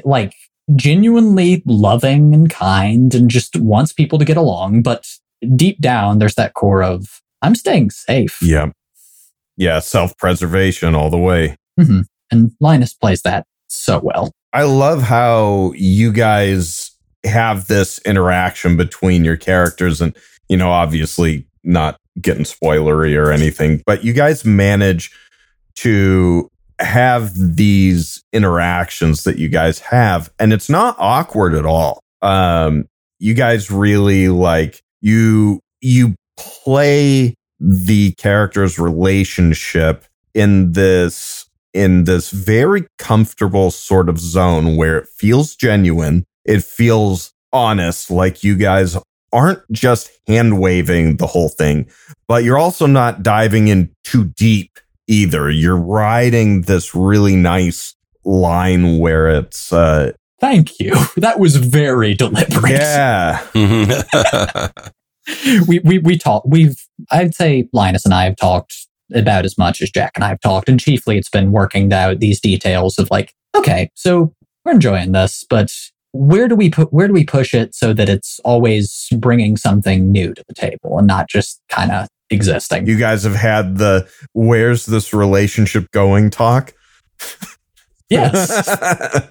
like 0.04 0.34
genuinely 0.76 1.62
loving 1.66 2.34
and 2.34 2.50
kind 2.50 3.14
and 3.14 3.30
just 3.30 3.56
wants 3.56 3.92
people 3.92 4.18
to 4.18 4.24
get 4.24 4.36
along, 4.36 4.82
but 4.82 5.06
deep 5.56 5.80
down 5.80 6.18
there's 6.18 6.36
that 6.36 6.54
core 6.54 6.82
of 6.82 7.20
I'm 7.42 7.54
staying 7.54 7.90
safe. 7.90 8.40
Yeah. 8.40 8.70
Yeah. 9.56 9.80
Self 9.80 10.16
preservation 10.16 10.94
all 10.94 11.10
the 11.10 11.18
way. 11.18 11.56
Mhm. 11.78 12.04
And 12.30 12.52
Linus 12.60 12.94
plays 12.94 13.22
that 13.22 13.46
so 13.68 14.00
well. 14.02 14.32
I 14.52 14.62
love 14.64 15.02
how 15.02 15.72
you 15.74 16.12
guys 16.12 16.90
have 17.24 17.66
this 17.68 17.98
interaction 18.04 18.76
between 18.76 19.24
your 19.24 19.36
characters 19.36 20.00
and, 20.00 20.16
you 20.48 20.56
know, 20.56 20.70
obviously 20.70 21.46
not 21.64 21.96
getting 22.20 22.44
spoilery 22.44 23.16
or 23.16 23.32
anything, 23.32 23.82
but 23.86 24.04
you 24.04 24.12
guys 24.12 24.44
manage 24.44 25.10
to 25.76 26.50
have 26.92 27.32
these 27.34 28.22
interactions 28.32 29.24
that 29.24 29.38
you 29.38 29.48
guys 29.48 29.78
have 29.80 30.30
and 30.38 30.52
it's 30.52 30.68
not 30.68 30.94
awkward 30.98 31.54
at 31.54 31.66
all. 31.66 32.00
Um 32.20 32.84
you 33.18 33.34
guys 33.34 33.70
really 33.70 34.28
like 34.28 34.82
you 35.00 35.60
you 35.80 36.14
play 36.36 37.34
the 37.60 38.12
character's 38.12 38.78
relationship 38.78 40.04
in 40.34 40.72
this 40.72 41.46
in 41.74 42.04
this 42.04 42.30
very 42.30 42.86
comfortable 42.98 43.70
sort 43.70 44.08
of 44.08 44.18
zone 44.18 44.76
where 44.76 44.98
it 44.98 45.08
feels 45.08 45.56
genuine. 45.56 46.24
It 46.44 46.62
feels 46.64 47.32
honest, 47.52 48.10
like 48.10 48.44
you 48.44 48.56
guys 48.56 48.96
aren't 49.32 49.60
just 49.70 50.10
hand 50.26 50.60
waving 50.60 51.16
the 51.16 51.26
whole 51.26 51.48
thing, 51.48 51.88
but 52.28 52.44
you're 52.44 52.58
also 52.58 52.86
not 52.86 53.22
diving 53.22 53.68
in 53.68 53.94
too 54.04 54.24
deep 54.24 54.78
either. 55.12 55.50
You're 55.50 55.76
riding 55.76 56.62
this 56.62 56.94
really 56.94 57.36
nice 57.36 57.94
line 58.24 58.98
where 58.98 59.28
it's, 59.28 59.72
uh, 59.72 60.12
Thank 60.40 60.80
you. 60.80 60.94
That 61.16 61.38
was 61.38 61.54
very 61.56 62.14
deliberate. 62.14 62.72
yeah, 62.72 63.46
we 65.68 65.78
we 65.84 65.98
we 65.98 66.18
talk 66.18 66.42
we've 66.44 66.84
I'd 67.12 67.32
say 67.32 67.68
Linus 67.72 68.04
and 68.04 68.12
I 68.12 68.24
have 68.24 68.34
talked 68.34 68.74
about 69.14 69.44
as 69.44 69.56
much 69.56 69.80
as 69.80 69.88
Jack 69.90 70.12
and 70.16 70.24
I 70.24 70.28
have 70.30 70.40
talked, 70.40 70.68
and 70.68 70.80
chiefly 70.80 71.16
it's 71.16 71.28
been 71.30 71.52
working 71.52 71.92
out 71.92 72.18
these 72.18 72.40
details 72.40 72.98
of 72.98 73.08
like, 73.08 73.32
okay, 73.54 73.88
so 73.94 74.34
we're 74.64 74.72
enjoying 74.72 75.12
this, 75.12 75.44
but 75.48 75.72
where 76.10 76.48
do 76.48 76.56
we 76.56 76.70
put 76.70 76.92
where 76.92 77.06
do 77.06 77.14
we 77.14 77.24
push 77.24 77.54
it 77.54 77.72
so 77.74 77.92
that 77.92 78.08
it's 78.08 78.40
always 78.40 79.08
bringing 79.18 79.56
something 79.56 80.10
new 80.10 80.34
to 80.34 80.44
the 80.48 80.54
table 80.54 80.98
and 80.98 81.06
not 81.06 81.28
just 81.28 81.60
kind 81.68 81.92
of 81.92 82.08
existing? 82.32 82.86
you 82.86 82.98
guys 82.98 83.22
have 83.24 83.34
had 83.34 83.78
the 83.78 84.08
where's 84.32 84.86
this 84.86 85.12
relationship 85.14 85.90
going 85.92 86.30
talk. 86.30 86.72
yes, 88.10 89.30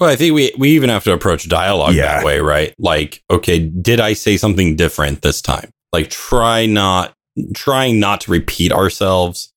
Well, 0.00 0.10
I 0.10 0.16
think 0.16 0.34
we 0.34 0.52
we 0.58 0.70
even 0.70 0.90
have 0.90 1.04
to 1.04 1.12
approach 1.12 1.48
dialogue 1.48 1.94
Yeah. 1.94 2.16
that 2.16 2.24
way, 2.24 2.40
right? 2.40 2.74
Like, 2.78 3.22
okay, 3.30 3.60
did 3.60 4.00
I 4.00 4.12
say 4.14 4.36
something 4.36 4.74
different 4.76 5.22
this 5.22 5.40
time? 5.40 5.70
Like, 5.92 6.10
try 6.10 6.66
not 6.66 7.14
trying 7.54 8.00
not 8.00 8.20
to 8.22 8.30
repeat 8.32 8.72
ourselves. 8.72 9.52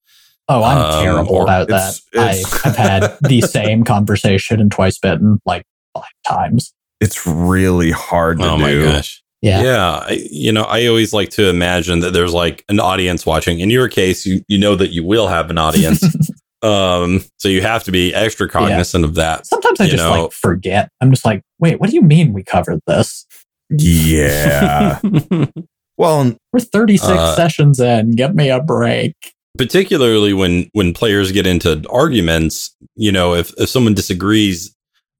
oh, 0.48 0.62
I'm 0.62 0.78
Um, 0.78 1.02
terrible 1.04 1.34
or 1.34 1.42
about 1.42 1.68
that. 1.68 1.98
it's- 2.14 2.44
it's- 2.44 2.64
I, 2.64 2.68
I've 2.70 2.76
had 2.76 3.18
the 3.20 3.40
same 3.42 3.84
conversation 3.84 4.60
in 4.60 4.70
Twice 4.70 4.98
Bitten 4.98 5.40
like 5.44 5.64
five 5.94 6.04
times. 6.26 6.72
it's 7.00 7.26
really 7.26 7.90
hard 7.90 8.38
to 8.38 8.44
Oh 8.50 8.56
do. 8.56 8.62
my 8.62 8.92
gosh. 8.92 9.22
Yeah. 9.40 9.62
Yeah. 9.62 9.90
I, 10.06 10.26
you 10.30 10.50
know, 10.52 10.62
I 10.64 10.86
always 10.86 11.12
like 11.12 11.30
to 11.30 11.48
imagine 11.48 12.00
that 12.00 12.12
there's 12.12 12.34
like 12.34 12.64
an 12.68 12.80
audience 12.80 13.24
watching. 13.24 13.60
In 13.60 13.70
your 13.70 13.88
case, 13.88 14.26
you, 14.26 14.42
you 14.48 14.58
know 14.58 14.74
that 14.74 14.90
you 14.90 15.04
will 15.04 15.28
have 15.28 15.50
an 15.50 15.58
audience. 15.58 16.02
um, 16.62 17.22
so 17.38 17.48
you 17.48 17.62
have 17.62 17.84
to 17.84 17.92
be 17.92 18.12
extra 18.14 18.48
cognizant 18.48 19.04
of 19.04 19.14
that. 19.14 19.46
Sometimes 19.46 19.80
I 19.80 19.86
just 19.86 20.02
know- 20.02 20.24
like 20.24 20.32
forget. 20.32 20.90
I'm 21.00 21.10
just 21.10 21.24
like, 21.24 21.42
wait, 21.60 21.78
what 21.80 21.90
do 21.90 21.94
you 21.96 22.02
mean 22.02 22.32
we 22.32 22.42
covered 22.42 22.80
this? 22.86 23.26
Yeah. 23.70 24.98
well, 25.98 26.34
We're 26.52 26.60
36 26.60 27.06
Uh, 27.08 27.36
sessions 27.36 27.78
in. 27.80 28.12
Give 28.12 28.34
me 28.34 28.50
a 28.50 28.60
break. 28.60 29.14
Particularly 29.56 30.32
when, 30.32 30.68
when 30.72 30.92
players 30.94 31.32
get 31.32 31.46
into 31.46 31.84
arguments, 31.90 32.74
you 32.96 33.10
know, 33.12 33.34
if, 33.34 33.52
if 33.58 33.68
someone 33.68 33.94
disagrees, 33.94 34.74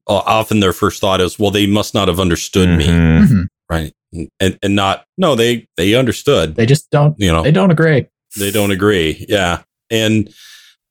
uh, 0.09 0.23
often 0.27 0.61
their 0.61 0.73
first 0.73 1.01
thought 1.01 1.21
is, 1.21 1.39
well, 1.39 1.51
they 1.51 1.67
must 1.67 1.93
not 1.95 2.09
have 2.09 2.19
understood 2.21 2.69
me. 2.69 2.87
Mhm. 2.87 3.47
Right. 3.71 3.93
And, 4.41 4.59
and 4.63 4.75
not, 4.75 5.05
no, 5.19 5.35
they, 5.35 5.67
they 5.77 5.95
understood, 5.95 6.55
They 6.55 6.67
just 6.67 6.91
don't. 6.91 7.15
you 7.19 7.31
know, 7.31 7.43
They 7.43 7.51
don't 7.53 7.71
agree. 7.71 8.07
they 8.39 8.51
don't 8.51 8.71
agree. 8.71 9.27
Yeah. 9.29 9.63
And, 9.91 10.33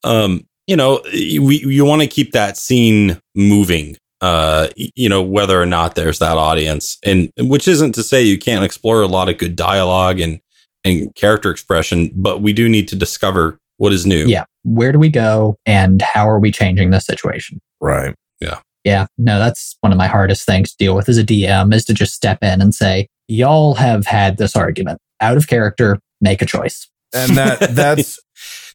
um, 0.03 0.45
you 0.67 0.75
know, 0.75 1.01
we, 1.13 1.63
you 1.65 1.85
want 1.85 2.01
to 2.03 2.07
keep 2.07 2.33
that 2.33 2.57
scene 2.57 3.19
moving, 3.35 3.97
uh, 4.21 4.67
you 4.75 5.09
know, 5.09 5.21
whether 5.23 5.59
or 5.61 5.65
not 5.65 5.95
there's 5.95 6.19
that 6.19 6.37
audience 6.37 6.97
and 7.03 7.31
which 7.39 7.67
isn't 7.67 7.93
to 7.93 8.03
say 8.03 8.21
you 8.21 8.37
can't 8.37 8.63
explore 8.65 9.01
a 9.01 9.07
lot 9.07 9.29
of 9.29 9.37
good 9.37 9.55
dialogue 9.55 10.19
and, 10.19 10.39
and 10.83 11.13
character 11.15 11.49
expression, 11.51 12.11
but 12.15 12.41
we 12.41 12.53
do 12.53 12.69
need 12.69 12.87
to 12.89 12.95
discover 12.95 13.57
what 13.77 13.93
is 13.93 14.05
new. 14.05 14.25
Yeah. 14.25 14.45
Where 14.63 14.91
do 14.91 14.99
we 14.99 15.09
go, 15.09 15.55
and 15.65 16.01
how 16.01 16.27
are 16.29 16.39
we 16.39 16.51
changing 16.51 16.89
the 16.89 16.99
situation? 16.99 17.59
right. 17.79 18.13
Yeah. 18.41 18.59
Yeah, 18.88 19.07
no, 19.18 19.38
that's 19.38 19.76
one 19.81 19.91
of 19.91 19.97
my 19.97 20.07
hardest 20.07 20.45
things 20.45 20.72
to 20.72 20.77
deal 20.77 20.95
with 20.95 21.09
as 21.09 21.18
a 21.18 21.23
DM 21.26 21.73
is 21.73 21.84
to 21.85 21.93
just 21.93 22.14
step 22.14 22.41
in 22.41 22.61
and 22.61 22.73
say, 22.73 23.09
"Y'all 23.27 23.73
have 23.73 24.05
had 24.05 24.38
this 24.38 24.55
argument 24.55 24.99
out 25.19 25.35
of 25.35 25.47
character. 25.47 25.99
Make 26.22 26.41
a 26.41 26.45
choice." 26.45 26.88
And 27.14 27.35
that 27.35 27.59
that's 27.76 28.18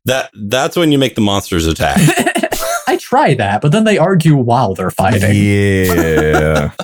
That, 0.04 0.30
that's 0.34 0.76
when 0.76 0.92
you 0.92 0.98
make 0.98 1.14
the 1.14 1.20
monsters 1.20 1.66
attack. 1.66 1.96
I 2.86 2.98
try 2.98 3.34
that, 3.34 3.62
but 3.62 3.72
then 3.72 3.84
they 3.84 3.96
argue 3.98 4.36
while 4.36 4.74
they're 4.74 4.90
fighting. 4.90 5.34
yeah. 5.34 6.72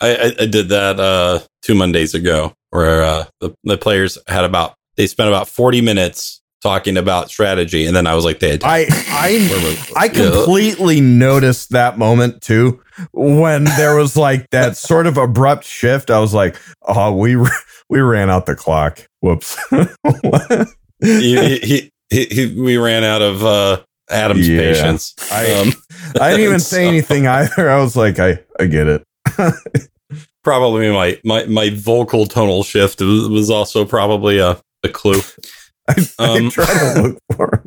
I, 0.00 0.14
I, 0.14 0.32
I 0.40 0.46
did 0.46 0.68
that, 0.68 1.00
uh, 1.00 1.40
two 1.62 1.74
Mondays 1.74 2.14
ago 2.14 2.52
where, 2.70 3.02
uh, 3.02 3.24
the, 3.40 3.54
the 3.64 3.78
players 3.78 4.18
had 4.28 4.44
about, 4.44 4.74
they 4.96 5.06
spent 5.06 5.28
about 5.28 5.48
40 5.48 5.80
minutes 5.80 6.42
talking 6.64 6.96
about 6.96 7.30
strategy. 7.30 7.86
And 7.86 7.94
then 7.94 8.06
I 8.08 8.14
was 8.16 8.24
like, 8.24 8.40
they. 8.40 8.58
I 8.64 8.86
I 8.90 9.84
I 9.96 10.04
Yeah. 10.06 10.08
completely 10.32 11.00
noticed 11.00 11.70
that 11.70 11.96
moment 11.98 12.42
too 12.42 12.80
when 13.12 13.64
there 13.64 13.94
was 13.96 14.16
like 14.16 14.50
that 14.50 14.76
sort 14.90 15.06
of 15.06 15.16
abrupt 15.16 15.64
shift. 15.64 16.10
I 16.10 16.18
was 16.18 16.34
like, 16.34 16.56
"Oh, 16.82 17.14
we 17.14 17.36
we 17.88 18.00
ran 18.00 18.30
out 18.30 18.46
the 18.46 18.56
clock. 18.56 19.06
Whoops." 19.20 19.56
he, 21.00 21.58
he, 21.58 21.90
he, 22.10 22.24
he, 22.26 22.60
we 22.60 22.76
ran 22.78 23.04
out 23.04 23.22
of 23.22 23.44
uh, 23.44 23.82
Adam's 24.10 24.48
Yeah. 24.48 24.58
patience. 24.58 25.14
I- 25.30 25.52
um, 25.52 25.72
I 26.20 26.30
didn't 26.30 26.46
even 26.46 26.60
say 26.60 26.84
so 26.84 26.88
anything 26.88 27.26
either. 27.26 27.68
I 27.70 27.78
was 27.80 27.94
like, 27.96 28.18
"I 28.18 28.40
I 28.58 28.66
get 28.66 28.86
it." 28.88 29.04
Probably 30.44 30.90
my, 30.92 31.18
my, 31.24 31.46
my 31.46 31.70
vocal 31.70 32.26
tonal 32.26 32.62
shift 32.64 33.00
was, 33.00 33.28
was 33.30 33.50
also 33.50 33.86
probably 33.86 34.38
a, 34.38 34.60
a 34.82 34.88
clue. 34.90 35.22
I, 35.88 35.94
I 36.18 36.38
Um, 36.38 36.50
try 36.50 36.66
to 36.66 37.02
look 37.02 37.18
for. 37.36 37.64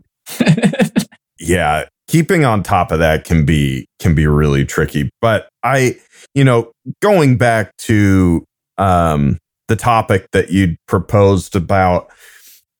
yeah 1.40 1.86
keeping 2.08 2.46
on 2.46 2.64
top 2.64 2.92
of 2.92 3.00
that 3.00 3.24
can 3.26 3.46
be 3.46 3.86
can 4.00 4.16
be 4.16 4.26
really 4.28 4.66
tricky 4.66 5.10
but 5.22 5.48
i 5.64 5.96
you 6.34 6.44
know 6.44 6.72
going 7.02 7.38
back 7.38 7.76
to 7.78 8.44
um 8.78 9.38
the 9.68 9.76
topic 9.76 10.28
that 10.32 10.50
you 10.52 10.76
proposed 10.88 11.56
about 11.56 12.10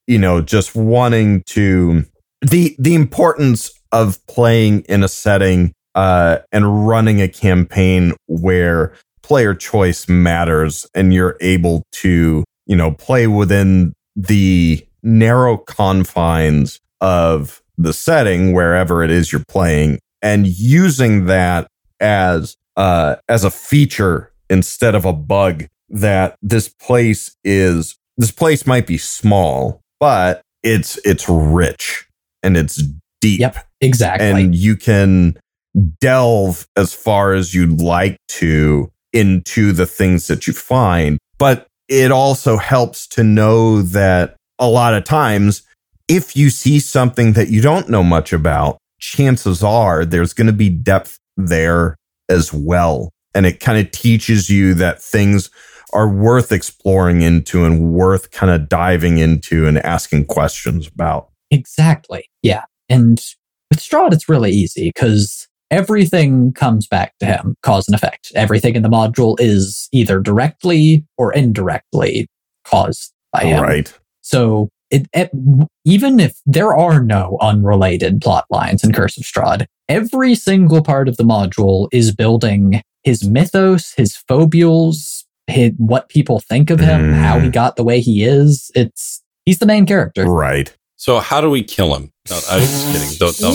you 0.08 0.18
know 0.18 0.42
just 0.42 0.76
wanting 0.76 1.44
to 1.46 2.04
the 2.42 2.76
the 2.80 2.96
importance 2.96 3.72
of 3.92 4.18
playing 4.28 4.82
in 4.90 5.04
a 5.04 5.08
setting 5.08 5.72
uh 5.96 6.38
and 6.52 6.88
running 6.88 7.22
a 7.22 7.28
campaign 7.28 8.14
where 8.28 8.94
player 9.24 9.54
choice 9.54 10.08
matters 10.08 10.86
and 10.96 11.14
you're 11.14 11.38
able 11.42 11.84
to 11.92 12.44
you 12.66 12.76
know 12.76 12.92
play 12.92 13.28
within 13.28 13.94
the 14.16 14.84
narrow 15.08 15.58
confines 15.58 16.80
of 17.02 17.62
the 17.78 17.94
setting 17.94 18.54
wherever 18.54 19.04
it 19.04 19.12
is 19.12 19.32
you're 19.32 19.44
playing 19.48 20.00
and 20.22 20.48
using 20.48 21.26
that 21.26 21.68
as 22.00 22.56
uh 22.76 23.16
as 23.30 23.44
a 23.44 23.52
feature 23.52 24.32
instead 24.50 24.96
of 24.96 25.06
a 25.06 25.14
bug 25.14 25.66
that 25.90 26.36
this 26.42 26.70
place 26.70 27.36
is 27.44 27.98
this 28.18 28.32
place 28.32 28.66
might 28.68 28.88
be 28.88 28.98
small 28.98 29.82
but 30.00 30.42
it's 30.64 30.98
it's 31.06 31.30
rich 31.30 32.08
and 32.44 32.58
it's 32.58 32.82
deep 33.22 33.40
Yep, 33.40 33.66
exactly. 33.82 34.28
and 34.28 34.56
you 34.56 34.76
can 34.76 35.38
delve 36.00 36.68
as 36.76 36.94
far 36.94 37.34
as 37.34 37.54
you'd 37.54 37.82
like 37.82 38.18
to 38.30 38.92
into 39.14 39.72
the 39.72 39.86
things 39.86 40.28
that 40.28 40.48
you 40.48 40.54
find. 40.54 41.18
But 41.38 41.68
it 41.88 42.12
also 42.12 42.58
helps 42.58 43.08
to 43.10 43.24
know 43.24 43.82
that 43.82 44.36
a 44.60 44.68
lot 44.68 44.94
of 44.94 45.04
times, 45.04 45.64
if 46.08 46.36
you 46.36 46.50
see 46.50 46.80
something 46.80 47.34
that 47.34 47.50
you 47.50 47.62
don't 47.62 47.90
know 47.90 48.04
much 48.04 48.34
about, 48.34 48.78
chances 49.00 49.64
are 49.64 50.06
there's 50.06 50.34
going 50.34 50.48
to 50.48 50.54
be 50.54 50.70
depth 50.70 51.20
there 51.36 51.96
as 52.30 52.54
well. 52.54 53.12
And 53.36 53.46
it 53.46 53.60
kind 53.60 53.78
of 53.78 53.92
teaches 53.92 54.50
you 54.50 54.74
that 54.76 55.02
things 55.02 55.50
are 55.94 56.10
worth 56.10 56.52
exploring 56.52 57.22
into 57.22 57.64
and 57.64 57.94
worth 57.94 58.32
kind 58.32 58.52
of 58.52 58.68
diving 58.68 59.20
into 59.20 59.68
and 59.68 59.78
asking 59.80 60.26
questions 60.26 60.88
about. 60.88 61.30
Exactly. 61.52 62.26
Yeah. 62.42 62.64
And 62.90 63.20
with 63.70 63.80
Strahd, 63.80 64.14
it's 64.14 64.28
really 64.28 64.52
easy 64.52 64.90
because 64.90 65.48
everything 65.70 66.54
comes 66.54 66.88
back 66.88 67.14
to 67.20 67.26
him, 67.26 67.56
cause 67.62 67.88
and 67.88 67.96
effect. 67.96 68.32
Everything 68.36 68.76
in 68.76 68.82
the 68.82 68.90
module 68.90 69.36
is 69.40 69.88
either 69.92 70.20
directly 70.20 71.06
or 71.18 71.34
indirectly 71.34 72.28
caused 72.66 73.14
by 73.32 73.44
him. 73.44 73.62
Right. 73.62 73.94
So 74.28 74.68
it, 74.92 75.08
it, 75.14 75.32
even 75.86 76.20
if 76.20 76.38
there 76.46 76.76
are 76.76 77.02
no 77.02 77.38
unrelated 77.40 78.20
plot 78.22 78.44
lines 78.50 78.84
in 78.84 78.92
Curse 78.92 79.16
of 79.18 79.24
Strahd, 79.24 79.66
every 79.88 80.36
single 80.36 80.84
part 80.84 81.08
of 81.08 81.16
the 81.16 81.24
module 81.24 81.88
is 81.94 82.14
building 82.14 82.82
his 83.06 83.24
mythos, 83.26 83.94
his 83.94 84.18
foibles, 84.18 85.26
his, 85.48 85.72
what 85.78 86.10
people 86.10 86.42
think 86.42 86.70
of 86.70 86.82
him, 86.82 87.14
Mm. 87.14 87.14
how 87.24 87.40
he 87.40 87.48
got 87.48 87.78
the 87.78 87.86
way 87.86 88.02
he 88.02 88.26
is. 88.26 88.70
It's 88.76 89.24
he's 89.46 89.60
the 89.60 89.66
main 89.66 89.86
character. 89.86 90.26
Right. 90.26 90.76
So 90.98 91.20
how 91.20 91.40
do 91.40 91.50
we 91.50 91.64
kill 91.64 91.96
him? 91.96 92.12
No, 92.30 92.38
I'm 92.52 92.60
just 92.60 92.92
kidding. 92.92 93.18
Don't 93.18 93.38
tell 93.38 93.54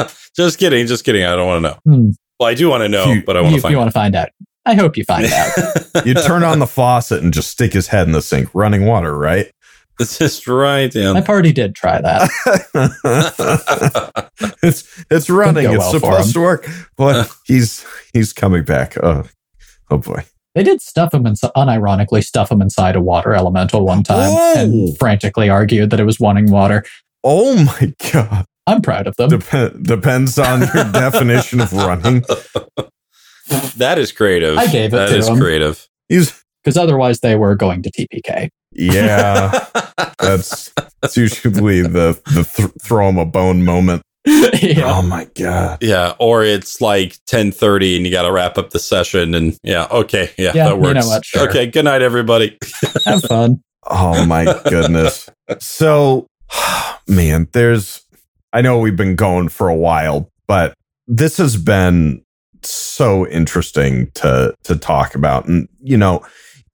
me. 0.00 0.08
just 0.36 0.58
kidding. 0.58 0.86
Just 0.88 1.04
kidding. 1.04 1.22
I 1.24 1.36
don't 1.36 1.46
want 1.46 1.64
to 1.64 1.68
know. 1.70 1.78
Hmm. 1.84 2.10
Well, 2.40 2.48
I 2.48 2.54
do 2.54 2.68
want 2.68 2.82
to 2.82 2.88
know, 2.88 3.04
You- 3.12 3.22
but 3.24 3.36
I 3.36 3.42
want 3.42 3.54
to 3.54 3.60
find 3.60 3.70
you 3.72 3.78
want 3.78 3.88
to 3.88 3.92
find 3.92 4.16
out. 4.16 4.30
I 4.66 4.74
hope 4.74 4.96
you 4.96 5.04
find 5.04 5.26
out. 5.32 5.58
out. 5.58 5.76
You 6.06 6.14
turn 6.14 6.44
on 6.44 6.58
the 6.60 6.66
faucet 6.66 7.22
and 7.22 7.32
just 7.32 7.50
stick 7.50 7.72
his 7.72 7.88
head 7.88 8.06
in 8.06 8.12
the 8.12 8.22
sink, 8.22 8.48
running 8.54 8.86
water, 8.86 9.16
right? 9.16 9.50
That's 9.98 10.16
just 10.18 10.46
right. 10.46 10.94
My 10.94 11.00
Yeah. 11.00 11.20
party 11.20 11.52
did 11.52 11.74
try 11.74 12.00
that. 12.00 12.30
it's 14.62 15.04
it's 15.10 15.28
running. 15.30 15.66
It's 15.66 15.78
well 15.78 15.90
supposed 15.92 16.32
to 16.34 16.40
work, 16.40 16.66
but 16.96 17.30
he's 17.46 17.84
he's 18.12 18.32
coming 18.32 18.64
back. 18.64 18.96
Oh, 19.02 19.24
oh 19.90 19.98
boy. 19.98 20.24
They 20.54 20.62
did 20.64 20.80
stuff 20.80 21.14
him, 21.14 21.26
ins- 21.26 21.42
unironically 21.42 22.24
stuff 22.24 22.50
him 22.50 22.60
inside 22.60 22.96
a 22.96 23.00
water 23.00 23.34
elemental 23.34 23.84
one 23.86 24.02
time 24.02 24.30
Oh. 24.32 24.54
and 24.56 24.98
frantically 24.98 25.48
argued 25.48 25.90
that 25.90 26.00
it 26.00 26.04
was 26.04 26.18
wanting 26.18 26.50
water. 26.50 26.84
Oh 27.22 27.56
my 27.64 27.94
god. 28.12 28.46
I'm 28.66 28.82
proud 28.82 29.06
of 29.06 29.16
them. 29.16 29.30
Dep- 29.30 29.82
depends 29.82 30.38
on 30.38 30.60
your 30.60 30.84
definition 30.92 31.60
of 31.60 31.72
running. 31.72 32.24
That 33.76 33.98
is 33.98 34.12
creative. 34.12 34.56
I 34.58 34.66
gave 34.66 34.92
it 34.94 34.96
That 34.96 35.08
to 35.10 35.16
is 35.16 35.28
him. 35.28 35.38
creative. 35.38 35.86
He's 36.08 36.42
Because 36.64 36.76
otherwise 36.76 37.20
they 37.20 37.36
were 37.36 37.54
going 37.54 37.82
to 37.82 37.90
TPK. 37.90 38.48
yeah. 38.72 39.66
That's 40.18 40.72
that's 41.02 41.16
usually 41.16 41.82
the 41.82 42.20
the 42.26 42.44
th- 42.44 42.70
throw 42.82 43.08
him 43.08 43.18
a 43.18 43.26
bone 43.26 43.62
moment. 43.64 44.02
yeah. 44.26 44.82
Oh 44.84 45.02
my 45.02 45.26
god. 45.34 45.78
yeah, 45.80 46.14
or 46.18 46.44
it's 46.44 46.80
like 46.80 47.16
10:30 47.26 47.96
and 47.96 48.06
you 48.06 48.12
got 48.12 48.22
to 48.22 48.32
wrap 48.32 48.58
up 48.58 48.70
the 48.70 48.78
session 48.78 49.34
and 49.34 49.56
yeah, 49.62 49.86
okay. 49.90 50.30
Yeah, 50.36 50.52
Yeah, 50.54 50.64
that 50.68 50.74
you 50.76 50.80
know 50.82 50.94
works. 50.94 51.06
what, 51.06 51.24
sure. 51.24 51.48
Okay, 51.48 51.66
good 51.66 51.84
night 51.86 52.02
everybody. 52.02 52.58
Have 53.06 53.22
fun. 53.22 53.62
Oh 53.88 54.26
my 54.26 54.44
goodness. 54.68 55.28
So, 55.58 56.26
man, 57.08 57.48
there's, 57.54 58.02
I 58.52 58.60
know 58.60 58.78
we've 58.78 58.94
been 58.96 59.16
going 59.16 59.48
for 59.48 59.68
a 59.70 59.74
while, 59.74 60.30
but 60.46 60.74
this 61.08 61.38
has 61.38 61.56
been 61.56 62.22
so 62.68 63.26
interesting 63.28 64.10
to, 64.14 64.54
to 64.64 64.76
talk 64.76 65.14
about. 65.14 65.46
And, 65.46 65.68
you 65.80 65.96
know, 65.96 66.24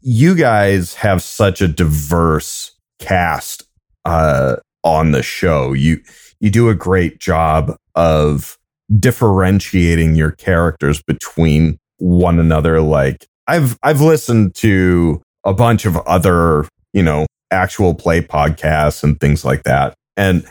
you 0.00 0.34
guys 0.34 0.94
have 0.94 1.22
such 1.22 1.60
a 1.60 1.68
diverse 1.68 2.72
cast, 2.98 3.64
uh, 4.04 4.56
on 4.84 5.10
the 5.10 5.22
show. 5.22 5.72
You, 5.72 6.00
you 6.38 6.50
do 6.50 6.68
a 6.68 6.74
great 6.74 7.18
job 7.18 7.76
of 7.94 8.56
differentiating 8.98 10.14
your 10.14 10.30
characters 10.30 11.02
between 11.02 11.78
one 11.98 12.38
another. 12.38 12.80
Like 12.80 13.26
I've, 13.48 13.76
I've 13.82 14.00
listened 14.00 14.54
to 14.56 15.20
a 15.44 15.52
bunch 15.52 15.86
of 15.86 15.96
other 15.98 16.66
you 16.96 17.02
know, 17.02 17.26
actual 17.50 17.94
play 17.94 18.22
podcasts 18.22 19.04
and 19.04 19.20
things 19.20 19.44
like 19.44 19.64
that. 19.64 19.92
And 20.16 20.46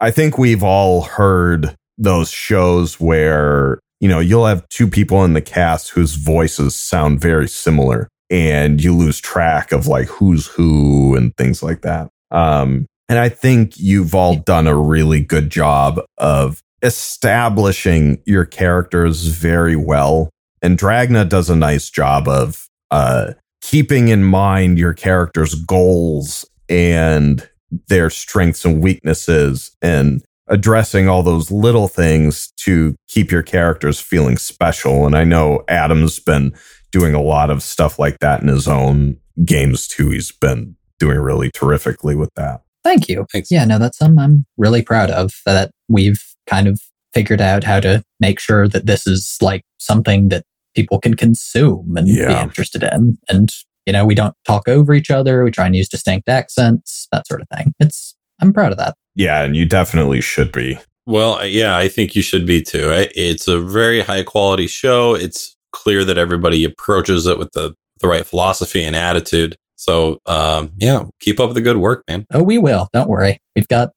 I 0.00 0.12
think 0.12 0.38
we've 0.38 0.62
all 0.62 1.02
heard 1.02 1.74
those 1.98 2.30
shows 2.30 3.00
where, 3.00 3.80
you 4.00 4.08
know, 4.08 4.20
you'll 4.20 4.46
have 4.46 4.68
two 4.68 4.88
people 4.88 5.24
in 5.24 5.32
the 5.32 5.40
cast 5.40 5.90
whose 5.90 6.14
voices 6.14 6.74
sound 6.74 7.20
very 7.20 7.48
similar 7.48 8.08
and 8.30 8.82
you 8.82 8.94
lose 8.94 9.20
track 9.20 9.72
of 9.72 9.86
like 9.86 10.06
who's 10.08 10.46
who 10.46 11.16
and 11.16 11.36
things 11.36 11.62
like 11.62 11.82
that. 11.82 12.08
Um, 12.30 12.86
and 13.08 13.18
I 13.18 13.28
think 13.28 13.78
you've 13.78 14.14
all 14.14 14.36
done 14.36 14.66
a 14.66 14.76
really 14.76 15.20
good 15.20 15.50
job 15.50 16.00
of 16.18 16.60
establishing 16.82 18.22
your 18.26 18.44
characters 18.44 19.26
very 19.26 19.76
well. 19.76 20.30
And 20.60 20.78
Dragna 20.78 21.28
does 21.28 21.48
a 21.48 21.56
nice 21.56 21.88
job 21.90 22.28
of, 22.28 22.66
uh, 22.90 23.32
keeping 23.60 24.08
in 24.08 24.24
mind 24.24 24.78
your 24.78 24.94
character's 24.94 25.54
goals 25.54 26.44
and 26.68 27.48
their 27.88 28.10
strengths 28.10 28.64
and 28.64 28.80
weaknesses 28.80 29.76
and 29.82 30.22
addressing 30.48 31.08
all 31.08 31.22
those 31.22 31.50
little 31.50 31.88
things 31.88 32.52
to 32.58 32.94
keep 33.08 33.30
your 33.30 33.42
characters 33.42 34.00
feeling 34.00 34.36
special. 34.36 35.06
And 35.06 35.16
I 35.16 35.24
know 35.24 35.64
Adam's 35.68 36.18
been 36.18 36.54
doing 36.90 37.14
a 37.14 37.22
lot 37.22 37.50
of 37.50 37.62
stuff 37.62 37.98
like 37.98 38.18
that 38.20 38.42
in 38.42 38.48
his 38.48 38.66
own 38.66 39.18
games 39.44 39.86
too. 39.86 40.10
He's 40.10 40.32
been 40.32 40.76
doing 40.98 41.18
really 41.18 41.50
terrifically 41.50 42.16
with 42.16 42.32
that. 42.34 42.62
Thank 42.82 43.08
you. 43.08 43.26
Thanks. 43.32 43.50
Yeah, 43.50 43.64
no, 43.64 43.78
that's 43.78 43.98
something 43.98 44.18
I'm 44.18 44.46
really 44.56 44.82
proud 44.82 45.10
of 45.10 45.32
that 45.44 45.70
we've 45.88 46.24
kind 46.46 46.66
of 46.66 46.80
figured 47.12 47.40
out 47.40 47.64
how 47.64 47.80
to 47.80 48.02
make 48.20 48.40
sure 48.40 48.68
that 48.68 48.86
this 48.86 49.06
is 49.06 49.36
like 49.42 49.62
something 49.78 50.28
that 50.28 50.44
people 50.74 50.98
can 50.98 51.14
consume 51.14 51.96
and 51.96 52.06
be 52.06 52.22
interested 52.22 52.82
in. 52.82 53.18
And, 53.28 53.50
you 53.86 53.92
know, 53.92 54.04
we 54.04 54.14
don't 54.14 54.34
talk 54.46 54.68
over 54.68 54.92
each 54.94 55.10
other. 55.10 55.44
We 55.44 55.50
try 55.50 55.66
and 55.66 55.76
use 55.76 55.88
distinct 55.88 56.28
accents, 56.28 57.08
that 57.12 57.26
sort 57.26 57.42
of 57.42 57.48
thing. 57.54 57.74
It's, 57.80 58.14
I'm 58.40 58.52
proud 58.52 58.72
of 58.72 58.78
that. 58.78 58.94
Yeah, 59.14 59.42
and 59.42 59.56
you 59.56 59.66
definitely 59.66 60.20
should 60.20 60.52
be. 60.52 60.78
Well, 61.06 61.34
uh, 61.38 61.44
yeah, 61.44 61.76
I 61.76 61.88
think 61.88 62.14
you 62.14 62.22
should 62.22 62.46
be 62.46 62.62
too. 62.62 62.90
It's 63.14 63.48
a 63.48 63.60
very 63.60 64.00
high 64.00 64.22
quality 64.22 64.66
show. 64.66 65.14
It's 65.14 65.56
clear 65.72 66.04
that 66.04 66.18
everybody 66.18 66.64
approaches 66.64 67.26
it 67.26 67.38
with 67.38 67.50
the, 67.52 67.74
the 68.00 68.08
right 68.08 68.24
philosophy 68.26 68.84
and 68.84 68.94
attitude. 68.94 69.56
So, 69.76 70.18
um, 70.26 70.72
yeah, 70.76 71.04
keep 71.20 71.40
up 71.40 71.54
the 71.54 71.60
good 71.60 71.76
work, 71.78 72.04
man. 72.08 72.26
Oh, 72.32 72.42
we 72.42 72.58
will. 72.58 72.88
Don't 72.92 73.08
worry. 73.08 73.38
We've 73.56 73.68
got, 73.68 73.90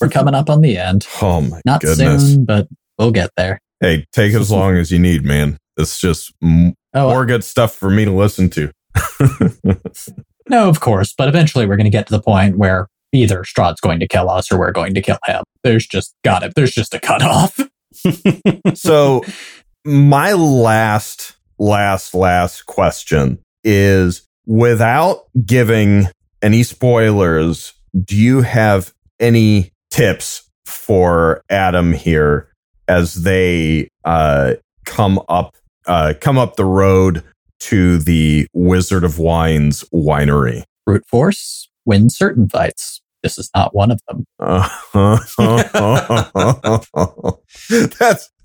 we're 0.00 0.08
coming 0.08 0.34
up 0.34 0.50
on 0.50 0.60
the 0.60 0.76
end. 0.78 1.06
Oh 1.22 1.40
my 1.40 1.60
Not 1.64 1.80
goodness. 1.82 2.32
soon, 2.34 2.44
but 2.44 2.68
we'll 2.98 3.10
get 3.12 3.30
there. 3.36 3.60
Hey, 3.80 4.06
take 4.12 4.34
as 4.34 4.50
long 4.50 4.76
as 4.76 4.90
you 4.90 4.98
need, 4.98 5.24
man. 5.24 5.56
It's 5.76 5.98
just 6.00 6.32
m- 6.42 6.74
Oh, 6.92 7.08
more 7.10 7.24
good 7.24 7.44
stuff 7.44 7.74
for 7.74 7.88
me 7.90 8.04
to 8.04 8.10
listen 8.12 8.50
to. 8.50 8.72
no, 10.48 10.68
of 10.68 10.80
course. 10.80 11.14
But 11.16 11.28
eventually 11.28 11.66
we're 11.66 11.76
going 11.76 11.84
to 11.84 11.90
get 11.90 12.06
to 12.08 12.12
the 12.12 12.22
point 12.22 12.56
where 12.58 12.88
either 13.12 13.42
Strahd's 13.42 13.80
going 13.80 14.00
to 14.00 14.08
kill 14.08 14.30
us 14.30 14.50
or 14.50 14.58
we're 14.58 14.72
going 14.72 14.94
to 14.94 15.02
kill 15.02 15.18
him. 15.26 15.42
There's 15.62 15.86
just 15.86 16.14
got 16.24 16.42
it. 16.42 16.54
There's 16.54 16.72
just 16.72 16.94
a 16.94 17.00
cutoff. 17.00 17.58
so 18.74 19.22
my 19.84 20.32
last 20.32 21.36
last 21.58 22.14
last 22.14 22.66
question 22.66 23.38
is 23.64 24.26
without 24.46 25.24
giving 25.44 26.06
any 26.42 26.62
spoilers 26.62 27.74
do 28.04 28.16
you 28.16 28.40
have 28.40 28.94
any 29.18 29.70
tips 29.90 30.48
for 30.64 31.42
adam 31.50 31.92
here 31.92 32.48
as 32.88 33.24
they 33.24 33.88
uh 34.04 34.54
come 34.86 35.20
up 35.28 35.54
uh 35.86 36.14
come 36.20 36.38
up 36.38 36.56
the 36.56 36.64
road 36.64 37.22
to 37.58 37.98
the 37.98 38.46
wizard 38.54 39.04
of 39.04 39.18
wines 39.18 39.84
winery 39.92 40.62
Brute 40.86 41.06
force 41.06 41.70
wins 41.84 42.16
certain 42.16 42.48
fights. 42.48 42.99
This 43.22 43.38
is 43.38 43.50
not 43.54 43.74
one 43.74 43.90
of 43.90 44.00
them. 44.08 44.24
that's 44.88 45.36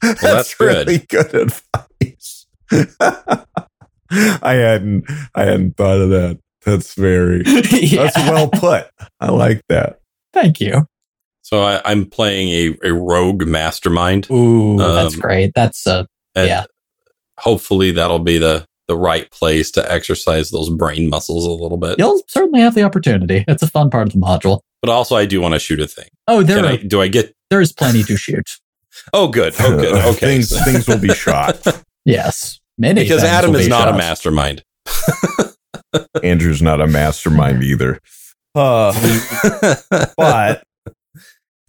that's, 0.02 0.22
that's 0.22 0.56
good. 0.56 0.88
really 0.88 1.06
good 1.10 1.34
advice. 1.34 2.46
I 4.12 4.54
hadn't 4.54 5.06
I 5.34 5.46
hadn't 5.46 5.78
thought 5.78 6.00
of 6.02 6.10
that. 6.12 6.40
That's 6.66 6.94
very 6.96 7.44
Yeah. 7.46 8.04
that's 8.04 8.18
well 8.18 8.50
put. 8.50 8.88
I 9.20 9.32
like 9.32 9.62
that. 9.70 10.00
Thank 10.34 10.60
you. 10.60 10.88
So 11.42 11.62
I, 11.62 11.82
I'm 11.86 12.06
playing 12.08 12.50
a, 12.84 12.88
a 12.90 12.94
rogue 12.94 13.46
mastermind. 13.46 14.30
Ooh, 14.32 14.78
that's 14.78 15.14
Um, 15.16 15.20
great. 15.22 15.52
That's 15.56 15.86
uh, 15.86 16.06
And 16.36 16.48
Yeah. 16.48 16.66
Hopefully 17.40 17.92
that'll 17.92 18.20
be 18.20 18.38
the, 18.40 18.66
the 18.88 18.98
right 18.98 19.30
place 19.30 19.70
to 19.72 19.92
exercise 19.92 20.50
those 20.50 20.70
brain 20.70 21.08
muscles 21.10 21.46
a 21.46 21.52
little 21.52 21.78
bit. 21.78 22.00
you'll 22.00 22.22
certainly 22.28 22.62
have 22.62 22.74
the 22.76 22.84
opportunity. 22.84 23.44
It's 23.48 23.62
a 23.62 23.68
fun 23.68 23.90
part 23.92 24.08
of 24.08 24.14
the 24.14 24.20
module. 24.20 24.62
But 24.86 24.92
also 24.92 25.16
I 25.16 25.26
do 25.26 25.42
want 25.42 25.56
to 25.56 25.60
shoot 25.60 25.80
a 25.80 25.88
thing. 25.88 26.10
Oh, 26.28 26.44
there 26.44 26.64
are, 26.64 26.68
I, 26.68 26.76
do 26.78 27.02
I 27.02 27.08
get, 27.08 27.36
there 27.50 27.60
is 27.60 27.74
plenty 27.74 28.04
to 28.04 28.16
shoot. 28.16 28.60
oh, 29.14 29.28
good. 29.30 29.56
Oh, 29.60 29.80
good. 29.80 29.96
Okay. 30.06 30.28
things 30.28 30.64
things 30.64 30.88
will 30.88 31.00
be 31.00 31.08
shot. 31.16 31.66
Yes, 32.06 32.60
many 32.78 33.02
because 33.02 33.24
Adam 33.24 33.54
will 33.54 33.62
is 33.62 33.66
be 33.66 33.72
not 33.72 33.88
a 33.88 33.94
mastermind. 33.94 34.64
Andrew's 36.22 36.62
not 36.62 36.82
a 36.82 36.86
mastermind 36.86 37.64
either. 37.64 38.00
Uh, 38.54 38.94
but 40.18 40.64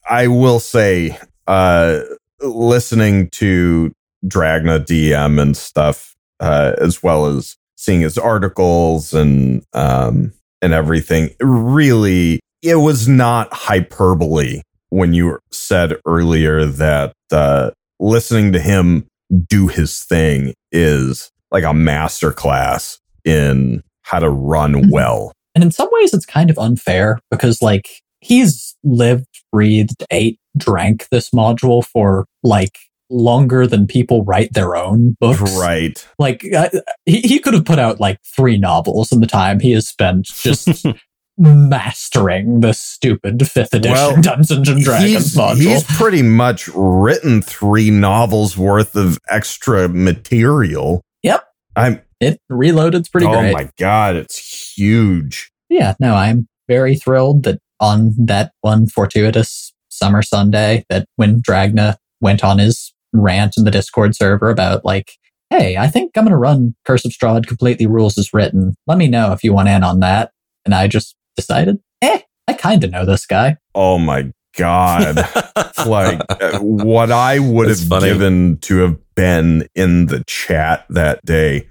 I 0.07 0.27
will 0.27 0.61
say 0.61 1.19
uh, 1.47 2.01
listening 2.41 3.31
to 3.31 3.93
Dragna 4.27 4.85
DM 4.85 5.41
and 5.41 5.57
stuff, 5.57 6.15
uh, 6.39 6.75
as 6.77 7.03
well 7.03 7.25
as 7.25 7.57
seeing 7.77 8.03
his 8.03 8.19
articles 8.19 9.15
and 9.15 9.65
um, 9.73 10.35
and 10.61 10.75
everything, 10.75 11.31
really, 11.41 12.41
it 12.69 12.77
was 12.77 13.07
not 13.09 13.53
hyperbole 13.53 14.63
when 14.91 15.13
you 15.15 15.39
said 15.51 15.95
earlier 16.07 16.65
that 16.65 17.13
uh, 17.31 17.71
listening 18.01 18.53
to 18.53 18.61
him 18.61 19.07
do 19.49 19.67
his 19.69 20.03
thing 20.05 20.55
is 20.73 21.31
like 21.51 21.65
a 21.65 21.69
masterclass 21.73 22.99
in 23.25 23.83
how 24.03 24.19
to 24.19 24.31
run 24.31 24.75
Mhm. 24.75 24.91
well. 24.91 25.33
And 25.55 25.65
in 25.65 25.71
some 25.71 25.89
ways, 25.93 26.13
it's 26.15 26.27
kind 26.27 26.51
of 26.51 26.59
unfair 26.59 27.19
because, 27.31 27.63
like, 27.63 27.89
he's 28.21 28.77
lived, 28.85 29.27
breathed, 29.53 30.05
ate, 30.11 30.39
drank 30.57 31.09
this 31.11 31.31
module 31.31 31.85
for 31.85 32.27
like 32.43 32.79
longer 33.09 33.67
than 33.67 33.87
people 33.87 34.25
write 34.25 34.53
their 34.53 34.75
own 34.77 35.17
books. 35.21 35.41
Right. 35.59 36.07
Like, 36.19 36.45
uh, 36.53 36.69
he, 37.05 37.21
he 37.21 37.39
could 37.39 37.55
have 37.55 37.65
put 37.65 37.79
out 37.79 38.01
like 38.01 38.19
three 38.25 38.59
novels 38.59 39.13
in 39.13 39.21
the 39.21 39.27
time 39.27 39.61
he 39.61 39.73
has 39.73 39.87
spent 39.89 40.25
just 40.27 40.85
mastering 41.39 42.61
the 42.61 42.73
stupid 42.73 43.47
fifth 43.49 43.75
edition 43.75 43.93
Well, 43.93 44.17
Dungeons 44.23 44.69
and 44.69 44.83
Dragons 44.83 45.11
he's, 45.11 45.37
module. 45.37 45.57
he's 45.57 45.85
pretty 45.85 46.23
much 46.23 46.69
written 46.75 47.43
three 47.43 47.91
novels 47.91 48.57
worth 48.57 48.97
of 48.97 49.19
extra 49.29 49.89
material. 49.89 51.03
Yep. 51.23 51.45
I'm 51.77 52.03
it 52.21 52.41
reloaded's 52.51 53.09
pretty 53.09 53.27
oh 53.27 53.33
great. 53.33 53.51
Oh 53.51 53.53
my 53.53 53.71
god, 53.79 54.17
it's 54.17 54.75
huge. 54.77 55.51
Yeah, 55.69 55.95
no, 56.01 56.15
I'm 56.15 56.49
very 56.69 56.97
thrilled 56.97 57.43
that 57.43 57.61
on 57.81 58.15
that 58.19 58.53
one 58.63 58.87
fortuitous 58.87 59.75
summer 59.91 60.23
Sunday 60.23 60.85
that 60.89 61.07
when 61.17 61.43
Dragna 61.43 61.97
went 62.21 62.43
on 62.43 62.59
his 62.59 62.95
rant 63.13 63.57
in 63.59 63.65
the 63.65 63.71
Discord 63.71 64.15
server 64.17 64.49
about 64.49 64.85
like, 64.85 65.13
hey, 65.51 65.77
I 65.77 65.89
think 65.89 66.17
I'm 66.17 66.25
gonna 66.25 66.39
run 66.39 66.75
Curse 66.87 67.05
of 67.05 67.13
Strahd 67.13 67.47
completely 67.47 67.87
rules 67.87 68.17
as 68.17 68.33
written. 68.33 68.75
Let 68.87 68.97
me 68.97 69.09
know 69.09 69.33
if 69.33 69.45
you 69.45 69.53
want 69.53 69.69
in 69.69 69.85
on 69.85 70.01
that. 70.01 70.31
And 70.65 70.75
I 70.75 70.89
just 70.89 71.15
decided, 71.37 71.79
eh, 72.03 72.21
I 72.49 72.53
kinda 72.55 72.89
know 72.89 73.05
this 73.07 73.27
guy. 73.27 73.57
Oh 73.75 73.99
my 73.99 74.33
god. 74.57 75.17
like 75.87 76.21
what 76.61 77.13
I 77.13 77.39
would 77.39 77.69
That's 77.69 77.81
have 77.81 77.89
funny. 77.89 78.07
given 78.09 78.59
to 78.63 78.79
have 78.79 78.97
been 79.15 79.69
in 79.75 80.07
the 80.07 80.25
chat 80.27 80.85
that 80.91 81.25
day. 81.25 81.69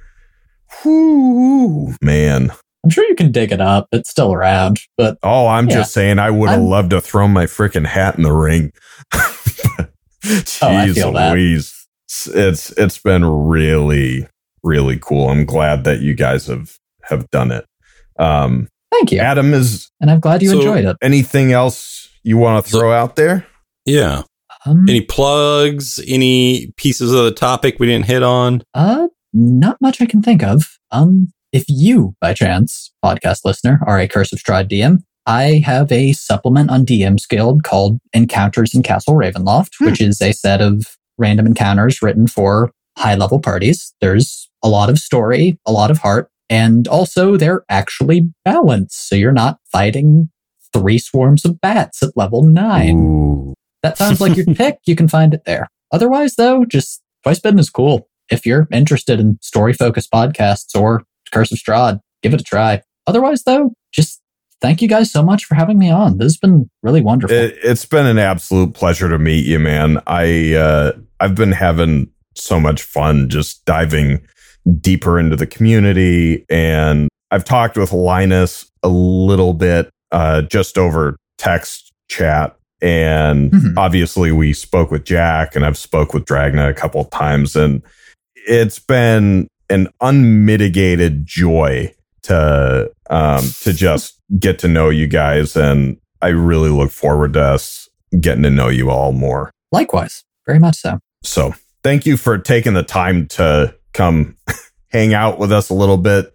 Whoo, 0.84 1.94
man. 2.02 2.52
I'm 2.84 2.90
sure 2.92 3.06
you 3.08 3.16
can 3.16 3.32
dig 3.32 3.52
it 3.52 3.62
up. 3.62 3.88
It's 3.92 4.10
still 4.12 4.32
around, 4.34 4.80
but 4.98 5.18
Oh, 5.24 5.48
I'm 5.48 5.68
Yeah. 5.68 5.78
just 5.78 5.94
saying 5.94 6.20
I 6.20 6.30
would 6.30 6.50
have 6.50 6.62
loved 6.62 6.92
to 6.92 7.02
throw 7.02 7.28
my 7.28 7.46
freaking 7.46 7.86
hat 7.88 8.16
in 8.18 8.24
the 8.24 8.32
ring. 8.34 8.72
Jeez 10.24 10.60
Oh, 10.62 10.68
I 10.76 10.92
feel. 10.94 11.12
Louise. 11.12 11.72
It's, 12.08 12.28
it's 12.28 12.72
it's 12.72 12.98
been 13.00 13.26
really, 13.26 14.28
really 14.64 15.00
cool. 15.02 15.30
I'm 15.30 15.46
glad 15.46 15.84
that 15.86 16.02
you 16.02 16.14
guys 16.14 16.46
have 16.48 16.76
have 17.04 17.30
done 17.32 17.52
it. 17.52 17.66
Um 18.20 18.68
thank 18.98 19.12
you. 19.12 19.20
Adam 19.20 19.54
is 19.54 19.90
And 20.02 20.10
I'm 20.12 20.20
glad 20.20 20.42
you 20.42 20.50
So- 20.50 20.58
enjoyed 20.58 20.86
it. 20.86 20.98
anything 21.02 21.52
else 21.52 22.10
you 22.24 22.38
want 22.38 22.64
to 22.66 22.72
throw 22.72 22.92
out 22.92 23.16
there? 23.16 23.46
yeah. 23.86 24.24
Um, 24.68 24.86
Any 24.90 25.02
plugs? 25.02 26.00
Any 26.08 26.72
pieces 26.76 27.14
of 27.14 27.24
the 27.26 27.32
topic 27.32 27.76
we 27.80 27.86
didn't 27.86 28.06
hit 28.08 28.24
on? 28.24 28.64
Uh, 28.74 29.08
not 29.32 29.78
much 29.80 30.02
I 30.02 30.08
can 30.08 30.24
think 30.24 30.42
of. 30.42 30.80
Um, 30.92 31.32
if 31.54 31.66
you, 31.68 32.16
by 32.20 32.34
chance, 32.34 32.92
podcast 33.04 33.42
listener, 33.46 33.80
are 33.86 34.00
a 34.00 34.08
Curse 34.08 34.34
of 34.34 34.40
Strahd 34.40 34.68
DM, 34.72 35.04
I 35.28 35.62
have 35.66 35.92
a 35.92 36.14
supplement 36.14 36.72
on 36.72 36.84
DM's 36.84 37.28
Guild 37.28 37.64
called 37.64 38.00
Encounters 38.12 38.74
in 38.74 38.82
Castle 38.82 39.14
Ravenloft, 39.14 39.74
Hmm. 39.78 39.86
which 39.86 40.02
is 40.02 40.20
a 40.20 40.32
set 40.32 40.62
of 40.62 40.98
random 41.20 41.46
encounters 41.46 42.02
written 42.02 42.26
for 42.26 42.72
high 42.98 43.16
level 43.16 43.40
parties. 43.40 43.94
There's 44.02 44.50
a 44.64 44.68
lot 44.70 44.90
of 44.90 44.98
story, 44.98 45.60
a 45.68 45.72
lot 45.72 45.92
of 45.92 46.00
heart, 46.00 46.30
and 46.50 46.88
also 46.88 47.38
they're 47.38 47.64
actually 47.70 48.30
balanced. 48.44 49.08
So 49.08 49.16
you're 49.16 49.32
not 49.32 49.60
fighting 49.72 50.30
three 50.74 50.98
swarms 50.98 51.46
of 51.46 51.62
bats 51.62 52.04
at 52.04 52.16
level 52.16 52.44
nine 52.44 52.98
Ooh. 52.98 53.54
that 53.82 53.98
sounds 54.00 54.22
like 54.22 54.36
your 54.36 54.46
pick. 54.46 54.80
You 54.86 54.96
can 54.96 55.08
find 55.08 55.34
it 55.34 55.46
there. 55.46 55.68
Otherwise, 55.92 56.36
though, 56.36 56.66
just 56.66 57.02
Twice 57.24 57.40
Bitten 57.40 57.60
is 57.60 57.70
cool. 57.70 58.08
If 58.30 58.46
you're 58.46 58.68
interested 58.72 59.20
in 59.20 59.40
story 59.42 59.74
focused 59.74 60.12
podcasts 60.12 60.80
or 60.80 61.04
Curse 61.32 61.52
of 61.52 61.58
Strahd, 61.58 62.00
give 62.22 62.34
it 62.34 62.42
a 62.42 62.44
try. 62.44 62.82
Otherwise, 63.08 63.44
though, 63.44 63.74
just 63.92 64.22
thank 64.62 64.82
you 64.82 64.88
guys 64.88 65.12
so 65.12 65.24
much 65.24 65.46
for 65.46 65.56
having 65.56 65.78
me 65.78 65.90
on. 65.90 66.18
This 66.18 66.26
has 66.34 66.38
been 66.38 66.70
really 66.82 67.02
wonderful. 67.02 67.36
It, 67.36 67.58
it's 67.64 67.86
been 67.86 68.06
an 68.06 68.18
absolute 68.18 68.74
pleasure 68.74 69.10
to 69.10 69.20
meet 69.20 69.46
you, 69.46 69.60
man. 69.60 70.02
I 70.08 70.54
uh, 70.54 70.92
I've 71.20 71.36
been 71.36 71.52
having 71.52 72.10
so 72.36 72.60
much 72.60 72.84
fun 72.84 73.30
just 73.30 73.64
diving 73.66 74.26
deeper 74.82 75.20
into 75.20 75.36
the 75.36 75.48
community, 75.48 76.46
and 76.50 77.08
I've 77.32 77.46
talked 77.46 77.78
with 77.78 77.92
Linus 77.92 78.70
a 78.84 78.88
little 78.90 79.54
bit 79.54 79.90
uh, 80.12 80.42
just 80.44 80.78
over 80.78 81.16
text 81.38 81.92
chat, 82.10 82.56
and 82.82 83.52
Mhm. 83.52 83.74
obviously 83.78 84.32
we 84.32 84.54
spoke 84.54 84.92
with 84.92 85.04
Jack, 85.04 85.56
and 85.56 85.66
I've 85.66 85.78
spoke 85.78 86.14
with 86.14 86.26
Dragna 86.26 86.70
a 86.70 86.74
couple 86.74 87.02
of 87.02 87.10
times, 87.10 87.56
and 87.56 87.82
it's 88.48 88.80
been 88.80 89.48
an 89.70 89.88
unmitigated 90.02 91.26
joy 91.26 91.92
to 92.24 92.90
um, 93.10 93.44
to 93.62 93.72
just 93.74 94.20
get 94.40 94.58
to 94.60 94.68
know 94.68 94.90
you 94.90 95.08
guys, 95.08 95.56
and 95.56 95.98
I 96.22 96.30
really 96.30 96.70
look 96.70 96.92
forward 96.92 97.34
to 97.34 97.42
us 97.42 97.88
getting 98.20 98.44
to 98.44 98.50
know 98.50 98.70
you 98.70 98.90
all 98.90 99.12
more. 99.12 99.52
Likewise, 99.72 100.24
very 100.48 100.58
much 100.60 100.78
so. 100.78 101.00
So, 101.24 101.54
thank 101.84 102.06
you 102.06 102.18
for 102.18 102.38
taking 102.38 102.74
the 102.74 102.84
time 102.84 103.28
to 103.30 103.74
come 103.96 104.36
hang 104.90 105.14
out 105.14 105.40
with 105.40 105.52
us 105.52 105.70
a 105.70 105.74
little 105.74 105.98
bit 105.98 106.34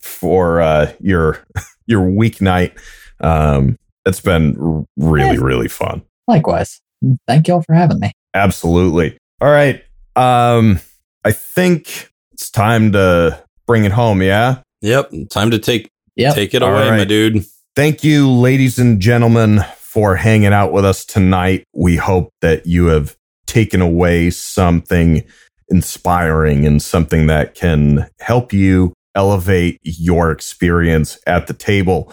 for 0.00 0.60
uh, 0.60 0.92
your 1.00 1.44
your 1.86 2.02
weeknight. 2.02 2.72
Um, 3.20 3.76
it's 4.06 4.20
been 4.20 4.86
really, 4.96 5.36
Yeah. 5.36 5.42
really 5.44 5.68
fun. 5.68 6.02
Likewise. 6.26 6.80
Thank 7.26 7.48
you 7.48 7.54
all 7.54 7.62
for 7.62 7.74
having 7.74 7.98
me. 8.00 8.12
Absolutely. 8.34 9.18
All 9.40 9.50
right. 9.50 9.82
Um, 10.16 10.80
I 11.24 11.32
think 11.32 12.10
it's 12.32 12.50
time 12.50 12.92
to 12.92 13.42
bring 13.66 13.84
it 13.84 13.92
home. 13.92 14.22
Yeah. 14.22 14.58
Yep. 14.82 15.10
Time 15.30 15.50
to 15.50 15.58
take 15.58 15.88
Yep. 16.16 16.34
take 16.34 16.54
it 16.54 16.62
All 16.62 16.72
away, 16.74 16.90
my 16.90 17.04
dude. 17.04 17.44
Thank 17.74 18.04
you, 18.04 18.30
ladies 18.30 18.78
and 18.78 19.00
gentlemen, 19.00 19.64
for 19.78 20.14
hanging 20.16 20.52
out 20.52 20.72
with 20.72 20.84
us 20.84 21.04
tonight. 21.04 21.64
We 21.72 21.96
hope 21.96 22.30
that 22.42 22.66
you 22.66 22.86
have 22.86 23.16
taken 23.46 23.80
away 23.80 24.30
something 24.30 25.22
inspiring 25.68 26.66
and 26.66 26.82
something 26.82 27.26
that 27.26 27.54
can 27.54 28.08
help 28.20 28.52
you 28.52 28.92
elevate 29.14 29.78
your 29.82 30.30
experience 30.30 31.18
at 31.26 31.46
the 31.46 31.54
table. 31.54 32.12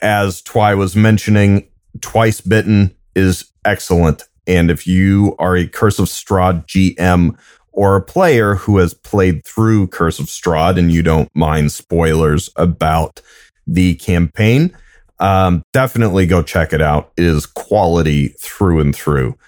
As 0.00 0.42
Twi 0.42 0.74
was 0.74 0.96
mentioning, 0.96 1.68
Twice 2.00 2.40
Bitten 2.40 2.94
is 3.14 3.50
excellent. 3.64 4.24
And 4.46 4.70
if 4.70 4.86
you 4.86 5.36
are 5.38 5.56
a 5.56 5.68
Curse 5.68 5.98
of 5.98 6.06
Strahd 6.06 6.66
GM 6.66 7.38
or 7.72 7.96
a 7.96 8.02
player 8.02 8.56
who 8.56 8.78
has 8.78 8.92
played 8.92 9.44
through 9.44 9.88
Curse 9.88 10.18
of 10.18 10.26
Strahd 10.26 10.78
and 10.78 10.90
you 10.90 11.02
don't 11.02 11.30
mind 11.34 11.70
spoilers 11.70 12.50
about 12.56 13.20
the 13.66 13.94
campaign, 13.96 14.76
um, 15.20 15.62
definitely 15.72 16.26
go 16.26 16.42
check 16.42 16.72
it 16.72 16.82
out. 16.82 17.12
It 17.16 17.24
is 17.24 17.46
quality 17.46 18.28
through 18.40 18.80
and 18.80 18.94
through. 18.94 19.38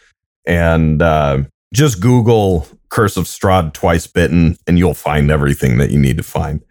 And 0.46 1.02
uh, 1.02 1.44
just 1.72 2.00
Google 2.00 2.68
Curse 2.94 3.16
of 3.16 3.24
Strahd 3.24 3.72
Twice 3.72 4.06
Bitten, 4.06 4.56
and 4.68 4.78
you'll 4.78 4.94
find 4.94 5.28
everything 5.28 5.78
that 5.78 5.90
you 5.90 5.98
need 5.98 6.16
to 6.16 6.22
find. 6.22 6.64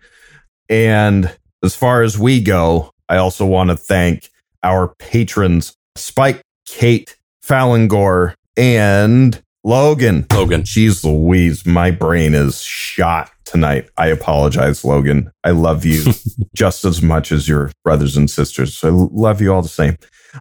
And 0.69 1.35
as 1.61 1.75
far 1.75 2.01
as 2.01 2.17
we 2.17 2.41
go, 2.41 2.91
I 3.09 3.17
also 3.17 3.45
want 3.45 3.71
to 3.71 3.75
thank 3.75 4.29
our 4.63 4.95
patrons, 4.99 5.75
Spike, 5.97 6.41
Kate, 6.65 7.17
Falangor, 7.45 8.35
and 8.55 9.43
Logan. 9.65 10.25
Logan. 10.31 10.61
Jeez 10.63 11.03
Louise, 11.03 11.65
my 11.65 11.91
brain 11.91 12.33
is 12.33 12.61
shot 12.61 13.29
tonight. 13.43 13.89
I 13.97 14.07
apologize, 14.07 14.85
Logan. 14.85 15.29
I 15.43 15.51
love 15.51 15.83
you 15.83 16.05
just 16.55 16.85
as 16.85 17.01
much 17.01 17.33
as 17.33 17.49
your 17.49 17.69
brothers 17.83 18.15
and 18.15 18.31
sisters. 18.31 18.81
I 18.81 18.89
love 18.89 19.41
you 19.41 19.53
all 19.53 19.61
the 19.61 19.67
same. 19.67 19.97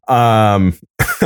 Um, 0.06 0.78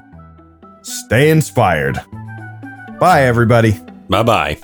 stay 0.83 1.31
inspired. 1.31 1.99
Bye, 3.01 3.23
everybody. 3.23 3.81
Bye 4.11 4.25
bye. 4.25 4.59